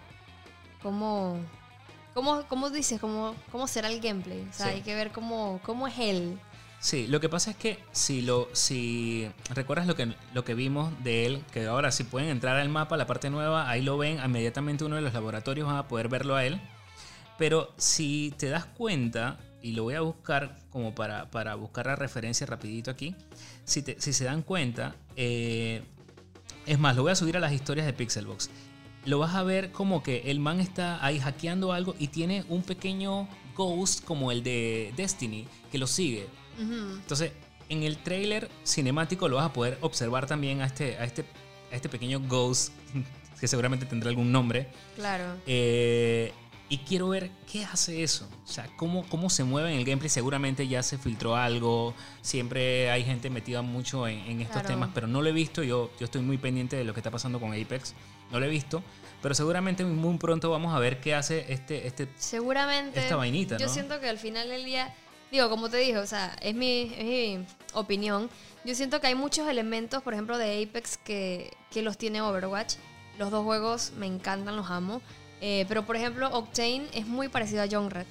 cómo. 0.83 1.39
cómo, 2.15 2.45
cómo 2.49 2.71
dices, 2.71 3.01
cómo, 3.01 3.35
cómo 3.53 3.67
será 3.69 3.89
el 3.89 4.01
gameplay. 4.01 4.47
O 4.49 4.53
sea, 4.53 4.67
Sí. 4.69 4.73
hay 4.75 4.81
que 4.83 4.95
ver 4.95 5.13
cómo, 5.13 5.61
cómo 5.65 5.87
es 5.87 5.99
él. 5.99 6.39
Sí, 6.85 7.07
lo 7.07 7.19
que 7.19 7.31
pasa 7.31 7.51
es 7.53 7.57
que 7.57 7.79
si 7.93 8.21
lo 8.21 8.51
si 8.53 9.27
recuerdas 9.55 9.87
lo 9.87 9.97
que 9.97 10.13
lo 10.35 10.45
que 10.45 10.53
vimos 10.53 10.93
de 11.03 11.25
él, 11.25 11.43
que 11.51 11.65
ahora 11.65 11.91
si 11.91 12.05
pueden 12.05 12.29
entrar 12.29 12.59
al 12.59 12.69
mapa, 12.69 12.99
la 12.99 13.07
parte 13.07 13.31
nueva, 13.31 13.71
ahí 13.71 13.81
lo 13.81 13.97
ven, 13.97 14.19
inmediatamente 14.23 14.85
uno 14.85 14.97
de 14.97 15.01
los 15.01 15.15
laboratorios 15.15 15.67
van 15.67 15.77
a 15.79 15.89
poder 15.89 16.09
verlo 16.09 16.37
a 16.37 16.45
él. 16.45 16.61
Pero 17.39 17.73
si 17.79 18.35
te 18.37 18.51
das 18.51 18.67
cuenta, 18.67 19.39
y 19.63 19.73
lo 19.73 19.85
voy 19.85 19.95
a 19.95 20.03
buscar 20.03 20.59
como 20.69 20.95
para, 20.95 21.31
para 21.31 21.55
buscar 21.55 21.87
la 21.87 21.97
referencia 21.97 22.47
rapidito 22.47 22.91
aquí, 22.91 23.17
si, 23.65 23.81
te- 23.81 23.99
si 23.99 24.13
se 24.13 24.25
dan 24.27 24.43
cuenta, 24.43 24.95
eh, 25.17 25.83
es 26.67 26.79
más, 26.79 26.97
lo 26.97 27.03
voy 27.03 27.13
a 27.13 27.17
subir 27.17 27.39
a 27.39 27.41
las 27.41 27.55
historias 27.55 27.87
de 27.87 27.95
Pixelbox. 27.95 28.51
Lo 29.07 29.19
vas 29.19 29.35
a 29.35 29.43
ver 29.43 29.73
como 29.73 30.03
que 30.03 30.31
el 30.31 30.39
man 30.39 30.61
está 30.61 31.03
ahí 31.03 31.19
hackeando 31.19 31.73
algo 31.73 31.95
y 31.99 32.09
tiene 32.09 32.45
un 32.51 32.63
pequeño 32.63 33.27
ghost 33.57 34.05
como 34.05 34.31
el 34.31 34.43
de 34.43 34.93
Destiny 34.99 35.49
que 35.73 35.79
lo 35.79 35.87
sigue. 35.87 36.27
Entonces, 36.59 37.33
en 37.69 37.83
el 37.83 37.99
trailer 37.99 38.51
cinemático 38.65 39.29
lo 39.29 39.37
vas 39.37 39.47
a 39.47 39.53
poder 39.53 39.79
observar 39.81 40.27
también 40.27 40.61
a 40.61 40.67
este, 40.67 40.97
a 40.99 41.05
este, 41.05 41.25
a 41.73 41.75
este 41.77 41.89
pequeño 41.89 42.21
ghost, 42.21 42.73
que 43.41 43.49
seguramente 43.49 43.87
tendrá 43.87 44.11
algún 44.11 44.31
nombre. 44.33 44.69
Claro. 44.97 45.25
Eh, 45.47 46.33
y 46.71 46.79
quiero 46.79 47.09
ver 47.11 47.31
qué 47.51 47.65
hace 47.65 48.03
eso. 48.03 48.27
O 48.43 48.47
sea, 48.49 48.67
cómo, 48.77 49.07
cómo 49.09 49.29
se 49.29 49.45
mueve 49.45 49.71
en 49.73 49.79
el 49.79 49.85
gameplay. 49.85 50.09
Seguramente 50.09 50.67
ya 50.67 50.83
se 50.83 50.97
filtró 50.99 51.37
algo. 51.37 51.95
Siempre 52.23 52.91
hay 52.91 53.05
gente 53.05 53.29
metida 53.31 53.61
mucho 53.63 54.09
en, 54.09 54.19
en 54.21 54.41
estos 54.41 54.55
Claro. 54.63 54.69
temas, 54.69 54.91
pero 54.95 55.07
no 55.07 55.21
lo 55.23 55.29
he 55.29 55.33
visto. 55.33 55.63
Yo, 55.63 55.91
yo 56.01 56.07
estoy 56.07 56.23
muy 56.23 56.39
pendiente 56.39 56.75
de 56.77 56.85
lo 56.85 56.95
que 56.95 57.01
está 57.01 57.11
pasando 57.11 57.39
con 57.39 57.53
Apex. 57.53 57.95
No 58.33 58.41
lo 58.41 58.47
he 58.47 58.49
visto. 58.49 58.83
Pero 59.21 59.35
seguramente 59.35 59.85
muy 59.85 60.17
pronto 60.19 60.51
vamos 60.51 60.75
a 60.75 60.79
ver 60.79 61.01
qué 61.01 61.15
hace 61.15 61.53
este, 61.53 61.87
este 61.87 62.09
Seguramente. 62.17 62.99
Esta 63.01 63.17
vainita, 63.17 63.59
Yo 63.59 63.67
¿no? 63.67 63.73
siento 63.73 64.01
que 64.01 64.09
al 64.09 64.19
final 64.19 64.49
del 64.49 64.65
día. 64.65 64.95
Digo, 65.35 65.51
como 65.51 65.69
te 65.69 65.79
dije, 65.79 65.99
o 65.99 66.07
sea, 66.07 66.37
es 66.41 66.55
mi, 66.55 66.93
es 66.97 67.05
mi 67.05 67.45
opinión. 67.73 68.31
Yo 68.65 68.73
siento 68.77 69.01
que 69.01 69.09
hay 69.09 69.17
muchos 69.17 69.49
elementos, 69.49 70.01
por 70.01 70.13
ejemplo, 70.15 70.39
de 70.39 70.63
Apex 70.63 70.97
que, 70.97 71.53
que 71.73 71.83
los 71.83 71.99
tiene 71.99 72.21
Overwatch. 72.23 72.75
Los 73.19 73.33
dos 73.33 73.43
juegos 73.43 73.91
me 73.97 74.07
encantan, 74.07 74.55
los 74.55 74.71
amo. 74.71 75.03
Eh, 75.41 75.65
pero, 75.67 75.85
por 75.85 75.97
ejemplo, 75.97 76.29
Octane 76.29 76.85
es 76.93 77.09
muy 77.09 77.27
parecido 77.27 77.65
a 77.65 77.67
John 77.69 77.91
Red. 77.91 78.07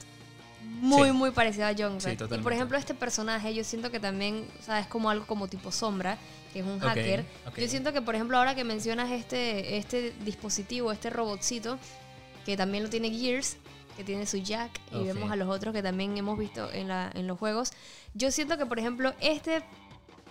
Muy, 0.63 1.07
Sí. 1.07 1.11
muy 1.13 1.31
parecido 1.31 1.65
a 1.65 1.73
Sí, 1.73 1.81
Red. 2.09 2.29
y, 2.33 2.37
por 2.39 2.51
ejemplo, 2.51 2.77
este 2.77 2.93
personaje, 2.93 3.53
yo 3.53 3.63
siento 3.63 3.89
que 3.89 4.01
también, 4.01 4.45
o 4.59 4.63
sea, 4.63 4.81
es 4.81 4.87
como 4.87 5.09
algo 5.09 5.25
como 5.25 5.47
tipo 5.47 5.71
sombra, 5.71 6.17
que 6.51 6.59
es 6.59 6.65
un 6.65 6.79
hacker. 6.79 7.23
ok. 7.47 7.57
Yo 7.57 7.69
siento 7.69 7.93
que, 7.93 8.01
por 8.01 8.15
ejemplo, 8.15 8.37
ahora 8.37 8.53
que 8.53 8.65
mencionas 8.65 9.09
este, 9.11 9.77
este 9.77 10.13
dispositivo, 10.25 10.91
este 10.91 11.09
robotcito, 11.09 11.79
que 12.45 12.57
también 12.57 12.83
lo 12.83 12.89
tiene 12.89 13.09
Gears, 13.11 13.55
que 13.95 14.03
tiene 14.03 14.25
su 14.25 14.37
jack, 14.37 14.71
y 14.91 15.03
vemos 15.03 15.31
a 15.31 15.35
los 15.35 15.47
otros 15.49 15.73
que 15.73 15.81
también 15.83 16.17
hemos 16.17 16.37
visto 16.37 16.71
en, 16.71 16.87
la, 16.87 17.11
en 17.13 17.27
los 17.27 17.37
juegos. 17.39 17.71
Yo 18.13 18.31
siento 18.31 18.57
que, 18.57 18.65
por 18.65 18.79
ejemplo, 18.79 19.13
este 19.19 19.63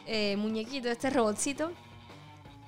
eh, 0.07 0.37
muñequito, 0.37 0.89
este 0.89 1.11
robotcito, 1.11 1.73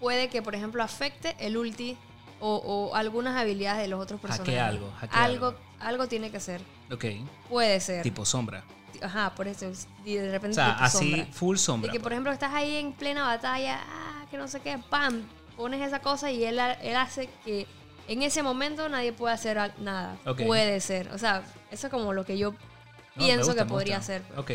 puede 0.01 0.28
que, 0.28 0.42
por 0.42 0.55
ejemplo, 0.55 0.82
afecte 0.82 1.36
el 1.38 1.57
ulti 1.57 1.97
o, 2.40 2.57
o 2.57 2.95
algunas 2.95 3.36
habilidades 3.36 3.82
de 3.82 3.88
los 3.88 4.01
otros 4.01 4.20
personajes. 4.20 4.55
Hackea 4.55 4.66
algo, 4.66 4.92
hackea 4.99 5.24
algo, 5.24 5.47
algo. 5.47 5.59
algo 5.80 6.09
tiene 6.09 6.30
que 6.30 6.40
ser. 6.40 6.61
Ok. 6.92 7.05
Puede 7.49 7.80
ser. 7.80 8.03
Tipo 8.03 8.24
sombra. 8.24 8.64
Ajá, 9.03 9.34
por 9.34 9.49
eso. 9.49 9.70
Y 10.05 10.14
de 10.14 10.28
O 10.28 10.32
repente 10.32 10.55
sea, 10.55 10.74
tipo 10.74 10.84
así 10.84 11.11
sombra. 11.11 11.32
full 11.32 11.57
sombra. 11.57 11.92
De 11.92 11.97
que, 11.99 12.03
por 12.03 12.12
ejemplo, 12.12 12.32
estás 12.32 12.53
ahí 12.55 12.76
en 12.76 12.92
plena 12.92 13.24
batalla, 13.24 13.80
ah, 13.86 14.26
que 14.30 14.36
no 14.36 14.47
sé 14.49 14.61
qué, 14.61 14.78
pam, 14.90 15.22
pones 15.57 15.80
esa 15.80 16.01
cosa 16.01 16.30
y 16.30 16.45
él, 16.45 16.59
él 16.59 16.97
hace 16.97 17.28
que 17.45 17.66
en 18.09 18.22
ese 18.22 18.42
momento 18.42 18.88
nadie 18.88 19.12
puede 19.12 19.34
hacer 19.34 19.72
nada. 19.78 20.16
Puede 20.46 20.80
ser. 20.80 21.09
O 21.09 21.18
sea, 21.18 21.42
eso 21.70 21.86
es 21.86 21.90
como 21.90 22.12
lo 22.12 22.24
que 22.24 22.38
yo 22.38 22.52
No, 22.52 23.24
pienso 23.24 23.46
gusta, 23.46 23.62
que 23.62 23.68
podría 23.68 24.02
ser. 24.02 24.22
Ok. 24.36 24.50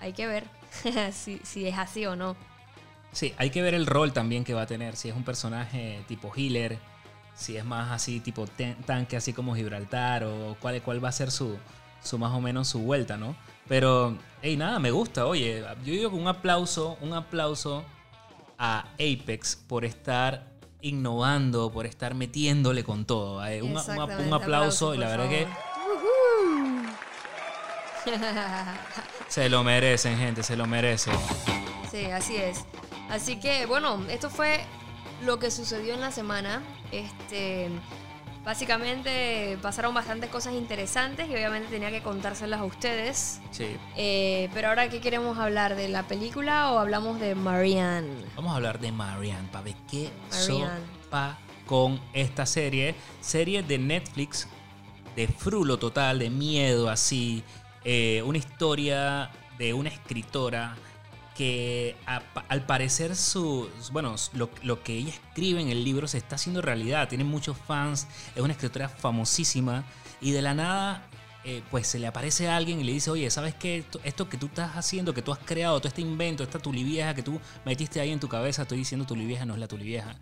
Hay 0.00 0.12
que 0.12 0.26
ver 0.26 0.44
si, 1.12 1.38
si 1.44 1.66
es 1.66 1.78
así 1.78 2.06
o 2.06 2.16
no. 2.16 2.36
Sí, 3.12 3.34
hay 3.36 3.50
que 3.50 3.60
ver 3.62 3.74
el 3.74 3.86
rol 3.86 4.12
también 4.12 4.44
que 4.44 4.54
va 4.54 4.62
a 4.62 4.66
tener. 4.66 4.96
Si 4.96 5.08
es 5.08 5.14
un 5.14 5.24
personaje 5.24 6.02
tipo 6.08 6.32
healer, 6.34 6.78
si 7.34 7.56
es 7.56 7.64
más 7.64 7.90
así 7.92 8.20
tipo 8.20 8.46
tanque, 8.86 9.16
así 9.16 9.32
como 9.32 9.54
Gibraltar, 9.54 10.24
o 10.24 10.56
cuál, 10.60 10.80
cuál 10.82 11.04
va 11.04 11.10
a 11.10 11.12
ser 11.12 11.30
su, 11.30 11.58
su 12.02 12.18
más 12.18 12.32
o 12.32 12.40
menos 12.40 12.68
su 12.68 12.80
vuelta, 12.80 13.16
¿no? 13.16 13.36
Pero, 13.68 14.16
hey, 14.40 14.56
nada, 14.56 14.78
me 14.78 14.90
gusta. 14.90 15.26
Oye, 15.26 15.62
yo 15.84 15.92
digo 15.92 16.10
que 16.10 16.16
un 16.16 16.26
aplauso, 16.26 16.96
un 17.00 17.12
aplauso 17.12 17.84
a 18.58 18.86
Apex 18.94 19.56
por 19.56 19.84
estar 19.84 20.51
innovando, 20.82 21.70
por 21.72 21.86
estar 21.86 22.14
metiéndole 22.14 22.84
con 22.84 23.04
todo. 23.04 23.44
eh. 23.46 23.62
Un, 23.62 23.76
aplauso 24.32 24.94
y 24.94 24.98
la 24.98 25.08
verdad 25.08 25.28
que 25.28 25.46
favor. 25.46 25.62
se 29.28 29.48
lo 29.48 29.64
merecen, 29.64 30.18
gente, 30.18 30.42
se 30.42 30.56
lo 30.56 30.66
merecen. 30.66 31.14
Sí, 31.90 32.06
así 32.06 32.36
es. 32.36 32.64
Así 33.08 33.38
que, 33.38 33.66
bueno, 33.66 34.04
esto 34.08 34.30
fue 34.30 34.64
lo 35.24 35.38
que 35.38 35.50
sucedió 35.50 35.94
en 35.94 36.00
la 36.00 36.10
semana. 36.10 36.62
Este, 36.90 37.68
básicamente 38.44 39.58
pasaron 39.62 39.94
bastantes 39.94 40.30
cosas 40.30 40.54
interesantes 40.54 41.28
y 41.28 41.32
obviamente 41.32 41.68
tenía 41.68 41.90
que 41.90 42.02
contárselas 42.02 42.60
a 42.60 42.64
ustedes. 42.64 43.40
Sí. 43.50 43.76
Eh, 43.96 44.48
pero 44.54 44.68
ahora, 44.68 44.88
¿qué 44.88 45.00
queremos 45.00 45.38
hablar? 45.38 45.74
¿De 45.76 45.88
la 45.88 46.02
película 46.04 46.72
o 46.72 46.78
hablamos 46.78 47.20
de 47.20 47.34
Marianne? 47.34 48.24
Vamos 48.36 48.52
a 48.52 48.56
hablar 48.56 48.78
de 48.80 48.92
Marianne 48.92 49.48
para 49.50 49.64
ver 49.64 49.74
qué 49.90 50.10
Marianne. 50.30 50.80
sopa 51.04 51.38
con 51.66 52.00
esta 52.12 52.46
serie. 52.46 52.94
Serie 53.20 53.62
de 53.62 53.78
Netflix 53.78 54.48
de 55.16 55.28
frulo 55.28 55.78
total, 55.78 56.18
de 56.18 56.30
miedo 56.30 56.88
así. 56.88 57.42
eh, 57.84 58.22
una 58.24 58.38
historia 58.38 59.30
de 59.58 59.74
una 59.74 59.88
escritora 59.88 60.76
al 62.48 62.66
parecer 62.66 63.16
su, 63.16 63.68
bueno, 63.92 64.14
lo, 64.34 64.82
que 64.82 64.94
ella 64.96 65.10
escribe 65.12 65.60
en 65.60 65.68
el 65.68 65.84
libro 65.84 66.06
se 66.08 66.18
está 66.18 66.36
haciendo 66.36 66.62
realidad. 66.62 67.08
Tiene 67.08 67.24
muchos 67.24 67.56
fans, 67.56 68.06
es 68.34 68.42
una 68.42 68.52
escritora 68.52 68.88
famosísima 68.88 69.84
y 70.20 70.30
de 70.32 70.42
la 70.42 70.54
nada 70.54 71.06
eh, 71.44 71.62
pues 71.70 71.86
se 71.88 71.98
le 71.98 72.06
aparece 72.06 72.48
a 72.48 72.56
alguien 72.56 72.80
y 72.80 72.84
le 72.84 72.92
dice, 72.92 73.10
oye, 73.10 73.28
¿sabes 73.30 73.54
qué? 73.54 73.84
Esto, 74.04 74.28
que 74.28 74.36
tú 74.36 74.46
estás 74.46 74.76
haciendo, 74.76 75.12
que 75.14 75.22
tú 75.22 75.32
has 75.32 75.38
creado, 75.40 75.78
todo 75.80 75.88
este 75.88 76.00
invento, 76.02 76.42
esta 76.42 76.58
tulivieja 76.58 77.14
que 77.14 77.22
tú 77.22 77.40
metiste 77.64 78.00
ahí 78.00 78.10
en 78.10 78.20
tu 78.20 78.28
cabeza, 78.28 78.62
estoy 78.62 78.78
diciendo 78.78 79.06
tulivieja, 79.06 79.44
no 79.44 79.54
es 79.54 79.60
la 79.60 79.68
tulivieja. 79.68 80.16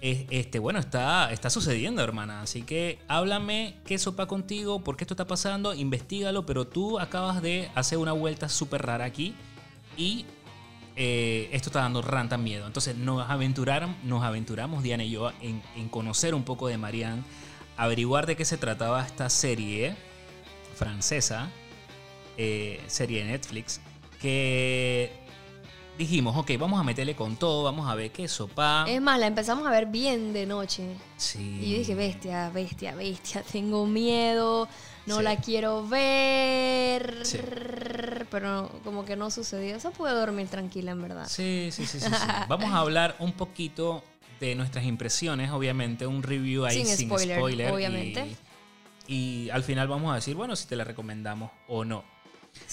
Es- 0.00 0.26
Este, 0.30 0.58
bueno, 0.58 0.78
está, 0.78 1.32
está 1.32 1.48
sucediendo, 1.50 2.02
hermana. 2.02 2.42
Así 2.42 2.62
que 2.62 2.98
háblame 3.08 3.76
qué 3.84 3.98
sopa 3.98 4.26
contigo, 4.26 4.82
por 4.84 4.96
qué 4.96 5.04
esto 5.04 5.14
está 5.14 5.26
pasando, 5.26 5.74
investigalo, 5.74 6.44
pero 6.46 6.66
tú 6.66 7.00
acabas 7.00 7.42
de 7.42 7.70
hacer 7.74 7.98
una 7.98 8.12
vuelta 8.12 8.48
súper 8.48 8.82
rara 8.82 9.04
aquí 9.04 9.34
y 9.96 10.26
eh, 10.96 11.48
esto 11.52 11.70
está 11.70 11.80
dando 11.80 12.02
ranta 12.02 12.36
miedo. 12.36 12.66
Entonces 12.66 12.96
nos, 12.96 13.28
aventuraron, 13.28 13.96
nos 14.02 14.22
aventuramos, 14.22 14.82
Diana 14.82 15.04
y 15.04 15.10
yo, 15.10 15.30
en, 15.40 15.62
en 15.76 15.88
conocer 15.88 16.34
un 16.34 16.44
poco 16.44 16.68
de 16.68 16.78
Marianne, 16.78 17.22
averiguar 17.76 18.26
de 18.26 18.36
qué 18.36 18.44
se 18.44 18.56
trataba 18.56 19.04
esta 19.04 19.30
serie 19.30 19.96
francesa, 20.74 21.48
eh, 22.36 22.80
serie 22.86 23.24
de 23.24 23.30
Netflix, 23.30 23.80
que 24.20 25.12
dijimos, 25.98 26.36
ok, 26.36 26.52
vamos 26.58 26.80
a 26.80 26.82
meterle 26.82 27.14
con 27.14 27.36
todo, 27.36 27.62
vamos 27.62 27.88
a 27.88 27.94
ver 27.94 28.10
qué 28.10 28.28
sopa. 28.28 28.84
Es 28.88 29.00
más, 29.00 29.18
la 29.18 29.26
empezamos 29.26 29.66
a 29.66 29.70
ver 29.70 29.86
bien 29.86 30.32
de 30.32 30.46
noche. 30.46 30.88
Sí. 31.16 31.58
Y 31.62 31.72
yo 31.72 31.78
dije, 31.78 31.94
bestia, 31.94 32.50
bestia, 32.50 32.94
bestia, 32.94 33.42
tengo 33.52 33.86
miedo, 33.86 34.68
no 35.06 35.18
Sí. 35.18 35.22
la 35.22 35.36
quiero 35.36 35.86
ver. 35.86 37.24
Sí. 37.24 37.38
Pero 38.30 38.70
como 38.84 39.04
que 39.04 39.16
no 39.16 39.30
sucedió. 39.30 39.76
Eso 39.76 39.90
pude 39.90 40.12
dormir 40.12 40.48
tranquila, 40.48 40.92
en 40.92 41.02
verdad. 41.02 41.28
Sí, 41.28 41.68
sí, 41.72 41.86
sí, 41.86 42.00
sí. 42.00 42.06
Vamos 42.48 42.70
a 42.72 42.78
hablar 42.78 43.16
un 43.18 43.32
poquito 43.32 44.02
de 44.40 44.54
nuestras 44.54 44.84
impresiones, 44.84 45.50
obviamente, 45.50 46.06
un 46.06 46.22
review 46.22 46.64
ahí 46.64 46.84
Sin 46.84 46.96
sin, 46.96 47.08
spoiler, 47.08 47.70
obviamente. 47.70 48.36
Y, 49.06 49.50
al 49.50 49.62
final 49.62 49.88
vamos 49.88 50.12
a 50.12 50.16
decir, 50.16 50.34
bueno, 50.34 50.56
si 50.56 50.66
te 50.66 50.74
la 50.74 50.84
recomendamos 50.84 51.50
o 51.68 51.84
no. 51.84 52.04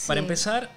Para 0.07 0.19
empezar, 0.19 0.69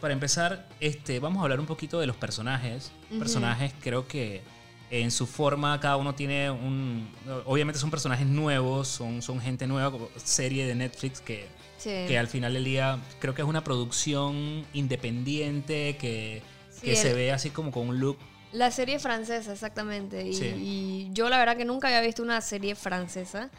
para 0.00 0.14
empezar, 0.14 0.68
este, 0.80 1.20
vamos 1.20 1.40
a 1.40 1.42
hablar 1.44 1.60
un 1.60 1.66
poquito 1.66 2.00
de 2.00 2.06
los 2.06 2.16
personajes. 2.16 2.92
Personajes, 3.18 3.72
creo 3.80 4.08
que 4.08 4.42
en 4.90 5.10
su 5.10 5.26
forma 5.26 5.78
cada 5.80 5.96
uno 5.96 6.14
tiene 6.14 6.50
un... 6.50 7.08
Obviamente 7.46 7.78
son 7.80 7.90
personajes 7.90 8.26
nuevos, 8.26 8.86
son, 8.88 9.22
son 9.22 9.40
gente 9.40 9.66
nueva, 9.66 9.90
como 9.90 10.08
serie 10.16 10.66
de 10.66 10.74
Netflix 10.74 11.20
que, 11.20 11.46
Sí. 11.78 11.90
que 12.08 12.18
al 12.18 12.28
final 12.28 12.54
del 12.54 12.64
día 12.64 12.98
creo 13.20 13.34
que 13.34 13.42
es 13.42 13.48
una 13.48 13.62
producción 13.64 14.64
independiente 14.72 15.96
que, 15.98 16.42
Sí, 16.70 16.80
que 16.86 16.96
se 16.96 17.12
ve 17.14 17.32
así 17.32 17.50
como 17.50 17.70
con 17.70 17.88
un 17.88 18.00
look. 18.00 18.18
La 18.52 18.70
serie 18.70 18.98
francesa, 18.98 19.52
exactamente. 19.52 20.26
Y, 20.26 20.32
Sí. 20.34 20.44
y 20.56 21.08
yo 21.12 21.28
la 21.28 21.38
verdad 21.38 21.56
que 21.56 21.64
nunca 21.64 21.88
había 21.88 22.00
visto 22.00 22.22
una 22.22 22.40
serie 22.40 22.74
francesa. 22.74 23.50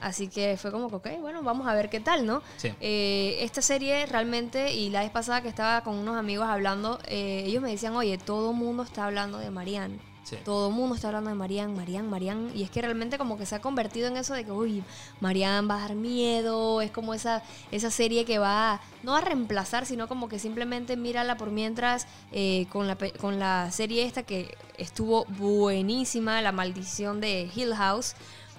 Así 0.00 0.28
que 0.28 0.56
fue 0.58 0.70
como 0.70 0.88
que, 0.90 0.96
ok, 0.96 1.20
bueno, 1.20 1.42
vamos 1.42 1.66
a 1.66 1.74
ver 1.74 1.88
qué 1.88 2.00
tal, 2.00 2.26
¿no? 2.26 2.42
Eh, 2.80 3.38
esta 3.40 3.62
serie 3.62 4.04
realmente, 4.06 4.72
y 4.74 4.90
la 4.90 5.00
vez 5.00 5.10
pasada 5.10 5.40
que 5.42 5.48
estaba 5.48 5.82
con 5.82 5.94
unos 5.96 6.16
amigos 6.16 6.46
hablando, 6.46 6.98
eh, 7.08 7.44
ellos 7.46 7.62
me 7.62 7.70
decían, 7.70 7.96
oye, 7.96 8.18
todo 8.18 8.52
mundo 8.52 8.82
está 8.82 9.06
hablando 9.06 9.38
de 9.38 9.50
Marianne. 9.50 9.98
Todo 10.44 10.68
el 10.68 10.74
mundo 10.74 10.94
está 10.94 11.08
hablando 11.08 11.30
de 11.30 11.36
Marianne, 11.36 11.74
Marianne, 11.74 12.08
Marianne. 12.08 12.50
Y 12.54 12.62
es 12.64 12.70
que 12.70 12.82
realmente 12.82 13.18
como 13.18 13.38
que 13.38 13.46
se 13.46 13.54
ha 13.54 13.60
convertido 13.60 14.08
en 14.08 14.16
eso 14.16 14.34
de 14.34 14.44
que, 14.44 14.50
uy, 14.50 14.82
Marianne 15.20 15.68
va 15.68 15.76
a 15.76 15.80
dar 15.80 15.94
miedo. 15.94 16.80
Es 16.80 16.90
como 16.90 17.14
esa, 17.14 17.42
esa 17.70 17.90
serie 17.90 18.24
que 18.24 18.38
va, 18.38 18.80
no 19.02 19.14
a 19.14 19.20
reemplazar, 19.20 19.86
sino 19.86 20.08
como 20.08 20.28
que 20.28 20.38
simplemente 20.38 20.96
mírala 20.96 21.36
por 21.36 21.50
mientras 21.50 22.06
eh, 22.32 22.66
con, 22.70 22.88
la, 22.88 22.96
con 22.96 23.38
la 23.38 23.70
serie 23.70 24.04
esta 24.04 24.24
que 24.24 24.56
estuvo 24.78 25.24
buenísima, 25.26 26.42
La 26.42 26.52
Maldición 26.52 27.20
de 27.20 27.48
Hill 27.54 27.74
House. 27.74 28.14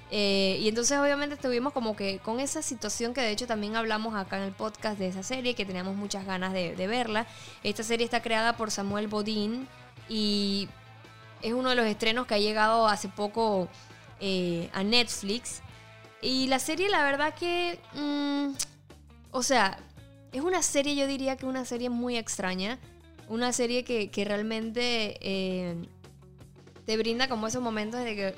Eh, 0.09 0.57
y 0.61 0.69
entonces 0.69 0.97
obviamente 0.97 1.35
estuvimos 1.35 1.73
como 1.73 1.97
que 1.97 2.19
con 2.19 2.39
esa 2.39 2.61
situación 2.61 3.13
que 3.13 3.19
de 3.19 3.31
hecho 3.31 3.45
también 3.45 3.75
hablamos 3.75 4.15
acá 4.15 4.37
en 4.37 4.43
el 4.43 4.53
podcast 4.53 4.97
de 4.97 5.09
esa 5.09 5.21
serie, 5.21 5.53
que 5.53 5.65
teníamos 5.65 5.97
muchas 5.97 6.25
ganas 6.25 6.53
de, 6.53 6.75
de 6.75 6.87
verla. 6.87 7.27
Esta 7.63 7.83
serie 7.83 8.05
está 8.05 8.21
creada 8.21 8.55
por 8.55 8.71
Samuel 8.71 9.07
Bodin 9.07 9.67
y 10.07 10.69
es 11.47 11.53
uno 11.53 11.69
de 11.69 11.75
los 11.75 11.85
estrenos 11.85 12.27
que 12.27 12.35
ha 12.35 12.39
llegado 12.39 12.87
hace 12.87 13.07
poco 13.07 13.67
eh, 14.19 14.69
a 14.73 14.83
Netflix. 14.83 15.61
Y 16.21 16.47
la 16.47 16.59
serie, 16.59 16.89
la 16.89 17.03
verdad 17.03 17.33
que... 17.33 17.79
mm, 17.93 18.55
o 19.31 19.43
sea, 19.43 19.79
es 20.31 20.41
una 20.41 20.61
serie, 20.61 20.95
yo 20.95 21.07
diría 21.07 21.37
que 21.37 21.45
una 21.45 21.65
serie 21.65 21.89
muy 21.89 22.17
extraña. 22.17 22.79
Una 23.29 23.53
serie 23.53 23.83
que, 23.83 24.09
que 24.09 24.25
realmente 24.25 25.17
eh, 25.21 25.75
te 26.85 26.97
brinda 26.97 27.27
como 27.27 27.47
esos 27.47 27.61
momentos 27.61 28.03
de 28.03 28.15
que... 28.15 28.35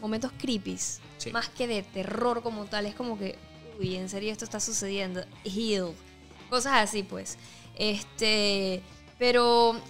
Momentos 0.00 0.32
creepies. 0.38 1.00
Sí. 1.18 1.30
Más 1.30 1.48
que 1.48 1.66
de 1.66 1.82
terror 1.82 2.42
como 2.42 2.66
tal. 2.66 2.86
Es 2.86 2.94
como 2.94 3.18
que... 3.18 3.38
Uy, 3.80 3.96
en 3.96 4.08
serio 4.08 4.30
esto 4.30 4.44
está 4.44 4.60
sucediendo. 4.60 5.24
Heal. 5.44 5.92
Cosas 6.50 6.74
así, 6.74 7.02
pues. 7.02 7.38
Este... 7.76 8.82
Pero 9.18 9.80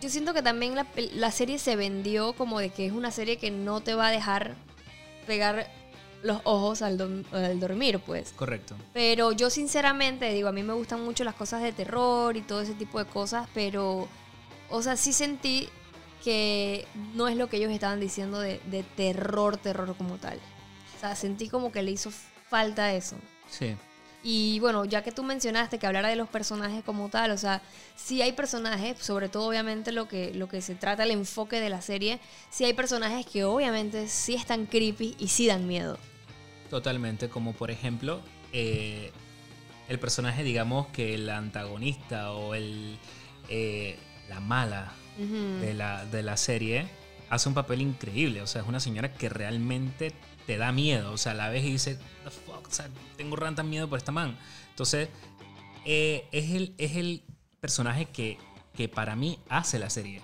yo 0.00 0.08
siento 0.08 0.34
que 0.34 0.42
también 0.42 0.74
la, 0.74 0.86
la 1.14 1.30
serie 1.30 1.58
se 1.58 1.76
vendió 1.76 2.32
como 2.34 2.58
de 2.60 2.70
que 2.70 2.86
es 2.86 2.92
una 2.92 3.10
serie 3.10 3.36
que 3.38 3.50
no 3.50 3.80
te 3.80 3.94
va 3.94 4.08
a 4.08 4.10
dejar 4.10 4.54
pegar 5.26 5.70
los 6.22 6.40
ojos 6.44 6.82
al, 6.82 6.98
dom- 6.98 7.24
al 7.32 7.60
dormir, 7.60 8.00
pues. 8.00 8.32
Correcto. 8.32 8.74
Pero 8.92 9.32
yo 9.32 9.50
sinceramente 9.50 10.32
digo, 10.32 10.48
a 10.48 10.52
mí 10.52 10.62
me 10.62 10.72
gustan 10.72 11.04
mucho 11.04 11.22
las 11.24 11.34
cosas 11.34 11.62
de 11.62 11.72
terror 11.72 12.36
y 12.36 12.42
todo 12.42 12.60
ese 12.60 12.74
tipo 12.74 12.98
de 12.98 13.04
cosas, 13.04 13.48
pero, 13.54 14.08
o 14.70 14.82
sea, 14.82 14.96
sí 14.96 15.12
sentí 15.12 15.68
que 16.24 16.86
no 17.14 17.28
es 17.28 17.36
lo 17.36 17.48
que 17.48 17.58
ellos 17.58 17.70
estaban 17.70 18.00
diciendo 18.00 18.40
de, 18.40 18.60
de 18.66 18.82
terror, 18.82 19.56
terror 19.58 19.94
como 19.96 20.16
tal. 20.16 20.38
O 20.96 21.00
sea, 21.00 21.14
sentí 21.14 21.48
como 21.48 21.70
que 21.70 21.82
le 21.82 21.92
hizo 21.92 22.10
falta 22.48 22.92
eso. 22.92 23.14
Sí. 23.48 23.76
Y 24.22 24.58
bueno, 24.60 24.84
ya 24.84 25.02
que 25.02 25.12
tú 25.12 25.22
mencionaste 25.22 25.78
que 25.78 25.86
hablara 25.86 26.08
de 26.08 26.16
los 26.16 26.28
personajes 26.28 26.82
como 26.84 27.08
tal, 27.08 27.30
o 27.30 27.38
sea, 27.38 27.62
sí 27.94 28.20
hay 28.20 28.32
personajes, 28.32 28.98
sobre 28.98 29.28
todo 29.28 29.48
obviamente 29.48 29.92
lo 29.92 30.08
que, 30.08 30.34
lo 30.34 30.48
que 30.48 30.60
se 30.60 30.74
trata, 30.74 31.04
el 31.04 31.12
enfoque 31.12 31.60
de 31.60 31.70
la 31.70 31.80
serie, 31.80 32.18
sí 32.50 32.64
hay 32.64 32.72
personajes 32.72 33.26
que 33.26 33.44
obviamente 33.44 34.08
sí 34.08 34.34
están 34.34 34.66
creepy 34.66 35.14
y 35.18 35.28
sí 35.28 35.46
dan 35.46 35.68
miedo. 35.68 35.98
Totalmente, 36.68 37.28
como 37.28 37.52
por 37.52 37.70
ejemplo 37.70 38.20
eh, 38.52 39.12
el 39.88 39.98
personaje, 40.00 40.42
digamos 40.42 40.88
que 40.88 41.14
el 41.14 41.30
antagonista 41.30 42.32
o 42.32 42.54
el 42.54 42.98
eh, 43.48 43.96
la 44.28 44.40
mala 44.40 44.92
de 45.16 45.74
la, 45.74 46.04
de 46.04 46.22
la 46.22 46.36
serie 46.36 46.86
hace 47.30 47.48
un 47.48 47.54
papel 47.54 47.80
increíble. 47.80 48.42
O 48.42 48.46
sea, 48.46 48.62
es 48.62 48.68
una 48.68 48.78
señora 48.78 49.12
que 49.12 49.28
realmente 49.28 50.12
te 50.48 50.56
da 50.56 50.72
miedo. 50.72 51.12
O 51.12 51.18
sea, 51.18 51.34
la 51.34 51.50
ves 51.50 51.62
y 51.62 51.72
dices, 51.72 51.98
"The 52.24 52.30
fuck", 52.30 52.66
o 52.66 52.70
sea, 52.70 52.88
tengo 53.18 53.36
ranta 53.36 53.62
miedo 53.62 53.86
por 53.86 53.98
esta 53.98 54.12
man. 54.12 54.38
Entonces, 54.70 55.10
eh, 55.84 56.26
es, 56.32 56.52
el, 56.52 56.74
es 56.78 56.96
el 56.96 57.22
personaje 57.60 58.06
que, 58.06 58.38
que 58.74 58.88
para 58.88 59.14
mí 59.14 59.38
hace 59.50 59.78
la 59.78 59.90
serie. 59.90 60.22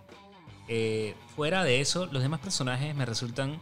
Eh, 0.66 1.14
fuera 1.36 1.62
de 1.62 1.82
eso, 1.82 2.06
los 2.06 2.22
demás 2.22 2.40
personajes 2.40 2.94
me 2.94 3.04
resultan 3.04 3.60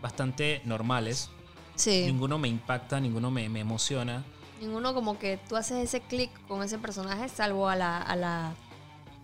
bastante 0.00 0.62
normales. 0.64 1.30
Sí. 1.74 2.04
Ninguno 2.06 2.38
me 2.38 2.46
impacta, 2.46 3.00
ninguno 3.00 3.32
me, 3.32 3.48
me 3.48 3.58
emociona. 3.58 4.24
Ninguno 4.60 4.94
como 4.94 5.18
que 5.18 5.40
tú 5.48 5.56
haces 5.56 5.78
ese 5.78 6.00
clic 6.00 6.30
con 6.46 6.62
ese 6.62 6.78
personaje, 6.78 7.28
salvo 7.28 7.68
a 7.68 7.74
la, 7.74 8.00
a 8.00 8.14
la, 8.14 8.54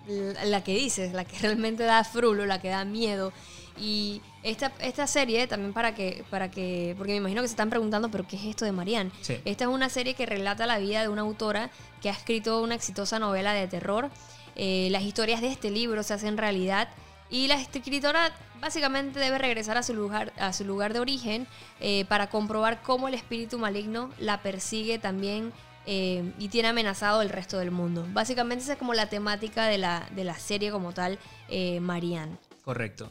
la, 0.09 0.45
la 0.45 0.65
que 0.65 0.75
dices, 0.75 1.13
la 1.13 1.25
que 1.25 1.39
realmente 1.43 1.85
da 1.85 2.03
frulo, 2.03 2.47
la 2.47 2.61
que 2.61 2.71
da 2.71 2.85
miedo. 2.85 3.33
Y 3.79 4.23
esta, 4.45 4.73
esta 4.79 5.07
serie 5.07 5.47
también 5.47 5.73
para 5.73 5.95
que, 5.95 6.25
para 6.31 6.51
que, 6.51 6.95
porque 6.97 7.13
me 7.13 7.17
imagino 7.19 7.43
que 7.43 7.49
se 7.49 7.53
están 7.53 7.71
preguntando, 7.71 8.11
pero 8.11 8.27
¿qué 8.27 8.37
es 8.37 8.45
esto 8.45 8.65
de 8.65 8.73
Marianne? 8.73 9.11
Sí. 9.23 9.41
Esta 9.45 9.65
es 9.65 9.71
una 9.71 9.89
serie 9.89 10.15
que 10.15 10.27
relata 10.27 10.67
la 10.67 10.79
vida 10.79 11.01
de 11.01 11.09
una 11.09 11.23
autora 11.23 11.71
que 12.03 12.11
ha 12.11 12.13
escrito 12.13 12.63
una 12.63 12.75
exitosa 12.75 13.19
novela 13.19 13.55
de 13.55 13.67
terror. 13.67 14.11
Eh, 14.55 14.89
las 14.91 15.03
historias 15.03 15.41
de 15.41 15.49
este 15.49 15.71
libro 15.71 16.03
se 16.03 16.15
hacen 16.15 16.37
realidad 16.37 16.89
y 17.31 17.49
la 17.49 17.55
escritora 17.55 18.33
básicamente 18.61 19.19
debe 19.19 19.39
regresar 19.39 19.77
a 19.79 19.83
su 19.83 19.95
lugar, 19.95 20.33
a 20.39 20.53
su 20.53 20.65
lugar 20.65 20.93
de 20.93 21.01
origen 21.01 21.47
eh, 21.81 22.05
para 22.05 22.29
comprobar 22.29 22.83
cómo 22.83 23.09
el 23.09 23.15
espíritu 23.15 23.59
maligno 23.59 24.11
la 24.19 24.43
persigue 24.43 24.99
también 24.99 25.53
eh, 25.87 26.33
y 26.39 26.49
tiene 26.49 26.69
amenazado 26.69 27.23
el 27.23 27.31
resto 27.31 27.59
del 27.59 27.71
mundo. 27.71 28.07
Básicamente 28.13 28.63
esa 28.63 28.75
es 28.75 28.79
como 28.79 28.95
la 28.95 29.09
temática 29.09 29.67
de 29.67 29.79
la, 29.79 30.09
de 30.15 30.25
la 30.25 30.35
serie 30.35 30.71
como 30.71 30.93
tal, 30.93 31.19
eh, 31.49 31.81
Marianne. 31.81 32.37
Correcto. 32.65 33.11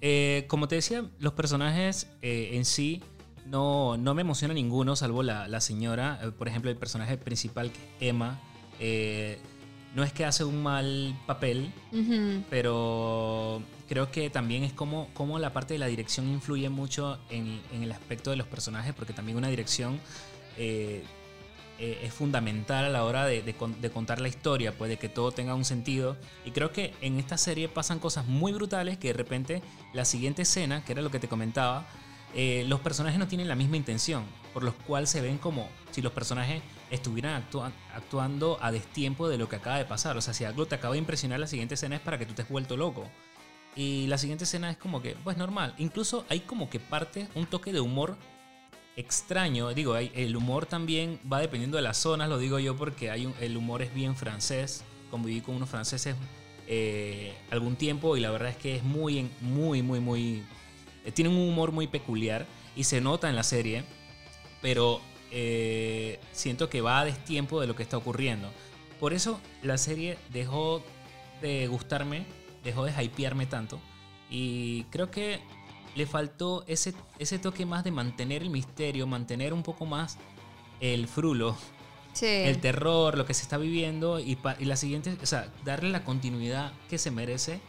Eh, 0.00 0.44
como 0.48 0.68
te 0.68 0.74
decía, 0.76 1.04
los 1.18 1.32
personajes 1.32 2.08
eh, 2.22 2.50
en 2.52 2.64
sí 2.64 3.02
no, 3.46 3.96
no 3.96 4.14
me 4.14 4.22
emociona 4.22 4.54
ninguno, 4.54 4.96
salvo 4.96 5.22
la, 5.22 5.48
la 5.48 5.60
señora. 5.60 6.20
Eh, 6.22 6.30
por 6.30 6.48
ejemplo, 6.48 6.70
el 6.70 6.76
personaje 6.76 7.16
principal, 7.16 7.70
que 7.70 7.78
es 7.78 8.10
Emma, 8.10 8.40
no 9.94 10.02
es 10.02 10.12
que 10.12 10.24
hace 10.24 10.44
un 10.44 10.62
mal 10.62 11.14
papel, 11.26 11.72
pero 12.50 13.62
creo 13.88 14.10
que 14.10 14.28
también 14.28 14.64
es 14.64 14.72
como, 14.72 15.08
como 15.14 15.38
la 15.38 15.52
parte 15.52 15.74
de 15.74 15.78
la 15.78 15.86
dirección 15.86 16.28
influye 16.28 16.68
mucho 16.68 17.18
en, 17.30 17.60
en 17.72 17.84
el 17.84 17.92
aspecto 17.92 18.30
de 18.30 18.36
los 18.36 18.46
personajes, 18.46 18.92
porque 18.94 19.12
también 19.12 19.38
una 19.38 19.48
dirección 19.48 20.00
eh, 21.78 22.00
es 22.02 22.12
fundamental 22.14 22.84
a 22.84 22.88
la 22.88 23.04
hora 23.04 23.24
de, 23.26 23.42
de 23.42 23.54
con- 23.54 23.80
de 23.80 23.90
contar 23.90 24.20
la 24.20 24.28
historia, 24.28 24.72
pues 24.76 24.88
de 24.90 24.96
que 24.96 25.08
todo 25.08 25.32
tenga 25.32 25.54
un 25.54 25.64
sentido. 25.64 26.16
Y 26.44 26.50
creo 26.52 26.72
que 26.72 26.94
en 27.00 27.18
esta 27.18 27.36
serie 27.38 27.68
pasan 27.68 27.98
cosas 27.98 28.26
muy 28.26 28.52
brutales 28.52 28.98
que 28.98 29.08
de 29.08 29.14
repente 29.14 29.62
la 29.92 30.04
siguiente 30.04 30.42
escena, 30.42 30.84
que 30.84 30.92
era 30.92 31.02
lo 31.02 31.10
que 31.10 31.18
te 31.18 31.28
comentaba, 31.28 31.86
eh, 32.34 32.64
los 32.66 32.80
personajes 32.80 33.18
no 33.18 33.28
tienen 33.28 33.46
la 33.48 33.54
misma 33.54 33.76
intención, 33.76 34.24
por 34.52 34.64
lo 34.64 34.74
cual 34.74 35.06
se 35.06 35.20
ven 35.20 35.38
como 35.38 35.68
si 35.92 36.02
los 36.02 36.12
personajes 36.12 36.62
estuvieran 36.90 37.40
actua- 37.42 37.72
actuando 37.94 38.58
a 38.60 38.72
destiempo 38.72 39.28
de 39.28 39.38
lo 39.38 39.48
que 39.48 39.56
acaba 39.56 39.78
de 39.78 39.84
pasar. 39.84 40.16
O 40.16 40.20
sea, 40.20 40.34
si 40.34 40.44
algo 40.44 40.66
te 40.66 40.74
acaba 40.74 40.92
de 40.94 40.98
impresionar, 40.98 41.38
la 41.40 41.46
siguiente 41.46 41.74
escena 41.74 41.96
es 41.96 42.02
para 42.02 42.18
que 42.18 42.26
tú 42.26 42.34
te 42.34 42.42
has 42.42 42.48
vuelto 42.48 42.76
loco. 42.76 43.08
Y 43.76 44.06
la 44.06 44.18
siguiente 44.18 44.44
escena 44.44 44.70
es 44.70 44.76
como 44.76 45.02
que, 45.02 45.16
pues 45.24 45.36
normal. 45.36 45.74
Incluso 45.78 46.24
hay 46.28 46.40
como 46.40 46.70
que 46.70 46.78
parte, 46.80 47.28
un 47.34 47.46
toque 47.46 47.72
de 47.72 47.80
humor 47.80 48.16
extraño. 48.96 49.72
Digo, 49.74 49.96
el 49.96 50.36
humor 50.36 50.66
también 50.66 51.18
va 51.30 51.40
dependiendo 51.40 51.76
de 51.76 51.82
las 51.82 51.96
zonas, 51.98 52.28
lo 52.28 52.38
digo 52.38 52.58
yo 52.58 52.76
porque 52.76 53.10
hay 53.10 53.26
un- 53.26 53.34
el 53.40 53.56
humor 53.56 53.82
es 53.82 53.92
bien 53.94 54.16
francés. 54.16 54.84
Conviví 55.10 55.40
con 55.40 55.54
unos 55.56 55.68
franceses 55.68 56.16
eh, 56.66 57.34
algún 57.50 57.76
tiempo 57.76 58.16
y 58.16 58.20
la 58.20 58.30
verdad 58.30 58.48
es 58.50 58.56
que 58.56 58.76
es 58.76 58.82
muy, 58.82 59.28
muy, 59.40 59.82
muy, 59.82 60.00
muy... 60.00 60.42
eh, 61.04 61.28
un 61.28 61.36
humor 61.36 61.72
muy 61.72 61.86
peculiar 61.86 62.46
y 62.74 62.84
se 62.84 63.00
nota 63.00 63.28
en 63.28 63.36
la 63.36 63.42
serie, 63.42 63.84
pero 64.62 65.00
eh, 65.30 66.18
siento 66.32 66.70
que 66.70 66.80
va 66.80 67.00
a 67.00 67.04
destiempo 67.04 67.60
de 67.60 67.66
lo 67.66 67.76
que 67.76 67.82
está 67.82 67.96
ocurriendo. 67.98 68.50
Por 68.98 69.12
eso 69.12 69.40
la 69.62 69.76
serie 69.76 70.16
dejó 70.32 70.82
de 71.42 71.66
gustarme, 71.66 72.24
dejó 72.64 72.84
de 72.86 72.92
hypearme 73.04 73.44
tanto 73.46 73.78
y 74.30 74.84
creo 74.84 75.10
que 75.10 75.40
le 75.94 76.06
faltó 76.06 76.64
ese, 76.66 76.94
ese 77.18 77.38
toque 77.38 77.66
más 77.66 77.84
de 77.84 77.90
mantener 77.90 78.42
el 78.42 78.50
misterio, 78.50 79.06
mantener 79.06 79.52
un 79.52 79.62
poco 79.62 79.86
más 79.86 80.18
el 80.80 81.06
frulo, 81.08 81.56
Sí. 82.12 82.26
el 82.26 82.60
terror, 82.60 83.16
lo 83.18 83.26
que 83.26 83.34
se 83.34 83.42
está 83.42 83.56
viviendo 83.58 84.20
y, 84.20 84.38
la 84.60 84.76
siguiente, 84.76 85.16
o 85.22 85.26
sea, 85.26 85.48
darle 85.64 85.90
la 85.90 86.04
continuidad 86.04 86.72
que 86.88 86.96
se 86.98 87.10
merece 87.10 87.60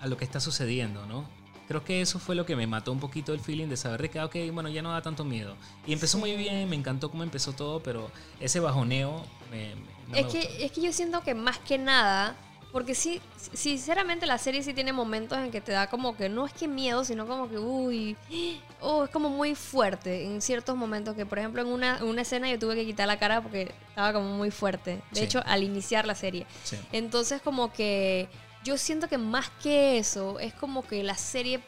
a 0.00 0.06
lo 0.06 0.16
que 0.16 0.24
está 0.24 0.38
sucediendo, 0.40 1.04
¿no? 1.06 1.24
Creo 1.66 1.84
que 1.84 2.00
eso 2.00 2.18
fue 2.18 2.34
lo 2.34 2.46
que 2.46 2.56
me 2.56 2.66
mató 2.66 2.90
un 2.90 2.98
poquito 3.00 3.32
el 3.32 3.38
feeling 3.40 3.68
de 3.68 3.76
saber 3.76 4.02
de 4.02 4.10
que, 4.10 4.18
ah, 4.18 4.24
ok, 4.26 4.36
bueno, 4.52 4.68
ya 4.68 4.82
no 4.82 4.90
da 4.90 5.02
tanto 5.02 5.24
miedo. 5.24 5.56
Y 5.86 5.92
empezó 5.92 6.18
muy 6.18 6.34
bien, 6.36 6.68
me 6.68 6.74
encantó 6.76 7.10
cómo 7.10 7.22
empezó 7.22 7.52
todo, 7.52 7.80
pero 7.82 8.10
ese 8.40 8.58
bajoneo 8.60 9.24
me, 9.50 9.74
me- 9.76 9.82
no 10.08 10.16
es, 10.16 10.26
me 10.26 10.32
que, 10.32 10.38
gustó. 10.46 10.64
es 10.64 10.72
que 10.72 10.80
yo 10.82 10.92
siento 10.92 11.20
que 11.22 11.34
más 11.34 11.58
que 11.58 11.78
nada, 11.78 12.36
porque 12.72 12.94
sí, 12.94 13.20
sinceramente 13.52 14.26
la 14.26 14.38
serie 14.38 14.62
sí 14.62 14.72
tiene 14.74 14.92
momentos 14.92 15.38
en 15.38 15.50
que 15.50 15.60
te 15.60 15.72
da 15.72 15.88
como 15.88 16.16
que 16.16 16.28
no 16.28 16.46
es 16.46 16.52
que 16.52 16.68
miedo, 16.68 17.04
sino 17.04 17.26
como 17.26 17.48
que, 17.48 17.58
uy, 17.58 18.16
oh, 18.80 19.04
es 19.04 19.10
como 19.10 19.28
muy 19.28 19.54
fuerte 19.54 20.24
en 20.24 20.40
ciertos 20.40 20.76
momentos 20.76 21.14
que, 21.16 21.26
por 21.26 21.38
ejemplo, 21.38 21.62
en 21.62 21.68
una, 21.68 22.02
una 22.04 22.22
escena 22.22 22.48
yo 22.50 22.58
tuve 22.58 22.74
que 22.76 22.86
quitar 22.86 23.06
la 23.08 23.18
cara 23.18 23.40
porque 23.42 23.72
estaba 23.88 24.12
como 24.12 24.36
muy 24.36 24.50
fuerte. 24.50 25.02
De 25.10 25.18
Sí. 25.20 25.24
hecho, 25.24 25.42
al 25.46 25.62
iniciar 25.62 26.06
la 26.06 26.14
serie. 26.14 26.46
Sí. 26.64 26.76
Entonces 26.92 27.42
como 27.42 27.72
que 27.72 28.28
yo 28.64 28.76
siento 28.78 29.08
que 29.08 29.18
más 29.18 29.50
que 29.62 29.98
eso 29.98 30.38
es 30.38 30.52
como 30.54 30.86
que 30.86 31.02
la 31.02 31.14
serie, 31.16 31.60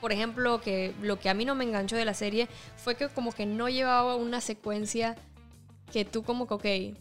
por 0.00 0.12
ejemplo, 0.12 0.60
que 0.60 0.94
lo 1.00 1.18
que 1.18 1.28
a 1.30 1.34
mí 1.34 1.44
no 1.44 1.54
me 1.54 1.64
enganchó 1.64 1.96
de 1.96 2.04
la 2.04 2.14
serie 2.14 2.48
fue 2.76 2.96
que 2.96 3.08
como 3.08 3.32
que 3.32 3.46
no 3.46 3.68
llevaba 3.68 4.16
una 4.16 4.40
secuencia 4.40 5.16
que 5.92 6.04
tú 6.04 6.22
como 6.22 6.46
que, 6.46 6.54
ok, 6.54 6.98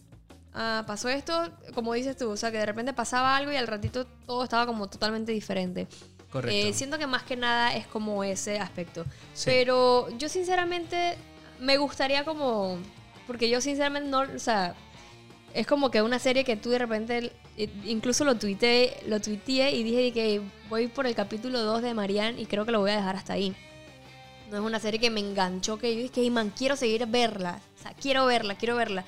ah, 0.53 0.83
pasó 0.87 1.09
esto, 1.09 1.49
como 1.73 1.93
dices 1.93 2.17
tú, 2.17 2.29
o 2.29 2.37
sea, 2.37 2.51
que 2.51 2.57
de 2.57 2.65
repente 2.65 2.93
pasaba 2.93 3.35
algo 3.35 3.51
y 3.51 3.55
al 3.55 3.67
ratito 3.67 4.05
todo 4.25 4.43
estaba 4.43 4.65
como 4.65 4.87
totalmente 4.89 5.31
diferente. 5.31 5.87
Correcto. 6.31 6.55
Eh, 6.55 6.73
siento 6.73 6.97
que 6.97 7.07
más 7.07 7.23
que 7.23 7.35
nada 7.35 7.75
es 7.75 7.87
como 7.87 8.23
ese 8.23 8.59
aspecto. 8.59 9.03
Sí. 9.33 9.45
Pero 9.45 10.09
yo 10.17 10.29
sinceramente 10.29 11.17
me 11.59 11.77
gustaría 11.77 12.23
como, 12.23 12.77
porque 13.25 13.49
yo 13.49 13.61
sinceramente 13.61 14.09
no, 14.09 14.19
o 14.21 14.39
sea, 14.39 14.75
es 15.53 15.65
como 15.65 15.89
que 15.89 16.01
una 16.01 16.19
serie 16.19 16.43
que 16.43 16.55
tú 16.55 16.69
de 16.69 16.77
repente, 16.79 17.31
eh, 17.57 17.69
incluso 17.85 18.23
lo 18.25 18.35
tuiteé, 18.35 19.01
lo 19.07 19.19
tuiteé 19.19 19.71
y 19.71 19.83
dije 19.83 20.11
que 20.13 20.41
voy 20.69 20.87
por 20.87 21.07
el 21.07 21.15
capítulo 21.15 21.61
2 21.63 21.81
de 21.81 21.93
Marianne 21.93 22.39
y 22.39 22.45
creo 22.45 22.65
que 22.65 22.71
lo 22.71 22.79
voy 22.79 22.91
a 22.91 22.97
dejar 22.97 23.15
hasta 23.15 23.33
ahí. 23.33 23.55
No 24.51 24.57
es 24.57 24.63
una 24.63 24.79
serie 24.79 24.99
que 24.99 25.09
me 25.09 25.19
enganchó, 25.19 25.77
que 25.77 25.93
yo 25.95 26.01
dije, 26.01 26.21
"Hey, 26.21 26.29
man, 26.29 26.51
quiero 26.55 26.75
seguir 26.75 27.05
verla. 27.07 27.59
O 27.77 27.81
sea, 27.81 27.93
quiero 27.93 28.25
verla, 28.25 28.55
quiero 28.55 28.75
verla. 28.75 29.05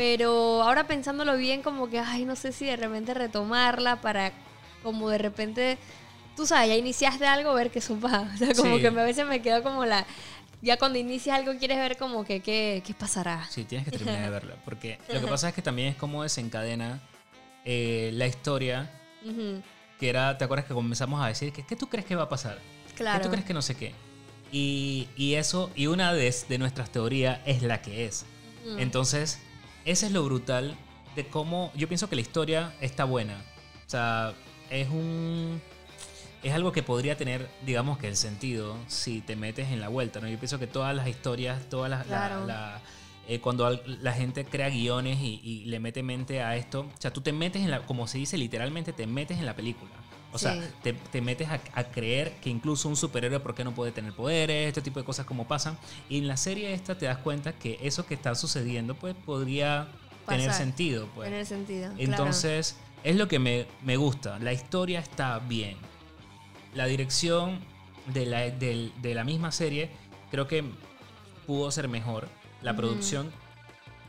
Pero 0.00 0.62
ahora 0.62 0.86
pensándolo 0.86 1.36
bien, 1.36 1.60
como 1.60 1.90
que, 1.90 1.98
ay, 1.98 2.24
no 2.24 2.34
sé 2.34 2.52
si 2.52 2.64
de 2.64 2.74
repente 2.76 3.12
retomarla 3.12 4.00
para, 4.00 4.32
como 4.82 5.10
de 5.10 5.18
repente, 5.18 5.76
tú 6.34 6.46
sabes, 6.46 6.68
ya 6.70 6.74
iniciaste 6.76 7.26
algo, 7.26 7.52
ver 7.52 7.70
qué 7.70 7.82
supa. 7.82 8.26
O 8.34 8.36
sea, 8.38 8.54
como 8.54 8.76
Sí. 8.76 8.80
que 8.80 8.86
a 8.86 8.90
veces 8.92 9.26
me 9.26 9.42
quedo 9.42 9.62
como 9.62 9.84
la... 9.84 10.06
Ya 10.62 10.78
cuando 10.78 10.98
inicias 10.98 11.36
algo 11.38 11.52
quieres 11.58 11.76
ver 11.76 11.98
como 11.98 12.24
que 12.24 12.40
qué, 12.40 12.82
qué 12.86 12.94
pasará. 12.94 13.46
Sí, 13.50 13.64
tienes 13.64 13.84
que 13.84 13.90
terminar 13.90 14.22
de 14.24 14.30
verla. 14.30 14.54
Porque 14.64 14.98
lo 15.12 15.20
que 15.20 15.26
pasa 15.26 15.50
es 15.50 15.54
que 15.54 15.60
también 15.60 15.88
es 15.88 15.96
como 15.96 16.22
desencadena 16.22 16.98
eh, 17.66 18.08
la 18.14 18.26
historia. 18.26 18.90
Ujú, 19.22 19.60
Que 19.98 20.08
era, 20.08 20.38
¿te 20.38 20.44
acuerdas 20.44 20.64
que 20.64 20.72
comenzamos 20.72 21.22
a 21.22 21.26
decir 21.26 21.52
que 21.52 21.62
qué 21.66 21.76
tú 21.76 21.90
crees 21.90 22.06
que 22.06 22.14
va 22.16 22.22
a 22.22 22.28
pasar? 22.30 22.58
Claro. 22.96 23.18
¿Qué 23.18 23.24
tú 23.24 23.30
crees 23.32 23.44
que 23.44 23.52
no 23.52 23.60
sé 23.60 23.74
qué? 23.74 23.92
Y, 24.50 25.08
y 25.14 25.34
eso, 25.34 25.70
y 25.76 25.88
una 25.88 26.14
de, 26.14 26.34
de 26.48 26.56
nuestras 26.56 26.88
teorías 26.90 27.40
es 27.44 27.62
la 27.62 27.82
que 27.82 28.06
es. 28.06 28.24
Mm. 28.66 28.78
Entonces, 28.80 29.38
ese 29.84 30.06
es 30.06 30.12
lo 30.12 30.22
brutal 30.24 30.76
de 31.16 31.26
cómo 31.26 31.72
yo 31.74 31.88
pienso 31.88 32.08
que 32.08 32.14
la 32.16 32.22
historia 32.22 32.74
está 32.80 33.04
buena. 33.04 33.34
O 33.86 33.90
sea, 33.90 34.32
es 34.70 34.88
un... 34.88 35.60
Es 36.42 36.54
algo 36.54 36.72
que 36.72 36.82
podría 36.82 37.18
tener, 37.18 37.50
digamos 37.66 37.98
que 37.98 38.08
el 38.08 38.16
sentido 38.16 38.74
si 38.86 39.20
te 39.20 39.36
metes 39.36 39.68
en 39.68 39.80
la 39.80 39.88
vuelta, 39.88 40.20
¿no? 40.20 40.28
Yo 40.28 40.38
pienso 40.38 40.58
que 40.58 40.66
todas 40.66 40.94
las 40.96 41.06
historias, 41.08 41.68
todas 41.68 41.90
las... 41.90 42.06
la- 42.08 42.28
Claro. 42.28 42.46
la- 42.46 42.80
eh, 43.28 43.38
cuando 43.40 43.70
la 43.86 44.12
gente 44.12 44.44
crea 44.44 44.70
guiones 44.70 45.18
y, 45.20 45.40
y 45.44 45.64
le 45.66 45.78
mete 45.78 46.02
mente 46.02 46.42
a 46.42 46.56
esto, 46.56 46.80
o 46.80 47.00
sea, 47.00 47.12
tú 47.12 47.20
te 47.20 47.32
metes 47.32 47.62
en 47.62 47.70
la, 47.70 47.82
como 47.86 48.08
se 48.08 48.18
dice 48.18 48.36
literalmente, 48.36 48.92
te 48.92 49.06
metes 49.06 49.38
en 49.38 49.46
la 49.46 49.54
película. 49.54 49.90
O 50.32 50.38
sea, 50.38 50.60
te, 50.82 50.92
te 50.92 51.20
metes 51.20 51.48
a, 51.48 51.60
a 51.74 51.84
creer 51.84 52.36
que 52.40 52.50
incluso 52.50 52.88
un 52.88 52.96
superhéroe, 52.96 53.40
¿por 53.40 53.54
qué 53.54 53.64
no 53.64 53.74
puede 53.74 53.90
tener 53.90 54.12
poderes? 54.12 54.68
Este 54.68 54.80
tipo 54.80 55.00
de 55.00 55.04
cosas 55.04 55.26
como 55.26 55.48
pasan. 55.48 55.76
Y 56.08 56.18
en 56.18 56.28
la 56.28 56.36
serie 56.36 56.72
esta 56.72 56.96
te 56.96 57.06
das 57.06 57.18
cuenta 57.18 57.52
que 57.52 57.78
eso 57.82 58.06
que 58.06 58.14
está 58.14 58.34
sucediendo, 58.34 58.94
pues 58.94 59.14
podría 59.14 59.88
tener 60.26 60.52
sentido. 60.52 61.08
Pues. 61.14 61.28
Tener 61.28 61.46
sentido. 61.46 61.88
claro. 61.88 62.02
Entonces, 62.02 62.76
es 63.02 63.16
lo 63.16 63.28
que 63.28 63.38
me, 63.38 63.66
me 63.82 63.96
gusta. 63.96 64.38
La 64.38 64.52
historia 64.52 65.00
está 65.00 65.38
bien. 65.40 65.76
La 66.74 66.86
dirección 66.86 67.60
de 68.06 68.26
la, 68.26 68.40
de 68.50 69.14
la 69.14 69.24
misma 69.24 69.50
serie 69.52 69.90
creo 70.30 70.46
que 70.46 70.64
pudo 71.46 71.70
ser 71.70 71.88
mejor. 71.88 72.28
La 72.62 72.76
producción 72.76 73.30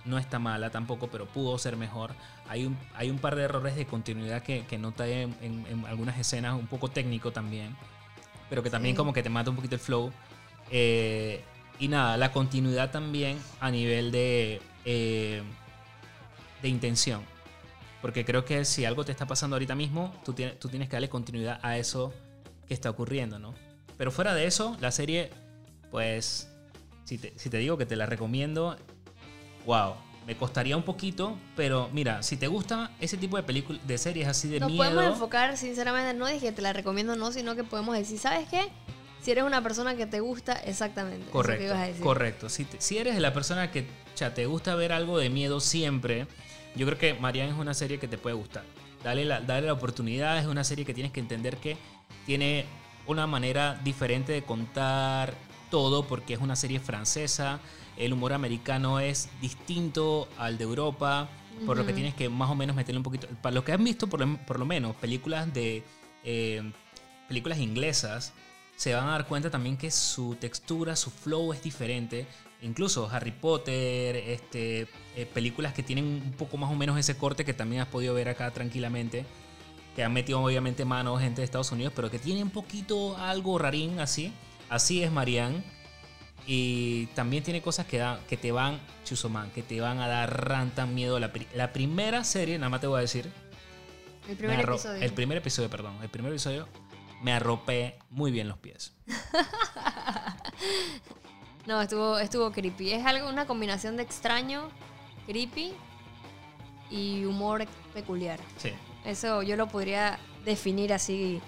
no 0.06 0.18
está 0.18 0.40
mala 0.40 0.70
tampoco, 0.70 1.08
pero 1.08 1.26
pudo 1.26 1.58
ser 1.58 1.78
mejor. 1.78 2.14
Hay 2.52 2.66
un, 2.66 2.78
hay 2.96 3.10
un 3.10 3.18
par 3.18 3.38
de 3.38 3.44
errores 3.44 3.78
de 3.78 3.86
continuidad 3.86 4.44
que, 4.44 4.66
que 4.66 4.78
noté 4.78 5.22
en, 5.22 5.34
en- 5.42 5.66
en 5.70 5.86
algunas 5.86 6.20
escenas, 6.20 6.54
un 6.60 6.68
poco 6.68 6.90
técnico 6.90 7.32
también, 7.32 7.78
pero 8.50 8.62
que 8.62 8.70
también 8.70 8.94
Sí. 8.94 8.98
como 8.98 9.14
que 9.14 9.24
te 9.24 9.30
mata 9.30 9.50
un 9.50 9.56
poquito 9.56 9.76
el 9.76 9.80
flow. 9.82 10.12
Eh, 10.70 11.42
y 11.80 11.88
nada, 11.88 12.18
la 12.18 12.34
continuidad 12.34 12.92
también 12.92 13.40
a 13.62 13.72
nivel 13.72 14.12
de, 14.12 14.62
eh, 14.84 15.42
de 16.62 16.68
intención. 16.68 17.22
Porque 18.02 18.26
creo 18.26 18.44
que 18.44 18.66
si 18.66 18.84
algo 18.84 19.06
te 19.06 19.12
está 19.14 19.26
pasando 19.26 19.56
ahorita 19.56 19.76
mismo, 19.76 20.14
tú 20.26 20.34
tienes, 20.34 20.60
tú 20.60 20.68
tienes 20.68 20.90
que 20.90 20.98
darle 20.98 21.08
continuidad 21.10 21.60
a 21.64 21.78
eso 21.78 22.14
que 22.68 22.74
está 22.74 22.90
ocurriendo, 22.90 23.40
¿no? 23.40 23.54
Pero 23.98 24.12
fuera 24.12 24.34
de 24.34 24.46
eso, 24.46 24.76
la 24.82 24.92
serie, 24.92 25.30
pues, 25.90 26.50
si 27.06 27.18
te, 27.18 27.32
si 27.38 27.50
te 27.50 27.58
digo 27.60 27.78
que 27.78 27.86
te 27.86 27.96
la 27.96 28.08
recomiendo, 28.08 28.76
wow, 29.66 29.94
me 30.28 30.38
costaría 30.38 30.78
un 30.78 30.84
poquito, 30.84 31.38
pero 31.56 31.90
mira, 31.94 32.22
si 32.24 32.38
te 32.38 32.48
gusta 32.48 32.92
ese 33.00 33.18
tipo 33.18 33.38
de 33.38 33.44
películas, 33.44 33.86
de 33.88 33.98
series 33.98 34.28
así 34.28 34.48
de 34.50 34.60
Nos 34.60 34.70
miedo, 34.72 34.84
podemos 34.84 35.14
enfocar, 35.14 35.58
sinceramente, 35.58 36.14
no 36.14 36.28
dije 36.28 36.48
que 36.48 36.52
te 36.52 36.62
la 36.62 36.74
recomiendo, 36.74 37.16
no, 37.16 37.32
sino 37.32 37.56
que 37.56 37.64
podemos 37.64 37.96
decir, 37.98 38.20
¿sabes 38.20 38.48
qué? 38.50 38.70
Si 39.24 39.32
eres 39.32 39.44
una 39.44 39.62
persona 39.62 39.96
que 39.96 40.06
te 40.08 40.20
gusta, 40.20 40.54
exactamente. 40.54 41.20
eso 41.22 41.26
que 41.28 41.32
correcto, 41.32 41.64
ibas 41.66 41.78
a 41.80 41.86
decir. 41.88 42.02
correcto. 42.04 42.50
Si, 42.50 42.66
te- 42.66 42.82
si 42.82 42.98
eres 42.98 43.20
la 43.20 43.34
persona 43.34 43.70
que 43.72 43.86
ya 44.16 44.34
te 44.34 44.46
gusta 44.46 44.74
ver 44.76 44.92
algo 44.94 45.18
de 45.20 45.30
miedo 45.30 45.60
siempre, 45.60 46.28
yo 46.76 46.86
creo 46.88 46.98
que 46.98 47.14
Marianne 47.16 47.52
es 47.52 47.58
una 47.58 47.74
serie 47.74 48.00
que 48.00 48.08
te 48.08 48.18
puede 48.18 48.36
gustar. 48.36 48.64
Dale 49.04 49.26
la, 49.26 49.42
dale 49.42 49.68
la 49.68 49.74
oportunidad, 49.74 50.38
es 50.40 50.46
una 50.48 50.64
serie 50.64 50.86
que 50.86 50.94
tienes 50.94 51.12
que 51.12 51.20
entender 51.20 51.58
que 51.58 51.78
tiene 52.26 52.66
una 53.08 53.26
manera 53.28 53.80
diferente 53.84 54.32
de 54.32 54.44
contar 54.44 55.34
todo 55.72 56.06
porque 56.06 56.36
es 56.36 56.40
una 56.40 56.56
serie 56.56 56.80
francesa, 56.80 57.60
el 57.98 58.14
humor 58.14 58.34
americano 58.34 59.00
es 59.00 59.30
distinto 59.42 60.28
al 60.38 60.60
de 60.60 60.66
Europa, 60.66 61.30
por 61.66 61.78
lo 61.78 61.86
que 61.86 61.94
tienes 61.94 62.14
que 62.14 62.30
más 62.30 62.50
o 62.50 62.56
menos 62.56 62.76
meterle 62.76 63.00
un 63.00 63.04
poquito, 63.04 63.28
para 63.42 63.56
los 63.56 63.64
que 63.64 63.72
han 63.72 63.84
visto 63.84 64.08
por 64.08 64.20
lo, 64.20 64.38
por 64.46 64.60
lo 64.60 64.66
menos 64.66 64.96
películas 64.96 65.52
de 65.54 65.84
eh, 66.24 66.72
películas 67.28 67.60
inglesas, 67.60 68.34
se 68.76 68.96
van 68.96 69.08
a 69.08 69.12
dar 69.12 69.28
cuenta 69.28 69.52
también 69.52 69.78
que 69.78 69.92
su 69.92 70.36
textura, 70.36 70.96
su 70.96 71.12
flow 71.12 71.54
es 71.54 71.62
diferente. 71.62 72.26
Incluso 72.64 73.08
Harry 73.12 73.32
Potter, 73.32 74.16
este, 74.16 74.88
eh, 75.16 75.28
películas 75.32 75.74
que 75.74 75.84
tienen 75.84 76.06
un 76.06 76.32
poco 76.32 76.58
más 76.58 76.72
o 76.72 76.76
menos 76.76 76.98
ese 76.98 77.16
corte 77.16 77.46
que 77.46 77.54
también 77.54 77.84
has 77.84 77.88
podido 77.88 78.16
ver 78.16 78.30
acá 78.30 78.50
tranquilamente. 78.50 79.26
Que 79.96 80.04
han 80.04 80.14
metido 80.14 80.42
obviamente 80.42 80.84
mano 80.84 81.16
gente 81.18 81.42
de 81.42 81.46
Estados 81.46 81.72
Unidos, 81.72 81.94
pero 81.96 82.10
que 82.10 82.18
tiene 82.18 82.42
un 82.42 82.50
poquito 82.50 83.18
algo 83.18 83.60
rarín 83.60 84.00
así. 84.00 84.34
Así 84.72 85.04
es 85.04 85.12
Marianne. 85.12 85.62
Y 86.48 87.06
también 87.08 87.44
tiene 87.44 87.62
cosas 87.62 87.86
que, 87.86 88.00
da- 88.00 88.20
que 88.28 88.36
te 88.38 88.52
van, 88.52 88.80
Chusoman, 89.06 89.52
que 89.52 89.62
te 89.62 89.80
van 89.80 90.00
a 90.00 90.08
dar 90.08 90.48
rantan 90.48 90.96
miedo. 90.96 91.20
La, 91.20 91.32
pri- 91.32 91.48
la 91.54 91.72
primera 91.72 92.24
serie, 92.24 92.58
nada 92.58 92.70
más 92.70 92.82
te 92.82 92.88
voy 92.88 92.98
a 92.98 93.02
decir, 93.02 93.32
El 94.28 94.38
primer 94.38 94.60
episodio. 94.62 95.02
El 95.04 95.14
primer 95.14 95.38
episodio, 95.38 95.70
perdón. 95.70 95.98
El 96.02 96.10
primer 96.10 96.32
episodio 96.32 96.68
me 97.22 97.32
arropé 97.34 98.00
muy 98.10 98.32
bien 98.32 98.48
los 98.48 98.58
pies. 98.58 98.94
no, 101.68 101.82
estuvo, 101.82 102.18
estuvo 102.18 102.52
creepy. 102.52 102.94
Es 102.94 103.06
algo, 103.06 103.30
una 103.30 103.46
combinación 103.46 103.98
de 103.98 104.04
extraño, 104.04 104.70
creepy 105.28 105.74
y 106.90 107.24
humor 107.26 107.68
peculiar. 107.94 108.40
Sí. 108.58 108.72
Eso 109.06 109.44
yo 109.44 109.56
lo 109.56 109.68
podría 109.68 110.20
definir 110.46 110.94
así 110.94 111.40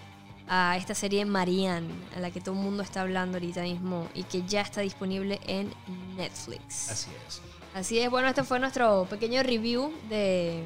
a 0.48 0.76
esta 0.78 0.94
serie 0.94 1.26
Marianne, 1.26 1.94
a 2.16 2.20
la 2.20 2.32
que 2.32 2.42
todo 2.42 2.56
el 2.56 2.62
mundo 2.62 2.84
está 2.84 3.02
hablando 3.02 3.38
ahorita 3.38 3.62
mismo 3.62 4.08
y 4.14 4.24
que 4.24 4.44
ya 4.44 4.62
está 4.62 4.82
disponible 4.82 5.40
en 5.48 5.74
Netflix. 6.16 6.90
Así 6.90 7.12
es. 7.28 7.42
Así 7.74 8.00
es, 8.00 8.10
bueno, 8.10 8.28
este 8.28 8.44
fue 8.44 8.60
nuestro 8.60 9.08
pequeño 9.10 9.42
review 9.42 9.92
de 10.10 10.64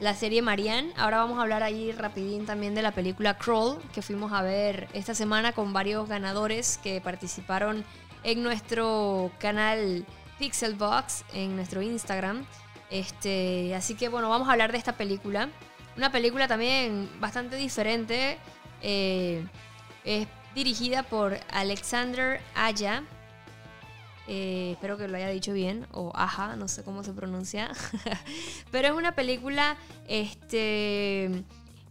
la 0.00 0.14
serie 0.14 0.42
Marianne. 0.42 0.92
Ahora 0.96 1.18
vamos 1.18 1.38
a 1.38 1.42
hablar 1.42 1.62
ahí 1.62 1.92
rapidín 1.92 2.44
también 2.44 2.74
de 2.74 2.82
la 2.82 2.92
película 2.92 3.38
Crawl, 3.38 3.80
que 3.94 4.02
fuimos 4.02 4.32
a 4.32 4.42
ver 4.42 4.88
esta 4.92 5.14
semana 5.14 5.52
con 5.52 5.72
varios 5.72 6.08
ganadores 6.08 6.78
que 6.82 7.00
participaron 7.00 7.84
en 8.24 8.42
nuestro 8.42 9.30
canal 9.38 10.04
Pixelbox, 10.38 11.24
en 11.32 11.56
nuestro 11.56 11.80
Instagram. 11.80 12.44
Este, 12.90 13.74
así 13.74 13.94
que 13.94 14.08
bueno, 14.08 14.28
vamos 14.28 14.48
a 14.48 14.52
hablar 14.52 14.72
de 14.72 14.78
esta 14.78 14.96
película. 14.96 15.48
Una 15.96 16.10
película 16.10 16.48
también 16.48 17.08
bastante 17.20 17.56
diferente. 17.56 18.38
Eh, 18.86 19.42
es 20.04 20.28
dirigida 20.54 21.02
por 21.02 21.38
Alexander 21.50 22.40
Aya. 22.54 23.02
Eh, 24.28 24.72
espero 24.72 24.98
que 24.98 25.08
lo 25.08 25.16
haya 25.16 25.30
dicho 25.30 25.54
bien. 25.54 25.86
O 25.90 26.12
Aja, 26.14 26.54
no 26.56 26.68
sé 26.68 26.84
cómo 26.84 27.02
se 27.02 27.12
pronuncia. 27.12 27.70
Pero 28.70 28.88
es 28.88 28.94
una 28.94 29.12
película 29.14 29.76
este, 30.06 31.24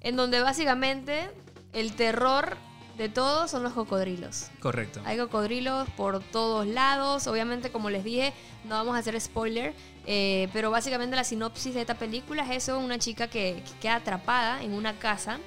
en 0.02 0.16
donde 0.16 0.40
básicamente 0.42 1.32
el 1.74 1.94
terror 1.96 2.58
de 2.96 3.10
todos 3.10 3.50
son 3.50 3.64
los 3.64 3.74
cocodrilos. 3.74 4.52
Correcto. 4.60 5.02
Hay 5.04 5.18
cocodrilos 5.18 5.90
por 5.98 6.24
todos 6.24 6.68
lados. 6.68 7.26
Obviamente, 7.26 7.72
como 7.72 7.90
les 7.90 8.04
dije, 8.04 8.34
no 8.66 8.76
vamos 8.76 8.96
a 8.96 9.00
hacer 9.00 9.20
spoiler. 9.20 9.74
eh, 10.06 10.48
pero 10.54 10.70
básicamente 10.70 11.16
la 11.16 11.24
sinopsis 11.24 11.74
de 11.74 11.82
esta 11.82 11.96
película 11.96 12.44
es 12.44 12.64
eso, 12.64 12.78
una 12.78 13.00
chica 13.00 13.28
que, 13.30 13.64
que 13.66 13.80
queda 13.82 13.96
atrapada 13.96 14.62
en 14.62 14.74
una 14.74 15.00
casa 15.00 15.40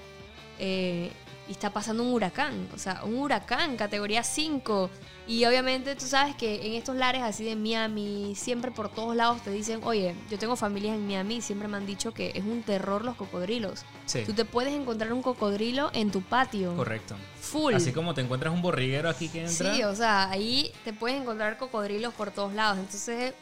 eh, 0.58 1.10
y 1.48 1.52
está 1.52 1.70
pasando 1.70 2.02
un 2.02 2.12
huracán. 2.12 2.68
O 2.74 2.78
sea, 2.78 3.02
un 3.04 3.16
huracán, 3.18 3.76
categoría 3.76 4.22
5. 4.22 4.90
Y 5.28 5.44
obviamente 5.44 5.96
tú 5.96 6.06
sabes 6.06 6.36
que 6.36 6.66
en 6.66 6.74
estos 6.74 6.96
lares 6.96 7.22
así 7.22 7.44
de 7.44 7.56
Miami, 7.56 8.34
siempre 8.36 8.70
por 8.70 8.88
todos 8.88 9.16
lados 9.16 9.42
te 9.42 9.50
dicen, 9.50 9.80
oye, 9.82 10.14
yo 10.30 10.38
tengo 10.38 10.54
familias 10.54 10.94
en 10.94 11.06
Miami 11.06 11.36
y 11.36 11.40
siempre 11.42 11.66
me 11.66 11.76
han 11.76 11.86
dicho 11.86 12.12
que 12.14 12.32
es 12.34 12.44
un 12.44 12.62
terror 12.62 13.04
los 13.04 13.16
cocodrilos. 13.16 13.84
Sí. 14.06 14.22
Tú 14.24 14.34
te 14.34 14.44
puedes 14.44 14.72
encontrar 14.72 15.12
un 15.12 15.22
cocodrilo 15.22 15.90
en 15.94 16.10
tu 16.10 16.22
patio. 16.22 16.76
Correcto. 16.76 17.16
Full. 17.40 17.74
Así 17.74 17.92
como 17.92 18.14
te 18.14 18.20
encuentras 18.20 18.54
un 18.54 18.62
borriguero 18.62 19.08
aquí 19.08 19.28
que 19.28 19.46
entra. 19.46 19.74
Sí, 19.74 19.82
o 19.82 19.94
sea, 19.94 20.30
ahí 20.30 20.72
te 20.84 20.92
puedes 20.92 21.20
encontrar 21.20 21.58
cocodrilos 21.58 22.14
por 22.14 22.30
todos 22.30 22.54
lados. 22.54 22.78
Entonces, 22.78 23.34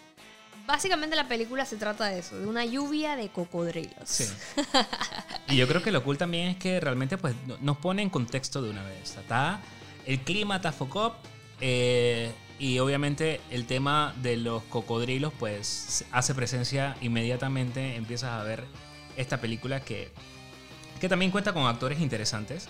básicamente 0.66 1.14
la 1.16 1.28
película 1.28 1.64
se 1.64 1.76
trata 1.76 2.06
de 2.06 2.18
eso, 2.20 2.38
de 2.38 2.46
una 2.46 2.64
lluvia 2.64 3.16
de 3.16 3.28
cocodrilos. 3.28 3.94
Sí. 4.04 4.24
Y 5.48 5.56
yo 5.56 5.68
creo 5.68 5.82
que 5.82 5.92
lo 5.92 6.02
cool 6.02 6.16
también 6.16 6.48
es 6.48 6.56
que 6.56 6.80
realmente 6.80 7.18
pues 7.18 7.34
no- 7.46 7.58
nos 7.60 7.76
pone 7.76 8.00
en 8.02 8.08
contexto 8.10 8.62
de 8.62 8.70
una 8.70 8.82
vez. 8.82 9.16
Está 9.16 9.60
el 10.06 10.20
clima 10.20 10.56
está 10.56 10.72
focop 10.72 11.14
eh, 11.60 12.32
y 12.58 12.78
obviamente 12.78 13.40
el 13.50 13.66
tema 13.66 14.14
de 14.22 14.36
los 14.38 14.62
cocodrilos 14.64 15.32
pues 15.38 16.04
hace 16.12 16.34
presencia 16.34 16.96
inmediatamente. 17.02 17.96
Empiezas 17.96 18.30
a 18.30 18.42
ver 18.42 18.64
esta 19.16 19.40
película 19.40 19.80
que, 19.80 20.10
que 21.00 21.08
también 21.10 21.30
cuenta 21.30 21.52
con 21.52 21.66
actores 21.66 22.00
interesantes. 22.00 22.68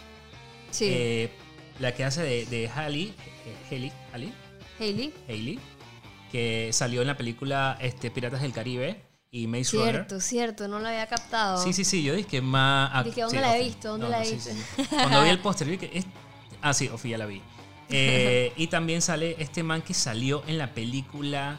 Sí. 0.72 0.86
Eh, 0.90 1.30
la 1.78 1.92
que 1.94 2.04
hace 2.04 2.22
de, 2.22 2.46
de 2.46 2.68
Halle, 2.68 3.12
eh, 3.46 3.56
Hailey, 3.70 3.92
Hailey, 4.12 4.32
Hailey. 5.28 5.58
Que 6.34 6.70
salió 6.72 7.00
en 7.00 7.06
la 7.06 7.16
película 7.16 7.78
este, 7.80 8.10
Piratas 8.10 8.42
del 8.42 8.52
Caribe 8.52 9.00
y 9.30 9.46
Maze 9.46 9.76
Runner. 9.76 9.92
Cierto, 9.94 10.20
cierto, 10.20 10.66
no 10.66 10.80
lo 10.80 10.88
había 10.88 11.06
captado. 11.06 11.62
Sí, 11.62 11.72
sí, 11.72 11.84
sí, 11.84 12.02
yo 12.02 12.12
dije 12.12 12.26
que 12.28 12.40
más... 12.40 13.04
Dije, 13.04 13.20
¿dónde 13.20 13.36
sí, 13.38 13.40
la 13.40 13.56
he 13.56 13.62
visto? 13.62 13.88
¿Dónde 13.90 14.08
la 14.08 14.24
he 14.24 14.28
visto? 14.32 14.50
sí, 14.50 14.58
sí. 14.76 14.84
Cuando 14.90 15.22
vi 15.22 15.28
el 15.28 15.38
póster 15.42 15.68
vi 15.68 15.78
que... 15.78 15.90
es- 15.96 16.06
Ah, 16.60 16.74
sí, 16.74 16.88
Ofi, 16.88 17.10
ya 17.10 17.18
la 17.18 17.26
vi. 17.26 17.40
Eh, 17.88 18.52
y 18.56 18.66
también 18.66 19.00
sale 19.00 19.36
este 19.38 19.62
man 19.62 19.80
que 19.82 19.94
salió 19.94 20.42
en 20.48 20.58
la 20.58 20.72
película 20.74 21.56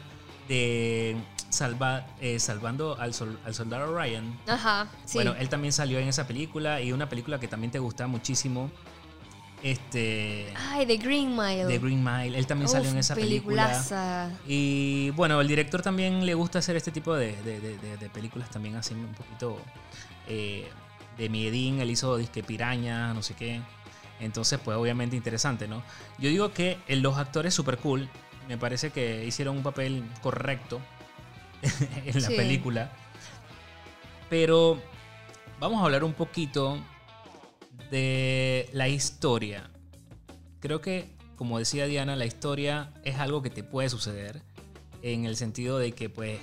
de 0.48 1.16
Salva, 1.48 2.04
eh, 2.20 2.38
Salvando 2.38 2.98
al, 3.00 3.14
Sol- 3.14 3.38
al 3.46 3.54
Soldado 3.54 3.96
Ryan. 3.96 4.38
Ajá, 4.46 4.90
sí. 5.06 5.14
Bueno, 5.16 5.34
él 5.38 5.48
también 5.48 5.72
salió 5.72 5.98
en 6.00 6.08
esa 6.08 6.26
película 6.26 6.82
y 6.82 6.92
una 6.92 7.08
película 7.08 7.40
que 7.40 7.48
también 7.48 7.70
te 7.70 7.78
gusta 7.78 8.06
muchísimo. 8.08 8.70
Este... 9.70 10.46
Ay, 10.56 10.86
The 10.86 10.96
Green 10.98 11.34
Mile. 11.36 11.66
The 11.66 11.78
Green 11.78 12.02
Mile. 12.04 12.38
Él 12.38 12.46
también 12.46 12.68
salió 12.68 12.88
en 12.90 12.98
esa 12.98 13.14
película. 13.16 14.30
Y 14.46 15.10
bueno, 15.10 15.40
el 15.40 15.48
director 15.48 15.82
también 15.82 16.24
le 16.24 16.34
gusta 16.34 16.60
hacer 16.60 16.76
este 16.76 16.92
tipo 16.92 17.14
de, 17.14 17.34
de- 17.42 17.60
de- 17.96 18.08
películas 18.10 18.48
también 18.50 18.76
así 18.76 18.94
un 18.94 19.12
poquito 19.12 19.60
eh, 20.28 20.68
de 21.18 21.28
miedín. 21.28 21.80
Él 21.80 21.90
hizo 21.90 22.16
disque 22.16 22.42
piraña, 22.44 23.12
no 23.12 23.22
sé 23.22 23.34
qué. 23.34 23.60
Entonces, 24.20 24.60
pues 24.64 24.76
obviamente 24.76 25.16
interesante, 25.16 25.66
¿no? 25.66 25.82
Yo 26.18 26.30
digo 26.30 26.52
que 26.52 26.78
eh, 26.86 26.96
los 26.96 27.18
actores 27.18 27.52
super 27.52 27.76
cool, 27.78 28.08
me 28.48 28.56
parece 28.56 28.90
que 28.90 29.24
hicieron 29.24 29.56
un 29.56 29.62
papel 29.64 30.04
correcto 30.22 30.80
en 32.06 32.22
la 32.22 32.28
Sí. 32.28 32.36
película. 32.36 32.92
Pero 34.30 34.80
vamos 35.58 35.80
a 35.82 35.84
hablar 35.84 36.04
un 36.04 36.12
poquito 36.12 36.78
de 37.90 38.68
la 38.72 38.88
historia. 38.88 39.70
Creo 40.60 40.80
que, 40.80 41.10
como 41.36 41.58
decía 41.58 41.86
Diana, 41.86 42.16
la 42.16 42.26
historia 42.26 42.92
es 43.04 43.16
algo 43.16 43.42
que 43.42 43.50
te 43.50 43.62
puede 43.62 43.88
suceder 43.88 44.42
en 45.02 45.24
el 45.26 45.36
sentido 45.36 45.78
de 45.78 45.92
que, 45.92 46.08
pues, 46.08 46.38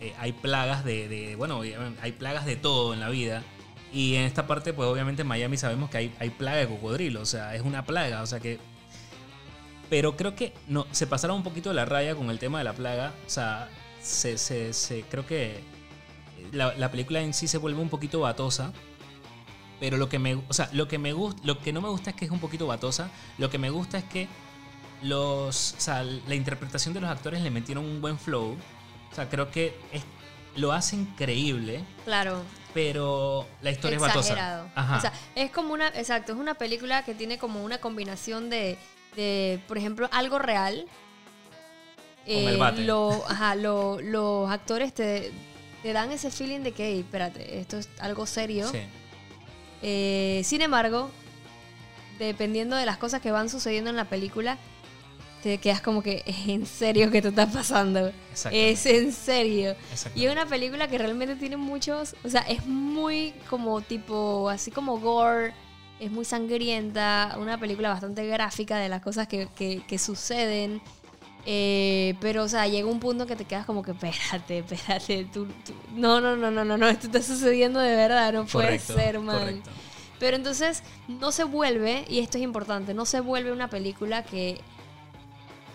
eh, 0.00 0.14
hay 0.18 0.32
plagas 0.32 0.84
de, 0.84 1.34
bueno, 1.36 1.60
hay 2.00 2.12
plagas 2.12 2.46
de 2.46 2.56
todo 2.56 2.94
en 2.94 3.00
la 3.00 3.08
vida. 3.08 3.42
Y 3.92 4.16
en 4.16 4.24
esta 4.24 4.46
parte, 4.46 4.72
pues, 4.72 4.88
obviamente 4.88 5.22
en 5.22 5.28
Miami 5.28 5.56
sabemos 5.56 5.88
que 5.90 5.98
hay, 5.98 6.14
hay 6.18 6.30
plaga 6.30 6.58
de 6.58 6.68
cocodrilo, 6.68 7.20
o 7.22 7.26
sea, 7.26 7.54
es 7.54 7.62
una 7.62 7.84
plaga, 7.84 8.22
o 8.22 8.26
sea 8.26 8.40
que... 8.40 8.58
Pero 9.88 10.16
creo 10.16 10.34
que 10.34 10.52
no, 10.66 10.86
se 10.90 11.06
pasaron 11.06 11.36
un 11.38 11.42
poquito 11.42 11.70
de 11.70 11.74
la 11.74 11.86
raya 11.86 12.14
con 12.14 12.28
el 12.28 12.38
tema 12.38 12.58
de 12.58 12.64
la 12.64 12.74
plaga, 12.74 13.14
o 13.26 13.30
sea, 13.30 13.70
se, 14.02 14.36
se- 14.36 14.74
se- 14.74 15.02
creo 15.08 15.24
que 15.26 15.60
la, 16.52 16.74
la 16.76 16.90
película 16.90 17.22
en 17.22 17.32
sí 17.32 17.48
se 17.48 17.56
vuelve 17.56 17.80
un 17.80 17.88
poquito 17.88 18.20
batosa. 18.20 18.72
Pero 19.80 19.96
lo 19.96 20.08
que 20.08 20.18
me, 20.18 20.34
o 20.34 20.52
sea, 20.52 20.68
lo 20.72 20.88
que 20.88 20.98
me 20.98 21.12
gusta, 21.12 21.40
lo 21.44 21.58
que 21.60 21.72
no 21.72 21.80
me 21.80 21.88
gusta 21.88 22.10
es 22.10 22.16
que 22.16 22.24
es 22.24 22.30
un 22.30 22.40
poquito 22.40 22.66
batosa. 22.66 23.10
Lo 23.38 23.48
que 23.50 23.58
me 23.58 23.70
gusta 23.70 23.98
es 23.98 24.04
que 24.04 24.26
los, 25.02 25.74
o 25.76 25.80
sea, 25.80 26.02
la 26.02 26.34
interpretación 26.34 26.94
de 26.94 27.00
los 27.00 27.10
actores 27.10 27.40
le 27.42 27.50
metieron 27.50 27.84
un 27.84 28.00
buen 28.00 28.18
flow. 28.18 28.56
O 29.12 29.14
sea, 29.14 29.28
creo 29.28 29.50
que 29.50 29.76
es, 29.92 30.02
lo 30.56 30.72
hacen 30.72 31.06
creíble, 31.16 31.84
Claro. 32.04 32.42
pero 32.74 33.46
la 33.62 33.70
historia 33.70 33.96
es 33.96 34.02
batosa. 34.02 34.32
Exagerado. 34.32 34.68
Ajá. 34.74 34.96
O 34.96 35.00
sea, 35.00 35.12
es 35.36 35.50
como 35.52 35.72
una, 35.74 35.88
exacto, 35.88 36.32
es 36.32 36.38
una 36.38 36.54
película 36.54 37.04
que 37.04 37.14
tiene 37.14 37.38
como 37.38 37.62
una 37.64 37.78
combinación 37.78 38.50
de, 38.50 38.76
de 39.14 39.60
por 39.68 39.78
ejemplo, 39.78 40.08
algo 40.12 40.40
real. 40.40 40.86
Eh, 42.26 42.46
el 42.48 42.56
bate. 42.58 42.82
lo- 42.84 43.24
ajá, 43.28 43.54
lo- 43.54 44.00
los 44.00 44.50
actores 44.50 44.92
te, 44.92 45.32
te 45.82 45.92
dan 45.92 46.10
ese 46.12 46.30
feeling 46.30 46.60
de 46.60 46.72
que, 46.72 46.88
"Ey, 46.88 47.00
espérate, 47.00 47.60
esto 47.60 47.78
es 47.78 47.88
algo 48.00 48.26
serio. 48.26 48.68
Sí, 48.70 48.80
Eh, 49.82 50.42
sin 50.44 50.62
embargo, 50.62 51.10
dependiendo 52.18 52.76
de 52.76 52.86
las 52.86 52.98
cosas 52.98 53.20
que 53.20 53.30
van 53.30 53.48
sucediendo 53.48 53.90
en 53.90 53.96
la 53.96 54.06
película, 54.06 54.58
te 55.42 55.58
quedas 55.58 55.80
como 55.80 56.02
que 56.02 56.24
es 56.26 56.48
en 56.48 56.66
serio 56.66 57.10
que 57.12 57.22
te 57.22 57.28
está 57.28 57.46
pasando. 57.46 58.10
Es 58.52 58.86
en 58.86 59.12
serio. 59.12 59.76
Y 60.16 60.26
es 60.26 60.32
una 60.32 60.46
película 60.46 60.88
que 60.88 60.98
realmente 60.98 61.36
tiene 61.36 61.56
muchos, 61.56 62.16
o 62.24 62.28
sea, 62.28 62.40
es 62.42 62.66
muy 62.66 63.32
como 63.48 63.80
tipo, 63.80 64.48
así 64.48 64.70
como 64.72 64.98
gore, 64.98 65.54
es 66.00 66.10
muy 66.10 66.24
sangrienta, 66.24 67.36
una 67.40 67.58
película 67.58 67.88
bastante 67.90 68.26
gráfica 68.26 68.78
de 68.78 68.88
las 68.88 69.00
cosas 69.02 69.28
que, 69.28 69.48
que- 69.56 69.82
que 69.86 69.98
suceden. 69.98 70.80
Eh, 71.50 72.14
pero, 72.20 72.42
o 72.44 72.48
sea, 72.48 72.66
llega 72.68 72.86
un 72.86 73.00
punto 73.00 73.24
que 73.26 73.34
te 73.34 73.46
quedas 73.46 73.64
como 73.64 73.82
que, 73.82 73.92
espérate, 73.92 74.58
espérate, 74.58 75.24
tú, 75.32 75.46
tú- 75.64 75.72
no, 75.94 76.20
no, 76.20 76.36
no, 76.36 76.50
no, 76.50 76.62
no, 76.62 76.76
no, 76.76 76.86
esto 76.88 77.06
está 77.06 77.22
sucediendo 77.22 77.80
de 77.80 77.96
verdad, 77.96 78.34
no 78.34 78.44
puede 78.44 78.66
Correcto, 78.66 78.92
ser, 78.94 79.18
man. 79.20 79.38
correcto. 79.38 79.70
Pero 80.18 80.36
entonces 80.36 80.82
no 81.08 81.32
se 81.32 81.44
vuelve, 81.44 82.04
y 82.06 82.18
esto 82.18 82.36
es 82.36 82.44
importante, 82.44 82.92
no 82.92 83.06
se 83.06 83.20
vuelve 83.20 83.50
una 83.50 83.70
película 83.70 84.24
que 84.24 84.60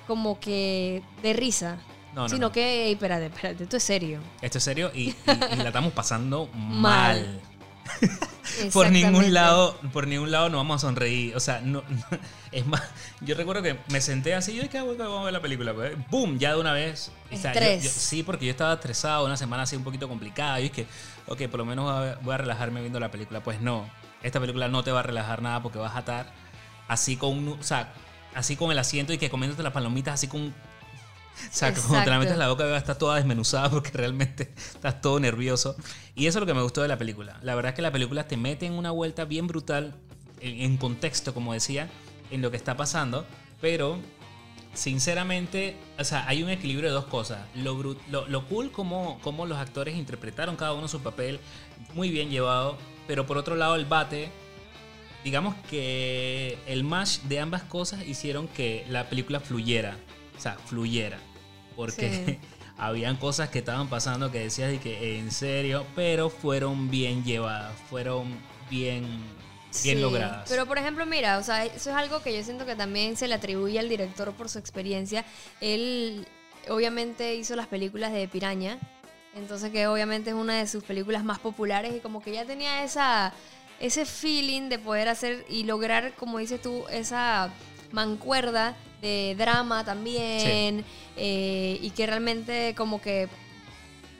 como 0.05 0.39
que 0.39 1.01
de 1.23 1.33
risa, 1.33 1.77
No, 2.13 2.23
no, 2.23 2.29
sino 2.29 2.47
no. 2.47 2.51
que, 2.51 2.85
"Ey, 2.85 2.91
espérate, 2.93 3.25
espérate, 3.27 3.63
esto 3.63 3.77
es 3.77 3.83
serio. 3.83 4.19
Esto 4.41 4.59
es 4.59 4.63
serio 4.63 4.91
y, 4.93 5.09
y- 5.09 5.15
y 5.53 5.55
la 5.55 5.67
estamos 5.69 5.93
pasando 5.93 6.49
mal. 6.53 7.41
Por 8.73 8.91
ningún 8.91 9.33
lado, 9.33 9.77
por 9.91 10.05
ningún 10.07 10.29
lado 10.31 10.47
nos 10.49 10.59
vamos 10.59 10.83
a 10.83 10.87
sonreír. 10.87 11.35
O 11.35 11.39
sea, 11.39 11.59
no, 11.61 11.83
no- 11.89 12.17
es 12.51 12.65
más, 12.67 12.81
yo 13.21 13.35
recuerdo 13.35 13.61
que 13.63 13.77
me 13.89 13.99
senté 13.99 14.35
así, 14.35 14.53
yo 14.55 14.61
dije, 14.63 14.77
"Ah, 14.77 14.83
bueno, 14.83 15.03
vamos 15.05 15.21
a 15.21 15.23
ver 15.25 15.33
la 15.33 15.41
película. 15.41 15.73
pues". 15.73 15.93
¡Boom! 16.09 16.37
Ya 16.37 16.53
de 16.53 16.59
una 16.59 16.71
vez. 16.73 17.11
O 17.31 17.35
sea, 17.37 17.53
yo- 17.53 17.59
Estrés. 17.59 17.83
yo- 17.83 17.89
sí, 17.89 18.21
porque 18.23 18.45
yo 18.45 18.51
estaba 18.51 18.73
estresado, 18.73 19.25
una 19.25 19.37
semana 19.37 19.63
así 19.63 19.75
un 19.75 19.83
poquito 19.83 20.07
complicada. 20.07 20.59
Y 20.61 20.65
es 20.67 20.71
que, 20.71 20.85
ok, 21.27 21.41
por 21.49 21.59
lo 21.59 21.65
menos 21.65 21.85
voy 21.85 22.09
a, 22.09 22.15
voy 22.21 22.33
a 22.35 22.37
relajarme 22.37 22.81
viendo 22.81 22.99
la 22.99 23.09
película. 23.11 23.41
Pues 23.41 23.59
no, 23.59 23.89
esta 24.21 24.39
película 24.39 24.67
no 24.67 24.83
te 24.83 24.91
va 24.91 24.99
a 24.99 25.03
relajar 25.03 25.41
nada 25.41 25.61
porque 25.63 25.79
vas 25.79 25.95
a 25.95 25.99
estar 25.99 26.31
así 26.87 27.15
con 27.17 27.31
un... 27.37 27.47
O 27.59 27.63
sea, 27.63 27.91
así 28.35 28.55
con 28.55 28.71
el 28.71 28.79
asiento 28.79 29.13
y 29.13 29.17
que 29.17 29.29
comiéndote 29.29 29.63
las 29.63 29.73
palomitas 29.73 30.15
así 30.15 30.27
con... 30.27 30.53
O 31.33 31.55
sea, 31.55 31.73
cuando 31.73 31.81
te 31.81 31.93
Exacto. 31.93 32.09
la 32.11 32.19
metes 32.19 32.33
en 32.33 32.39
la 32.39 32.49
boca 32.49 32.77
está 32.77 32.97
toda 32.97 33.15
desmenuzada 33.17 33.69
porque 33.69 33.91
realmente 33.91 34.53
estás 34.55 35.01
todo 35.01 35.19
nervioso. 35.19 35.75
Y 36.15 36.27
eso 36.27 36.39
es 36.39 36.41
lo 36.41 36.45
que 36.45 36.53
me 36.53 36.61
gustó 36.61 36.81
de 36.81 36.87
la 36.87 36.97
película. 36.97 37.39
La 37.41 37.55
verdad 37.55 37.71
es 37.71 37.75
que 37.75 37.81
la 37.81 37.91
película 37.91 38.27
te 38.27 38.37
mete 38.37 38.65
en 38.65 38.73
una 38.73 38.91
vuelta 38.91 39.25
bien 39.25 39.47
brutal, 39.47 39.95
en, 40.41 40.77
contexto, 40.77 41.33
como 41.33 41.53
decía, 41.53 41.89
en 42.31 42.41
lo 42.41 42.51
que 42.51 42.57
está 42.57 42.77
pasando. 42.77 43.25
Pero, 43.61 43.97
sinceramente, 44.73 45.77
hay 46.27 46.43
un 46.43 46.49
equilibrio 46.49 46.89
de 46.89 46.95
dos 46.95 47.05
cosas. 47.05 47.39
Lo 47.55 48.45
cool 48.47 48.71
como, 48.71 49.19
como 49.21 49.45
los 49.45 49.57
actores 49.57 49.95
interpretaron 49.95 50.55
cada 50.55 50.73
uno 50.73 50.87
su 50.87 51.01
papel, 51.01 51.39
muy 51.93 52.09
bien 52.09 52.29
llevado. 52.29 52.77
Pero 53.07 53.25
por 53.25 53.37
otro 53.37 53.55
lado, 53.55 53.75
el 53.75 53.85
bate, 53.85 54.29
digamos 55.23 55.55
que 55.69 56.57
el 56.67 56.83
match 56.83 57.19
de 57.21 57.39
ambas 57.39 57.63
cosas 57.63 58.05
hicieron 58.05 58.47
que 58.47 58.85
la 58.89 59.09
película 59.09 59.39
fluyera. 59.39 59.97
O 60.43 60.49
sea, 60.51 60.57
fluyera. 60.65 61.19
Porque 61.77 62.37
habían 62.77 63.15
cosas 63.15 63.47
que 63.47 63.59
estaban 63.59 63.87
pasando 63.87 64.29
que 64.29 64.39
decías 64.39 64.69
de 64.69 64.77
que 64.77 65.17
en 65.17 65.31
serio, 65.31 65.85
pero 65.95 66.29
fueron 66.29 66.91
bien 66.91 67.23
llevadas, 67.23 67.71
fueron 67.89 68.27
bien, 68.69 69.03
bien 69.03 69.21
Sí, 69.71 69.95
logradas. 69.95 70.49
Pero 70.49 70.65
por 70.65 70.77
ejemplo, 70.77 71.05
mira, 71.05 71.37
o 71.37 71.43
sea, 71.43 71.63
eso 71.63 71.91
es 71.91 71.95
algo 71.95 72.21
que 72.21 72.35
yo 72.35 72.43
siento 72.43 72.65
que 72.65 72.75
también 72.75 73.15
se 73.15 73.29
le 73.29 73.35
atribuye 73.35 73.79
al 73.79 73.87
director 73.87 74.33
por 74.33 74.49
su 74.49 74.59
experiencia. 74.59 75.23
Él 75.61 76.27
obviamente 76.67 77.35
hizo 77.35 77.55
las 77.55 77.67
películas 77.67 78.11
de 78.11 78.27
Piraña, 78.27 78.79
entonces 79.35 79.71
que 79.71 79.87
obviamente 79.87 80.31
es 80.31 80.35
una 80.35 80.57
de 80.57 80.67
sus 80.67 80.83
películas 80.83 81.23
más 81.23 81.39
populares 81.39 81.95
y 81.95 82.01
como 82.01 82.21
que 82.21 82.33
ya 82.33 82.43
tenía 82.43 82.83
esa 82.83 83.33
ese 83.79 84.05
feeling 84.05 84.67
de 84.67 84.77
poder 84.77 85.07
hacer 85.07 85.45
y 85.47 85.63
lograr, 85.63 86.15
como 86.15 86.39
dices 86.39 86.61
tú, 86.61 86.83
esa 86.91 87.49
mancuerda 87.93 88.75
de 89.01 89.35
drama 89.37 89.85
también 89.85 90.83
eh, 91.15 91.77
y 91.81 91.89
que 91.91 92.05
realmente 92.05 92.73
como 92.75 93.01
que 93.01 93.29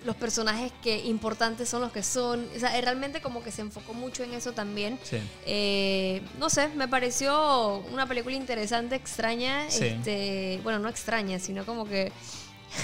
los 0.06 0.16
personajes 0.16 0.72
que 0.82 1.06
importantes 1.06 1.70
son 1.70 1.82
los 1.82 1.92
que 1.92 2.04
son. 2.04 2.46
O 2.56 2.60
sea, 2.60 2.80
realmente 2.82 3.22
como 3.22 3.42
que 3.44 3.52
se 3.52 3.62
enfocó 3.62 3.94
mucho 3.94 4.24
en 4.24 4.34
eso 4.34 4.52
también. 4.52 5.00
Sí. 5.04 5.18
Eh, 5.46 6.22
no 6.40 6.50
sé, 6.50 6.68
me 6.76 6.88
pareció 6.88 7.78
una 7.92 8.06
película 8.06 8.36
interesante, 8.36 8.96
extraña. 8.96 9.70
Sí. 9.70 9.86
Este, 9.86 10.60
bueno, 10.64 10.80
no 10.80 10.90
extraña, 10.90 11.40
sino 11.40 11.66
como 11.66 11.86
que. 11.86 12.12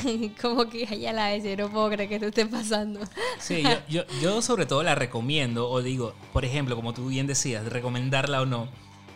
como 0.41 0.69
que 0.69 0.85
ya 0.99 1.11
la 1.11 1.29
ves, 1.29 1.43
yo 1.43 1.57
no 1.57 1.69
puedo 1.69 1.89
creer 1.89 2.07
que 2.07 2.15
esto 2.15 2.27
esté 2.27 2.45
pasando. 2.45 3.01
Sí, 3.39 3.63
yo, 3.63 3.79
yo, 3.89 4.03
yo 4.21 4.41
sobre 4.41 4.65
todo 4.65 4.83
la 4.83 4.95
recomiendo, 4.95 5.69
o 5.69 5.81
digo, 5.81 6.13
por 6.31 6.45
ejemplo, 6.45 6.75
como 6.75 6.93
tú 6.93 7.07
bien 7.07 7.25
decías, 7.25 7.63
de 7.63 7.71
recomendarla 7.71 8.41
o 8.41 8.45
no, 8.45 8.69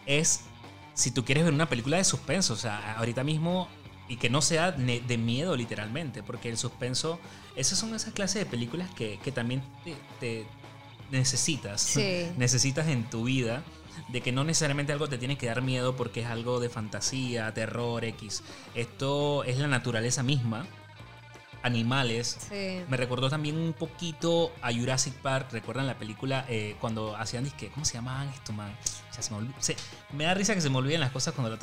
es 0.07 0.45
si 0.93 1.11
tú 1.11 1.25
quieres 1.25 1.43
ver 1.43 1.53
una 1.53 1.69
película 1.69 1.97
de 1.97 2.03
suspenso, 2.03 2.53
o 2.53 2.57
sea, 2.57 2.95
ahorita 2.97 3.23
mismo, 3.23 3.67
y 4.07 4.17
que 4.17 4.29
no 4.29 4.41
sea 4.41 4.71
de 4.71 5.17
miedo 5.17 5.55
literalmente, 5.55 6.23
porque 6.23 6.49
el 6.49 6.57
suspenso, 6.57 7.19
esas 7.55 7.79
son 7.79 7.95
esas 7.95 8.13
clases 8.13 8.43
de 8.43 8.45
películas 8.49 8.89
que, 8.95 9.19
que 9.23 9.31
también 9.31 9.63
te, 9.83 9.95
te 10.19 10.45
necesitas, 11.11 11.81
Sí. 11.81 12.27
necesitas 12.37 12.87
en 12.87 13.09
tu 13.09 13.23
vida. 13.25 13.63
De 14.09 14.21
que 14.21 14.31
no 14.31 14.43
necesariamente 14.43 14.91
algo 14.91 15.07
te 15.07 15.19
tiene 15.19 15.37
que 15.37 15.45
dar 15.45 15.61
miedo 15.61 15.95
porque 15.95 16.21
es 16.21 16.25
algo 16.27 16.59
de 16.59 16.67
fantasía, 16.67 17.53
terror, 17.53 18.03
X. 18.03 18.41
Esto 18.73 19.43
es 19.43 19.59
la 19.59 19.67
naturaleza 19.67 20.23
misma. 20.23 20.65
Animales, 21.63 22.37
Sí. 22.49 22.81
me 22.89 22.97
recordó 22.97 23.29
también 23.29 23.57
un 23.57 23.73
poquito 23.73 24.51
a 24.61 24.71
Jurassic 24.73 25.13
Park. 25.15 25.47
¿Recuerdan 25.51 25.87
la 25.87 25.97
película 25.97 26.45
eh, 26.49 26.75
cuando 26.79 27.15
hacían 27.15 27.43
disque? 27.45 27.69
¿Cómo 27.73 27.85
se 27.85 27.93
llamaban 27.93 28.29
esto, 28.29 28.53
man? 28.53 28.71
Ya 29.15 29.21
se 29.21 29.33
me, 29.33 29.47
se- 29.59 29.75
me 30.11 30.25
da 30.25 30.33
risa 30.33 30.53
que 30.53 30.61
se 30.61 30.69
me 30.69 30.77
olviden 30.77 30.99
las 30.99 31.11
cosas 31.11 31.33
cuando 31.33 31.55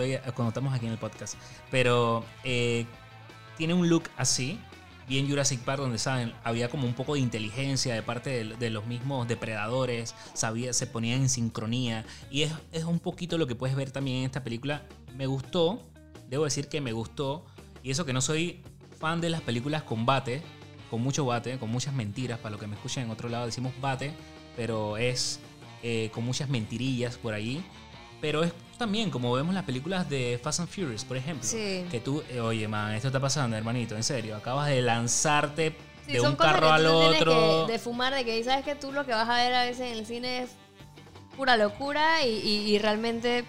estamos 0.48 0.74
aquí 0.74 0.86
en 0.86 0.92
el 0.92 0.98
podcast. 0.98 1.34
Pero 1.70 2.24
eh, 2.44 2.86
tiene 3.58 3.74
un 3.74 3.88
look 3.90 4.04
así, 4.16 4.58
bien 5.06 5.28
Jurassic 5.28 5.60
Park, 5.60 5.80
donde 5.82 5.98
saben, 5.98 6.32
había 6.44 6.70
como 6.70 6.86
un 6.86 6.94
poco 6.94 7.14
de 7.14 7.20
inteligencia 7.20 7.94
de 7.94 8.02
parte 8.02 8.30
de, 8.30 8.56
de 8.56 8.70
los 8.70 8.86
mismos 8.86 9.28
depredadores, 9.28 10.14
sabía, 10.32 10.72
se 10.72 10.86
ponían 10.86 11.20
en 11.22 11.28
sincronía. 11.28 12.06
Y 12.30 12.42
es, 12.42 12.52
es 12.72 12.84
un 12.84 13.00
poquito 13.00 13.36
lo 13.36 13.46
que 13.46 13.54
puedes 13.54 13.76
ver 13.76 13.90
también 13.90 14.18
en 14.18 14.24
esta 14.24 14.42
película. 14.42 14.82
Me 15.14 15.26
gustó, 15.26 15.82
debo 16.28 16.44
decir 16.44 16.68
que 16.68 16.80
me 16.80 16.92
gustó. 16.92 17.44
Y 17.82 17.90
eso 17.90 18.04
que 18.04 18.12
no 18.12 18.20
soy 18.20 18.62
fan 19.00 19.20
de 19.20 19.30
las 19.30 19.40
películas 19.40 19.82
con 19.82 20.06
bate, 20.06 20.42
con 20.90 21.02
mucho 21.02 21.24
bate, 21.24 21.58
con 21.58 21.70
muchas 21.70 21.94
mentiras, 21.94 22.38
para 22.38 22.52
lo 22.52 22.58
que 22.60 22.66
me 22.66 22.76
escuchan 22.76 23.04
en 23.04 23.10
otro 23.10 23.28
lado 23.28 23.46
decimos 23.46 23.72
bate, 23.80 24.12
pero 24.56 24.96
es 24.98 25.40
eh, 25.82 26.10
con 26.12 26.24
muchas 26.24 26.48
mentirillas 26.48 27.16
por 27.16 27.32
ahí. 27.34 27.64
Pero 28.20 28.44
es 28.44 28.52
también 28.76 29.10
como 29.10 29.32
vemos 29.32 29.54
las 29.54 29.64
películas 29.64 30.08
de 30.10 30.38
Fast 30.42 30.60
and 30.60 30.68
Furious, 30.68 31.04
por 31.06 31.16
ejemplo. 31.16 31.42
Sí. 31.48 31.86
Que 31.90 32.00
tú, 32.00 32.22
eh, 32.28 32.40
oye, 32.40 32.68
man, 32.68 32.92
esto 32.92 33.08
está 33.08 33.18
pasando, 33.18 33.56
hermanito, 33.56 33.96
en 33.96 34.02
serio. 34.04 34.36
Acabas 34.36 34.68
de 34.68 34.82
lanzarte 34.82 35.74
Sí, 36.04 36.12
de 36.12 36.20
un 36.20 36.36
carro 36.36 36.70
al 36.70 36.84
otro. 36.84 37.64
que- 37.66 37.72
de 37.72 37.78
fumar, 37.78 38.12
de 38.14 38.24
que 38.26 38.44
sabes 38.44 38.62
que 38.64 38.74
tú 38.74 38.92
lo 38.92 39.06
que 39.06 39.12
vas 39.12 39.26
a 39.26 39.36
ver 39.36 39.54
a 39.54 39.64
veces 39.64 39.90
en 39.92 39.98
el 39.98 40.04
cine 40.04 40.42
es 40.42 40.50
pura 41.34 41.56
locura 41.56 42.22
y, 42.26 42.28
y- 42.40 42.74
y 42.74 42.78
realmente, 42.78 43.44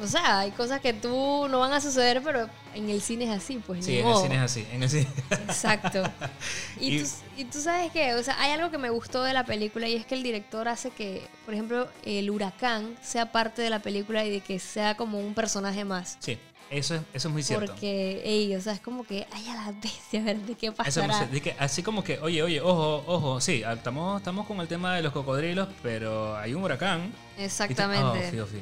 o 0.00 0.06
sea, 0.06 0.40
hay 0.40 0.50
cosas 0.52 0.80
que 0.80 0.92
tú 0.92 1.46
no 1.48 1.60
van 1.60 1.72
a 1.72 1.80
suceder, 1.80 2.22
pero 2.22 2.48
en 2.74 2.88
el 2.90 3.00
cine 3.00 3.24
es 3.24 3.30
así, 3.30 3.60
pues. 3.66 3.84
Sí, 3.84 3.98
en 3.98 4.06
el 4.08 4.16
cine 4.16 4.34
es 4.36 4.40
así. 4.42 4.66
En 4.72 4.82
el 4.82 4.88
cine. 4.90 5.08
Exacto. 5.30 6.02
Y, 6.80 6.96
Y- 6.96 7.02
tú, 7.02 7.08
y 7.36 7.44
tú 7.44 7.60
sabes 7.60 7.92
que, 7.92 8.14
o 8.14 8.22
sea, 8.22 8.40
hay 8.40 8.52
algo 8.52 8.70
que 8.70 8.78
me 8.78 8.88
gustó 8.90 9.22
de 9.22 9.32
la 9.34 9.44
película 9.44 9.86
y 9.88 9.94
es 9.96 10.06
que 10.06 10.14
el 10.14 10.22
director 10.22 10.66
hace 10.68 10.90
que, 10.90 11.26
por 11.44 11.52
ejemplo, 11.54 11.88
el 12.04 12.30
huracán 12.30 12.96
sea 13.02 13.32
parte 13.32 13.60
de 13.62 13.68
la 13.70 13.80
película 13.80 14.24
y 14.24 14.30
de 14.30 14.40
que 14.40 14.58
sea 14.58 14.96
como 14.96 15.18
un 15.18 15.34
personaje 15.34 15.84
más. 15.84 16.16
Sí, 16.20 16.38
eso 16.70 16.94
es, 16.94 17.02
eso 17.12 17.28
es 17.28 17.32
muy 17.34 17.42
cierto. 17.42 17.72
Porque, 17.72 18.22
ey, 18.24 18.54
o 18.54 18.60
sea, 18.60 18.72
es 18.72 18.80
como 18.80 19.04
que, 19.04 19.26
ay, 19.32 19.48
a 19.48 19.54
la 19.56 19.72
bestia, 19.72 20.20
a 20.20 20.24
ver 20.24 20.38
de 20.38 20.54
qué 20.54 20.66
Eso 20.68 20.76
pasará. 20.76 21.14
cierto. 21.14 21.34
De 21.34 21.40
que 21.42 21.54
así 21.58 21.82
como 21.82 22.02
que, 22.02 22.18
oye, 22.20 22.42
oye, 22.42 22.60
ojo, 22.60 23.04
ojo, 23.06 23.40
sí, 23.40 23.62
ah, 23.64 23.74
estamos, 23.74 24.20
estamos 24.20 24.46
con 24.46 24.60
el 24.60 24.68
tema 24.68 24.94
de 24.94 25.02
los 25.02 25.12
cocodrilos, 25.12 25.68
pero 25.82 26.36
hay 26.36 26.54
un 26.54 26.62
huracán. 26.62 27.12
Exactamente. 27.36 28.26
oh, 28.28 28.30
fío, 28.30 28.46
fío. 28.46 28.60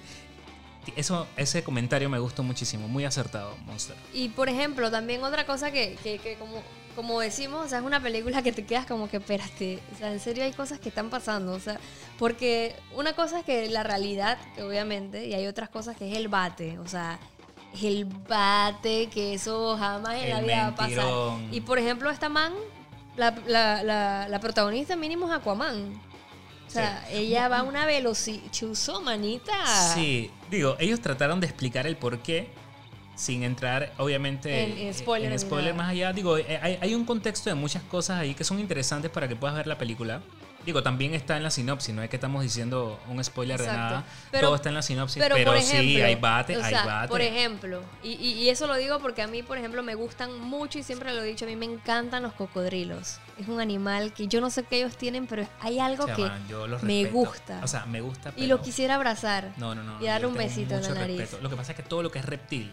Eso, 0.96 1.26
ese 1.36 1.62
comentario 1.62 2.08
me 2.08 2.18
gustó 2.18 2.42
muchísimo, 2.42 2.88
muy 2.88 3.04
acertado, 3.04 3.56
Monster. 3.66 3.96
Y 4.12 4.28
por 4.30 4.48
ejemplo, 4.48 4.90
también 4.90 5.22
otra 5.24 5.46
cosa 5.46 5.70
que, 5.70 5.96
que, 6.02 6.18
que 6.18 6.34
como, 6.36 6.62
como 6.96 7.20
decimos, 7.20 7.66
o 7.66 7.68
sea, 7.68 7.78
es 7.78 7.84
una 7.84 8.02
película 8.02 8.42
que 8.42 8.52
te 8.52 8.64
quedas 8.64 8.86
como 8.86 9.08
que, 9.08 9.18
espérate, 9.18 9.78
o 9.94 9.98
sea, 9.98 10.12
en 10.12 10.20
serio 10.20 10.44
hay 10.44 10.52
cosas 10.52 10.80
que 10.80 10.88
están 10.88 11.10
pasando, 11.10 11.52
o 11.52 11.60
sea, 11.60 11.78
porque 12.18 12.74
una 12.94 13.12
cosa 13.14 13.40
es 13.40 13.44
que 13.44 13.68
la 13.70 13.82
realidad, 13.82 14.38
que 14.56 14.62
obviamente, 14.62 15.26
y 15.26 15.34
hay 15.34 15.46
otras 15.46 15.68
cosas 15.68 15.96
que 15.96 16.10
es 16.10 16.16
el 16.16 16.28
bate, 16.28 16.78
o 16.78 16.88
sea, 16.88 17.18
es 17.72 17.82
el 17.84 18.04
bate, 18.04 19.08
que 19.08 19.34
eso 19.34 19.76
jamás 19.76 20.16
en 20.16 20.30
la 20.30 20.40
vida 20.40 20.62
va 20.62 20.66
a 20.68 20.74
pasar. 20.74 20.88
mentirón. 21.04 21.48
Y 21.54 21.60
por 21.60 21.78
ejemplo, 21.78 22.10
esta 22.10 22.28
man, 22.28 22.52
la, 23.16 23.34
la, 23.46 23.82
la, 23.82 24.26
la 24.28 24.40
protagonista 24.40 24.96
mínimo 24.96 25.26
es 25.26 25.32
Aquaman. 25.32 26.00
O 26.68 26.70
sea, 26.70 27.08
ella 27.10 27.48
va 27.48 27.58
a 27.60 27.62
una 27.62 27.86
velocidad, 27.86 28.40
chuzo, 28.50 29.00
manita. 29.00 29.52
Sí, 29.94 30.30
digo, 30.50 30.76
ellos 30.78 31.00
trataron 31.00 31.40
de 31.40 31.46
explicar 31.46 31.86
el 31.86 31.96
por 31.96 32.18
qué 32.20 32.50
sin 33.16 33.42
entrar, 33.42 33.92
obviamente, 33.96 34.64
En- 34.64 34.78
en 34.86 34.94
spoiler 34.94 35.32
en 35.32 35.38
spoiler 35.40 35.74
más 35.74 35.88
allá. 35.88 36.12
Digo, 36.12 36.36
eh, 36.38 36.58
hay, 36.62 36.78
hay 36.80 36.94
un 36.94 37.04
contexto 37.04 37.50
de 37.50 37.54
muchas 37.54 37.82
cosas 37.84 38.20
ahí 38.20 38.34
que 38.34 38.44
son 38.44 38.60
interesantes 38.60 39.10
para 39.10 39.26
que 39.26 39.34
puedas 39.34 39.56
ver 39.56 39.66
la 39.66 39.76
película. 39.78 40.22
Digo, 40.64 40.82
también 40.82 41.14
está 41.14 41.36
en 41.36 41.42
la 41.42 41.50
sinopsis, 41.50 41.94
no 41.94 42.02
es 42.02 42.10
que 42.10 42.16
estamos 42.16 42.42
diciendo 42.42 43.00
un 43.08 43.22
spoiler 43.22 43.58
de 43.58 43.64
Exacto. 43.64 43.94
nada. 43.94 44.04
Pero- 44.30 44.48
Todo 44.48 44.56
está 44.56 44.68
en 44.68 44.74
la 44.74 44.82
sinopsis, 44.82 45.22
Pero, 45.22 45.36
pero, 45.36 45.52
por 45.52 45.62
sí, 45.62 45.76
ejemplo, 45.76 46.04
hay 46.06 46.14
bate, 46.16 46.56
o 46.56 46.62
hay 46.62 46.74
bate. 46.74 47.08
Por 47.08 47.20
ejemplo, 47.20 47.82
y, 48.02 48.48
eso 48.48 48.66
lo 48.66 48.76
digo 48.76 48.98
porque 48.98 49.22
a 49.22 49.26
mí, 49.28 49.42
por 49.42 49.56
ejemplo, 49.56 49.82
me 49.82 49.94
gustan 49.94 50.38
mucho 50.40 50.78
y 50.78 50.82
siempre 50.82 51.14
lo 51.14 51.22
he 51.22 51.26
dicho, 51.26 51.44
a 51.44 51.48
mí 51.48 51.56
me 51.56 51.66
encantan 51.66 52.22
los 52.22 52.32
cocodrilos. 52.32 53.18
Es 53.38 53.48
un 53.48 53.60
animal 53.60 54.12
que 54.12 54.26
yo 54.26 54.40
no 54.40 54.50
sé 54.50 54.64
qué 54.64 54.78
ellos 54.78 54.96
tienen, 54.96 55.26
pero 55.26 55.46
hay 55.60 55.78
algo 55.78 56.04
O 56.04 56.06
sea, 56.06 56.16
que 56.16 56.22
man, 56.22 56.46
yo 56.48 56.66
los 56.66 56.82
me 56.82 57.04
gusta. 57.06 57.60
O 57.62 57.68
sea, 57.68 57.86
me 57.86 58.00
gusta. 58.00 58.32
y 58.36 58.46
lo 58.46 58.60
quisiera 58.60 58.96
abrazar. 58.96 59.52
No, 59.56 59.74
no, 59.74 59.82
no. 59.84 60.02
y 60.02 60.06
darle 60.06 60.26
un 60.26 60.34
besito 60.34 60.74
en 60.74 60.82
la 60.82 60.88
nariz. 60.90 61.18
respeto. 61.18 61.42
Lo 61.42 61.48
que 61.48 61.56
pasa 61.56 61.72
es 61.72 61.76
que 61.76 61.82
todo 61.84 62.02
lo 62.02 62.10
que 62.10 62.18
es 62.18 62.24
reptil. 62.24 62.70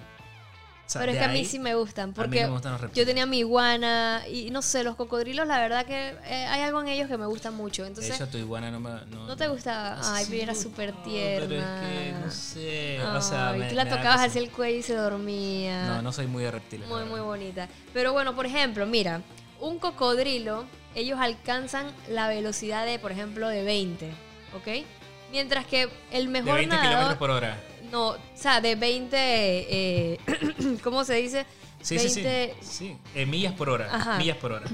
O 0.86 0.90
sea, 0.90 1.02
pero 1.02 1.14
es 1.14 1.18
de 1.18 1.26
que 1.26 1.32
a 1.32 1.34
mí 1.34 1.44
sí 1.46 1.58
me 1.58 1.74
gustan, 1.74 2.14
porque 2.14 2.42
no 2.42 2.48
me 2.50 2.54
gustan 2.54 2.80
los 2.80 2.92
yo 2.94 3.06
tenía 3.06 3.26
mi 3.26 3.40
iguana 3.40 4.22
y 4.32 4.52
no 4.52 4.62
sé, 4.62 4.84
los 4.84 4.96
cocodrilos, 4.96 5.48
la 5.48 5.60
verdad 5.60 5.86
que 5.86 6.10
eh, 6.26 6.46
hay 6.46 6.62
algo 6.62 6.82
en 6.82 6.90
ellos 6.90 7.08
que 7.10 7.18
me 7.18 7.26
gusta 7.26 7.50
mucho. 7.50 7.82
De 7.82 7.88
Entonces, 7.90 8.14
hecho, 8.16 8.28
tu 8.28 8.38
iguana 8.38 8.70
no 8.70 8.80
me. 8.80 8.90
No, 9.08 9.26
¿no 9.26 9.36
te 9.36 9.48
gustaba? 9.48 9.98
Ay, 10.16 10.26
Sí, 10.26 10.32
pero 10.32 10.44
era 10.44 10.54
no, 10.54 10.60
súper 10.60 10.92
Pero 10.94 11.04
tierna. 11.04 11.82
es 11.82 11.82
que, 11.82 12.12
no 12.26 12.32
sé. 12.32 13.04
o 13.04 13.22
sea, 13.22 13.50
Ay, 13.50 13.60
me- 13.60 13.70
tú 13.70 13.76
la 13.76 13.90
tocabas 13.90 14.22
hacia 14.22 14.42
el 14.42 14.52
cuello 14.52 14.78
y 14.78 14.84
se 14.84 14.94
dormía. 14.96 15.86
No, 15.88 16.02
no 16.04 16.12
soy 16.12 16.28
muy 16.28 16.44
de 16.44 16.52
reptiles. 16.52 16.88
Muy, 16.88 17.04
muy 17.06 17.20
bonita. 17.20 17.68
Pero 17.94 18.14
bueno, 18.14 18.36
por 18.36 18.46
ejemplo, 18.46 18.86
mira, 18.86 19.22
un 19.60 19.80
cocodrilo, 19.80 20.66
ellos 20.94 21.20
alcanzan 21.20 21.88
la 22.10 22.28
velocidad 22.28 22.86
de, 22.86 23.00
por 23.00 23.12
ejemplo, 23.12 23.48
de 23.50 23.64
20, 23.64 24.12
¿ok? 24.56 24.86
Mientras 25.32 25.66
que 25.66 25.90
el 26.12 26.26
De 26.28 26.32
mejor 26.32 26.58
20 26.58 26.68
nadador... 26.76 26.90
kilómetros 26.92 27.18
por 27.18 27.30
hora. 27.32 27.58
No, 27.96 28.10
o 28.10 28.18
sea, 28.34 28.60
de 28.60 28.76
20, 28.76 29.16
eh, 29.18 30.20
¿cómo 30.84 31.06
se 31.06 31.14
dice? 31.14 31.46
Sí, 31.82 31.96
20 31.96 32.56
sí, 32.60 32.68
sí. 32.68 32.78
sí. 32.90 32.98
Eh, 33.16 33.26
millas 33.26 33.54
por 33.54 33.70
hora. 33.70 33.88
Ajá. 33.90 34.18
Millas 34.18 34.36
por 34.36 34.52
hora. 34.52 34.66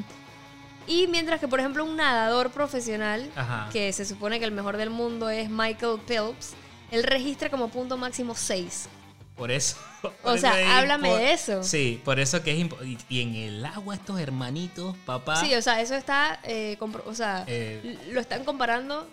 Y 0.87 1.05
mientras 1.05 1.39
que, 1.39 1.47
por 1.47 1.59
ejemplo, 1.59 1.85
un 1.85 1.95
nadador 1.97 2.49
profesional, 2.49 3.29
Ajá. 3.35 3.69
que 3.71 3.93
se 3.93 4.05
supone 4.05 4.39
que 4.39 4.45
el 4.45 4.51
mejor 4.51 4.75
del 4.77 4.89
mundo 4.89 5.29
es 5.29 5.51
Michael 5.51 5.99
Phelps, 6.07 6.53
él 6.89 7.03
registra 7.03 7.51
como 7.51 7.69
punto 7.69 7.95
máximo 7.95 8.33
6. 8.33 8.89
Por 9.35 9.51
eso. 9.51 9.77
por 10.01 10.11
O 10.23 10.33
eso 10.33 10.41
sea, 10.41 10.79
háblame 10.79 11.13
de 11.13 11.33
eso. 11.33 11.61
Sí, 11.61 12.01
por 12.03 12.19
eso 12.19 12.41
que 12.41 12.59
es 12.59 12.67
y, 12.83 12.97
y 13.07 13.21
en 13.21 13.35
el 13.35 13.63
agua 13.63 13.93
estos 13.93 14.19
hermanitos, 14.19 14.97
papá. 15.05 15.35
Sí, 15.35 15.53
o 15.53 15.61
sea, 15.61 15.79
eso 15.79 15.93
está, 15.93 16.39
eh, 16.43 16.75
o 17.05 17.13
sea, 17.13 17.43
Eh. 17.45 17.99
lo 18.09 18.19
están 18.19 18.43
comparando 18.45 19.07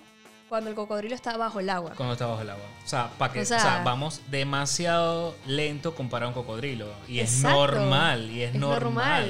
cuando 0.49 0.70
el 0.70 0.76
cocodrilo 0.76 1.14
está 1.14 1.36
bajo 1.36 1.61
el 1.61 1.70
agua. 1.70 1.92
Cuando 1.96 2.12
está 2.14 2.26
bajo 2.26 2.42
el 2.42 2.51
agua. 2.51 2.64
O 2.84 2.88
sea, 2.88 3.11
para 3.18 3.32
que, 3.32 3.40
O 3.40 3.42
o 3.42 3.46
sea- 3.46 3.82
vamos 3.84 4.20
demasiado 4.30 5.34
lento 5.46 5.94
comparado 5.94 6.26
a 6.32 6.34
un 6.36 6.42
cocodrilo. 6.42 6.86
Y 7.07 7.20
es 7.20 7.42
normal, 7.42 8.30
y 8.30 8.42
es, 8.42 8.55
Es 8.55 8.61
normal. 8.61 8.82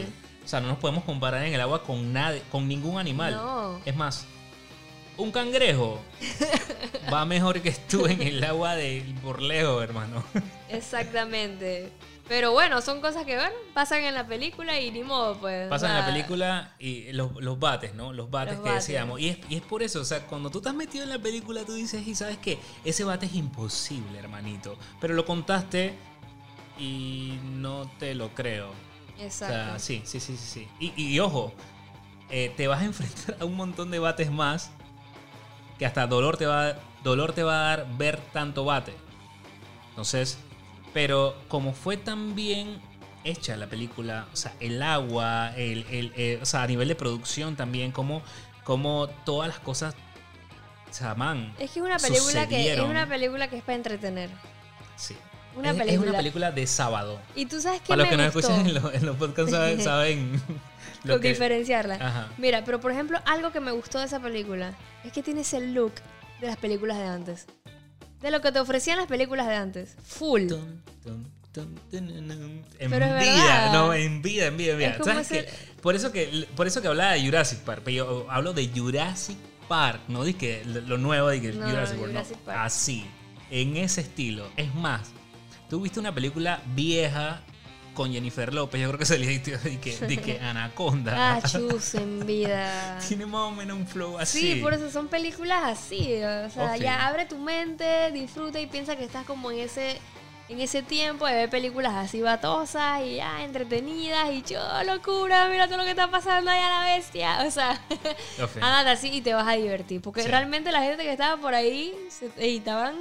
normal. 0.03 0.07
O 0.45 0.49
sea, 0.49 0.61
no 0.61 0.69
nos 0.69 0.79
podemos 0.79 1.05
comparar 1.05 1.45
en 1.45 1.53
el 1.55 1.61
agua 1.61 1.83
con 1.83 2.13
nadie, 2.13 2.43
con 2.51 2.67
ningún 2.69 2.99
animal. 2.99 3.35
No. 3.35 3.81
Es 3.85 3.95
más, 3.95 4.25
un 5.19 5.31
cangrejo 5.33 6.01
va 7.13 7.25
mejor 7.27 7.61
que 7.61 7.73
tú 7.73 8.07
en 8.07 8.23
el 8.23 8.43
agua 8.45 8.75
de 8.77 9.05
por 9.23 9.43
lejos, 9.43 9.83
hermano. 9.83 10.25
Exactamente. 10.71 11.93
Pero 12.29 12.53
bueno, 12.53 12.83
son 12.83 13.01
cosas 13.01 13.25
que 13.25 13.37
bueno, 13.37 13.55
pasan 13.73 14.05
en 14.05 14.15
la 14.15 14.27
película 14.27 14.79
y 14.79 14.91
ni 14.91 15.03
modo, 15.03 15.37
pues. 15.39 15.67
o 15.67 15.71
Pasan 15.71 15.93
en 15.93 15.97
la 15.99 16.07
película 16.07 16.75
y 16.79 17.11
los, 17.13 17.35
los 17.43 17.59
bates, 17.59 17.95
¿no? 17.95 18.13
Los 18.13 18.31
bates 18.31 18.55
Los 18.57 18.65
que 18.65 18.71
bates. 18.71 18.87
decíamos. 18.87 19.19
Y 19.21 19.29
es, 19.31 19.39
y 19.49 19.57
es 19.57 19.63
por 19.63 19.83
eso, 19.83 20.01
o 20.01 20.05
sea, 20.05 20.27
cuando 20.27 20.51
tú 20.51 20.59
estás 20.59 20.75
metido 20.75 21.05
en 21.05 21.11
la 21.11 21.19
película, 21.19 21.65
tú 21.65 21.73
dices, 21.73 22.07
y 22.07 22.15
sabes 22.15 22.37
que 22.37 22.59
ese 22.85 23.05
bate 23.05 23.27
es 23.27 23.35
imposible, 23.35 24.19
hermanito. 24.19 24.77
Pero 25.01 25.15
lo 25.15 25.25
contaste 25.25 25.95
y 26.79 27.39
no 27.45 27.91
te 27.99 28.15
lo 28.15 28.29
creo. 28.35 28.69
O 29.19 29.23
Exacto. 29.23 29.55
sea, 29.55 29.79
sí, 29.79 30.03
sí, 30.05 30.21
sí, 30.21 30.37
sí. 30.37 30.69
sí. 30.79 30.93
Y, 30.95 31.03
y 31.15 31.19
ojo, 31.21 31.53
eh, 32.31 32.53
te 32.57 32.69
vas 32.69 32.83
a 32.83 32.85
enfrentar 32.85 33.37
a 33.41 33.45
un 33.47 33.57
montón 33.57 33.91
de 33.91 33.99
bates 33.99 34.31
más 34.31 34.71
que 35.79 35.87
hasta 35.87 36.07
dolor 36.07 36.37
te 36.37 36.45
va, 36.45 36.77
dolor 37.03 37.33
te 37.33 37.43
va 37.43 37.55
a 37.73 37.77
dar 37.77 37.87
ver 37.97 38.21
tanto 38.33 38.65
bate. 38.67 38.95
Entonces, 39.91 40.39
pero 40.99 41.37
como 41.47 41.75
fue 41.75 41.97
tan 41.97 42.35
bien 42.35 42.81
hecha 43.23 43.57
la 43.57 43.69
película, 43.69 44.27
o 44.33 44.37
sea, 44.37 44.53
el 44.59 44.83
agua, 44.83 45.53
el, 45.57 45.87
el- 45.93 46.13
eh, 46.17 46.41
o 46.43 46.45
sea, 46.45 46.65
a 46.65 46.67
nivel 46.67 46.89
de 46.89 46.97
producción 46.97 47.55
también, 47.55 47.93
como, 47.93 48.21
como 48.65 49.07
todas 49.25 49.47
las 49.49 49.61
cosas, 49.61 49.95
o 50.91 50.93
sea, 50.93 51.15
man, 51.15 51.55
es 51.61 51.71
que 51.71 51.79
es 51.79 51.85
una 51.87 51.99
película 51.99 52.49
que 52.49 52.73
es 52.73 52.81
una 52.81 53.09
película 53.09 53.49
que 53.49 53.59
es 53.59 53.63
para 53.63 53.77
entretener. 53.77 54.29
sí. 54.97 55.17
Una 55.57 55.71
es, 55.71 55.99
una 55.99 56.13
película 56.13 56.51
de 56.53 56.67
sábado. 56.67 57.19
Y 57.37 57.47
tú 57.47 57.61
sabes 57.61 57.81
que 57.81 57.89
Para 57.89 58.03
los 58.03 58.11
me 58.11 58.17
que 58.17 58.25
gustó? 58.31 58.39
escuchan 58.53 58.67
en, 58.67 58.75
los- 58.75 58.95
en 58.95 59.07
los 59.07 59.17
podcasts 59.17 59.53
saben, 59.53 59.81
saben 59.83 60.43
lo 61.05 61.15
Con 61.15 61.23
que- 61.23 61.29
diferenciarla. 61.29 61.95
Ajá. 61.95 62.29
Mira, 62.39 62.65
pero 62.65 62.81
por 62.81 62.91
ejemplo, 62.91 63.21
algo 63.25 63.53
que 63.53 63.61
me 63.61 63.71
gustó 63.71 64.01
de 64.01 64.07
esa 64.07 64.19
película 64.21 64.75
es 65.05 65.13
que 65.13 65.23
tiene 65.23 65.43
ese 65.43 65.61
look 65.61 65.93
de 66.41 66.47
las 66.49 66.57
películas 66.57 66.99
de 66.99 67.05
antes. 67.07 67.47
De 68.21 68.31
lo 68.31 68.41
que 68.41 68.51
te 68.53 68.59
ofrecían 68.61 68.99
las 68.99 69.07
películas 69.07 69.47
de 69.47 69.55
antes. 69.55 69.97
Full. 70.05 70.49
Tum, 70.49 70.81
tum. 71.05 71.25
En 72.79 72.91
Pero 72.91 73.07
vida, 73.07 73.15
verdad. 73.19 73.73
no, 73.73 73.95
en 73.95 74.23
vida, 74.23 74.47
en 74.47 74.57
vida, 74.57 74.73
en 74.73 74.79
vida. 74.79 74.91
Es 74.99 75.05
¿Sabes 75.05 75.29
qué? 75.29 75.49
Por 75.81 75.95
eso 75.95 76.13
que 76.13 76.47
por 76.55 76.67
eso 76.67 76.83
que 76.83 76.89
hablaba 76.89 77.13
de 77.13 77.25
Jurassic 77.25 77.61
Park, 77.61 77.83
pero 77.85 77.97
yo 77.97 78.27
hablo 78.31 78.53
de 78.53 78.69
Jurassic 78.69 79.39
Park, 79.69 80.03
no 80.09 80.25
que 80.25 80.63
lo 80.65 80.99
nuevo 80.99 81.29
de 81.29 81.41
que 81.41 81.53
No, 81.53 81.69
Jurassic 81.69 81.99
World, 81.99 82.15
no. 82.15 82.21
Jurassic 82.21 82.39
Park. 82.45 82.59
así, 82.61 83.07
en 83.51 83.77
ese 83.77 84.03
estilo. 84.03 84.49
Es 84.57 84.75
más, 84.75 85.11
tú 85.69 85.81
viste 85.81 86.01
una 86.01 86.15
película 86.15 86.63
vieja 86.75 87.43
con 87.99 88.13
Jennifer 88.13 88.55
López, 88.55 88.81
yo 88.81 88.87
creo 88.87 88.99
que 89.01 89.05
se 89.07 89.19
le 89.19 89.27
dijo 89.27 89.59
de 89.59 89.81
que, 89.81 89.97
de 89.99 90.17
que 90.19 90.39
Anaconda. 90.41 91.35
Ah, 91.35 91.43
chus 91.43 91.97
en 91.97 92.25
vida. 92.25 92.97
Tiene 93.09 93.27
más 93.27 93.41
o 93.41 93.51
menos 93.51 93.77
un 93.77 93.89
flow 93.89 94.19
así. 94.19 94.55
Sí, 94.55 94.61
por 94.63 94.73
eso 94.73 94.89
son 94.89 95.09
películas 95.09 95.65
así. 95.65 96.15
O 96.23 96.49
sea, 96.51 96.77
ya 96.77 97.09
abre 97.09 97.27
tu 97.27 97.39
mente, 97.39 98.13
disfruta 98.13 98.61
y 98.61 98.69
piensa 98.69 98.95
que 98.95 99.03
estás 99.05 99.27
como 99.27 99.51
en 99.51 99.59
ese 99.59 99.99
en 100.49 100.61
ese 100.61 100.81
tiempo 100.83 101.27
de 101.27 101.35
ver 101.35 101.51
películas 101.51 101.93
así 101.95 102.23
batosas 102.23 103.03
y 103.05 103.17
ya 103.17 103.45
entretenidas 103.45 104.31
y 104.33 104.43
yo, 104.43 104.61
locura, 104.85 105.47
mira 105.51 105.67
todo 105.67 105.77
lo 105.79 105.85
que 105.85 105.91
está 105.91 106.09
pasando 106.11 106.51
allá 106.53 106.71
la 106.71 106.95
bestia. 106.95 107.43
O 107.47 107.51
sea, 107.51 107.79
Ok. 108.41 108.57
andate 108.63 108.91
así 108.91 109.09
y 109.13 109.21
te 109.23 109.35
vas 109.35 109.47
a 109.49 109.55
divertir. 109.57 110.01
Porque 110.01 110.23
Sí. 110.23 110.29
realmente 110.29 110.71
la 110.71 110.83
gente 110.83 111.03
que 111.03 111.11
estaba 111.13 111.37
por 111.43 111.53
ahí 111.53 111.95
se, 112.09 112.31
estaban 112.37 112.95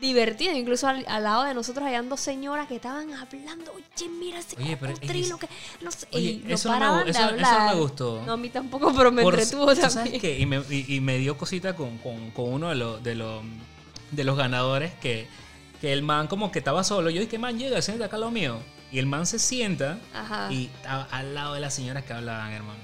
divertidos. 0.00 0.56
Incluso 0.56 0.86
al, 0.88 1.04
al 1.08 1.22
lado 1.24 1.44
de 1.44 1.54
nosotros 1.54 1.84
habían 1.86 2.08
dos 2.08 2.20
señoras 2.20 2.66
que 2.68 2.76
estaban 2.76 3.12
hablando. 3.12 3.72
Oye, 3.72 4.08
mira 4.08 4.38
ese 4.38 4.56
Oye, 4.56 4.76
pero 4.76 4.94
que 4.94 5.48
no 5.80 5.90
sé. 5.90 6.06
Oye, 6.12 6.30
y 6.30 6.42
no 6.46 6.54
eso 6.54 6.68
no 6.68 6.74
me 6.74 6.80
paraban 6.80 7.00
gu- 7.00 7.04
de 7.04 7.10
eso- 7.10 7.20
eso 7.20 7.30
no 7.30 7.36
me 7.40 7.46
hablar. 7.46 7.76
gustó. 7.76 8.22
No, 8.26 8.32
a 8.32 8.36
mí 8.36 8.48
tampoco, 8.48 8.92
pero 8.96 9.10
me 9.12 9.22
Por- 9.22 9.34
entretuvo 9.34 9.66
¿tú 9.66 9.80
también. 9.80 9.90
sabes 9.90 10.20
qué? 10.20 10.38
Y 10.38 10.46
me, 10.46 10.62
y- 10.70 10.94
y 10.96 11.00
me 11.00 11.18
dio 11.18 11.36
cosita 11.36 11.74
con, 11.74 11.98
con- 11.98 12.30
con 12.30 12.52
uno 12.52 12.68
de 12.68 12.74
los, 12.76 13.02
de, 13.02 13.14
los, 13.14 13.42
de 14.10 14.24
los 14.24 14.36
ganadores 14.36 14.92
que, 15.00 15.26
que 15.80 15.92
el 15.92 16.02
man 16.02 16.26
como 16.28 16.50
que 16.52 16.58
estaba 16.60 16.84
solo. 16.84 17.10
Yo 17.10 17.20
dije, 17.20 17.38
man, 17.38 17.58
llega, 17.58 17.80
siéntate 17.82 18.06
acá 18.06 18.16
al 18.16 18.20
lado 18.20 18.32
mío. 18.32 18.58
Y 18.90 18.98
el 18.98 19.06
man 19.06 19.26
se 19.26 19.38
sienta 19.38 19.98
Ajá. 20.14 20.50
y 20.50 20.66
estaba 20.66 21.06
al 21.10 21.34
lado 21.34 21.54
de 21.54 21.60
las 21.60 21.74
señoras 21.74 22.04
que 22.04 22.12
hablaban, 22.14 22.52
hermano. 22.52 22.78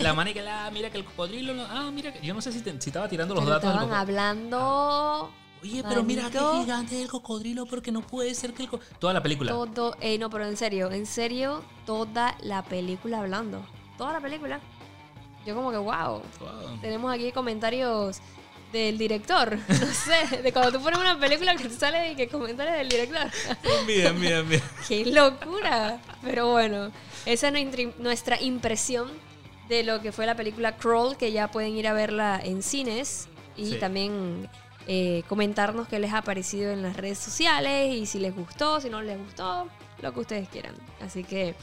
La 0.00 0.14
man 0.14 0.28
y 0.28 0.32
que 0.32 0.40
la, 0.40 0.70
mira 0.70 0.88
que 0.88 0.96
el 0.98 1.04
cocodrilo, 1.04 1.52
ah, 1.68 1.90
mira, 1.92 2.10
que, 2.12 2.24
yo 2.24 2.32
no 2.32 2.40
sé 2.40 2.52
si, 2.52 2.60
te- 2.60 2.80
si 2.80 2.88
estaba 2.90 3.06
tirando 3.08 3.34
los 3.34 3.42
Pero 3.44 3.54
datos 3.56 3.70
estaban 3.70 3.92
hablando 3.92 5.30
Oye, 5.64 5.82
pero 5.88 6.02
mira 6.02 6.30
qué 6.30 6.38
gigante 6.60 6.96
es 6.96 7.02
el 7.02 7.08
cocodrilo, 7.08 7.64
porque 7.66 7.90
no 7.90 8.00
puede 8.02 8.34
ser 8.34 8.52
que 8.52 8.64
el 8.64 8.68
Toda 8.98 9.12
la 9.14 9.22
película. 9.22 9.50
todo. 9.52 9.96
Ey, 10.00 10.18
no, 10.18 10.28
pero 10.30 10.46
en 10.46 10.56
serio, 10.56 10.90
en 10.92 11.06
serio, 11.06 11.62
toda 11.86 12.36
la 12.42 12.62
película 12.62 13.20
hablando. 13.20 13.64
Toda 13.96 14.12
la 14.12 14.20
película. 14.20 14.60
Yo 15.46 15.54
como 15.54 15.70
que, 15.70 15.78
wow. 15.78 16.22
Wow. 16.40 16.80
Tenemos 16.80 17.12
aquí 17.14 17.32
comentarios 17.32 18.18
del 18.72 18.98
director. 18.98 19.56
No 19.68 19.86
sé, 19.86 20.42
de 20.42 20.52
cuando 20.52 20.72
tú 20.78 20.82
pones 20.84 20.98
una 20.98 21.18
película 21.18 21.54
que 21.56 21.64
te 21.68 21.74
sale 21.74 22.12
y 22.12 22.14
que 22.16 22.28
comentarios 22.28 22.76
del 22.76 22.88
director. 22.88 23.30
Envidia, 23.80 24.08
envidia, 24.10 24.38
envidia. 24.40 24.64
¡Qué 24.88 25.06
locura! 25.06 25.98
Pero 26.22 26.50
bueno, 26.50 26.90
esa 27.24 27.48
es 27.48 27.52
nuestra, 27.52 27.84
nuestra 27.98 28.40
impresión 28.42 29.08
de 29.68 29.82
lo 29.82 30.00
que 30.02 30.12
fue 30.12 30.26
la 30.26 30.34
película 30.34 30.76
Crawl, 30.76 31.16
que 31.16 31.32
ya 31.32 31.50
pueden 31.50 31.74
ir 31.76 31.88
a 31.88 31.92
verla 31.94 32.38
en 32.42 32.62
cines 32.62 33.28
y 33.56 33.66
Sí. 33.72 33.76
también 33.78 34.48
eh, 34.86 35.22
comentarnos 35.28 35.88
qué 35.88 35.98
les 35.98 36.12
ha 36.12 36.22
parecido 36.22 36.72
en 36.72 36.82
las 36.82 36.96
redes 36.96 37.18
sociales 37.18 37.94
y 37.94 38.06
si 38.06 38.18
les 38.18 38.34
gustó, 38.34 38.80
si 38.80 38.90
no 38.90 39.02
les 39.02 39.18
gustó, 39.18 39.68
lo 40.02 40.12
que 40.12 40.20
ustedes 40.20 40.48
quieran. 40.48 40.74
Así 41.00 41.24
que, 41.24 41.54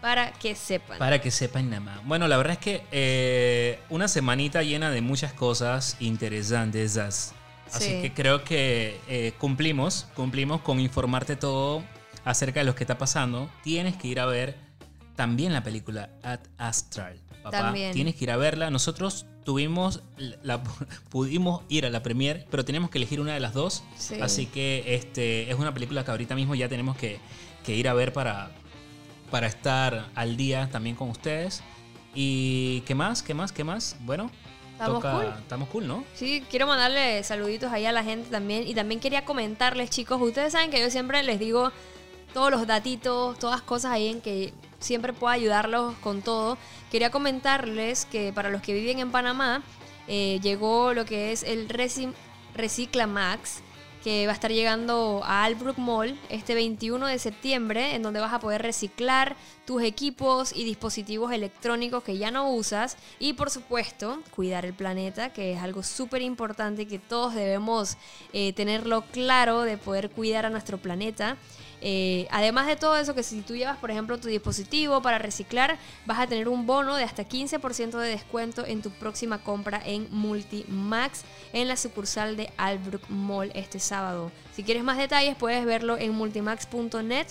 para 0.00 0.32
que 0.32 0.54
sepan. 0.54 0.98
Para 0.98 1.20
que 1.20 1.30
sepan 1.30 1.68
nada 1.70 1.80
más. 1.80 2.04
Bueno, 2.06 2.26
la 2.28 2.36
verdad 2.36 2.52
es 2.54 2.58
que 2.58 2.82
eh, 2.92 3.78
una 3.90 4.08
semanita 4.08 4.62
llena 4.62 4.90
de 4.90 5.00
muchas 5.02 5.32
cosas 5.32 5.96
interesantes. 6.00 6.96
as- 6.96 7.34
Así 7.72 7.84
Sí. 7.84 8.02
que 8.02 8.12
creo 8.12 8.42
que 8.42 8.98
eh, 9.08 9.32
cumplimos, 9.38 10.08
cumplimos 10.16 10.60
con 10.62 10.80
informarte 10.80 11.36
todo 11.36 11.84
acerca 12.24 12.60
de 12.60 12.66
lo 12.66 12.74
que 12.74 12.82
está 12.82 12.98
pasando. 12.98 13.48
Tienes 13.62 13.94
que 13.96 14.08
ir 14.08 14.18
a 14.18 14.26
ver 14.26 14.56
también 15.14 15.52
la 15.52 15.62
película 15.62 16.10
Ad 16.24 16.40
Astral. 16.58 17.20
Papá, 17.42 17.58
También. 17.58 17.92
tienes 17.92 18.14
que 18.14 18.24
ir 18.24 18.30
a 18.30 18.36
verla. 18.36 18.70
Nosotros 18.70 19.26
tuvimos, 19.44 20.02
la, 20.42 20.62
pudimos 21.10 21.62
ir 21.68 21.86
a 21.86 21.90
la 21.90 22.02
premiere, 22.02 22.46
pero 22.50 22.64
teníamos 22.64 22.90
que 22.90 22.98
elegir 22.98 23.20
una 23.20 23.34
de 23.34 23.40
las 23.40 23.54
dos. 23.54 23.82
Sí. 23.96 24.20
Así 24.20 24.46
que 24.46 24.84
este 24.94 25.50
es 25.50 25.58
una 25.58 25.72
película 25.72 26.04
que 26.04 26.10
ahorita 26.10 26.34
mismo 26.34 26.54
ya 26.54 26.68
tenemos 26.68 26.96
que, 26.96 27.18
que 27.64 27.74
ir 27.74 27.88
a 27.88 27.94
ver 27.94 28.12
para, 28.12 28.50
para 29.30 29.46
estar 29.46 30.08
al 30.14 30.36
día 30.36 30.68
también 30.70 30.96
con 30.96 31.08
ustedes. 31.10 31.62
¿Y 32.14 32.80
qué 32.82 32.94
más? 32.94 33.22
¿Qué 33.22 33.34
más? 33.34 33.52
¿Qué 33.52 33.64
más? 33.64 33.96
Bueno, 34.00 34.30
Estamos 34.72 35.04
cool. 35.04 35.34
estamos 35.38 35.68
cool, 35.68 35.86
¿no? 35.86 36.04
Sí, 36.14 36.42
quiero 36.50 36.66
mandarle 36.66 37.22
saluditos 37.22 37.70
ahí 37.70 37.84
a 37.84 37.92
la 37.92 38.02
gente 38.02 38.30
también. 38.30 38.66
Y 38.66 38.74
también 38.74 38.98
quería 38.98 39.24
comentarles, 39.26 39.90
chicos, 39.90 40.20
ustedes 40.20 40.52
saben 40.52 40.70
que 40.70 40.80
yo 40.80 40.90
siempre 40.90 41.22
les 41.22 41.38
digo 41.38 41.70
todos 42.32 42.50
los 42.50 42.66
datitos, 42.66 43.38
todas 43.38 43.60
cosas 43.60 43.92
ahí 43.92 44.08
en 44.08 44.20
que 44.22 44.54
siempre 44.78 45.12
puedo 45.12 45.30
ayudarlos 45.32 45.94
con 45.96 46.22
todo. 46.22 46.56
Quería 46.90 47.10
comentarles 47.10 48.04
que 48.04 48.32
para 48.32 48.50
los 48.50 48.62
que 48.62 48.74
viven 48.74 48.98
en 48.98 49.10
Panamá, 49.10 49.62
eh, 50.08 50.40
llegó 50.42 50.92
lo 50.92 51.04
que 51.04 51.32
es 51.32 51.42
el 51.44 51.68
Reci- 51.68 52.12
Recicla 52.54 53.06
Max, 53.06 53.60
que 54.02 54.26
va 54.26 54.32
a 54.32 54.34
estar 54.34 54.50
llegando 54.50 55.20
a 55.24 55.44
Albrook 55.44 55.76
Mall 55.78 56.18
este 56.30 56.54
21 56.54 57.06
de 57.06 57.18
septiembre, 57.18 57.94
en 57.94 58.02
donde 58.02 58.18
vas 58.18 58.32
a 58.32 58.40
poder 58.40 58.62
reciclar 58.62 59.36
tus 59.66 59.82
equipos 59.82 60.52
y 60.56 60.64
dispositivos 60.64 61.32
electrónicos 61.32 62.02
que 62.02 62.16
ya 62.16 62.30
no 62.30 62.50
usas 62.50 62.96
y 63.18 63.34
por 63.34 63.50
supuesto 63.50 64.18
cuidar 64.34 64.64
el 64.64 64.72
planeta, 64.72 65.32
que 65.34 65.52
es 65.52 65.60
algo 65.60 65.82
súper 65.82 66.22
importante 66.22 66.88
que 66.88 66.98
todos 66.98 67.34
debemos 67.34 67.98
eh, 68.32 68.52
tenerlo 68.54 69.02
claro 69.12 69.60
de 69.62 69.76
poder 69.76 70.10
cuidar 70.10 70.46
a 70.46 70.50
nuestro 70.50 70.78
planeta. 70.78 71.36
Eh, 71.80 72.26
además 72.30 72.66
de 72.66 72.76
todo 72.76 72.96
eso, 72.96 73.14
que 73.14 73.22
si 73.22 73.40
tú 73.40 73.56
llevas, 73.56 73.78
por 73.78 73.90
ejemplo, 73.90 74.18
tu 74.18 74.28
dispositivo 74.28 75.00
para 75.00 75.18
reciclar, 75.18 75.78
vas 76.06 76.18
a 76.18 76.26
tener 76.26 76.48
un 76.48 76.66
bono 76.66 76.96
de 76.96 77.04
hasta 77.04 77.26
15% 77.26 77.98
de 77.98 78.08
descuento 78.08 78.66
en 78.66 78.82
tu 78.82 78.90
próxima 78.90 79.42
compra 79.42 79.80
en 79.84 80.06
Multimax 80.10 81.24
en 81.52 81.68
la 81.68 81.76
sucursal 81.76 82.36
de 82.36 82.52
Albrook 82.56 83.08
Mall 83.08 83.50
este 83.54 83.80
sábado. 83.80 84.30
Si 84.54 84.62
quieres 84.62 84.84
más 84.84 84.98
detalles, 84.98 85.36
puedes 85.36 85.64
verlo 85.64 85.96
en 85.96 86.12
multimax.net. 86.12 87.26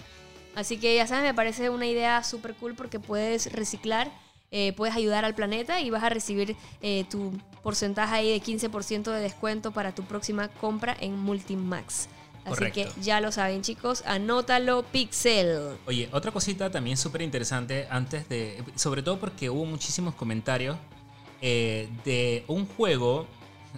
Así 0.56 0.78
que 0.78 0.96
ya 0.96 1.06
sabes, 1.06 1.24
me 1.24 1.34
parece 1.34 1.70
una 1.70 1.86
idea 1.86 2.24
súper 2.24 2.56
cool 2.56 2.74
porque 2.74 3.00
puedes 3.00 3.52
reciclar, 3.54 4.12
eh, 4.52 4.74
puedes 4.74 4.96
ayudar 4.96 5.24
al 5.24 5.36
planeta 5.36 5.80
y 5.80 5.92
vas 5.92 6.04
a 6.04 6.10
recibir 6.10 6.56
eh, 6.82 7.06
tu 7.10 7.32
porcentaje 7.62 8.16
ahí 8.16 8.32
de 8.32 8.42
15% 8.42 9.12
de 9.12 9.22
descuento 9.22 9.72
para 9.72 9.94
tu 9.94 10.04
próxima 10.04 10.48
compra 10.48 10.98
en 11.00 11.18
Multimax. 11.20 12.10
Así 12.46 12.56
Correcto. 12.56 12.94
que 12.96 13.02
ya 13.02 13.22
lo 13.22 13.32
saben, 13.32 13.62
chicos. 13.62 14.04
Anótalo, 14.06 14.84
Pixel. 14.84 15.78
Oye, 15.86 16.10
otra 16.12 16.32
cosita 16.32 16.72
también 16.72 16.98
súper 16.98 17.22
interesante 17.22 17.88
antes 17.90 18.28
de... 18.30 18.64
Sobre 18.76 19.04
todo 19.04 19.20
porque 19.20 19.50
hubo 19.50 19.66
muchísimos 19.66 20.16
comentarios 20.16 20.78
eh, 21.42 21.90
de 22.06 22.44
un 22.48 22.66
juego, 22.66 23.28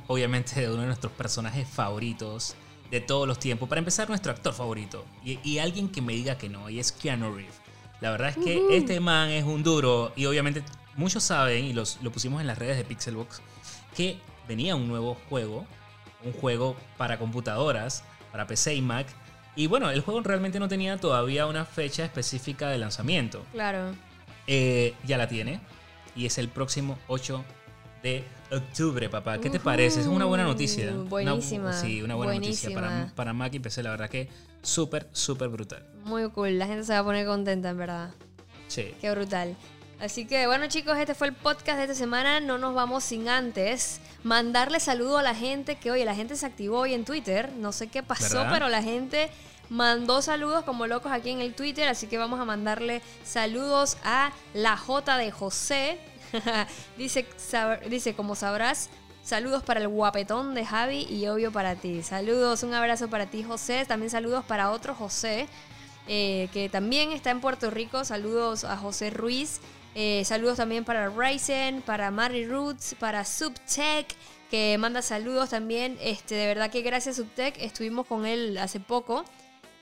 obviamente 0.08 0.60
de 0.60 0.70
uno 0.70 0.82
de 0.82 0.88
nuestros 0.88 1.12
personajes 1.14 1.68
favoritos 1.68 2.56
de 2.92 3.02
todos 3.02 3.28
los 3.28 3.40
tiempos. 3.40 3.68
Para 3.68 3.80
empezar, 3.80 4.10
nuestro 4.10 4.32
actor 4.32 4.54
favorito. 4.54 5.06
Y, 5.24 5.40
y 5.44 5.60
alguien 5.60 5.90
que 5.90 6.02
me 6.02 6.14
diga 6.14 6.38
que 6.38 6.50
no, 6.50 6.70
y 6.70 6.80
es 6.80 6.92
Keanu 6.92 7.34
Reeves. 7.34 7.56
La 8.02 8.10
verdad 8.10 8.30
es 8.30 8.38
que 8.38 8.76
este 8.76 9.00
man 9.00 9.30
es 9.30 9.44
un 9.44 9.62
duro 9.62 10.12
y 10.16 10.26
obviamente 10.26 10.64
muchos 10.96 11.24
saben, 11.24 11.66
y 11.66 11.74
los, 11.74 12.00
lo 12.02 12.12
pusimos 12.12 12.42
en 12.42 12.48
las 12.48 12.58
redes 12.58 12.78
de 12.78 12.84
Pixelbox, 12.84 13.42
que 13.96 14.18
venía 14.48 14.76
un 14.76 14.88
nuevo 14.88 15.16
juego, 15.30 15.66
un 16.24 16.34
juego 16.34 16.76
para 16.98 17.20
computadoras, 17.20 18.04
para 18.32 18.48
PC 18.48 18.76
y 18.76 18.82
Mac. 18.82 19.08
Y 19.56 19.68
bueno, 19.68 19.90
el 19.90 20.02
juego 20.02 20.22
realmente 20.22 20.60
no 20.60 20.68
tenía 20.68 20.98
todavía 20.98 21.46
una 21.46 21.66
fecha 21.66 22.06
específica 22.06 22.70
de 22.70 22.78
lanzamiento. 22.78 23.46
Claro. 23.52 23.94
Eh, 24.48 24.94
ya 25.06 25.18
la 25.18 25.28
tiene. 25.28 25.60
Y 26.16 26.26
es 26.26 26.38
el 26.38 26.48
próximo 26.50 26.98
8 27.08 27.44
de 28.04 28.24
octubre, 28.52 29.10
papá. 29.10 29.40
¿Qué 29.40 29.50
te 29.50 29.60
parece? 29.60 30.02
Es 30.02 30.08
una 30.08 30.26
buena 30.26 30.44
noticia. 30.44 30.90
Ujú, 30.92 31.02
Una- 31.02 31.10
buenísima, 31.10 31.74
sí, 31.74 32.02
una 32.02 32.16
buena 32.16 32.34
noticia 32.36 32.70
para, 32.74 32.88
buenísima. 32.88 33.16
para 33.16 33.34
Mac 33.34 33.54
y 33.54 33.60
PC. 33.60 33.84
La 33.84 33.92
verdad 33.92 34.10
que 34.10 34.30
súper, 34.62 35.08
súper 35.12 35.50
brutal. 35.50 35.86
Muy 36.04 36.30
cool. 36.32 36.58
La 36.58 36.68
gente 36.68 36.84
se 36.84 36.94
va 36.94 37.00
a 37.00 37.04
poner 37.04 37.26
contenta, 37.26 37.70
en 37.70 37.78
verdad. 37.78 38.12
Sí. 38.68 38.94
Qué 39.02 39.12
brutal. 39.12 39.56
Así 40.02 40.26
que 40.26 40.48
bueno 40.48 40.66
chicos, 40.68 40.98
este 40.98 41.14
fue 41.14 41.28
el 41.28 41.34
podcast 41.34 41.78
de 41.78 41.84
esta 41.84 41.96
semana. 41.96 42.40
No 42.40 42.58
nos 42.58 42.74
vamos 42.74 43.04
sin 43.04 43.30
antes 43.30 44.02
mandarle 44.24 44.80
saludo 44.80 45.20
a 45.20 45.24
la 45.24 45.36
gente 45.36 45.76
que 45.76 45.92
oye, 45.92 46.06
la 46.06 46.16
gente 46.16 46.36
se 46.36 46.46
activó 46.46 46.80
hoy 46.80 46.94
en 46.96 47.06
Twitter. 47.06 47.52
No 47.58 47.72
sé 47.72 47.88
qué 47.88 48.02
pasó, 48.02 48.38
¿Verdad? 48.40 48.52
pero 48.52 48.68
la 48.70 48.82
gente 48.82 49.30
mandó 49.70 50.22
saludos 50.24 50.64
como 50.66 50.88
locos 50.88 51.12
aquí 51.12 51.30
en 51.30 51.40
el 51.40 51.54
Twitter. 51.54 51.88
Así 51.88 52.08
que 52.08 52.18
vamos 52.18 52.40
a 52.40 52.46
mandarle 52.46 53.02
saludos 53.24 53.98
a 54.04 54.32
la 54.56 54.76
J 54.76 55.18
de 55.18 55.32
José. 55.32 56.00
dice, 56.98 57.28
sab- 57.38 57.82
dice, 57.88 58.16
como 58.16 58.34
sabrás, 58.36 58.90
saludos 59.24 59.62
para 59.62 59.82
el 59.82 59.88
guapetón 59.88 60.56
de 60.56 60.66
Javi 60.66 61.06
y 61.12 61.28
obvio 61.28 61.52
para 61.52 61.76
ti. 61.76 62.02
Saludos, 62.02 62.64
un 62.64 62.74
abrazo 62.74 63.08
para 63.08 63.28
ti 63.28 63.44
José. 63.44 63.86
También 63.86 64.10
saludos 64.10 64.44
para 64.46 64.72
otro 64.72 64.96
José 64.96 65.48
eh, 66.08 66.50
que 66.54 66.70
también 66.70 67.12
está 67.12 67.30
en 67.30 67.40
Puerto 67.40 67.70
Rico. 67.70 68.04
Saludos 68.04 68.64
a 68.64 68.78
José 68.78 69.12
Ruiz. 69.12 69.60
Eh, 69.94 70.24
saludos 70.26 70.58
también 70.58 70.86
para 70.86 71.10
Ryzen, 71.10 71.82
para 71.82 72.12
Mary 72.12 72.46
Roots, 72.46 72.96
para 73.00 73.26
Subtech, 73.26 74.08
que 74.50 74.78
manda 74.78 75.02
saludos 75.02 75.50
también. 75.50 75.98
Este, 76.02 76.36
de 76.36 76.48
verdad 76.48 76.70
que 76.70 76.82
gracias 76.82 77.18
Subtech. 77.18 77.56
Estuvimos 77.60 78.08
con 78.08 78.26
él 78.26 78.58
hace 78.58 78.80
poco, 78.80 79.26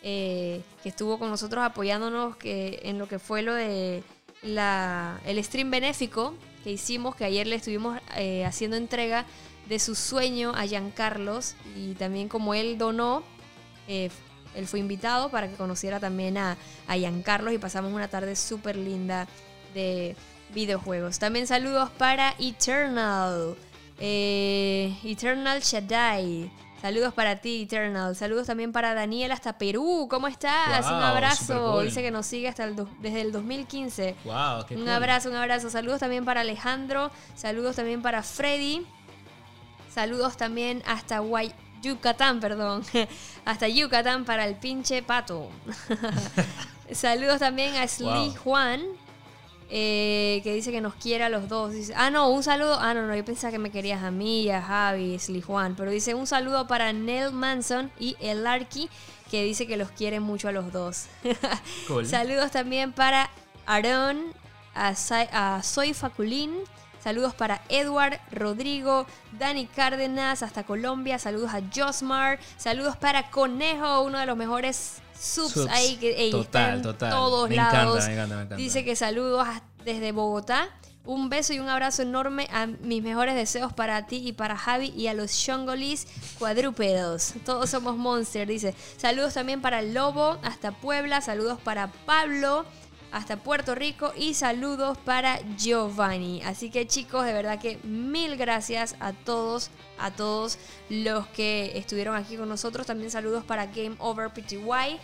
eh, 0.02 0.62
que 0.82 0.90
estuvo 0.90 1.20
con 1.20 1.30
nosotros 1.30 1.64
apoyándonos 1.64 2.36
que, 2.38 2.80
en 2.84 2.98
lo 2.98 3.08
que 3.08 3.20
fue 3.20 3.42
lo 3.42 3.54
de 3.54 4.04
la, 4.42 5.20
el 5.26 5.44
stream 5.44 5.70
benéfico 5.70 6.34
que 6.64 6.72
hicimos, 6.72 7.16
que 7.16 7.26
ayer 7.26 7.46
le 7.48 7.56
estuvimos 7.56 8.00
eh, 8.16 8.46
haciendo 8.46 8.78
entrega 8.78 9.26
de 9.68 9.78
su 9.78 9.94
sueño 9.94 10.54
a 10.56 10.66
Giancarlos. 10.66 11.56
Y 11.76 11.94
también 11.94 12.30
como 12.30 12.56
él 12.56 12.78
donó, 12.78 13.24
eh, 13.88 14.10
él 14.56 14.68
fue 14.68 14.80
invitado 14.80 15.30
para 15.30 15.48
que 15.48 15.56
conociera 15.56 16.00
también 16.00 16.38
a, 16.38 16.58
a 16.88 16.96
Giancarlos 16.96 17.54
y 17.54 17.60
pasamos 17.60 17.94
una 17.94 18.08
tarde 18.08 18.36
súper 18.36 18.76
linda 18.76 19.28
de 19.74 20.16
videojuegos. 20.54 21.20
También 21.20 21.48
saludos 21.48 21.90
para 21.92 22.34
Eternal. 22.40 23.56
eh, 24.00 24.96
Eternal 25.04 25.62
Shaddai. 25.62 26.52
Saludos 26.82 27.14
para 27.14 27.36
ti, 27.36 27.64
Eternal. 27.64 28.16
Saludos 28.16 28.48
también 28.48 28.72
para 28.72 28.94
Daniel 28.94 29.34
hasta 29.34 29.58
Perú. 29.58 30.08
¿Cómo 30.10 30.30
estás? 30.30 30.86
un 30.88 30.94
abrazo. 30.94 31.82
Dice 31.82 32.02
que 32.02 32.10
nos 32.10 32.26
sigue 32.26 32.48
hasta 32.48 32.64
el 32.64 32.78
do- 32.78 32.88
desde 33.02 33.20
el 33.20 33.34
2015. 33.34 34.16
Wow, 34.24 34.66
qué 34.66 34.76
Un 34.76 34.82
cool. 34.84 34.90
abrazo, 34.90 35.30
un 35.30 35.36
abrazo. 35.36 35.70
Saludos 35.70 36.00
también 36.00 36.24
para 36.24 36.40
Alejandro. 36.42 37.12
Saludos 37.36 37.76
también 37.76 38.02
para 38.02 38.24
Freddy. 38.24 38.86
Saludos 39.94 40.38
también 40.38 40.82
hasta 40.88 41.20
Guay- 41.22 41.54
Yucatán, 41.82 42.40
perdón. 42.40 42.84
hasta 43.46 43.68
Yucatán 43.68 44.24
para 44.24 44.46
el 44.48 44.56
pinche 44.56 45.04
pato. 45.04 45.50
Saludos 46.94 47.40
también 47.40 47.76
a 47.76 47.86
Wow. 48.00 48.36
Juan. 48.38 48.82
Eh, 49.70 50.42
que 50.44 50.54
dice 50.54 50.72
que 50.72 50.82
nos 50.82 50.96
quiere 50.96 51.24
a 51.24 51.30
los 51.30 51.48
dos. 51.48 51.72
Dice, 51.74 51.94
ah, 51.96 52.10
no, 52.10 52.30
un 52.30 52.44
saludo. 52.44 52.78
Ah, 52.80 52.94
no, 52.94 53.06
no, 53.06 53.16
yo 53.16 53.24
pensaba 53.24 53.52
que 53.52 53.60
me 53.60 53.70
querías 53.72 54.04
a 54.04 54.12
mí, 54.12 54.50
a 54.50 54.62
Javi, 54.62 55.18
Slee 55.20 55.42
Juan. 55.42 55.76
Pero 55.76 55.92
dice 55.92 56.14
un 56.16 56.28
saludo 56.28 56.68
para 56.68 56.92
Nell 56.94 57.32
Manson 57.32 57.92
y 58.00 58.16
El 58.20 58.46
Arqui, 58.48 58.90
que 59.30 59.44
dice 59.44 59.68
que 59.68 59.78
los 59.78 59.92
quiere 59.92 60.20
mucho 60.20 60.48
a 60.48 60.52
los 60.52 60.72
dos. 60.74 61.06
Cool. 61.88 62.06
Saludos 62.06 62.52
también 62.52 62.92
para 62.94 63.30
Aaron, 63.66 64.34
a, 64.74 64.96
Sa- 64.96 65.28
a 65.58 65.62
Soy 65.64 65.94
Faculín. 65.94 66.56
Saludos 67.04 67.34
para 67.34 67.62
Edward, 67.70 68.20
Rodrigo, 68.32 69.06
Dani 69.32 69.68
Cárdenas, 69.68 70.44
hasta 70.44 70.64
Colombia. 70.66 71.18
Saludos 71.18 71.52
a 71.54 71.62
Josmar. 71.74 72.40
Saludos 72.58 72.98
para 72.98 73.30
Conejo, 73.32 74.02
uno 74.02 74.18
de 74.20 74.26
los 74.26 74.36
mejores 74.36 74.98
subs, 75.20 75.54
Subs. 75.54 75.72
ahí 75.72 75.98
que 75.98 76.16
ey, 76.16 76.30
está 76.40 76.82
Total, 76.82 77.12
todos 77.12 77.50
Me 77.50 77.56
encanta, 77.56 77.78
lados. 77.86 78.06
me 78.08 78.14
encanta, 78.14 78.36
me 78.36 78.42
encanta. 78.44 78.56
Dice 78.56 78.84
que 78.86 78.96
saludos 78.96 79.48
desde 79.84 80.12
Bogotá. 80.12 80.70
Un 81.06 81.30
beso 81.30 81.54
y 81.54 81.60
un 81.60 81.70
abrazo 81.70 82.04
enorme 82.04 82.48
a 82.54 82.68
mis 82.68 83.02
mejores 83.02 83.34
deseos 83.34 83.74
para 83.74 84.06
ti 84.06 84.22
y 84.24 84.34
para 84.34 84.56
Javi 84.56 84.94
y 84.96 85.08
a 85.08 85.14
los 85.16 85.32
Shongolis 85.32 86.06
cuadrúpedos. 86.38 87.34
Todos 87.46 87.70
somos 87.70 87.98
Monster, 87.98 88.48
dice. 88.48 88.76
Saludos 88.98 89.34
también 89.34 89.62
para 89.62 89.80
el 89.80 89.94
Lobo, 89.94 90.38
hasta 90.44 90.72
Puebla. 90.72 91.22
Saludos 91.22 91.60
para 91.64 91.88
Pablo, 92.06 92.64
hasta 93.12 93.38
Puerto 93.38 93.76
Rico. 93.76 94.14
Y 94.18 94.34
saludos 94.34 94.98
para 94.98 95.40
Giovanni. 95.58 96.42
Así 96.44 96.70
que 96.70 96.88
chicos, 96.88 97.26
de 97.26 97.34
verdad 97.34 97.60
que 97.60 97.78
mil 97.84 98.38
gracias 98.38 98.96
a 99.00 99.14
todos, 99.14 99.70
a 99.98 100.12
todos 100.12 100.58
los 100.90 101.28
que 101.28 101.78
estuvieron 101.78 102.16
aquí 102.16 102.38
con 102.38 102.50
nosotros. 102.50 102.88
También 102.88 103.12
saludos 103.12 103.44
para 103.44 103.68
Game 103.68 103.96
Over 104.00 104.30
PTY. 104.30 105.00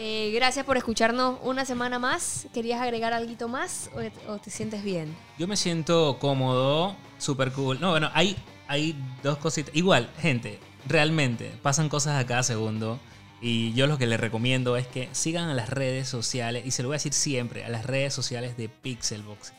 Eh, 0.00 0.30
gracias 0.32 0.64
por 0.64 0.76
escucharnos 0.76 1.40
una 1.42 1.64
semana 1.64 1.98
más. 1.98 2.46
¿Querías 2.54 2.80
agregar 2.80 3.12
algo 3.12 3.48
más 3.48 3.90
o 4.28 4.38
te, 4.38 4.48
sientes 4.48 4.84
bien? 4.84 5.16
Yo 5.38 5.48
me 5.48 5.56
siento 5.56 6.18
cómodo, 6.20 6.94
súper 7.18 7.50
cool. 7.50 7.80
No, 7.80 7.90
bueno, 7.90 8.08
hay, 8.14 8.36
hay 8.68 8.96
dos 9.24 9.38
cositas. 9.38 9.74
Igual, 9.74 10.08
gente, 10.20 10.60
realmente 10.86 11.52
pasan 11.62 11.88
cosas 11.88 12.22
a 12.22 12.24
cada 12.26 12.44
segundo. 12.44 13.00
Y 13.40 13.72
yo 13.74 13.86
lo 13.86 13.98
que 13.98 14.06
les 14.06 14.18
recomiendo 14.18 14.76
es 14.76 14.86
que 14.86 15.08
sigan 15.12 15.48
a 15.48 15.54
las 15.54 15.68
redes 15.68 16.08
sociales, 16.08 16.64
y 16.66 16.72
se 16.72 16.82
lo 16.82 16.88
voy 16.88 16.94
a 16.94 16.98
decir 16.98 17.12
siempre, 17.12 17.64
a 17.64 17.68
las 17.68 17.86
redes 17.86 18.12
sociales 18.12 18.56
de 18.56 18.68
Pixelbox. 18.68 19.52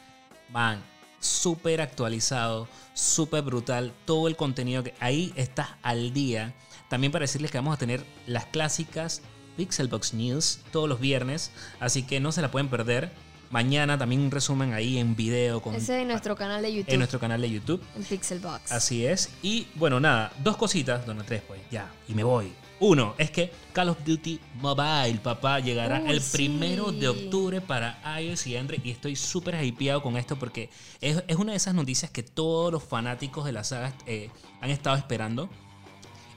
Van 0.52 0.84
súper 1.20 1.82
actualizado, 1.82 2.68
súper 2.94 3.44
brutal, 3.44 3.94
todo 4.06 4.28
el 4.28 4.36
contenido 4.36 4.84
que 4.84 4.94
ahí 5.00 5.34
estás 5.36 5.70
al 5.82 6.14
día. 6.14 6.54
También 6.90 7.12
para 7.12 7.24
decirles 7.24 7.52
que 7.52 7.58
vamos 7.58 7.76
a 7.76 7.78
tener 7.78 8.04
las 8.26 8.46
clásicas 8.46 9.22
Pixelbox 9.58 10.14
News 10.14 10.60
todos 10.72 10.88
los 10.88 11.00
viernes, 11.00 11.52
así 11.80 12.04
que 12.04 12.20
no 12.20 12.32
se 12.32 12.42
la 12.42 12.52
pueden 12.52 12.70
perder. 12.70 13.12
Mañana 13.52 13.98
también 13.98 14.22
un 14.22 14.30
resumen 14.30 14.74
ahí 14.74 15.00
en 15.00 15.16
video 15.16 15.60
con, 15.62 15.74
Ese 15.74 16.02
es 16.02 16.08
nuestro 16.08 16.36
canal 16.36 16.62
de 16.62 16.72
YouTube, 16.72 16.94
en 16.94 17.00
nuestro 17.00 17.20
canal 17.20 17.42
de 17.42 17.50
YouTube. 17.50 17.82
en 17.96 18.04
Pixelbox. 18.04 18.72
Así 18.72 19.06
es. 19.06 19.32
Y 19.42 19.68
bueno, 19.76 20.00
nada, 20.00 20.32
dos 20.44 20.56
cositas, 20.56 21.06
bueno, 21.06 21.24
tres 21.26 21.42
pues, 21.48 21.60
ya, 21.72 21.92
y 22.08 22.14
me 22.14 22.24
voy. 22.24 22.52
Uno, 22.82 23.14
es 23.18 23.30
que 23.30 23.52
Call 23.74 23.90
of 23.90 23.98
Duty 24.06 24.40
Mobile, 24.62 25.20
papá, 25.22 25.60
llegará 25.60 26.02
Uy, 26.02 26.12
el 26.12 26.22
sí. 26.22 26.38
primero 26.38 26.92
de 26.94 27.10
octubre 27.10 27.60
para 27.60 28.00
iOS 28.22 28.48
y 28.48 28.56
Android. 28.56 28.80
Y 28.86 28.92
estoy 28.92 29.16
súper 29.18 29.62
hypeado 29.64 30.02
con 30.02 30.16
esto 30.16 30.38
porque 30.40 30.70
es, 31.02 31.22
es 31.28 31.36
una 31.36 31.52
de 31.52 31.58
esas 31.58 31.74
noticias 31.76 32.10
que 32.10 32.24
todos 32.24 32.72
los 32.72 32.82
fanáticos 32.84 33.44
de 33.44 33.52
la 33.52 33.64
saga 33.66 33.94
eh, 34.06 34.30
han 34.62 34.70
estado 34.70 34.96
esperando. 34.96 35.50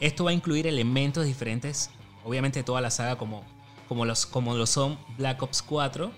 Esto 0.01 0.24
va 0.24 0.31
a 0.31 0.35
incluir 0.35 0.66
elementos 0.66 1.24
diferentes, 1.24 1.90
obviamente 2.24 2.59
de 2.59 2.64
toda 2.64 2.81
la 2.81 2.90
saga, 2.90 3.16
como, 3.16 3.44
como, 3.89 4.05
los, 4.05 4.27
como 4.27 4.56
lo 4.56 4.66
son 4.66 4.98
Black 5.16 5.40
Ops 5.43 5.62
4 5.62 6.10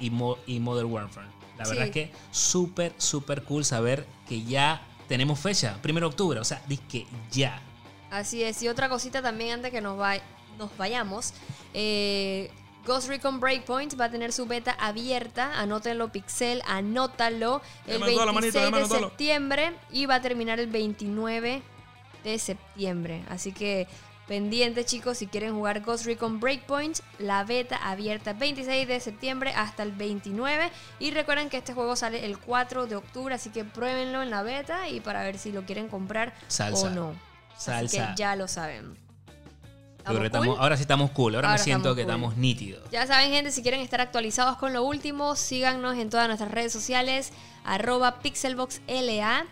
y, 0.00 0.10
Mo- 0.10 0.38
y 0.44 0.58
Modern 0.58 0.90
Warfare. 0.90 1.28
La 1.56 1.68
verdad 1.68 1.84
es 1.86 1.90
que 1.92 2.12
súper, 2.32 2.92
súper 2.98 3.44
cool 3.44 3.64
saber 3.64 4.06
que 4.28 4.42
ya 4.42 4.82
tenemos 5.06 5.38
fecha, 5.38 5.78
primero 5.82 6.08
de 6.08 6.10
octubre, 6.10 6.40
o 6.40 6.44
sea, 6.44 6.62
que 6.88 7.06
ya. 7.30 7.62
Así 8.10 8.42
es. 8.42 8.62
Y 8.62 8.68
otra 8.68 8.88
cosita 8.88 9.20
también 9.22 9.52
antes 9.54 9.70
que 9.70 9.80
nos, 9.80 9.98
va- 9.98 10.16
nos 10.58 10.76
vayamos. 10.76 11.34
eh, 11.74 12.50
Ghost 12.86 13.08
Recon 13.08 13.38
Breakpoint 13.38 14.00
va 14.00 14.06
a 14.06 14.10
tener 14.10 14.32
su 14.32 14.46
beta 14.46 14.72
abierta. 14.80 15.60
Anótenlo, 15.60 16.10
Pixel, 16.10 16.62
anótalo. 16.66 17.60
El 17.86 18.00
Déjame 18.00 18.12
anotarlo, 18.12 18.32
26 18.40 18.54
manito, 18.54 18.58
déjame 18.58 18.78
de 18.78 19.08
septiembre 19.08 19.72
y 19.90 20.06
va 20.06 20.14
a 20.16 20.22
terminar 20.22 20.58
el 20.58 20.68
29 20.68 21.62
de 22.24 22.38
septiembre. 22.38 23.24
Así 23.28 23.52
que 23.52 23.86
pendientes, 24.26 24.86
chicos, 24.86 25.18
si 25.18 25.26
quieren 25.26 25.54
jugar 25.54 25.80
Ghost 25.82 26.06
Recon 26.06 26.40
Breakpoint, 26.40 26.98
la 27.18 27.44
beta 27.44 27.76
abierta 27.76 28.32
26 28.32 28.88
de 28.88 29.00
septiembre 29.00 29.52
hasta 29.54 29.82
el 29.82 29.92
29. 29.92 30.70
Y 30.98 31.10
recuerden 31.10 31.50
que 31.50 31.58
este 31.58 31.74
juego 31.74 31.94
sale 31.94 32.24
el 32.24 32.38
4 32.38 32.86
de 32.86 32.96
octubre, 32.96 33.34
así 33.34 33.50
que 33.50 33.64
pruébenlo 33.64 34.22
en 34.22 34.30
la 34.30 34.42
beta 34.42 34.88
y 34.88 35.00
para 35.00 35.22
ver 35.24 35.38
si 35.38 35.52
lo 35.52 35.64
quieren 35.64 35.88
comprar 35.88 36.32
Salsa. 36.48 36.86
o 36.86 36.90
no. 36.90 37.27
Así 37.58 37.66
Salsa. 37.66 38.14
que 38.14 38.16
ya 38.16 38.36
lo 38.36 38.48
saben. 38.48 38.96
Ahora 40.04 40.76
sí 40.76 40.82
estamos 40.82 41.10
cool. 41.10 41.34
Ahora, 41.34 41.48
Ahora 41.48 41.58
me 41.58 41.64
siento 41.64 41.94
que 41.94 42.02
cool. 42.02 42.10
estamos 42.10 42.36
nítidos. 42.36 42.82
Ya 42.90 43.06
saben, 43.06 43.30
gente, 43.30 43.50
si 43.50 43.62
quieren 43.62 43.80
estar 43.80 44.00
actualizados 44.00 44.56
con 44.56 44.72
lo 44.72 44.82
último, 44.82 45.36
síganos 45.36 45.96
en 45.98 46.08
todas 46.08 46.26
nuestras 46.28 46.50
redes 46.50 46.72
sociales, 46.72 47.32
arroba 47.64 48.20
pixelboxla. 48.20 49.46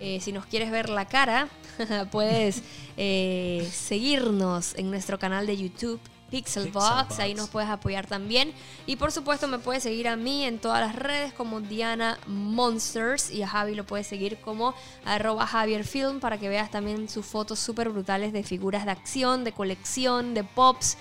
Eh, 0.00 0.20
si 0.20 0.32
nos 0.32 0.44
quieres 0.46 0.70
ver 0.70 0.88
la 0.88 1.06
cara, 1.06 1.48
puedes 2.10 2.62
eh, 2.96 3.68
seguirnos 3.72 4.74
en 4.76 4.90
nuestro 4.90 5.18
canal 5.18 5.46
de 5.46 5.56
YouTube. 5.56 6.00
Pixelbox, 6.32 7.20
ahí 7.20 7.34
nos 7.34 7.50
puedes 7.50 7.68
apoyar 7.68 8.06
también. 8.06 8.52
Y 8.86 8.96
por 8.96 9.12
supuesto 9.12 9.46
me 9.46 9.58
puedes 9.58 9.84
seguir 9.84 10.08
a 10.08 10.16
mí 10.16 10.44
en 10.44 10.58
todas 10.58 10.80
las 10.80 10.96
redes 10.96 11.32
como 11.32 11.60
Diana 11.60 12.18
Monsters 12.26 13.30
y 13.30 13.42
a 13.42 13.48
Javi 13.48 13.74
lo 13.74 13.84
puedes 13.84 14.06
seguir 14.06 14.38
como 14.38 14.74
arroba 15.04 15.46
Javier 15.46 15.84
Film 15.84 16.20
para 16.20 16.38
que 16.38 16.48
veas 16.48 16.70
también 16.70 17.08
sus 17.08 17.26
fotos 17.26 17.58
súper 17.58 17.90
brutales 17.90 18.32
de 18.32 18.42
figuras 18.42 18.86
de 18.86 18.90
acción, 18.90 19.44
de 19.44 19.52
colección, 19.52 20.32
de 20.32 20.42
pops 20.42 20.96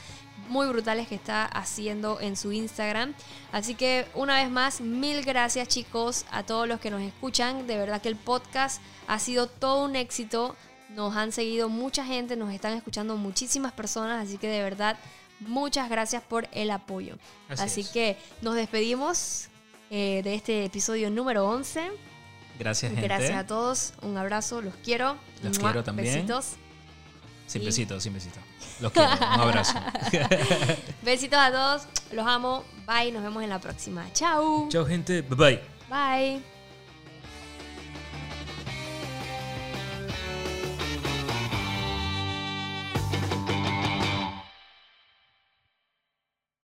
muy 0.50 0.68
brutales 0.68 1.08
que 1.08 1.16
está 1.16 1.46
haciendo 1.46 2.20
en 2.20 2.36
su 2.36 2.52
Instagram. 2.52 3.14
Así 3.54 3.74
que 3.74 4.06
una 4.14 4.36
vez 4.36 4.52
más, 4.52 4.82
mil 4.82 5.24
gracias 5.24 5.70
chicos 5.70 6.26
a 6.30 6.44
todos 6.44 6.68
los 6.68 6.82
que 6.82 6.92
nos 6.92 7.02
escuchan. 7.02 7.68
De 7.68 7.78
verdad 7.78 8.02
que 8.02 8.10
el 8.10 8.18
podcast 8.18 8.82
ha 9.08 9.18
sido 9.18 9.48
todo 9.48 9.86
un 9.86 9.96
éxito. 9.96 10.58
Nos 10.90 11.16
han 11.16 11.32
seguido 11.32 11.70
mucha 11.70 12.04
gente, 12.04 12.36
nos 12.36 12.54
están 12.54 12.74
escuchando 12.74 13.16
muchísimas 13.16 13.72
personas. 13.72 14.28
Así 14.28 14.38
que 14.38 14.48
de 14.48 14.62
verdad, 14.62 14.98
muchas 15.42 15.90
gracias 15.90 16.24
por 16.24 16.48
el 16.52 16.72
apoyo. 16.72 17.18
Así 17.50 17.64
Así, 17.64 17.82
es. 17.82 17.90
que 17.90 18.18
nos 18.42 18.56
despedimos 18.56 19.48
eh, 19.90 20.22
de 20.24 20.36
este 20.36 20.66
episodio 20.66 21.10
número 21.12 21.46
11. 21.48 21.92
Gracias, 22.60 22.92
gente. 22.92 23.08
Gracias 23.08 23.36
a 23.38 23.46
todos. 23.46 23.94
Un 24.02 24.18
abrazo, 24.18 24.62
los 24.62 24.74
quiero. 24.84 25.18
Los 25.44 25.60
Mua, 25.60 25.72
quiero 25.72 25.84
también. 25.84 26.14
Besitos. 26.16 26.52
Sin 27.48 27.62
Y- 27.64 27.66
besito, 27.66 28.00
sin 28.00 28.14
besito. 28.14 28.40
Los 28.80 28.92
quiero. 28.92 29.10
Un 29.12 29.24
abrazo. 29.42 29.74
Besitos 31.02 31.40
a 31.40 31.52
todos. 31.52 31.88
Los 32.12 32.26
amo. 32.28 32.64
Bye. 32.88 33.12
Nos 33.12 33.24
vemos 33.24 33.44
en 33.44 33.50
la 33.50 33.60
próxima. 33.60 34.06
Chao. 34.14 34.68
Chao, 34.70 34.86
gente. 34.86 35.22
Bye 35.22 35.36
bye. 35.38 35.62
Bye. 35.90 36.61